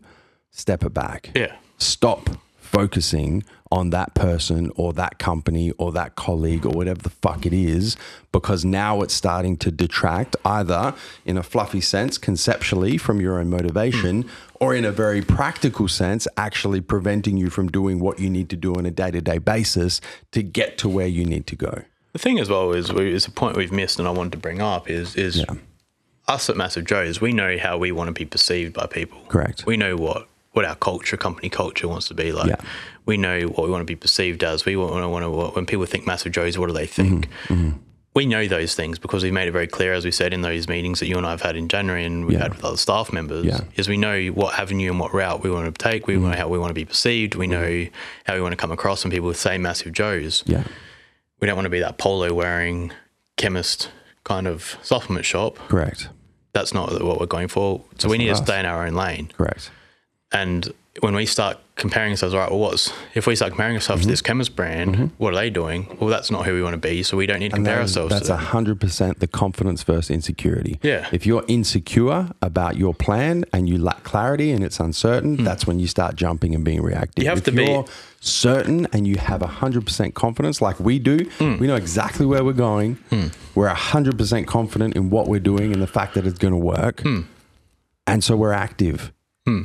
step 0.51 0.83
it 0.83 0.93
back. 0.93 1.31
Yeah. 1.35 1.55
stop 1.77 2.29
focusing 2.57 3.43
on 3.71 3.91
that 3.91 4.13
person 4.13 4.71
or 4.75 4.93
that 4.93 5.19
company 5.19 5.71
or 5.77 5.91
that 5.91 6.15
colleague 6.15 6.65
or 6.65 6.69
whatever 6.69 7.01
the 7.01 7.09
fuck 7.09 7.45
it 7.45 7.53
is 7.53 7.95
because 8.31 8.65
now 8.65 9.01
it's 9.01 9.13
starting 9.13 9.55
to 9.57 9.71
detract 9.71 10.35
either 10.43 10.93
in 11.25 11.37
a 11.37 11.43
fluffy 11.43 11.81
sense 11.81 12.17
conceptually 12.17 12.97
from 12.97 13.21
your 13.21 13.39
own 13.39 13.49
motivation 13.49 14.23
hmm. 14.23 14.29
or 14.59 14.75
in 14.75 14.83
a 14.83 14.91
very 14.91 15.21
practical 15.21 15.87
sense 15.87 16.27
actually 16.37 16.81
preventing 16.81 17.37
you 17.37 17.49
from 17.49 17.67
doing 17.67 17.99
what 17.99 18.19
you 18.19 18.29
need 18.29 18.49
to 18.49 18.55
do 18.55 18.75
on 18.75 18.85
a 18.85 18.91
day-to-day 18.91 19.37
basis 19.37 20.01
to 20.31 20.43
get 20.43 20.77
to 20.77 20.89
where 20.89 21.07
you 21.07 21.25
need 21.25 21.47
to 21.47 21.55
go. 21.55 21.83
The 22.13 22.19
thing 22.19 22.39
as 22.39 22.49
well 22.49 22.73
is, 22.73 22.89
is 22.89 23.27
a 23.27 23.31
point 23.31 23.57
we've 23.57 23.71
missed, 23.71 23.99
and 23.99 24.07
I 24.07 24.11
wanted 24.11 24.31
to 24.31 24.39
bring 24.39 24.59
up 24.59 24.89
is 24.89 25.15
is 25.15 25.45
us 26.27 26.49
at 26.49 26.57
Massive 26.57 26.85
Joe's. 26.85 27.21
We 27.21 27.31
know 27.31 27.57
how 27.57 27.77
we 27.77 27.91
want 27.91 28.07
to 28.07 28.11
be 28.13 28.25
perceived 28.25 28.73
by 28.73 28.85
people. 28.87 29.19
Correct. 29.27 29.65
We 29.65 29.77
know 29.77 29.95
what 29.95 30.27
what 30.53 30.65
our 30.65 30.75
culture, 30.75 31.17
company 31.17 31.49
culture, 31.49 31.87
wants 31.87 32.07
to 32.07 32.13
be 32.15 32.31
like. 32.31 32.49
Yeah. 32.49 32.61
We 33.05 33.15
know 33.17 33.41
what 33.41 33.63
we 33.65 33.69
want 33.71 33.81
to 33.81 33.85
be 33.85 33.95
perceived 33.95 34.43
as. 34.43 34.65
We 34.65 34.75
want 34.75 35.03
to 35.03 35.07
want 35.09 35.23
to 35.23 35.55
when 35.55 35.65
people 35.65 35.85
think 35.85 36.05
Massive 36.07 36.31
Joe's, 36.31 36.57
what 36.57 36.67
do 36.67 36.73
they 36.73 36.87
think? 36.87 37.29
Mm-hmm. 37.47 37.77
We 38.15 38.25
know 38.25 38.47
those 38.47 38.73
things 38.73 38.97
because 38.97 39.21
we've 39.23 39.31
made 39.31 39.47
it 39.47 39.51
very 39.51 39.67
clear, 39.67 39.93
as 39.93 40.03
we 40.03 40.09
said 40.09 40.33
in 40.33 40.41
those 40.41 40.67
meetings 40.67 40.99
that 41.01 41.05
you 41.07 41.17
and 41.17 41.27
I 41.27 41.29
have 41.29 41.43
had 41.43 41.55
in 41.55 41.67
January 41.67 42.03
and 42.03 42.25
we've 42.25 42.33
Yeah. 42.37 42.43
had 42.45 42.55
with 42.55 42.65
other 42.65 42.75
staff 42.77 43.13
members. 43.13 43.45
Yeah. 43.45 43.59
Is 43.75 43.87
we 43.87 43.97
know 43.97 44.25
what 44.29 44.57
avenue 44.59 44.89
and 44.89 44.99
what 44.99 45.13
route 45.13 45.43
we 45.43 45.51
want 45.51 45.71
to 45.77 45.83
take. 45.83 46.07
We 46.07 46.15
Mm-hmm. 46.15 46.31
know 46.31 46.35
how 46.37 46.47
we 46.47 46.57
want 46.57 46.71
to 46.71 46.73
be 46.73 46.85
perceived. 46.85 47.35
We 47.35 47.45
know 47.45 47.85
how 48.25 48.33
we 48.33 48.41
want 48.41 48.53
to 48.53 48.57
come 48.57 48.71
across 48.71 49.03
when 49.03 49.11
people 49.11 49.31
say 49.35 49.57
Massive 49.59 49.93
Joe's 49.93 50.43
yeah 50.47 50.63
we 51.39 51.45
don't 51.45 51.55
want 51.55 51.67
to 51.67 51.69
be 51.69 51.79
that 51.81 51.99
polo 51.99 52.33
wearing 52.33 52.91
chemist 53.35 53.91
kind 54.23 54.47
of 54.47 54.75
supplement 54.81 55.23
shop. 55.23 55.57
correct 55.69 56.09
That's 56.57 56.73
not 56.73 57.03
what 57.03 57.19
we're 57.19 57.27
going 57.27 57.49
for. 57.49 57.83
So 57.99 58.09
we 58.09 58.17
need 58.17 58.29
to 58.29 58.35
stay 58.35 58.59
in 58.59 58.65
our 58.65 58.87
own 58.87 58.95
lane. 58.95 59.29
correct 59.37 59.69
And 60.31 60.73
when 61.01 61.15
we 61.15 61.25
start 61.25 61.57
comparing 61.75 62.11
ourselves, 62.11 62.33
all 62.33 62.39
right, 62.41 62.49
well, 62.49 62.59
what's 62.59 62.91
if 63.13 63.27
we 63.27 63.35
start 63.35 63.51
comparing 63.51 63.75
ourselves 63.75 64.01
Mm-hmm. 64.01 64.07
to 64.09 64.13
this 64.13 64.21
chemist 64.21 64.55
brand, 64.55 65.11
what 65.17 65.31
are 65.33 65.35
they 65.35 65.49
doing? 65.51 65.95
Well, 65.99 66.09
that's 66.09 66.31
not 66.31 66.45
who 66.45 66.53
we 66.55 66.63
want 66.63 66.73
to 66.73 66.77
be. 66.79 67.03
So 67.03 67.15
we 67.17 67.27
don't 67.27 67.37
need 67.39 67.49
to 67.51 67.55
And 67.55 67.65
compare 67.65 67.81
ourselves 67.81 68.11
That's 68.11 68.27
to 68.27 68.35
hundred 68.37 68.81
percent 68.81 69.19
the 69.19 69.27
confidence 69.27 69.83
versus 69.83 70.09
insecurity. 70.09 70.79
Yeah. 70.81 71.07
If 71.11 71.25
you're 71.27 71.43
insecure 71.47 72.29
about 72.41 72.77
your 72.77 72.93
plan 72.95 73.45
and 73.53 73.69
you 73.69 73.77
lack 73.77 74.03
clarity 74.03 74.51
and 74.51 74.63
it's 74.63 74.79
uncertain, 74.79 75.43
that's 75.43 75.67
when 75.67 75.79
you 75.79 75.87
start 75.87 76.15
jumping 76.15 76.55
and 76.55 76.63
being 76.63 76.81
reactive. 76.81 77.23
You 77.23 77.29
have 77.29 77.39
if 77.39 77.43
to 77.45 77.51
be- 77.51 77.83
certain 78.19 78.87
and 78.91 79.05
you 79.05 79.17
have 79.17 79.41
hundred 79.43 79.85
percent 79.85 80.15
confidence, 80.15 80.61
like 80.61 80.79
we 80.79 80.97
do, 80.97 81.17
Hmm. 81.37 81.57
we 81.59 81.67
know 81.67 81.75
exactly 81.75 82.25
where 82.25 82.43
we're 82.43 82.53
going. 82.53 82.97
We're 83.53 83.67
hundred 83.69 84.17
percent 84.17 84.47
confident 84.47 84.95
in 84.95 85.11
what 85.11 85.27
we're 85.27 85.39
doing 85.39 85.73
and 85.73 85.81
the 85.81 85.87
fact 85.87 86.15
that 86.15 86.25
it's 86.25 86.39
going 86.39 86.53
to 86.53 86.57
work, 86.59 87.01
Hmm. 87.01 87.21
and 88.07 88.23
so 88.23 88.35
we're 88.35 88.51
active. 88.53 89.11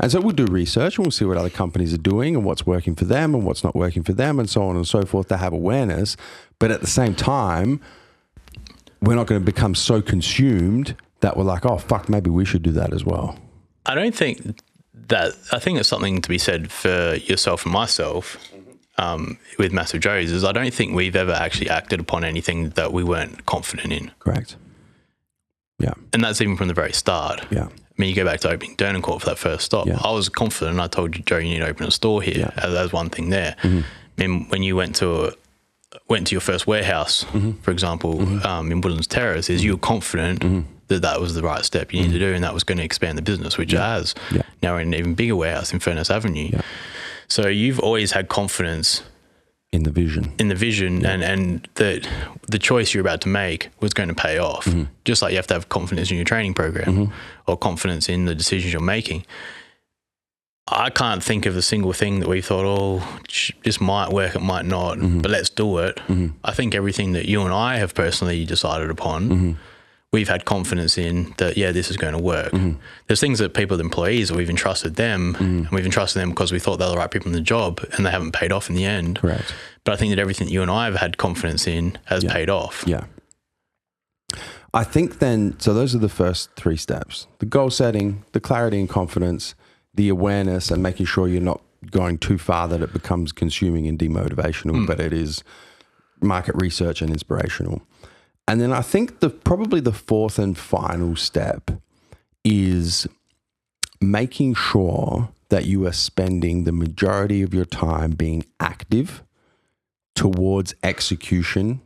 And 0.00 0.12
so 0.12 0.20
we'll 0.20 0.30
do 0.34 0.44
research 0.46 0.96
and 0.96 1.04
we'll 1.04 1.10
see 1.10 1.24
what 1.24 1.36
other 1.36 1.50
companies 1.50 1.92
are 1.92 1.98
doing 1.98 2.36
and 2.36 2.44
what's 2.44 2.64
working 2.64 2.94
for 2.94 3.04
them 3.04 3.34
and 3.34 3.44
what's 3.44 3.64
not 3.64 3.74
working 3.74 4.04
for 4.04 4.12
them 4.12 4.38
and 4.38 4.48
so 4.48 4.62
on 4.62 4.76
and 4.76 4.86
so 4.86 5.02
forth 5.02 5.26
to 5.28 5.36
have 5.36 5.52
awareness. 5.52 6.16
But 6.60 6.70
at 6.70 6.80
the 6.80 6.86
same 6.86 7.14
time, 7.16 7.80
we're 9.00 9.16
not 9.16 9.26
going 9.26 9.40
to 9.40 9.44
become 9.44 9.74
so 9.74 10.00
consumed 10.00 10.94
that 11.20 11.36
we're 11.36 11.44
like, 11.44 11.66
oh, 11.66 11.78
fuck, 11.78 12.08
maybe 12.08 12.30
we 12.30 12.44
should 12.44 12.62
do 12.62 12.70
that 12.72 12.92
as 12.92 13.04
well. 13.04 13.36
I 13.84 13.96
don't 13.96 14.14
think 14.14 14.60
that. 15.08 15.34
I 15.50 15.58
think 15.58 15.76
there's 15.76 15.88
something 15.88 16.22
to 16.22 16.28
be 16.28 16.38
said 16.38 16.70
for 16.70 17.16
yourself 17.16 17.64
and 17.64 17.72
myself 17.72 18.36
um, 18.98 19.36
with 19.58 19.72
Massive 19.72 20.00
Joe's. 20.00 20.30
Is 20.30 20.44
I 20.44 20.52
don't 20.52 20.72
think 20.72 20.94
we've 20.94 21.16
ever 21.16 21.32
actually 21.32 21.68
acted 21.70 21.98
upon 21.98 22.22
anything 22.22 22.70
that 22.70 22.92
we 22.92 23.02
weren't 23.02 23.44
confident 23.46 23.92
in, 23.92 24.12
Correct. 24.20 24.54
Yeah. 25.80 25.94
and 26.12 26.22
that's 26.22 26.40
even 26.40 26.56
from 26.56 26.68
the 26.68 26.74
very 26.74 26.92
start. 26.92 27.44
Yeah. 27.50 27.68
Mean, 28.02 28.10
you 28.10 28.16
go 28.16 28.24
back 28.24 28.40
to 28.40 28.50
opening 28.50 28.74
Dernancourt 28.76 29.20
for 29.20 29.26
that 29.26 29.38
first 29.38 29.64
stop. 29.64 29.86
Yeah. 29.86 29.98
I 30.02 30.10
was 30.10 30.28
confident. 30.28 30.72
And 30.72 30.80
I 30.82 30.88
told 30.88 31.16
you, 31.16 31.22
Joe, 31.22 31.38
you 31.38 31.50
need 31.50 31.60
to 31.60 31.68
open 31.68 31.86
a 31.86 31.90
store 31.92 32.20
here. 32.20 32.36
Yeah. 32.36 32.46
Mm-hmm. 32.46 32.58
As, 32.66 32.74
as 32.74 32.92
one 32.92 33.10
thing 33.10 33.30
there. 33.30 33.54
I 33.62 33.84
mean, 34.18 34.48
when 34.48 34.62
you 34.64 34.74
went 34.74 34.96
to 34.96 35.26
a, 35.26 35.32
went 36.08 36.26
to 36.26 36.34
your 36.34 36.40
first 36.40 36.66
warehouse, 36.66 37.22
Mm-hmm. 37.24 37.52
for 37.60 37.70
example, 37.70 38.20
um, 38.46 38.72
in 38.72 38.80
Woodlands 38.80 39.06
Terrace, 39.06 39.48
is 39.48 39.62
you 39.62 39.72
were 39.72 39.78
confident 39.78 40.40
Mm-hmm. 40.40 40.62
that 40.88 41.02
that 41.02 41.20
was 41.20 41.34
the 41.34 41.42
right 41.42 41.64
step 41.64 41.92
you 41.94 42.02
need 42.02 42.12
to 42.12 42.18
do, 42.18 42.34
and 42.34 42.42
that 42.42 42.52
was 42.54 42.64
going 42.64 42.78
to 42.78 42.84
expand 42.84 43.16
the 43.18 43.22
business, 43.22 43.56
which 43.56 43.72
it 43.72 43.78
has. 43.78 44.14
Yeah. 44.32 44.42
Now 44.62 44.74
we're 44.74 44.80
in 44.80 44.88
an 44.92 44.98
even 44.98 45.14
bigger 45.14 45.36
warehouse 45.36 45.72
in 45.72 45.78
Furnace 45.78 46.10
Avenue. 46.10 46.50
Yeah. 46.52 46.62
So 47.28 47.46
you've 47.46 47.78
always 47.78 48.10
had 48.12 48.28
confidence 48.28 49.02
In 49.72 49.84
the 49.84 49.90
vision. 49.90 50.32
in 50.38 50.48
the 50.48 50.54
vision 50.54 51.06
and, 51.06 51.22
and 51.24 51.66
that 51.76 52.06
the 52.46 52.58
choice 52.58 52.92
you're 52.92 53.00
about 53.00 53.22
to 53.22 53.28
make 53.28 53.70
was 53.80 53.94
going 53.94 54.10
to 54.10 54.14
pay 54.14 54.36
off. 54.36 54.66
Mm-hmm. 54.66 54.82
Just 55.06 55.22
like 55.22 55.30
you 55.32 55.38
have 55.38 55.46
to 55.46 55.54
have 55.54 55.70
confidence 55.70 56.10
in 56.10 56.16
your 56.18 56.26
training 56.26 56.52
program 56.52 57.10
or 57.46 57.56
confidence 57.56 58.08
in 58.10 58.26
the 58.26 58.34
decisions 58.34 58.70
you're 58.74 58.82
making. 58.82 59.24
I 60.68 60.90
can't 60.90 61.22
think 61.24 61.46
of 61.46 61.56
a 61.56 61.62
single 61.62 61.92
thing 61.94 62.20
that 62.20 62.28
we 62.28 62.40
thought, 62.42 62.64
oh, 62.66 63.02
this 63.64 63.80
might 63.80 64.10
work, 64.10 64.34
it 64.36 64.42
might 64.42 64.66
not, 64.66 64.98
Mm-hmm. 64.98 65.20
but 65.20 65.30
let's 65.30 65.48
do 65.50 65.78
it. 65.78 65.98
I 66.44 66.52
think 66.52 66.74
everything 66.74 67.12
that 67.12 67.24
you 67.26 67.40
and 67.42 67.52
I 67.52 67.78
have 67.78 67.94
personally 67.94 68.44
decided 68.44 68.90
upon, 68.90 69.28
Mm-hmm. 69.28 69.52
We've 70.12 70.28
had 70.28 70.44
confidence 70.44 70.98
in 70.98 71.34
that, 71.38 71.56
yeah, 71.56 71.72
this 71.72 71.90
is 71.90 71.96
going 71.96 72.12
to 72.12 72.22
work. 72.22 72.52
Mm-hmm. 72.52 72.78
There's 73.06 73.20
things 73.20 73.38
that 73.38 73.54
people, 73.54 73.76
the 73.78 73.84
employees, 73.84 74.28
that 74.28 74.36
we've 74.36 74.50
entrusted 74.50 74.96
them, 74.96 75.34
and 75.38 75.70
we've 75.70 75.86
entrusted 75.86 76.20
them 76.20 76.30
because 76.30 76.52
we 76.52 76.58
thought 76.58 76.76
they 76.76 76.84
were 76.84 76.92
the 76.92 76.98
right 76.98 77.10
people 77.10 77.28
in 77.28 77.32
the 77.32 77.40
job, 77.40 77.80
and 77.92 78.04
they 78.04 78.10
haven't 78.10 78.32
paid 78.32 78.52
off 78.52 78.68
in 78.68 78.76
the 78.76 78.84
end. 78.84 79.20
Correct. 79.20 79.54
But 79.84 79.92
I 79.92 79.96
think 79.96 80.10
that 80.10 80.20
everything 80.20 80.48
that 80.48 80.52
you 80.52 80.62
and 80.62 80.70
I 80.70 80.84
have 80.84 80.96
had 80.96 81.16
confidence 81.16 81.66
in 81.66 81.98
has 82.04 82.24
paid 82.24 82.50
off. 82.50 82.84
Yeah. 82.86 83.04
I 84.74 84.84
think 84.84 85.18
then, 85.18 85.58
so 85.58 85.74
those 85.74 85.94
are 85.94 85.98
the 85.98 86.08
first 86.08 86.50
three 86.56 86.76
steps 86.76 87.26
the 87.38 87.46
goal 87.46 87.70
setting, 87.70 88.24
the 88.32 88.40
clarity 88.40 88.80
and 88.80 88.88
confidence, 88.88 89.54
the 89.94 90.08
awareness, 90.08 90.70
and 90.70 90.82
making 90.82 91.06
sure 91.06 91.28
you're 91.28 91.40
not 91.40 91.62
going 91.90 92.16
too 92.18 92.38
far 92.38 92.68
that 92.68 92.80
it 92.80 92.92
becomes 92.92 93.32
consuming 93.32 93.86
and 93.86 93.98
demotivational, 93.98 94.86
but 94.86 95.00
it 95.00 95.12
is 95.12 95.42
market 96.20 96.54
research 96.54 97.02
and 97.02 97.10
inspirational. 97.10 97.82
And 98.52 98.60
then 98.60 98.70
I 98.70 98.82
think 98.82 99.20
the 99.20 99.30
probably 99.30 99.80
the 99.80 99.94
fourth 99.94 100.38
and 100.38 100.58
final 100.58 101.16
step 101.16 101.70
is 102.44 103.06
making 103.98 104.52
sure 104.56 105.30
that 105.48 105.64
you 105.64 105.86
are 105.86 105.92
spending 105.92 106.64
the 106.64 106.72
majority 106.72 107.40
of 107.40 107.54
your 107.54 107.64
time 107.64 108.10
being 108.10 108.44
active 108.60 109.22
towards 110.14 110.74
execution 110.82 111.80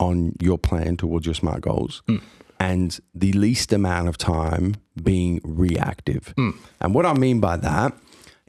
on 0.00 0.34
your 0.42 0.58
plan 0.58 0.96
towards 0.96 1.24
your 1.24 1.36
smart 1.36 1.60
goals 1.60 2.02
hmm. 2.08 2.16
and 2.58 2.98
the 3.14 3.32
least 3.34 3.72
amount 3.72 4.08
of 4.08 4.18
time 4.18 4.74
being 5.00 5.40
reactive. 5.44 6.34
Hmm. 6.36 6.50
And 6.80 6.94
what 6.96 7.06
I 7.06 7.14
mean 7.14 7.38
by 7.38 7.58
that 7.58 7.96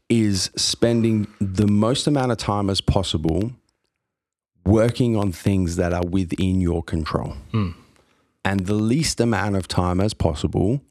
is 0.09 0.49
spending 0.55 1.27
the 1.39 1.67
most 1.67 2.07
amount 2.07 2.31
of 2.31 2.39
time 2.39 2.67
as 2.67 2.81
possible 2.81 3.51
working 4.69 5.15
on 5.15 5.31
things 5.31 5.75
that 5.75 5.93
are 5.93 6.05
within 6.05 6.61
your 6.61 6.83
control 6.83 7.35
hmm. 7.51 7.71
and 8.43 8.65
the 8.67 8.73
least 8.73 9.19
amount 9.19 9.55
of 9.55 9.67
time 9.67 9.99
as 9.99 10.13
possible 10.13 10.81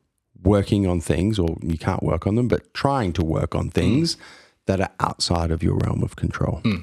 working 0.42 0.86
on 0.86 1.00
things, 1.00 1.38
or 1.38 1.56
you 1.62 1.76
can't 1.76 2.02
work 2.02 2.26
on 2.26 2.36
them, 2.36 2.48
but 2.48 2.72
trying 2.74 3.12
to 3.12 3.24
work 3.24 3.54
on 3.54 3.70
things 3.70 4.14
hmm. 4.14 4.20
that 4.66 4.80
are 4.80 4.90
outside 5.00 5.50
of 5.50 5.62
your 5.62 5.76
realm 5.76 6.02
of 6.02 6.16
control. 6.16 6.60
Hmm. 6.62 6.76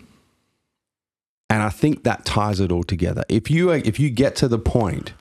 And 1.50 1.62
I 1.62 1.70
think 1.70 2.04
that 2.04 2.26
ties 2.26 2.60
it 2.60 2.72
all 2.72 2.84
together. 2.84 3.24
If 3.30 3.52
you 3.52 3.72
are, 3.72 3.78
if 3.78 4.00
you 4.00 4.10
get 4.10 4.36
to 4.38 4.48
the 4.48 4.60
point 4.60 5.14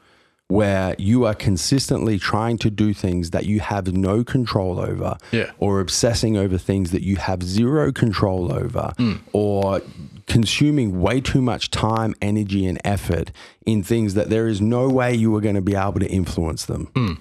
where 0.48 0.94
you 0.98 1.24
are 1.24 1.34
consistently 1.34 2.18
trying 2.18 2.58
to 2.58 2.70
do 2.70 2.92
things 2.92 3.30
that 3.30 3.46
you 3.46 3.60
have 3.60 3.92
no 3.92 4.24
control 4.24 4.78
over, 4.78 5.16
Yeah. 5.32 5.50
or 5.58 5.80
obsessing 5.80 6.36
over 6.36 6.58
things 6.58 6.90
that 6.90 7.02
you 7.02 7.16
have 7.16 7.42
zero 7.42 7.92
control 7.92 8.52
over, 8.52 8.92
or 9.32 9.80
consuming 10.26 11.00
way 11.00 11.20
too 11.20 11.42
much 11.42 11.70
time, 11.70 12.14
energy, 12.20 12.66
and 12.66 12.80
effort 12.84 13.30
in 13.66 13.82
things 13.82 14.14
that 14.14 14.30
there 14.30 14.48
is 14.48 14.60
no 14.60 14.88
way 14.88 15.14
you 15.14 15.34
are 15.36 15.40
going 15.40 15.54
to 15.54 15.62
be 15.62 15.74
able 15.74 16.00
to 16.00 16.08
influence 16.08 16.64
them, 16.64 16.86
hmm. 16.94 17.12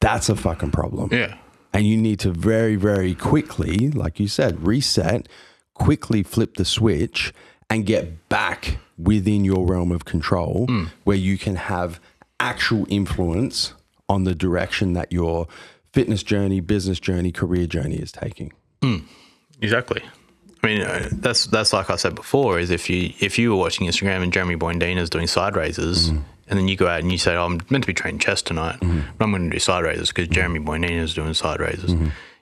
that's 0.00 0.28
a 0.28 0.36
fucking 0.36 0.70
problem. 0.70 1.08
Yeah. 1.12 1.36
And 1.72 1.86
you 1.86 1.96
need 1.96 2.20
to 2.20 2.32
very, 2.32 2.76
very 2.76 3.14
quickly, 3.14 3.90
like 3.90 4.20
you 4.20 4.28
said, 4.28 4.66
reset, 4.66 5.28
quickly 5.74 6.22
flip 6.22 6.56
the 6.56 6.64
switch 6.64 7.32
and 7.70 7.86
get 7.86 8.28
back 8.28 8.78
within 8.98 9.44
your 9.44 9.66
realm 9.66 9.90
of 9.90 10.04
control 10.04 10.66
hmm. 10.68 10.84
where 11.04 11.16
you 11.16 11.38
can 11.38 11.56
have 11.56 12.00
actual 12.38 12.86
influence 12.88 13.72
on 14.08 14.24
the 14.24 14.34
direction 14.34 14.92
that 14.92 15.10
your 15.12 15.46
fitness 15.92 16.22
journey, 16.22 16.60
business 16.60 17.00
journey, 17.00 17.32
career 17.32 17.66
journey 17.66 17.96
is 17.96 18.12
taking. 18.12 18.52
Hmm. 18.82 18.98
Exactly. 19.60 20.02
I 20.62 20.66
mean, 20.66 20.82
uh, 20.82 21.08
that's 21.10 21.46
that's 21.46 21.72
like 21.72 21.90
I 21.90 21.96
said 21.96 22.14
before. 22.14 22.58
Is 22.60 22.70
if 22.70 22.88
you 22.88 23.12
if 23.20 23.38
you 23.38 23.50
were 23.50 23.56
watching 23.56 23.86
Instagram 23.86 24.22
and 24.22 24.32
Jeremy 24.32 24.56
Buendia's 24.56 25.10
doing 25.10 25.26
side 25.26 25.56
raises, 25.56 26.08
and 26.08 26.58
then 26.58 26.68
you 26.68 26.76
go 26.76 26.86
out 26.86 27.00
and 27.00 27.10
you 27.10 27.18
say, 27.18 27.34
oh, 27.34 27.44
"I'm 27.44 27.60
meant 27.68 27.82
to 27.82 27.86
be 27.88 27.94
training 27.94 28.20
chest 28.20 28.46
tonight, 28.46 28.76
but 28.80 29.24
I'm 29.24 29.32
going 29.32 29.50
to 29.50 29.50
do 29.50 29.58
side 29.58 29.82
raises 29.82 30.08
because 30.08 30.28
Jeremy 30.28 30.60
Buendia's 30.60 31.14
doing 31.14 31.34
side 31.34 31.60
raises." 31.60 31.94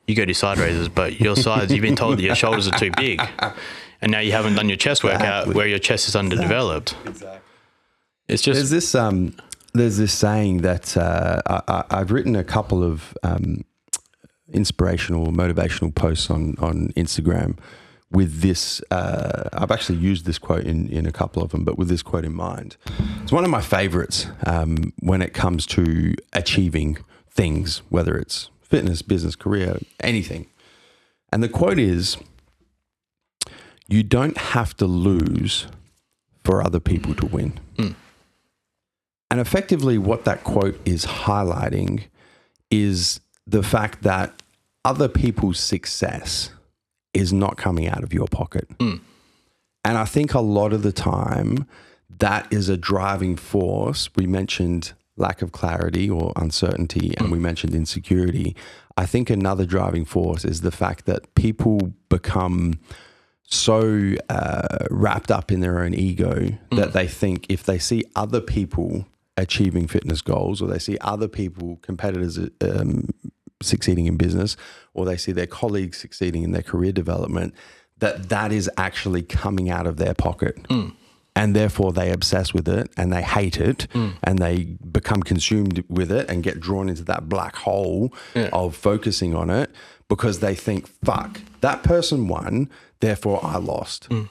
You 0.06 0.14
go 0.16 0.24
do 0.24 0.34
side 0.34 0.58
raises, 0.58 0.88
but 0.88 1.20
your 1.20 1.36
sides 1.36 1.72
you've 1.72 1.82
been 1.82 1.96
told 1.96 2.18
that 2.18 2.22
your 2.22 2.34
shoulders 2.34 2.66
are 2.68 2.78
too 2.78 2.90
big, 2.96 3.22
and 4.02 4.12
now 4.12 4.18
you 4.18 4.32
haven't 4.32 4.54
done 4.54 4.68
your 4.68 4.76
chest 4.76 5.02
workout 5.04 5.54
where 5.54 5.66
your 5.66 5.78
chest 5.78 6.08
is 6.08 6.16
underdeveloped. 6.16 6.96
Exactly. 7.06 7.40
It's 8.28 8.42
just 8.42 8.56
There's 8.56 8.70
this 8.70 8.94
um, 8.94 9.34
there's 9.72 9.96
this 9.96 10.12
saying 10.12 10.58
that 10.58 10.96
uh, 10.96 11.40
I, 11.46 11.62
I, 11.68 11.84
I've 12.00 12.10
written 12.10 12.36
a 12.36 12.44
couple 12.44 12.82
of 12.84 13.16
um, 13.22 13.64
inspirational, 14.52 15.28
motivational 15.28 15.94
posts 15.94 16.28
on 16.28 16.56
on 16.58 16.88
Instagram 16.96 17.56
with 18.10 18.40
this. 18.40 18.82
Uh, 18.90 19.48
I've 19.52 19.70
actually 19.70 19.98
used 19.98 20.26
this 20.26 20.38
quote 20.38 20.64
in 20.64 20.88
in 20.88 21.06
a 21.06 21.12
couple 21.12 21.42
of 21.42 21.50
them, 21.50 21.64
but 21.64 21.78
with 21.78 21.88
this 21.88 22.02
quote 22.02 22.24
in 22.24 22.34
mind, 22.34 22.76
it's 23.22 23.32
one 23.32 23.44
of 23.44 23.50
my 23.50 23.60
favorites 23.60 24.26
um, 24.46 24.92
when 25.00 25.22
it 25.22 25.32
comes 25.32 25.66
to 25.66 26.14
achieving 26.32 26.98
things, 27.30 27.82
whether 27.88 28.16
it's 28.16 28.50
fitness, 28.62 29.02
business, 29.02 29.36
career, 29.36 29.78
anything. 30.00 30.46
And 31.32 31.42
the 31.42 31.48
quote 31.48 31.78
is, 31.78 32.16
"You 33.88 34.02
don't 34.02 34.36
have 34.36 34.76
to 34.78 34.86
lose 34.86 35.66
for 36.44 36.62
other 36.64 36.80
people 36.80 37.14
to 37.14 37.26
win." 37.26 37.60
And 39.30 39.38
effectively, 39.40 39.96
what 39.96 40.24
that 40.24 40.42
quote 40.42 40.80
is 40.84 41.06
highlighting 41.06 42.04
is 42.70 43.20
the 43.46 43.62
fact 43.62 44.02
that 44.02 44.42
other 44.84 45.08
people's 45.08 45.60
success 45.60 46.50
is 47.12 47.32
not 47.32 47.56
coming 47.56 47.88
out 47.88 48.02
of 48.02 48.12
your 48.12 48.26
pocket. 48.26 48.68
And 49.84 49.98
I 49.98 50.04
think 50.04 50.34
a 50.34 50.40
lot 50.40 50.72
of 50.72 50.82
the 50.82 50.92
time, 50.92 51.66
that 52.18 52.52
is 52.52 52.68
a 52.68 52.76
driving 52.76 53.36
force. 53.36 54.10
We 54.14 54.26
mentioned 54.26 54.92
lack 55.16 55.42
of 55.42 55.52
clarity 55.52 56.08
or 56.08 56.32
uncertainty, 56.36 57.14
and 57.18 57.30
we 57.30 57.38
mentioned 57.38 57.74
insecurity. 57.74 58.56
I 58.96 59.06
think 59.06 59.30
another 59.30 59.66
driving 59.66 60.04
force 60.04 60.44
is 60.44 60.60
the 60.60 60.70
fact 60.70 61.06
that 61.06 61.34
people 61.34 61.92
become 62.08 62.78
so 63.42 64.14
uh, 64.28 64.86
wrapped 64.90 65.30
up 65.30 65.50
in 65.50 65.60
their 65.60 65.80
own 65.80 65.94
ego 65.94 66.50
that 66.70 66.92
they 66.92 67.08
think 67.08 67.46
if 67.48 67.64
they 67.64 67.78
see 67.78 68.04
other 68.14 68.40
people 68.40 69.06
achieving 69.36 69.88
fitness 69.88 70.20
goals 70.22 70.62
or 70.62 70.68
they 70.68 70.78
see 70.78 70.98
other 71.00 71.26
people, 71.26 71.78
competitors, 71.82 72.38
um, 72.60 73.08
succeeding 73.62 74.06
in 74.06 74.16
business 74.16 74.56
or 74.94 75.04
they 75.04 75.16
see 75.16 75.32
their 75.32 75.46
colleagues 75.46 75.98
succeeding 75.98 76.42
in 76.42 76.52
their 76.52 76.62
career 76.62 76.92
development, 76.92 77.54
that 77.98 78.28
that 78.28 78.52
is 78.52 78.70
actually 78.76 79.22
coming 79.22 79.70
out 79.70 79.86
of 79.86 79.96
their 79.96 80.14
pocket. 80.14 80.58
Hmm. 80.68 80.88
And 81.36 81.54
therefore, 81.54 81.92
they 81.92 82.10
obsess 82.10 82.52
with 82.52 82.68
it 82.68 82.90
and 82.96 83.12
they 83.12 83.22
hate 83.22 83.58
it 83.58 83.86
hmm. 83.92 84.10
and 84.24 84.38
they 84.40 84.64
become 84.92 85.22
consumed 85.22 85.84
with 85.88 86.10
it 86.10 86.28
and 86.28 86.42
get 86.42 86.60
drawn 86.60 86.88
into 86.88 87.04
that 87.04 87.28
black 87.28 87.56
hole 87.56 88.12
of 88.52 88.74
focusing 88.74 89.34
on 89.34 89.48
it 89.48 89.70
because 90.08 90.40
they 90.40 90.54
think, 90.54 90.88
fuck, 91.04 91.40
that 91.60 91.82
person 91.84 92.26
won, 92.26 92.68
therefore 92.98 93.40
I 93.42 93.58
lost. 93.58 94.06
Hmm. 94.06 94.24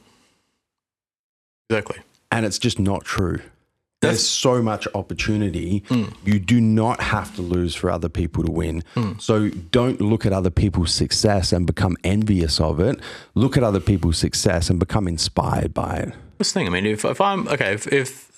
exactly. 1.69 1.99
And 2.31 2.45
it's 2.45 2.59
just 2.59 2.79
not 2.79 3.05
true. 3.05 3.39
There's 4.01 4.25
so 4.25 4.61
much 4.61 4.87
opportunity. 4.95 5.83
You 6.23 6.39
do 6.39 6.61
not 6.61 7.01
have 7.01 7.35
to 7.35 7.41
lose 7.41 7.75
for 7.75 7.91
other 7.91 8.09
people 8.09 8.43
to 8.43 8.51
win. 8.51 8.83
So 9.19 9.49
don't 9.49 9.99
look 9.99 10.25
at 10.25 10.33
other 10.33 10.49
people's 10.49 10.93
success 10.93 11.51
and 11.51 11.67
become 11.67 11.97
envious 12.03 12.59
of 12.61 12.79
it. 12.79 12.99
Look 13.35 13.57
at 13.57 13.63
other 13.63 13.81
people's 13.81 14.17
success 14.17 14.69
and 14.69 14.79
become 14.79 15.07
inspired 15.07 15.73
by 15.73 15.97
it. 15.97 16.13
This 16.37 16.53
thing, 16.53 16.67
I 16.67 16.69
mean, 16.69 16.85
if, 16.85 17.03
if 17.03 17.19
I'm 17.19 17.47
okay, 17.49 17.73
if, 17.73 17.91
if 17.91 18.29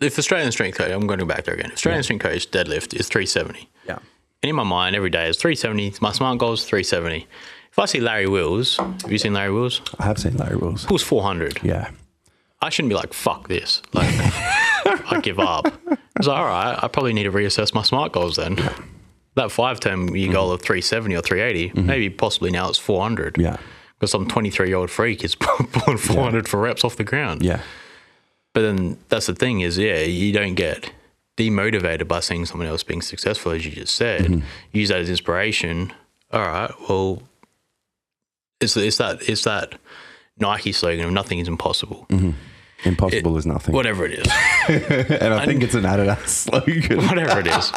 if 0.00 0.18
Australian 0.18 0.50
strength 0.52 0.78
coach, 0.78 0.90
I'm 0.90 1.06
going 1.06 1.18
to 1.18 1.24
go 1.24 1.28
back 1.28 1.44
there 1.44 1.54
again. 1.54 1.70
Australian 1.72 2.02
strength 2.02 2.22
coach 2.22 2.50
deadlift 2.50 2.94
is 2.98 3.08
370. 3.08 3.68
Yeah. 3.86 3.98
And 4.42 4.50
in 4.50 4.56
my 4.56 4.62
mind, 4.62 4.96
every 4.96 5.10
day 5.10 5.28
is 5.28 5.36
370. 5.36 5.94
My 6.00 6.12
smart 6.12 6.38
goal 6.38 6.52
is 6.52 6.64
370. 6.64 7.26
If 7.70 7.78
I 7.78 7.86
see 7.86 8.00
Larry 8.00 8.26
Wheels, 8.26 8.76
have 8.76 9.10
you 9.10 9.18
seen 9.18 9.34
Larry 9.34 9.52
Wheels? 9.52 9.80
I 9.98 10.04
have 10.04 10.18
seen 10.18 10.36
Larry 10.36 10.56
Wheels. 10.56 10.84
Pulls 10.84 11.02
400. 11.02 11.60
Yeah. 11.62 11.90
I 12.64 12.70
shouldn't 12.70 12.90
be 12.90 12.96
like, 12.96 13.12
fuck 13.12 13.48
this. 13.48 13.82
Like, 13.92 14.08
I 14.16 15.20
give 15.22 15.38
up. 15.38 15.66
It's 16.16 16.26
like, 16.26 16.38
all 16.38 16.46
right, 16.46 16.78
I 16.82 16.88
probably 16.88 17.12
need 17.12 17.24
to 17.24 17.32
reassess 17.32 17.74
my 17.74 17.82
smart 17.82 18.12
goals 18.12 18.36
then. 18.36 18.58
That 19.34 19.50
five 19.50 19.80
term 19.80 20.14
year 20.14 20.32
goal 20.32 20.50
of 20.52 20.62
370 20.62 21.16
or 21.16 21.22
380, 21.22 21.80
maybe 21.80 22.08
possibly 22.08 22.50
now 22.50 22.68
it's 22.68 22.78
400. 22.78 23.34
Mm-hmm. 23.34 23.42
Yeah. 23.42 23.56
Because 23.98 24.10
some 24.10 24.26
23 24.26 24.68
year 24.68 24.76
old 24.76 24.90
freak 24.90 25.24
is 25.24 25.34
pulling 25.40 25.98
400 25.98 26.48
for 26.48 26.60
reps 26.60 26.84
off 26.84 26.96
the 26.96 27.04
ground. 27.04 27.42
Yeah. 27.42 27.60
But 28.52 28.62
then 28.62 28.98
that's 29.08 29.26
the 29.26 29.34
thing 29.34 29.60
is, 29.60 29.76
yeah, 29.76 30.00
you 30.00 30.32
don't 30.32 30.54
get 30.54 30.90
demotivated 31.36 32.06
by 32.06 32.20
seeing 32.20 32.46
someone 32.46 32.68
else 32.68 32.82
being 32.82 33.02
successful, 33.02 33.52
as 33.52 33.66
you 33.66 33.72
just 33.72 33.96
said. 33.96 34.22
Mm-hmm. 34.22 34.46
Use 34.72 34.88
that 34.88 35.00
as 35.00 35.10
inspiration. 35.10 35.92
All 36.32 36.40
right, 36.40 36.70
well, 36.88 37.22
it's 38.60 38.76
it's 38.76 38.98
that 38.98 39.28
it's 39.28 39.44
that 39.44 39.74
Nike 40.38 40.72
slogan 40.72 41.04
of 41.04 41.12
nothing 41.12 41.38
is 41.38 41.48
impossible, 41.48 42.06
Impossible 42.84 43.36
is 43.36 43.46
nothing. 43.46 43.74
whatever 43.74 44.04
it 44.06 44.12
is, 44.20 44.26
and 45.20 45.34
I 45.34 45.46
think 45.46 45.62
it's 45.62 45.74
an 45.74 45.84
Adidas 45.84 46.26
slogan. 46.28 46.98
whatever 47.08 47.40
it 47.40 47.46
is. 47.46 47.72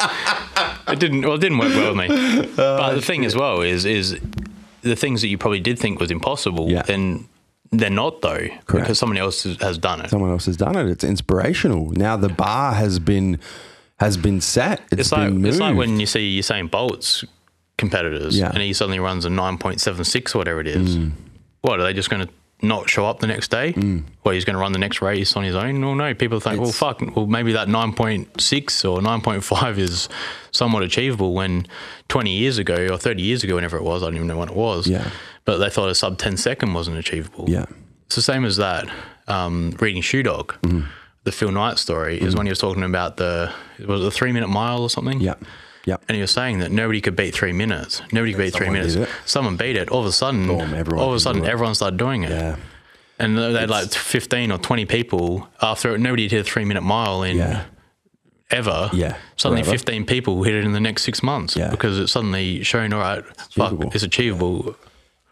It 0.88 0.98
didn't 1.00 1.22
well, 1.22 1.34
it 1.34 1.40
didn't 1.40 1.58
work 1.58 1.68
well 1.74 1.94
with 1.94 2.10
me. 2.10 2.52
but 2.56 2.94
the 2.94 3.00
thing 3.02 3.24
as 3.24 3.34
well 3.36 3.60
is 3.62 3.84
is 3.84 4.18
the 4.82 4.96
things 4.96 5.20
that 5.22 5.28
you 5.28 5.38
probably 5.38 5.60
did 5.60 5.78
think 5.78 5.98
was 6.00 6.10
impossible, 6.10 6.70
Yeah. 6.70 6.82
and 6.88 7.26
they're 7.72 7.90
not 7.90 8.22
though, 8.22 8.46
because 8.66 8.98
someone 8.98 9.18
else 9.18 9.42
has- 9.42 9.60
has 9.60 9.76
done 9.78 10.00
it. 10.00 10.10
Someone 10.10 10.30
else 10.30 10.46
has 10.46 10.56
done 10.56 10.76
it. 10.76 10.88
It's 10.88 11.04
inspirational. 11.04 11.90
Now 11.90 12.16
the 12.16 12.28
bar 12.30 12.72
has 12.74 12.98
been 12.98 13.38
has 14.00 14.16
been 14.16 14.40
set. 14.40 14.80
It's 14.92 15.00
it's 15.00 15.12
like 15.12 15.28
been 15.28 15.34
moved. 15.42 15.46
it's 15.48 15.58
like 15.60 15.76
when 15.76 15.98
you 16.00 16.06
see 16.06 16.38
Usain 16.38 16.70
Bolt's 16.70 17.24
competitors, 17.76 18.38
Yeah. 18.38 18.50
and 18.52 18.62
he 18.62 18.72
suddenly 18.72 18.98
runs 19.00 19.24
a 19.24 19.30
nine 19.30 19.58
point 19.58 19.80
seven 19.80 20.04
six, 20.04 20.34
whatever 20.34 20.60
it 20.60 20.66
is. 20.68 20.96
Mm. 20.96 21.12
What 21.62 21.80
are 21.80 21.82
they 21.82 21.92
just 21.92 22.08
going 22.10 22.26
to 22.26 22.32
not 22.60 22.90
show 22.90 23.06
up 23.06 23.20
the 23.20 23.26
next 23.28 23.50
day, 23.52 23.72
Mm. 23.72 24.02
or 24.24 24.32
he's 24.32 24.44
going 24.44 24.54
to 24.54 24.60
run 24.60 24.72
the 24.72 24.78
next 24.80 25.00
race 25.00 25.36
on 25.36 25.44
his 25.44 25.54
own. 25.54 25.80
Well, 25.80 25.94
no, 25.94 26.12
people 26.14 26.40
think, 26.40 26.60
well, 26.60 26.72
fuck, 26.72 27.00
well, 27.14 27.26
maybe 27.26 27.52
that 27.52 27.68
9.6 27.68 28.84
or 28.84 29.00
9.5 29.00 29.78
is 29.78 30.08
somewhat 30.50 30.82
achievable 30.82 31.34
when 31.34 31.66
20 32.08 32.36
years 32.36 32.58
ago 32.58 32.88
or 32.90 32.98
30 32.98 33.22
years 33.22 33.44
ago, 33.44 33.54
whenever 33.54 33.76
it 33.76 33.84
was, 33.84 34.02
I 34.02 34.06
don't 34.06 34.16
even 34.16 34.26
know 34.26 34.36
when 34.38 34.48
it 34.48 34.56
was, 34.56 34.86
Yeah. 34.88 35.08
but 35.44 35.58
they 35.58 35.70
thought 35.70 35.88
a 35.88 35.94
sub 35.94 36.18
10 36.18 36.36
second 36.36 36.74
wasn't 36.74 36.98
achievable. 36.98 37.44
Yeah. 37.48 37.66
It's 38.06 38.16
the 38.16 38.22
same 38.22 38.44
as 38.44 38.56
that. 38.56 38.88
Um, 39.28 39.76
reading 39.78 40.02
Shoe 40.02 40.22
Dog, 40.22 40.54
Mm-hmm. 40.62 40.86
the 41.24 41.32
Phil 41.32 41.52
Knight 41.52 41.78
story, 41.78 42.18
is 42.20 42.34
when 42.34 42.46
he 42.46 42.50
was 42.50 42.58
talking 42.58 42.82
about 42.82 43.18
the, 43.18 43.52
was 43.86 44.00
it 44.00 44.04
the 44.04 44.10
three 44.10 44.32
minute 44.32 44.48
mile 44.48 44.82
or 44.82 44.88
something? 44.90 45.20
Yeah. 45.20 45.34
Yeah. 45.84 45.96
And 46.08 46.14
he 46.16 46.20
was 46.20 46.30
saying 46.30 46.58
that 46.58 46.70
nobody 46.70 47.00
could 47.00 47.16
beat 47.16 47.34
three 47.34 47.52
minutes. 47.52 48.02
Nobody 48.12 48.32
could 48.32 48.42
beat 48.42 48.54
three 48.54 48.68
minutes. 48.70 48.96
Someone 49.24 49.56
beat 49.56 49.76
it. 49.76 49.88
All 49.90 50.00
of 50.00 50.06
a 50.06 50.12
sudden, 50.12 50.46
Boom, 50.46 50.74
everyone 50.74 51.02
all 51.04 51.10
of 51.10 51.16
a 51.16 51.20
sudden, 51.20 51.44
everyone 51.46 51.74
started 51.74 51.96
doing 51.98 52.24
it. 52.24 52.30
Yeah. 52.30 52.56
And 53.18 53.36
they 53.38 53.52
had 53.52 53.70
like 53.70 53.90
15 53.90 54.52
or 54.52 54.58
20 54.58 54.84
people 54.86 55.48
after 55.62 55.96
nobody 55.98 56.24
had 56.24 56.32
hit 56.32 56.40
a 56.40 56.44
three 56.44 56.64
minute 56.64 56.82
mile 56.82 57.22
in 57.22 57.36
Yeah. 57.38 57.64
ever. 58.50 58.90
Yeah, 58.92 59.16
Suddenly 59.36 59.62
forever. 59.62 59.78
15 59.78 60.06
people 60.06 60.42
hit 60.42 60.54
it 60.54 60.64
in 60.64 60.72
the 60.72 60.80
next 60.80 61.02
six 61.02 61.22
months 61.22 61.56
Yeah. 61.56 61.70
because 61.70 61.98
it's 61.98 62.12
suddenly 62.12 62.62
shown, 62.62 62.92
all 62.92 63.00
right, 63.00 63.24
achievable. 63.46 63.84
fuck, 63.86 63.94
it's 63.94 64.04
achievable. 64.04 64.76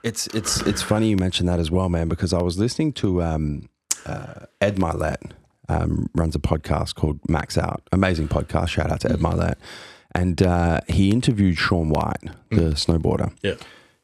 It's 0.03 0.27
it's 0.29 0.61
it's 0.63 0.83
funny 0.83 1.09
you 1.11 1.17
mentioned 1.17 1.49
that 1.49 1.59
as 1.59 1.71
well, 1.71 1.89
man, 1.89 2.09
because 2.09 2.33
I 2.33 2.41
was 2.43 2.59
listening 2.59 2.93
to 2.95 3.23
um, 3.23 3.69
uh, 4.05 4.47
Ed 4.61 4.77
Mylett, 4.77 5.33
um, 5.69 6.09
runs 6.15 6.37
a 6.37 6.39
podcast 6.39 6.95
called 6.95 7.19
Max 7.29 7.59
Out. 7.59 7.83
Amazing 7.93 8.29
podcast. 8.29 8.69
Shout 8.69 8.93
out 8.93 9.01
to 9.01 9.11
Ed 9.11 9.19
Mylett. 9.19 9.57
And 10.21 10.43
uh, 10.43 10.81
he 10.89 11.11
interviewed 11.11 11.59
Shaun 11.59 11.91
White, 11.91 12.23
the 12.51 12.73
snowboarder, 12.75 13.33
Yeah. 13.43 13.55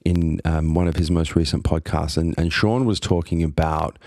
in 0.04 0.40
um, 0.44 0.74
one 0.74 0.86
of 0.88 0.96
his 0.96 1.10
most 1.10 1.34
recent 1.34 1.64
podcasts. 1.64 2.16
And, 2.18 2.34
and 2.38 2.52
Shaun 2.52 2.84
was 2.84 3.00
talking 3.00 3.42
about 3.42 3.98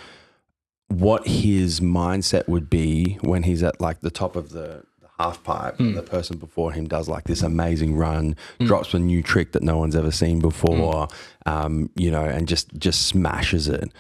what 0.88 1.28
his 1.28 1.80
mindset 1.80 2.48
would 2.48 2.70
be 2.70 3.18
when 3.22 3.44
he's 3.44 3.64
at 3.64 3.82
like 3.82 4.02
the 4.02 4.12
top 4.12 4.36
of 4.36 4.50
the, 4.50 4.84
the 5.02 5.08
half 5.18 5.44
pipe 5.44 5.80
and 5.80 5.98
the 5.98 6.04
person 6.04 6.38
before 6.38 6.74
him 6.74 6.86
does 6.88 7.10
like 7.10 7.24
this 7.24 7.42
amazing 7.42 7.96
run, 7.96 8.36
drops 8.60 8.94
a 8.94 9.00
new 9.00 9.24
trick 9.24 9.52
that 9.54 9.64
no 9.64 9.78
one's 9.78 9.96
ever 9.96 10.12
seen 10.12 10.40
before, 10.40 11.08
um, 11.48 11.90
you 11.96 12.12
know, 12.12 12.24
and 12.24 12.48
just 12.48 12.72
just 12.78 13.08
smashes 13.08 13.68
it. 13.68 13.92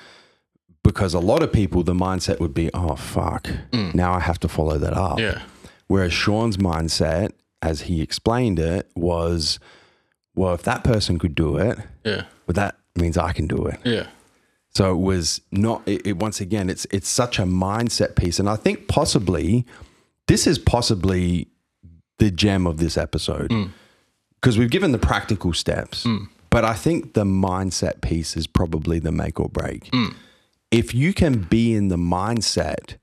Because 0.84 1.16
a 1.16 1.20
lot 1.20 1.41
of 1.41 1.51
people, 1.51 1.82
the 1.82 1.95
mindset 1.95 2.39
would 2.39 2.53
be, 2.53 2.70
oh 2.76 2.95
fuck, 2.95 3.49
now 3.74 4.14
I 4.14 4.20
have 4.20 4.39
to 4.41 4.47
follow 4.47 4.78
that 4.78 4.93
up. 4.93 5.18
Yeah. 5.20 5.41
Whereas 5.88 6.14
Shaun's 6.14 6.58
mindset, 6.58 7.32
as 7.66 7.82
he 7.82 8.01
explained 8.01 8.59
it, 8.59 8.89
was, 8.95 9.59
well, 10.36 10.53
if 10.53 10.63
that 10.63 10.84
person 10.84 11.18
could 11.18 11.34
do 11.34 11.57
it, 11.57 11.80
Yeah. 12.03 12.26
well, 12.45 12.53
that 12.53 12.78
means 12.95 13.18
I 13.18 13.34
can 13.34 13.47
do 13.47 13.66
it. 13.66 13.80
Yeah. 13.84 14.07
So 14.70 14.91
it 14.91 15.01
was 15.01 15.41
not. 15.51 15.82
It, 15.86 16.05
it, 16.05 16.18
once 16.18 16.41
again, 16.41 16.70
it's 16.70 16.86
it's 16.91 17.07
such 17.07 17.39
a 17.39 17.43
mindset 17.43 18.16
piece, 18.18 18.39
and 18.39 18.49
I 18.49 18.57
think 18.57 18.89
possibly 18.89 19.66
this 20.28 20.45
is 20.45 20.59
possibly 20.59 21.47
the 22.20 22.30
gem 22.30 22.68
of 22.68 22.78
this 22.78 22.97
episode 22.97 23.51
mm. 23.51 23.70
because 24.36 24.57
we've 24.57 24.70
given 24.70 24.91
the 24.91 24.97
practical 24.97 25.53
steps, 25.53 26.03
mm. 26.03 26.28
but 26.49 26.66
I 26.66 26.74
think 26.74 27.13
the 27.13 27.24
mindset 27.24 28.01
piece 28.01 28.36
is 28.36 28.47
probably 28.47 28.99
the 28.99 29.13
make 29.13 29.39
or 29.39 29.47
break. 29.47 29.89
Mm. 29.91 30.13
If 30.72 30.93
you 30.93 31.13
can 31.13 31.39
be 31.43 31.74
in 31.74 31.88
the 31.88 31.97
mindset 31.97 32.97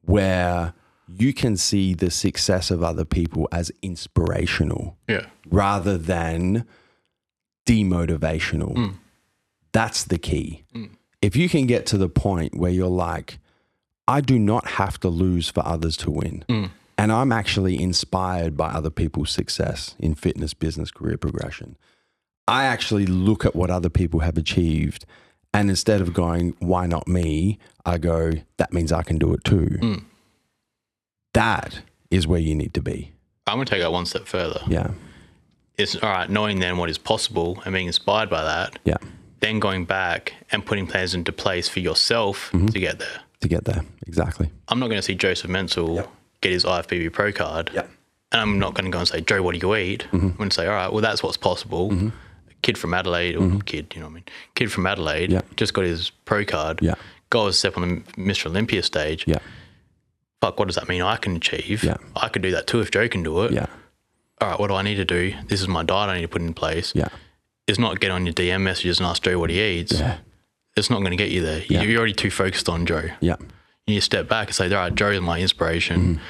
where 0.00 0.72
you 1.08 1.32
can 1.32 1.56
see 1.56 1.94
the 1.94 2.10
success 2.10 2.70
of 2.70 2.82
other 2.82 3.04
people 3.04 3.48
as 3.52 3.70
inspirational 3.82 4.96
Yeah. 5.08 5.26
rather 5.48 5.96
than 5.98 6.66
demotivational. 7.66 8.74
Mm. 8.74 8.94
That's 9.72 10.04
the 10.04 10.18
key. 10.18 10.64
Mm. 10.74 10.90
If 11.20 11.36
you 11.36 11.48
can 11.48 11.66
get 11.66 11.86
to 11.86 11.98
the 11.98 12.08
point 12.08 12.56
where 12.56 12.70
you're 12.70 12.86
like, 12.88 13.38
I 14.06 14.20
do 14.20 14.38
not 14.38 14.66
have 14.66 14.98
to 15.00 15.08
lose 15.08 15.50
for 15.50 15.66
others 15.66 15.96
to 15.98 16.10
win. 16.10 16.44
Mm. 16.48 16.70
And 16.96 17.12
I'm 17.12 17.30
actually 17.32 17.80
inspired 17.80 18.56
by 18.56 18.68
other 18.70 18.90
people's 18.90 19.30
success 19.30 19.94
in 19.98 20.14
fitness, 20.14 20.54
business, 20.54 20.90
career 20.90 21.16
progression. 21.16 21.76
I 22.48 22.64
actually 22.64 23.06
look 23.06 23.44
at 23.44 23.54
what 23.54 23.70
other 23.70 23.90
people 23.90 24.20
have 24.20 24.38
achieved. 24.38 25.04
And 25.52 25.70
instead 25.70 26.00
of 26.00 26.12
going, 26.12 26.54
why 26.58 26.86
not 26.86 27.06
me? 27.06 27.58
I 27.84 27.98
go, 27.98 28.32
that 28.56 28.72
means 28.72 28.90
I 28.92 29.02
can 29.02 29.18
do 29.18 29.32
it 29.34 29.44
too. 29.44 30.00
That 31.34 31.80
is 32.10 32.26
where 32.26 32.40
you 32.40 32.54
need 32.54 32.74
to 32.74 32.82
be. 32.82 33.12
I'm 33.46 33.56
going 33.56 33.66
to 33.66 33.70
take 33.70 33.80
that 33.82 33.92
one 33.92 34.06
step 34.06 34.26
further. 34.26 34.60
Yeah. 34.66 34.90
It's 35.76 35.94
all 35.96 36.10
right, 36.10 36.28
knowing 36.28 36.58
then 36.58 36.76
what 36.76 36.90
is 36.90 36.98
possible 36.98 37.62
and 37.64 37.72
being 37.72 37.86
inspired 37.86 38.28
by 38.28 38.42
that, 38.42 38.78
Yeah. 38.84 38.96
then 39.40 39.60
going 39.60 39.84
back 39.84 40.34
and 40.50 40.64
putting 40.66 40.86
plans 40.86 41.14
into 41.14 41.32
place 41.32 41.68
for 41.68 41.80
yourself 41.80 42.50
Mm-hmm. 42.52 42.66
to 42.68 42.80
get 42.80 42.98
there. 42.98 43.20
To 43.40 43.48
get 43.48 43.64
there. 43.64 43.84
Exactly. 44.06 44.50
I'm 44.68 44.80
not 44.80 44.88
going 44.88 44.98
to 44.98 45.02
see 45.02 45.14
Joseph 45.14 45.48
Mansell 45.50 45.94
Yep. 45.94 46.10
get 46.40 46.52
his 46.52 46.64
IFBB 46.64 47.12
Pro 47.12 47.32
card. 47.32 47.70
Yep. 47.72 47.88
And 48.32 48.40
I'm 48.42 48.58
not 48.58 48.74
going 48.74 48.84
to 48.84 48.90
go 48.90 48.98
and 48.98 49.08
say, 49.08 49.20
Joe, 49.22 49.40
what 49.42 49.52
do 49.58 49.58
you 49.66 49.74
eat? 49.76 50.04
Mm-hmm. 50.12 50.26
I'm 50.26 50.32
going 50.36 50.50
to 50.50 50.54
say, 50.54 50.66
all 50.66 50.74
right, 50.74 50.92
well, 50.92 51.00
that's 51.00 51.22
what's 51.22 51.36
possible. 51.38 51.92
A 51.92 52.12
kid 52.62 52.76
from 52.76 52.92
Adelaide, 52.92 53.36
or 53.36 53.46
not 53.46 53.64
kid, 53.64 53.92
you 53.94 54.00
know 54.00 54.06
what 54.08 54.12
I 54.12 54.14
mean? 54.16 54.24
Kid 54.54 54.70
from 54.72 54.86
Adelaide 54.86 55.30
Yep. 55.30 55.56
just 55.56 55.72
got 55.72 55.84
his 55.84 56.10
pro 56.26 56.44
card, 56.44 56.80
Yeah. 56.82 56.94
got 57.30 57.46
a 57.46 57.52
step 57.52 57.76
on 57.78 57.88
the 58.16 58.20
Mr. 58.20 58.46
Olympia 58.46 58.82
stage. 58.82 59.24
Yeah. 59.26 59.38
Fuck, 60.40 60.58
what 60.58 60.66
does 60.68 60.76
that 60.76 60.88
mean 60.88 61.02
I 61.02 61.16
can 61.16 61.36
achieve? 61.36 61.82
Yeah. 61.82 61.96
I 62.16 62.28
could 62.28 62.42
do 62.42 62.50
that 62.52 62.66
too 62.66 62.80
if 62.80 62.90
Joe 62.90 63.08
can 63.08 63.22
do 63.22 63.42
it. 63.44 63.52
Yeah. 63.52 63.66
All 64.40 64.50
right, 64.50 64.60
what 64.60 64.68
do 64.68 64.74
I 64.74 64.82
need 64.82 64.94
to 64.96 65.04
do? 65.04 65.34
This 65.48 65.60
is 65.60 65.66
my 65.68 65.82
diet 65.82 66.10
I 66.10 66.16
need 66.16 66.22
to 66.22 66.28
put 66.28 66.42
in 66.42 66.54
place. 66.54 66.92
Yeah. 66.94 67.08
It's 67.66 67.78
not 67.78 67.98
get 68.00 68.10
on 68.12 68.24
your 68.24 68.32
DM 68.32 68.60
messages 68.62 68.98
and 69.00 69.06
ask 69.06 69.22
Joe 69.22 69.38
what 69.38 69.50
he 69.50 69.60
eats. 69.60 69.98
Yeah. 69.98 70.18
It's 70.76 70.90
not 70.90 71.00
going 71.00 71.10
to 71.10 71.16
get 71.16 71.30
you 71.30 71.42
there. 71.42 71.62
Yeah. 71.68 71.82
You're 71.82 71.98
already 71.98 72.12
too 72.14 72.30
focused 72.30 72.68
on 72.68 72.86
Joe. 72.86 73.08
Yeah. 73.20 73.34
You 73.40 73.94
need 73.94 73.96
to 73.96 74.02
step 74.02 74.28
back 74.28 74.46
and 74.48 74.54
say, 74.54 74.66
all 74.66 74.74
right, 74.80 74.94
Joe 74.94 75.10
is 75.10 75.20
my 75.20 75.40
inspiration, 75.40 76.00
Mm-hmm. 76.00 76.22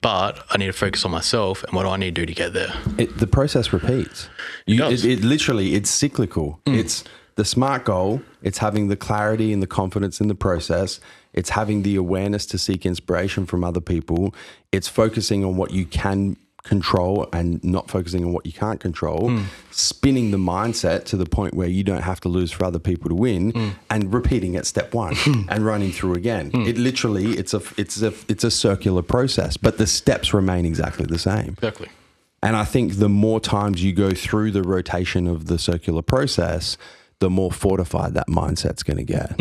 but 0.00 0.42
I 0.48 0.56
need 0.56 0.66
to 0.68 0.72
focus 0.72 1.04
on 1.04 1.10
myself 1.10 1.62
and 1.64 1.74
what 1.74 1.82
do 1.82 1.90
I 1.90 1.96
need 1.98 2.14
to 2.14 2.22
do 2.22 2.26
to 2.26 2.32
get 2.34 2.54
there? 2.54 2.72
It, 2.96 3.18
the 3.18 3.26
process 3.26 3.72
repeats. 3.74 4.28
You, 4.66 4.78
does. 4.78 5.04
it, 5.04 5.18
it 5.18 5.24
literally, 5.24 5.74
it's 5.74 5.90
cyclical. 5.90 6.60
It's 6.66 7.04
the 7.34 7.44
smart 7.44 7.84
goal. 7.84 8.22
It's 8.42 8.58
having 8.58 8.88
the 8.88 8.96
clarity 8.96 9.52
and 9.52 9.62
the 9.62 9.66
confidence 9.66 10.18
in 10.20 10.28
the 10.28 10.34
process. 10.34 10.98
It's 11.32 11.50
having 11.50 11.82
the 11.82 11.96
awareness 11.96 12.46
to 12.46 12.58
seek 12.58 12.84
inspiration 12.84 13.46
from 13.46 13.64
other 13.64 13.80
people. 13.80 14.34
It's 14.72 14.88
focusing 14.88 15.44
on 15.44 15.56
what 15.56 15.70
you 15.72 15.86
can 15.86 16.36
control 16.62 17.26
and 17.32 17.62
not 17.64 17.90
focusing 17.90 18.24
on 18.24 18.32
what 18.32 18.44
you 18.44 18.52
can't 18.52 18.80
control. 18.80 19.30
Hmm. 19.30 19.44
Spinning 19.70 20.30
the 20.30 20.36
mindset 20.36 21.04
to 21.06 21.16
the 21.16 21.24
point 21.24 21.54
where 21.54 21.68
you 21.68 21.82
don't 21.82 22.02
have 22.02 22.20
to 22.20 22.28
lose 22.28 22.52
for 22.52 22.64
other 22.64 22.78
people 22.78 23.08
to 23.08 23.14
win, 23.14 23.52
hmm. 23.52 23.68
and 23.88 24.12
repeating 24.12 24.56
at 24.56 24.66
step 24.66 24.92
one 24.92 25.14
hmm. 25.16 25.48
and 25.48 25.64
running 25.64 25.92
through 25.92 26.14
again. 26.14 26.50
It 26.52 26.76
literally, 26.76 27.32
it's 27.32 27.54
a, 27.54 27.62
it's 27.76 28.02
a, 28.02 28.12
it's 28.28 28.44
a 28.44 28.50
circular 28.50 29.02
process, 29.02 29.56
but 29.56 29.78
the 29.78 29.86
steps 29.86 30.34
remain 30.34 30.66
exactly 30.66 31.06
the 31.06 31.18
same. 31.18 31.50
Exactly. 31.50 31.88
And 32.42 32.56
I 32.56 32.64
think 32.64 32.94
the 32.94 33.08
more 33.08 33.38
times 33.40 33.82
you 33.82 33.92
go 33.92 34.10
through 34.10 34.50
the 34.52 34.62
rotation 34.62 35.26
of 35.26 35.46
the 35.46 35.58
circular 35.58 36.02
process, 36.02 36.78
the 37.18 37.28
more 37.28 37.52
fortified 37.52 38.14
that 38.14 38.28
mindset's 38.28 38.82
going 38.82 38.96
to 38.96 39.04
get. 39.04 39.38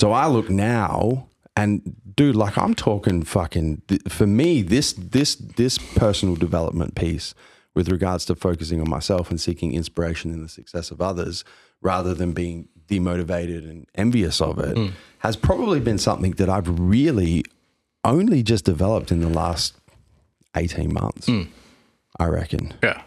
So 0.00 0.12
I 0.12 0.28
look 0.28 0.48
now 0.48 1.28
and 1.54 1.94
dude, 2.16 2.34
like 2.34 2.56
I'm 2.56 2.72
talking 2.74 3.22
fucking 3.22 3.82
th- 3.86 4.00
for 4.08 4.26
me 4.26 4.62
this 4.62 4.94
this 4.94 5.34
this 5.34 5.76
personal 5.76 6.36
development 6.36 6.94
piece 6.94 7.34
with 7.74 7.90
regards 7.90 8.24
to 8.24 8.34
focusing 8.34 8.80
on 8.80 8.88
myself 8.88 9.28
and 9.28 9.38
seeking 9.38 9.74
inspiration 9.74 10.32
in 10.32 10.42
the 10.42 10.48
success 10.48 10.90
of 10.90 11.02
others 11.02 11.44
rather 11.82 12.14
than 12.14 12.32
being 12.32 12.66
demotivated 12.88 13.68
and 13.68 13.86
envious 13.94 14.40
of 14.40 14.58
it 14.58 14.74
mm. 14.74 14.92
has 15.18 15.36
probably 15.36 15.80
been 15.80 15.98
something 15.98 16.30
that 16.32 16.48
I've 16.48 16.80
really 16.80 17.44
only 18.02 18.42
just 18.42 18.64
developed 18.64 19.12
in 19.12 19.20
the 19.20 19.28
last 19.28 19.76
18 20.56 20.94
months. 20.94 21.28
Mm. 21.28 21.48
I 22.18 22.24
reckon. 22.24 22.72
Yeah. 22.82 23.02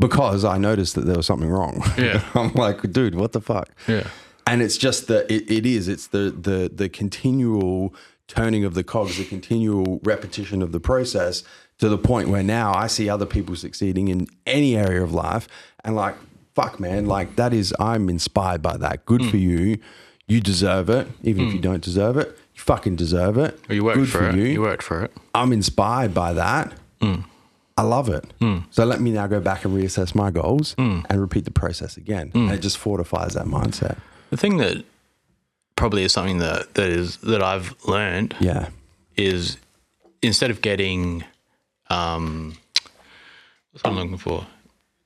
Because 0.00 0.44
I 0.44 0.58
noticed 0.58 0.96
that 0.96 1.02
there 1.02 1.16
was 1.16 1.26
something 1.26 1.48
wrong. 1.48 1.80
Yeah. 1.96 2.24
I'm 2.34 2.52
like, 2.54 2.90
dude, 2.90 3.14
what 3.14 3.30
the 3.30 3.40
fuck? 3.40 3.70
Yeah. 3.86 4.08
And 4.46 4.60
it's 4.62 4.76
just 4.76 5.06
that 5.08 5.30
it, 5.30 5.50
it 5.50 5.64
is, 5.66 5.88
it's 5.88 6.08
the 6.08 6.30
the 6.30 6.70
the 6.72 6.88
continual 6.88 7.94
turning 8.28 8.64
of 8.64 8.74
the 8.74 8.84
cogs, 8.84 9.18
the 9.18 9.24
continual 9.24 10.00
repetition 10.02 10.62
of 10.62 10.72
the 10.72 10.80
process 10.80 11.42
to 11.78 11.88
the 11.88 11.98
point 11.98 12.28
where 12.28 12.42
now 12.42 12.72
I 12.74 12.86
see 12.86 13.08
other 13.08 13.26
people 13.26 13.56
succeeding 13.56 14.08
in 14.08 14.26
any 14.46 14.76
area 14.76 15.02
of 15.02 15.12
life 15.12 15.46
and 15.84 15.94
like, 15.96 16.14
fuck 16.54 16.78
man, 16.80 17.06
like 17.06 17.36
that 17.36 17.52
is 17.52 17.74
I'm 17.78 18.08
inspired 18.08 18.62
by 18.62 18.76
that. 18.78 19.04
Good 19.06 19.22
Mm. 19.22 19.30
for 19.30 19.36
you. 19.36 19.78
You 20.26 20.40
deserve 20.40 20.88
it. 20.88 21.06
Even 21.22 21.46
if 21.48 21.52
you 21.52 21.58
hmm. 21.58 21.64
don't 21.64 21.82
deserve 21.84 22.16
it, 22.16 22.28
you 22.54 22.60
fucking 22.62 22.96
deserve 22.96 23.36
it. 23.36 23.60
Well, 23.68 23.76
you 23.76 23.84
worked 23.84 23.98
Good 23.98 24.08
for, 24.08 24.28
it. 24.30 24.34
You. 24.36 24.62
worked 24.62 24.82
for 24.82 25.04
it. 25.04 25.12
I'm 25.34 25.52
inspired 25.52 26.14
by 26.14 26.32
that. 26.32 26.72
Hmm. 27.02 27.16
I 27.76 27.82
love 27.82 28.08
it. 28.08 28.24
Hmm. 28.40 28.60
So 28.70 28.86
let 28.86 29.02
me 29.02 29.10
now 29.10 29.26
go 29.26 29.38
back 29.40 29.66
and 29.66 29.76
reassess 29.76 30.14
my 30.14 30.30
goals 30.30 30.74
and 30.78 31.04
repeat 31.20 31.44
the 31.44 31.50
process 31.50 31.98
again. 31.98 32.30
And 32.32 32.50
it 32.52 32.60
just 32.60 32.78
fortifies 32.78 33.34
that 33.34 33.44
mindset. 33.44 33.98
The 34.30 34.36
thing 34.36 34.56
that 34.58 34.84
probably 35.76 36.02
is 36.04 36.12
something 36.12 36.38
that, 36.38 36.74
that 36.74 36.88
is 36.88 37.16
that 37.18 37.42
I've 37.42 37.74
learned 37.86 38.34
Yeah. 38.40 38.68
is 39.16 39.56
instead 40.22 40.50
of 40.50 40.60
getting 40.62 41.24
um 41.90 42.54
what's 43.72 43.84
I'm 43.84 43.94
looking 43.96 44.16
for? 44.18 44.46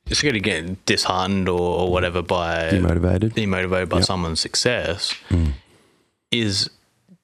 Instead 0.07 0.35
of 0.35 0.41
getting 0.41 0.77
disheartened 0.85 1.47
or, 1.49 1.59
or 1.59 1.91
whatever 1.91 2.21
by 2.23 2.69
Demotivated. 2.71 3.33
demotivated 3.33 3.89
by 3.89 4.01
someone's 4.01 4.39
success, 4.39 5.13
is 6.31 6.69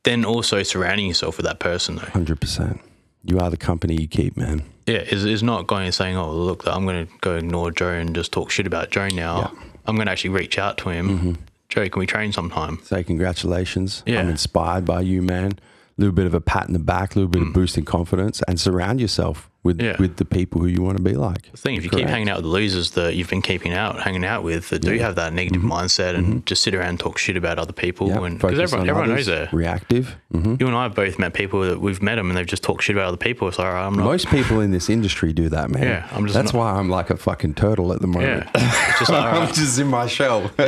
then 0.04 0.24
also 0.26 0.62
surrounding 0.64 1.08
yourself 1.08 1.38
with 1.38 1.46
that 1.46 1.60
person 1.60 1.96
though. 1.96 2.04
Hundred 2.04 2.40
percent. 2.42 2.80
You 3.24 3.40
are 3.40 3.50
the 3.50 3.58
company 3.58 3.98
you 4.00 4.08
keep, 4.08 4.38
man. 4.38 4.62
Yeah, 4.86 4.98
is 5.00 5.26
is 5.26 5.42
not 5.42 5.66
going 5.66 5.86
and 5.86 5.94
saying, 5.96 6.16
"Oh, 6.16 6.32
look, 6.32 6.68
I'm 6.68 6.86
going 6.86 7.08
to 7.08 7.12
go 7.22 7.36
ignore 7.38 7.72
Joe 7.72 7.90
and 7.90 8.14
just 8.14 8.32
talk 8.32 8.52
shit 8.52 8.68
about 8.68 8.92
Joe 8.92 9.08
now." 9.08 9.52
I'm 9.88 9.96
going 9.96 10.06
to 10.08 10.12
actually 10.12 10.32
reach 10.32 10.60
out 10.60 10.78
to 10.80 10.90
him. 10.90 11.38
Joe, 11.70 11.88
can 11.90 12.00
we 12.00 12.06
train 12.06 12.32
sometime? 12.32 12.80
Say 12.84 13.04
congratulations. 13.04 14.04
Yeah. 14.06 14.22
I'm 14.22 14.30
inspired 14.30 14.86
by 14.86 15.02
you, 15.02 15.22
man. 15.22 15.54
A 15.54 16.02
little 16.02 16.14
bit 16.14 16.26
of 16.26 16.34
a 16.34 16.42
pat 16.42 16.68
in 16.68 16.74
the 16.74 16.80
back, 16.80 17.16
a 17.16 17.20
little 17.20 17.30
bit 17.30 17.42
of 17.42 17.48
mm. 17.50 17.54
boosting 17.54 17.86
confidence, 17.86 18.42
and 18.48 18.60
surround 18.60 19.00
yourself 19.00 19.50
with. 19.66 19.82
Yeah. 19.82 19.98
with 20.00 20.16
the 20.16 20.24
people 20.26 20.62
who 20.62 20.68
you 20.68 20.82
want 20.82 20.96
to 20.98 21.04
be 21.04 21.14
like. 21.16 21.52
The 21.52 21.58
thing, 21.58 21.76
if 21.76 21.84
you 21.84 21.90
keep 21.90 22.08
hanging 22.08 22.30
out 22.30 22.38
with 22.38 22.46
the 22.46 22.52
losers 22.52 22.92
that 22.92 23.16
you've 23.16 23.30
been 23.30 23.42
keeping 23.42 23.74
out, 23.74 24.00
hanging 24.02 24.24
out 24.24 24.44
with, 24.44 24.70
that 24.70 24.80
do 24.82 24.98
have 25.00 25.16
that 25.16 25.34
negative 25.34 25.62
mindset 25.64 26.16
and 26.16 26.46
just 26.46 26.64
sit 26.64 26.74
around 26.74 26.90
and 26.90 27.00
talk 27.00 27.18
shit 27.18 27.36
about 27.36 27.60
other 27.60 27.74
people, 27.74 28.08
Mm-hmm. 28.10 28.24
And 28.24 28.38
because 28.38 28.52
focus 28.58 28.72
everyone, 28.74 28.82
on 28.86 28.90
everyone 28.90 29.12
others, 29.12 29.28
knows 29.28 29.38
that. 29.50 29.54
Reactive. 29.54 30.16
hmm 30.32 30.56
You 30.60 30.68
and 30.68 30.76
I 30.76 30.84
have 30.84 30.96
both 30.96 31.18
met 31.20 31.34
people 31.34 31.62
that 31.62 31.82
we've 31.82 32.02
met 32.02 32.16
them 32.16 32.30
and 32.30 32.38
they've 32.38 32.46
just 32.46 32.62
talked 32.64 32.84
shit 32.84 32.96
about 32.96 33.08
other 33.08 33.18
people. 33.18 33.48
It's 33.48 33.58
like, 33.60 33.68
all 33.68 33.74
right, 33.74 33.86
I'm 33.86 33.96
not. 33.96 34.04
Most 34.06 34.28
people 34.30 34.60
in 34.62 34.72
this 34.72 34.90
industry 34.90 35.34
do 35.34 35.50
that, 35.50 35.70
man. 35.72 35.84
Yeah, 35.84 36.08
I'm 36.12 36.26
just 36.26 36.36
That's 36.36 36.54
not- 36.54 36.60
why 36.60 36.72
I'm 36.80 36.90
like 36.90 37.10
a 37.10 37.18
fucking 37.18 37.56
turtle 37.56 37.92
at 37.94 38.02
the 38.02 38.08
moment. 38.08 38.46
yeah, 38.46 38.52
it's 38.90 39.00
just 39.00 39.12
like, 39.12 39.24
all 39.34 39.42
I'm 39.42 39.54
just 39.54 39.80
in 39.80 39.88
my 39.88 40.06
shell. 40.08 40.52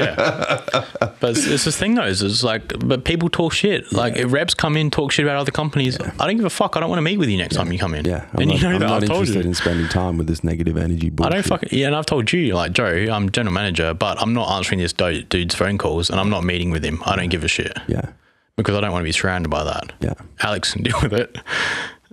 But 1.19 1.31
it's, 1.31 1.47
it's 1.47 1.65
this 1.65 1.77
thing 1.77 1.95
though, 1.95 2.05
is 2.05 2.21
it's 2.21 2.43
like, 2.43 2.77
but 2.79 3.03
people 3.03 3.29
talk 3.29 3.53
shit. 3.53 3.91
Like 3.91 4.15
if 4.17 4.31
reps 4.31 4.53
come 4.53 4.77
in, 4.77 4.91
talk 4.91 5.11
shit 5.11 5.25
about 5.25 5.37
other 5.37 5.51
companies. 5.51 5.97
I 5.99 6.27
don't 6.27 6.35
give 6.37 6.45
a 6.45 6.49
fuck. 6.49 6.77
I 6.77 6.79
don't 6.79 6.89
want 6.89 6.99
to 6.99 7.03
meet 7.03 7.17
with 7.17 7.29
you 7.29 7.37
next 7.37 7.55
time 7.55 7.71
you 7.71 7.79
come 7.79 7.93
in. 7.95 8.05
Yeah, 8.05 8.25
I'm 8.33 8.41
and 8.41 8.49
not, 8.51 8.61
you 8.61 8.79
know 8.79 8.86
I'm 8.87 8.93
not 8.93 9.03
I've 9.03 9.09
told 9.09 9.19
interested 9.21 9.43
you. 9.45 9.49
in 9.49 9.53
spending 9.55 9.87
time 9.89 10.17
with 10.17 10.27
this 10.27 10.43
negative 10.43 10.77
energy 10.77 11.09
bullshit. 11.09 11.33
I 11.33 11.35
don't 11.35 11.45
fucking 11.45 11.69
yeah, 11.71 11.87
and 11.87 11.95
I've 11.95 12.05
told 12.05 12.31
you 12.33 12.53
like 12.55 12.71
Joe, 12.73 13.07
I'm 13.11 13.31
general 13.31 13.53
manager, 13.53 13.93
but 13.93 14.21
I'm 14.21 14.33
not 14.33 14.49
answering 14.55 14.79
this 14.79 14.93
do- 14.93 15.23
dude's 15.23 15.55
phone 15.55 15.77
calls, 15.77 16.09
and 16.09 16.19
I'm 16.19 16.29
not 16.29 16.43
meeting 16.43 16.71
with 16.71 16.83
him. 16.83 17.01
I 17.05 17.15
don't 17.15 17.29
give 17.29 17.43
a 17.43 17.47
shit 17.47 17.77
Yeah, 17.87 18.11
because 18.55 18.75
I 18.75 18.81
don't 18.81 18.91
want 18.91 19.01
to 19.03 19.07
be 19.07 19.11
surrounded 19.11 19.49
by 19.49 19.63
that. 19.63 19.93
yeah. 20.01 20.13
Alex 20.41 20.73
can 20.73 20.83
deal 20.89 20.99
with 21.01 21.13
it. 21.13 21.37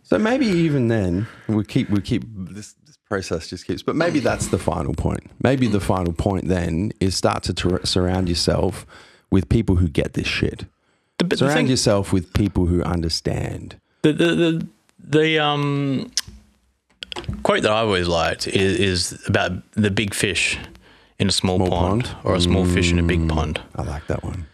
So 0.03 0.19
maybe 0.19 0.47
even 0.47 0.89
then 0.89 1.27
we 1.49 1.65
keep 1.65 1.89
we 1.91 2.01
keep 2.03 2.25
this, 2.29 2.75
this 2.87 2.99
process 3.09 3.49
just 3.49 3.67
keeps. 3.67 3.83
But 3.83 3.97
maybe 3.97 4.21
that's 4.21 4.49
the 4.49 4.59
final 4.59 4.93
point. 4.95 5.31
Maybe 5.43 5.67
the 5.67 5.81
final 5.81 6.13
point 6.13 6.49
then 6.49 6.93
is 7.01 7.17
start 7.17 7.43
to 7.45 7.55
ter- 7.55 7.85
surround 7.85 8.29
yourself 8.29 8.85
with 9.31 9.49
people 9.49 9.77
who 9.77 9.89
get 9.89 10.13
this 10.13 10.27
shit. 10.27 10.67
The, 11.19 11.25
the, 11.25 11.37
Surround 11.39 11.55
thing, 11.57 11.67
yourself 11.69 12.13
with 12.13 12.33
people 12.35 12.67
who 12.67 12.83
understand. 12.83 13.77
the, 14.03 14.13
the, 14.13 14.35
the, 14.35 14.67
the 14.99 15.39
um 15.39 16.11
quote 17.43 17.63
that 17.63 17.71
I 17.73 17.81
always 17.81 18.09
liked 18.09 18.47
is, 18.49 18.79
is 18.81 19.27
about 19.27 19.53
the 19.73 19.91
big 19.91 20.15
fish 20.15 20.59
in 21.19 21.29
a 21.29 21.33
small, 21.33 21.57
Small 21.59 21.69
pond, 21.71 22.05
pond? 22.05 22.17
or 22.25 22.35
a 22.35 22.41
small 22.41 22.65
fish 22.65 22.91
in 22.93 22.99
a 22.99 23.03
big 23.03 23.29
pond. 23.29 23.61
I 23.77 23.83
like 23.83 24.07
that 24.09 24.23
one. 24.25 24.47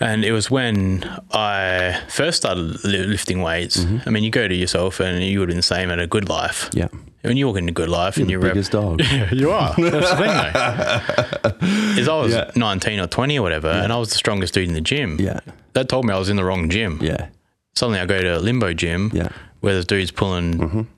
And 0.00 0.24
it 0.24 0.32
was 0.32 0.50
when 0.50 1.04
I 1.32 2.00
first 2.08 2.36
started 2.38 2.82
li- 2.84 3.06
lifting 3.06 3.42
weights. 3.42 3.76
Mm-hmm. 3.78 4.08
I 4.08 4.10
mean, 4.10 4.24
you 4.24 4.30
go 4.30 4.48
to 4.48 4.54
yourself 4.54 4.98
and 5.00 5.22
you 5.22 5.38
would 5.38 5.48
have 5.48 5.52
been 5.52 5.58
the 5.58 5.62
same 5.62 5.90
at 5.90 6.00
a 6.00 6.06
good 6.06 6.28
life. 6.28 6.68
Yeah, 6.72 6.88
When 7.22 7.36
you 7.36 7.46
walk 7.46 7.58
into 7.58 7.70
good 7.72 7.88
life 7.88 8.16
and 8.16 8.28
you're 8.28 8.40
rep- 8.40 8.54
biggest 8.54 8.72
dog. 8.72 9.00
Yeah, 9.12 9.32
you 9.32 9.50
are. 9.52 9.72
That's 9.78 10.10
the 10.10 10.16
thing, 10.16 11.60
though. 11.62 11.98
Is 12.00 12.08
I 12.08 12.16
was 12.16 12.32
Yeah. 12.32 12.50
19 12.56 12.98
or 13.00 13.06
20 13.06 13.38
or 13.38 13.42
whatever, 13.42 13.68
and 13.70 13.92
I 13.92 13.96
was 13.96 14.08
the 14.08 14.16
strongest 14.16 14.54
dude 14.54 14.66
in 14.68 14.74
the 14.74 14.80
gym. 14.80 15.16
Yeah, 15.20 15.40
That 15.74 15.88
told 15.88 16.04
me 16.06 16.12
I 16.12 16.18
was 16.18 16.28
in 16.28 16.36
the 16.36 16.44
wrong 16.44 16.68
gym. 16.70 16.98
yeah, 17.00 17.28
Suddenly 17.76 18.00
I 18.00 18.06
go 18.06 18.20
to 18.20 18.38
a 18.38 18.40
limbo 18.40 18.72
gym 18.72 19.10
Yeah. 19.14 19.28
where 19.60 19.74
there's 19.74 19.86
dudes 19.86 20.10
pulling 20.10 20.88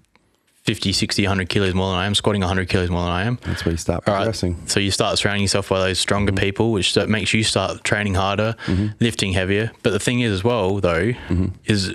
50, 0.67 0.93
60, 0.93 1.23
100 1.23 1.49
kilos 1.49 1.75
more 1.75 1.91
than 1.93 2.01
I 2.01 2.07
am, 2.07 2.15
squatting 2.15 2.41
100 2.43 2.69
kilos 2.69 2.91
more 2.91 3.03
than 3.03 3.11
I 3.11 3.23
am. 3.25 3.39
that's 3.45 3.65
where 3.65 3.73
you 3.73 3.79
start 3.79 4.03
All 4.07 4.15
right. 4.15 4.21
progressing. 4.21 4.57
So 4.67 4.81
you 4.81 4.91
start 4.91 5.17
surrounding 5.19 5.43
yourself 5.43 5.69
by 5.69 5.79
those 5.81 5.99
stronger 5.99 6.33
Mm-hmm. 6.33 6.45
people, 6.45 6.73
which 6.73 6.95
that 6.95 7.09
makes 7.09 7.33
you 7.33 7.43
start 7.45 7.85
training 7.85 8.15
harder, 8.15 8.57
lifting 9.01 9.33
heavier. 9.33 9.71
But 9.83 9.91
the 9.91 10.01
thing 10.01 10.21
is, 10.21 10.33
as 10.33 10.45
well, 10.45 10.81
though, 10.81 11.13
Mm-hmm. 11.13 11.47
is 11.67 11.95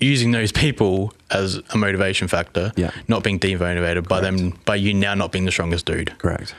using 0.00 0.30
those 0.32 0.52
people 0.52 1.12
as 1.30 1.60
a 1.74 1.76
motivation 1.78 2.28
factor, 2.28 2.72
Yeah. 2.76 2.90
not 3.08 3.22
being 3.24 3.38
demotivated 3.40 4.06
by 4.08 4.20
them, 4.20 4.58
by 4.64 4.76
you 4.76 4.94
now 4.94 5.14
not 5.14 5.30
being 5.32 5.44
the 5.44 5.50
strongest 5.52 5.86
dude, 5.86 6.16
Correct. 6.18 6.54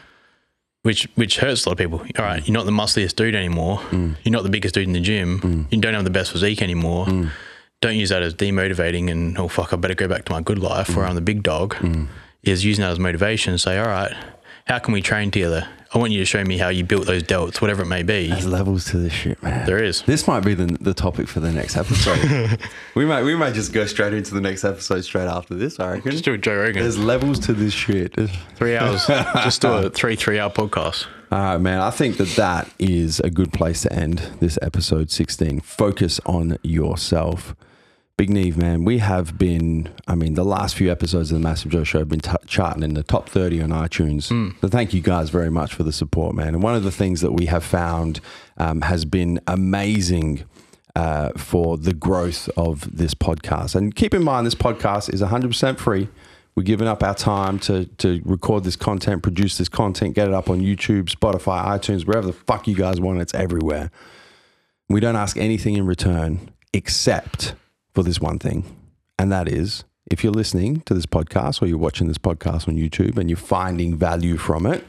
which 0.84 1.07
which 1.15 1.38
hurts 1.40 1.65
a 1.65 1.69
lot 1.69 1.73
of 1.73 1.77
people. 1.77 1.99
All 2.18 2.26
right, 2.26 2.45
you're 2.48 2.53
not 2.53 2.65
the 2.65 2.72
muscliest 2.72 3.15
dude 3.18 3.36
anymore. 3.36 3.80
Mm. 3.91 4.15
You're 4.23 4.31
not 4.34 4.44
the 4.44 4.49
biggest 4.49 4.76
dude 4.76 4.88
in 4.88 4.94
the 4.94 4.99
gym. 4.99 5.68
You 5.72 5.80
don't 5.80 5.94
have 5.94 6.03
the 6.06 6.10
best 6.10 6.31
physique 6.31 6.61
anymore. 6.61 7.06
Mm. 7.07 7.30
Don't 7.81 7.95
use 7.95 8.10
that 8.10 8.22
as 8.22 8.34
demotivating 8.34 9.10
and 9.10 9.38
oh 9.38 9.47
fuck, 9.47 9.72
I 9.72 9.77
better 9.77 9.95
go 9.95 10.07
back 10.07 10.26
to 10.26 10.31
my 10.34 10.41
good 10.41 10.60
life 10.60 10.88
Mm. 10.89 10.95
where 10.97 11.06
I'm 11.06 11.15
the 11.15 11.22
big 11.22 11.43
dog. 11.43 11.76
Is 12.43 12.64
using 12.65 12.84
that 12.84 12.91
as 12.91 12.99
motivation. 12.99 13.57
Say, 13.57 13.77
all 13.77 13.88
right, 13.88 14.14
how 14.65 14.80
can 14.80 14.93
we 14.93 15.01
train 15.01 15.30
together? 15.31 15.68
I 15.93 15.97
want 15.97 16.11
you 16.11 16.19
to 16.19 16.26
show 16.26 16.43
me 16.43 16.57
how 16.57 16.69
you 16.69 16.84
built 16.84 17.06
those 17.07 17.23
delts, 17.23 17.61
whatever 17.61 17.81
it 17.81 17.88
may 17.88 18.03
be. 18.03 18.27
There's 18.27 18.45
levels 18.45 18.85
to 18.91 18.97
this 18.97 19.11
shit, 19.11 19.41
man. 19.41 19.65
There 19.65 19.84
is. 19.84 20.03
This 20.03 20.27
might 20.27 20.41
be 20.41 20.53
the, 20.53 20.65
the 20.80 20.93
topic 20.93 21.27
for 21.27 21.39
the 21.39 21.51
next 21.51 21.76
episode. 21.77 22.60
we 22.95 23.06
might 23.06 23.23
we 23.23 23.35
might 23.35 23.53
just 23.53 23.73
go 23.73 23.85
straight 23.88 24.14
into 24.14 24.34
the 24.34 24.41
next 24.41 24.64
episode 24.64 25.01
straight 25.01 25.26
after 25.27 25.56
this. 25.56 25.80
I 25.80 25.93
reckon. 25.93 26.11
Just 26.11 26.26
do 26.26 26.34
a 26.34 26.38
Joe 26.38 26.57
Rogan. 26.57 26.81
There's 26.84 26.97
levels 26.99 27.39
to 27.47 27.53
this 27.53 27.73
shit. 27.73 28.14
three 28.56 28.76
hours. 28.77 29.06
Just 29.07 29.61
do 29.61 29.69
a 29.69 29.89
three 29.89 30.15
three 30.15 30.38
hour 30.39 30.49
podcast. 30.49 31.07
All 31.31 31.39
right, 31.39 31.57
man. 31.57 31.80
I 31.81 31.89
think 31.91 32.18
that 32.18 32.30
that 32.35 32.69
is 32.77 33.19
a 33.22 33.30
good 33.30 33.51
place 33.53 33.81
to 33.84 33.91
end 33.93 34.19
this 34.39 34.57
episode 34.61 35.10
16. 35.11 35.61
Focus 35.61 36.19
on 36.26 36.57
yourself. 36.64 37.56
Big 38.20 38.30
Neve, 38.30 38.58
man. 38.58 38.84
We 38.84 38.98
have 38.98 39.38
been, 39.38 39.88
I 40.06 40.14
mean, 40.14 40.34
the 40.34 40.44
last 40.44 40.76
few 40.76 40.91
episodes 40.91 41.32
of 41.32 41.36
the 41.36 41.41
Massive 41.41 41.72
Joe 41.72 41.86
Show 41.86 42.00
have 42.00 42.10
been 42.10 42.20
t- 42.20 42.36
charting 42.48 42.84
in 42.84 42.94
the 42.94 43.02
top 43.02 43.30
30 43.30 43.62
on 43.62 43.70
iTunes. 43.70 44.24
So 44.60 44.68
thank 44.68 44.94
you 44.94 45.00
guys 45.00 45.30
very 45.30 45.50
much 45.50 45.74
for 45.74 45.84
the 45.84 45.94
support, 45.94 46.36
man. 46.36 46.50
And 46.50 46.62
one 46.62 46.76
of 46.76 46.84
the 46.84 46.91
things 46.91 47.22
that 47.22 47.32
we 47.32 47.46
have 47.46 47.64
found 47.64 48.20
um, 48.58 48.82
has 48.82 49.06
been 49.06 49.40
amazing 49.48 50.44
uh, 50.98 51.30
for 51.38 51.78
the 51.78 51.94
growth 51.94 52.50
of 52.58 52.94
this 52.94 53.14
podcast. 53.14 53.74
And 53.74 53.96
keep 53.96 54.14
in 54.14 54.22
mind, 54.22 54.46
this 54.46 54.54
podcast 54.54 55.14
is 55.14 55.22
100% 55.22 55.78
free. 55.78 56.10
We're 56.56 56.64
giving 56.64 56.90
up 56.90 57.02
our 57.02 57.16
time 57.16 57.58
to, 57.60 57.86
to 57.86 58.22
record 58.26 58.66
this 58.66 58.76
content, 58.76 59.24
produce 59.24 59.58
this 59.58 59.70
content, 59.70 60.16
get 60.16 60.28
it 60.28 60.34
up 60.34 60.50
on 60.50 60.60
YouTube, 60.60 61.06
Spotify, 61.06 61.64
iTunes, 61.68 62.06
wherever 62.06 62.28
the 62.28 62.34
fuck 62.34 62.68
you 62.68 62.76
guys 62.76 63.00
want. 63.00 63.22
It's 63.22 63.34
everywhere. 63.34 63.91
We 64.90 65.00
don't 65.00 65.16
ask 65.16 65.38
anything 65.38 65.78
in 65.78 65.86
return 65.86 66.52
except 66.74 67.54
for 67.94 68.03
this 68.03 68.20
one 68.20 68.40
thing. 68.40 68.64
And 69.18 69.32
that 69.32 69.48
is 69.48 69.84
if 70.10 70.24
you're 70.24 70.34
listening 70.34 70.82
to 70.82 70.94
this 70.94 71.06
podcast 71.06 71.61
or 71.61 71.68
you're 71.68 71.78
watching 71.78 72.07
this 72.07 72.18
podcast 72.18 72.68
on 72.68 72.76
YouTube 72.76 73.18
and 73.18 73.30
you're 73.30 73.38
finding 73.38 73.95
value 73.95 74.38
from 74.38 74.66
it, 74.66 74.86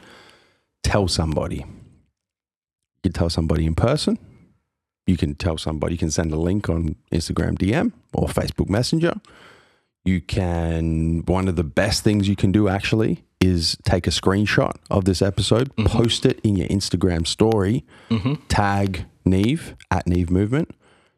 tell 0.83 1.07
somebody. 1.07 1.57
You 1.57 3.01
can 3.03 3.13
tell 3.13 3.29
somebody 3.29 3.65
in 3.65 3.75
person. 3.75 4.17
You 5.07 5.17
can 5.17 5.35
tell 5.35 5.57
somebody, 5.57 5.95
you 5.95 5.99
can 5.99 6.11
send 6.11 6.31
a 6.31 6.37
link 6.37 6.69
on 6.69 6.95
Instagram 7.11 7.57
DM 7.57 7.91
or 8.13 8.27
Facebook 8.27 8.69
Messenger. 8.69 9.15
You 10.05 10.21
can, 10.21 11.23
one 11.25 11.47
of 11.47 11.55
the 11.55 11.63
best 11.63 12.03
things 12.03 12.27
you 12.27 12.35
can 12.35 12.51
do 12.51 12.67
actually 12.67 13.23
is 13.39 13.77
take 13.83 14.07
a 14.07 14.11
screenshot 14.11 14.75
of 14.89 15.05
this 15.05 15.21
episode, 15.21 15.75
mm-hmm. 15.75 15.87
post 15.87 16.25
it 16.25 16.39
in 16.43 16.55
your 16.55 16.67
Instagram 16.67 17.27
story, 17.27 17.83
mm-hmm. 18.09 18.35
tag 18.47 19.05
Neve 19.25 19.75
at 19.89 20.07
Neve 20.07 20.29
Movement, 20.29 20.73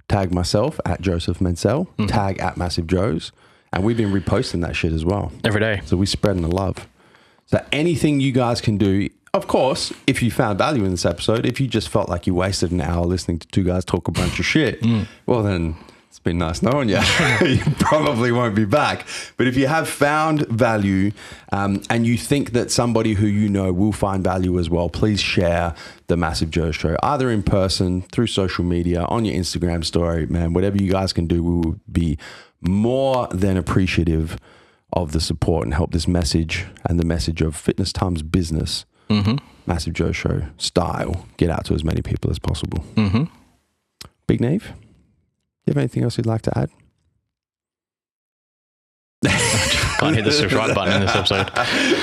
tag 0.08 0.34
myself 0.34 0.80
at 0.86 1.02
Joseph 1.02 1.42
Mansell, 1.42 1.86
hmm. 1.98 2.08
tag 2.08 2.40
at 2.40 2.58
Massive 2.58 2.88
Joe's. 2.88 3.32
And 3.72 3.84
we've 3.84 3.98
been 3.98 4.12
reposting 4.12 4.62
that 4.62 4.76
shit 4.76 4.94
as 4.94 5.04
well. 5.04 5.32
Every 5.44 5.60
day. 5.60 5.82
So 5.86 5.98
we're 5.98 6.06
spreading 6.06 6.44
the 6.44 6.56
love. 6.56 6.88
So 7.48 7.64
anything 7.72 8.20
you 8.20 8.32
guys 8.32 8.62
can 8.62 8.78
do, 8.78 9.10
of 9.34 9.48
course, 9.48 9.92
if 10.06 10.22
you 10.22 10.30
found 10.30 10.60
value 10.60 10.86
in 10.86 10.92
this 10.92 11.06
episode, 11.06 11.46
if 11.46 11.60
you 11.60 11.68
just 11.68 11.90
felt 11.90 12.08
like 12.08 12.28
you 12.28 12.36
wasted 12.36 12.72
an 12.72 12.82
hour 12.82 13.04
listening 13.06 13.40
to 13.40 13.48
two 13.48 13.64
guys 13.64 13.84
talk 13.84 14.08
a 14.08 14.12
bunch 14.12 14.40
of 14.40 14.46
shit, 14.46 14.84
hmm. 14.84 15.04
well 15.26 15.42
then 15.42 15.76
it's 16.14 16.20
been 16.20 16.38
nice 16.38 16.62
knowing 16.62 16.90
you. 16.90 17.00
you 17.42 17.64
probably 17.80 18.32
won't 18.32 18.54
be 18.54 18.66
back. 18.66 19.08
But 19.36 19.48
if 19.48 19.58
you 19.58 19.66
have 19.66 19.90
found 19.90 20.46
value 20.46 21.12
um, 21.52 21.82
and 21.90 22.06
you 22.06 22.20
think 22.20 22.52
that 22.52 22.70
somebody 22.70 23.14
who 23.14 23.26
you 23.26 23.50
know 23.50 23.74
will 23.74 23.92
find 23.92 24.24
value 24.24 24.60
as 24.60 24.70
well, 24.70 24.90
please 24.90 25.20
share 25.20 25.74
the 26.06 26.16
Massive 26.16 26.52
Joe 26.52 26.70
Show, 26.70 26.96
either 27.02 27.32
in 27.32 27.42
person, 27.42 28.04
through 28.04 28.28
social 28.28 28.64
media, 28.64 29.06
on 29.06 29.26
your 29.26 29.34
Instagram 29.34 29.84
story, 29.84 30.28
man. 30.28 30.54
Whatever 30.54 30.78
you 30.78 30.92
guys 30.92 31.14
can 31.14 31.26
do, 31.26 31.44
we 31.44 31.52
will 31.52 31.80
be 31.92 32.20
more 32.62 33.28
than 33.30 33.58
appreciative 33.58 34.38
of 34.92 35.14
the 35.14 35.20
support 35.20 35.64
and 35.64 35.74
help 35.74 35.94
this 35.94 36.08
message 36.08 36.68
and 36.86 37.00
the 37.00 37.06
message 37.06 37.42
of 37.42 37.56
Fitness 37.56 37.92
Times 37.92 38.22
business, 38.22 38.86
Massive 39.66 39.94
Joe 39.94 40.12
Show 40.12 40.44
style, 40.58 41.26
get 41.38 41.50
out 41.50 41.66
to 41.66 41.74
as 41.74 41.84
many 41.84 42.04
people 42.04 42.30
as 42.30 42.38
possible. 42.38 42.86
Mm-hmm. 42.94 43.24
Big 44.28 44.42
Neve, 44.42 44.74
you 45.66 45.72
have 45.72 45.78
anything 45.78 46.04
else 46.04 46.18
you'd 46.18 46.26
like 46.26 46.42
to 46.44 46.58
add? 46.58 46.70
Can't 50.00 50.16
hit 50.16 50.26
the 50.26 50.32
subscribe 50.32 50.76
button 50.76 50.96
in 50.96 51.02
this 51.02 51.16
episode. 51.16 51.50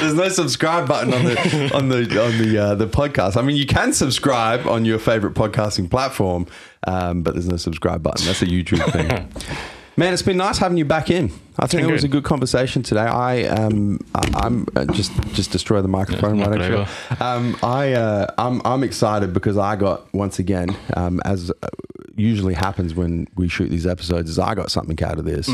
There's 0.01 0.15
no 0.15 0.29
subscribe 0.31 0.89
button 0.89 1.13
on 1.13 1.25
the 1.25 1.71
on 1.75 1.89
the 1.91 2.25
on 2.25 2.39
the 2.39 2.59
uh, 2.59 2.75
the 2.75 2.87
podcast. 2.87 3.37
I 3.37 3.43
mean, 3.43 3.57
you 3.57 3.67
can 3.67 3.93
subscribe 3.93 4.67
on 4.67 4.87
your 4.87 4.99
favorite 4.99 5.35
podcasting 5.35 5.91
platform, 5.91 6.47
um, 6.87 7.23
but 7.23 7.35
there's 7.35 7.49
no 7.49 7.59
subscribe 7.59 8.03
button. 8.03 8.25
That's 8.25 8.41
a 8.41 8.47
YouTube 8.47 8.91
thing. 8.93 9.29
Man, 9.97 10.13
it's 10.15 10.23
been 10.23 10.37
nice 10.39 10.59
having 10.59 10.79
you 10.79 10.85
back 10.85 11.11
in. 11.11 11.31
I 11.59 11.67
think 11.67 11.87
it 11.87 11.93
was 11.93 12.05
a 12.05 12.09
good. 12.09 12.25
conversation 12.25 12.83
today. 12.83 13.01
I 13.03 13.43
um 13.45 13.99
I, 14.15 14.31
I'm 14.35 14.67
uh, 14.75 14.87
just 14.87 15.13
just 15.35 15.51
destroy 15.51 15.83
the 15.83 15.89
microphone. 15.89 16.39
Yeah, 16.39 16.47
why 16.49 16.57
knock 16.57 16.69
don't 16.69 16.73
it 16.73 16.89
you? 17.21 17.27
Um, 17.27 17.57
I 17.63 17.93
uh, 17.93 18.27
I'm 18.39 18.63
I'm 18.65 18.83
excited 18.83 19.35
because 19.35 19.59
I 19.59 19.77
got 19.77 20.13
once 20.15 20.39
again 20.39 20.75
um 20.97 21.21
as 21.27 21.51
uh, 21.63 21.69
usually 22.17 22.55
happens 22.55 22.95
when 22.95 23.27
we 23.37 23.49
shoot 23.49 23.69
these 23.69 23.87
episodes 23.87 24.31
is 24.31 24.39
I 24.39 24.55
got 24.55 24.71
something 24.71 25.03
out 25.03 25.19
of 25.19 25.25
this. 25.27 25.49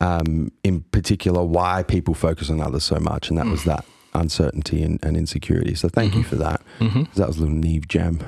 Um, 0.00 0.52
in 0.62 0.82
particular, 0.92 1.42
why 1.42 1.82
people 1.82 2.14
focus 2.14 2.50
on 2.50 2.60
others 2.60 2.84
so 2.84 2.98
much, 3.00 3.30
and 3.30 3.38
that 3.38 3.46
was 3.46 3.64
that 3.64 3.84
uncertainty 4.14 4.82
and, 4.82 4.98
and 5.02 5.16
insecurity. 5.16 5.74
So 5.74 5.88
thank 5.88 6.14
you 6.14 6.22
for 6.22 6.36
that. 6.36 6.60
'Cause 6.78 7.06
That 7.16 7.26
was 7.28 7.38
a 7.38 7.40
little 7.40 7.56
Neve 7.56 7.88
gem. 7.88 8.20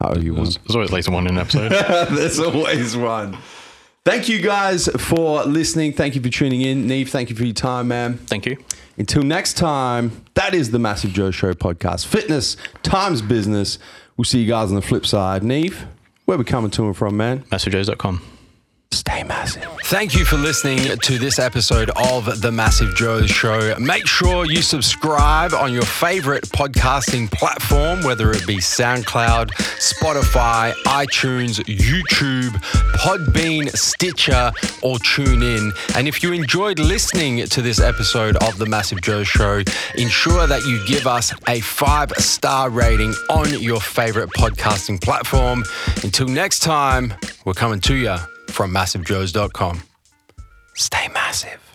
Owe 0.00 0.16
you 0.18 0.34
one. 0.34 0.44
There's 0.44 0.58
always 0.74 0.90
at 0.90 0.94
least 0.94 1.08
one 1.10 1.26
in 1.26 1.34
an 1.34 1.38
episode. 1.38 1.70
There's 2.16 2.40
always 2.40 2.96
one. 2.96 3.36
Thank 4.04 4.28
you 4.28 4.40
guys 4.42 4.88
for 4.98 5.44
listening. 5.44 5.92
Thank 5.92 6.16
you 6.16 6.20
for 6.20 6.28
tuning 6.28 6.62
in. 6.62 6.88
Neve, 6.88 7.08
thank 7.08 7.30
you 7.30 7.36
for 7.36 7.44
your 7.44 7.54
time, 7.54 7.86
man. 7.88 8.16
Thank 8.18 8.46
you. 8.46 8.56
Until 8.98 9.22
next 9.22 9.54
time, 9.54 10.24
that 10.34 10.54
is 10.54 10.72
the 10.72 10.78
Massive 10.80 11.12
Joe 11.12 11.30
Show 11.30 11.54
podcast. 11.54 12.06
Fitness 12.06 12.56
times 12.82 13.22
business. 13.22 13.78
We'll 14.16 14.24
see 14.24 14.40
you 14.40 14.48
guys 14.48 14.70
on 14.70 14.74
the 14.74 14.82
flip 14.82 15.06
side. 15.06 15.44
Neve, 15.44 15.86
where 16.24 16.36
we 16.36 16.44
coming 16.44 16.70
to 16.72 16.86
and 16.86 16.96
from, 16.96 17.16
man? 17.16 17.44
MassiveJoes.com. 17.44 18.31
Stay 18.92 19.22
massive. 19.22 19.66
Thank 19.84 20.14
you 20.14 20.26
for 20.26 20.36
listening 20.36 20.98
to 20.98 21.18
this 21.18 21.38
episode 21.38 21.90
of 21.96 22.42
The 22.42 22.52
Massive 22.52 22.94
Joe 22.94 23.26
Show. 23.26 23.74
Make 23.78 24.06
sure 24.06 24.44
you 24.44 24.60
subscribe 24.60 25.54
on 25.54 25.72
your 25.72 25.82
favorite 25.82 26.44
podcasting 26.44 27.30
platform, 27.30 28.02
whether 28.02 28.30
it 28.32 28.46
be 28.46 28.56
SoundCloud, 28.56 29.50
Spotify, 29.78 30.72
iTunes, 30.84 31.58
YouTube, 31.64 32.50
Podbean, 32.96 33.74
Stitcher, 33.74 34.52
or 34.82 34.98
TuneIn. 34.98 35.72
And 35.96 36.06
if 36.06 36.22
you 36.22 36.32
enjoyed 36.32 36.78
listening 36.78 37.46
to 37.46 37.62
this 37.62 37.80
episode 37.80 38.36
of 38.36 38.58
The 38.58 38.66
Massive 38.66 39.00
Joe 39.00 39.24
Show, 39.24 39.62
ensure 39.96 40.46
that 40.46 40.64
you 40.66 40.84
give 40.86 41.06
us 41.06 41.32
a 41.48 41.60
five 41.60 42.12
star 42.18 42.68
rating 42.68 43.14
on 43.30 43.58
your 43.60 43.80
favorite 43.80 44.28
podcasting 44.30 45.00
platform. 45.00 45.64
Until 46.02 46.28
next 46.28 46.60
time, 46.60 47.14
we're 47.44 47.54
coming 47.54 47.80
to 47.80 47.94
you 47.94 48.16
from 48.52 48.72
massivejoes.com. 48.72 49.82
Stay 50.74 51.08
massive. 51.12 51.71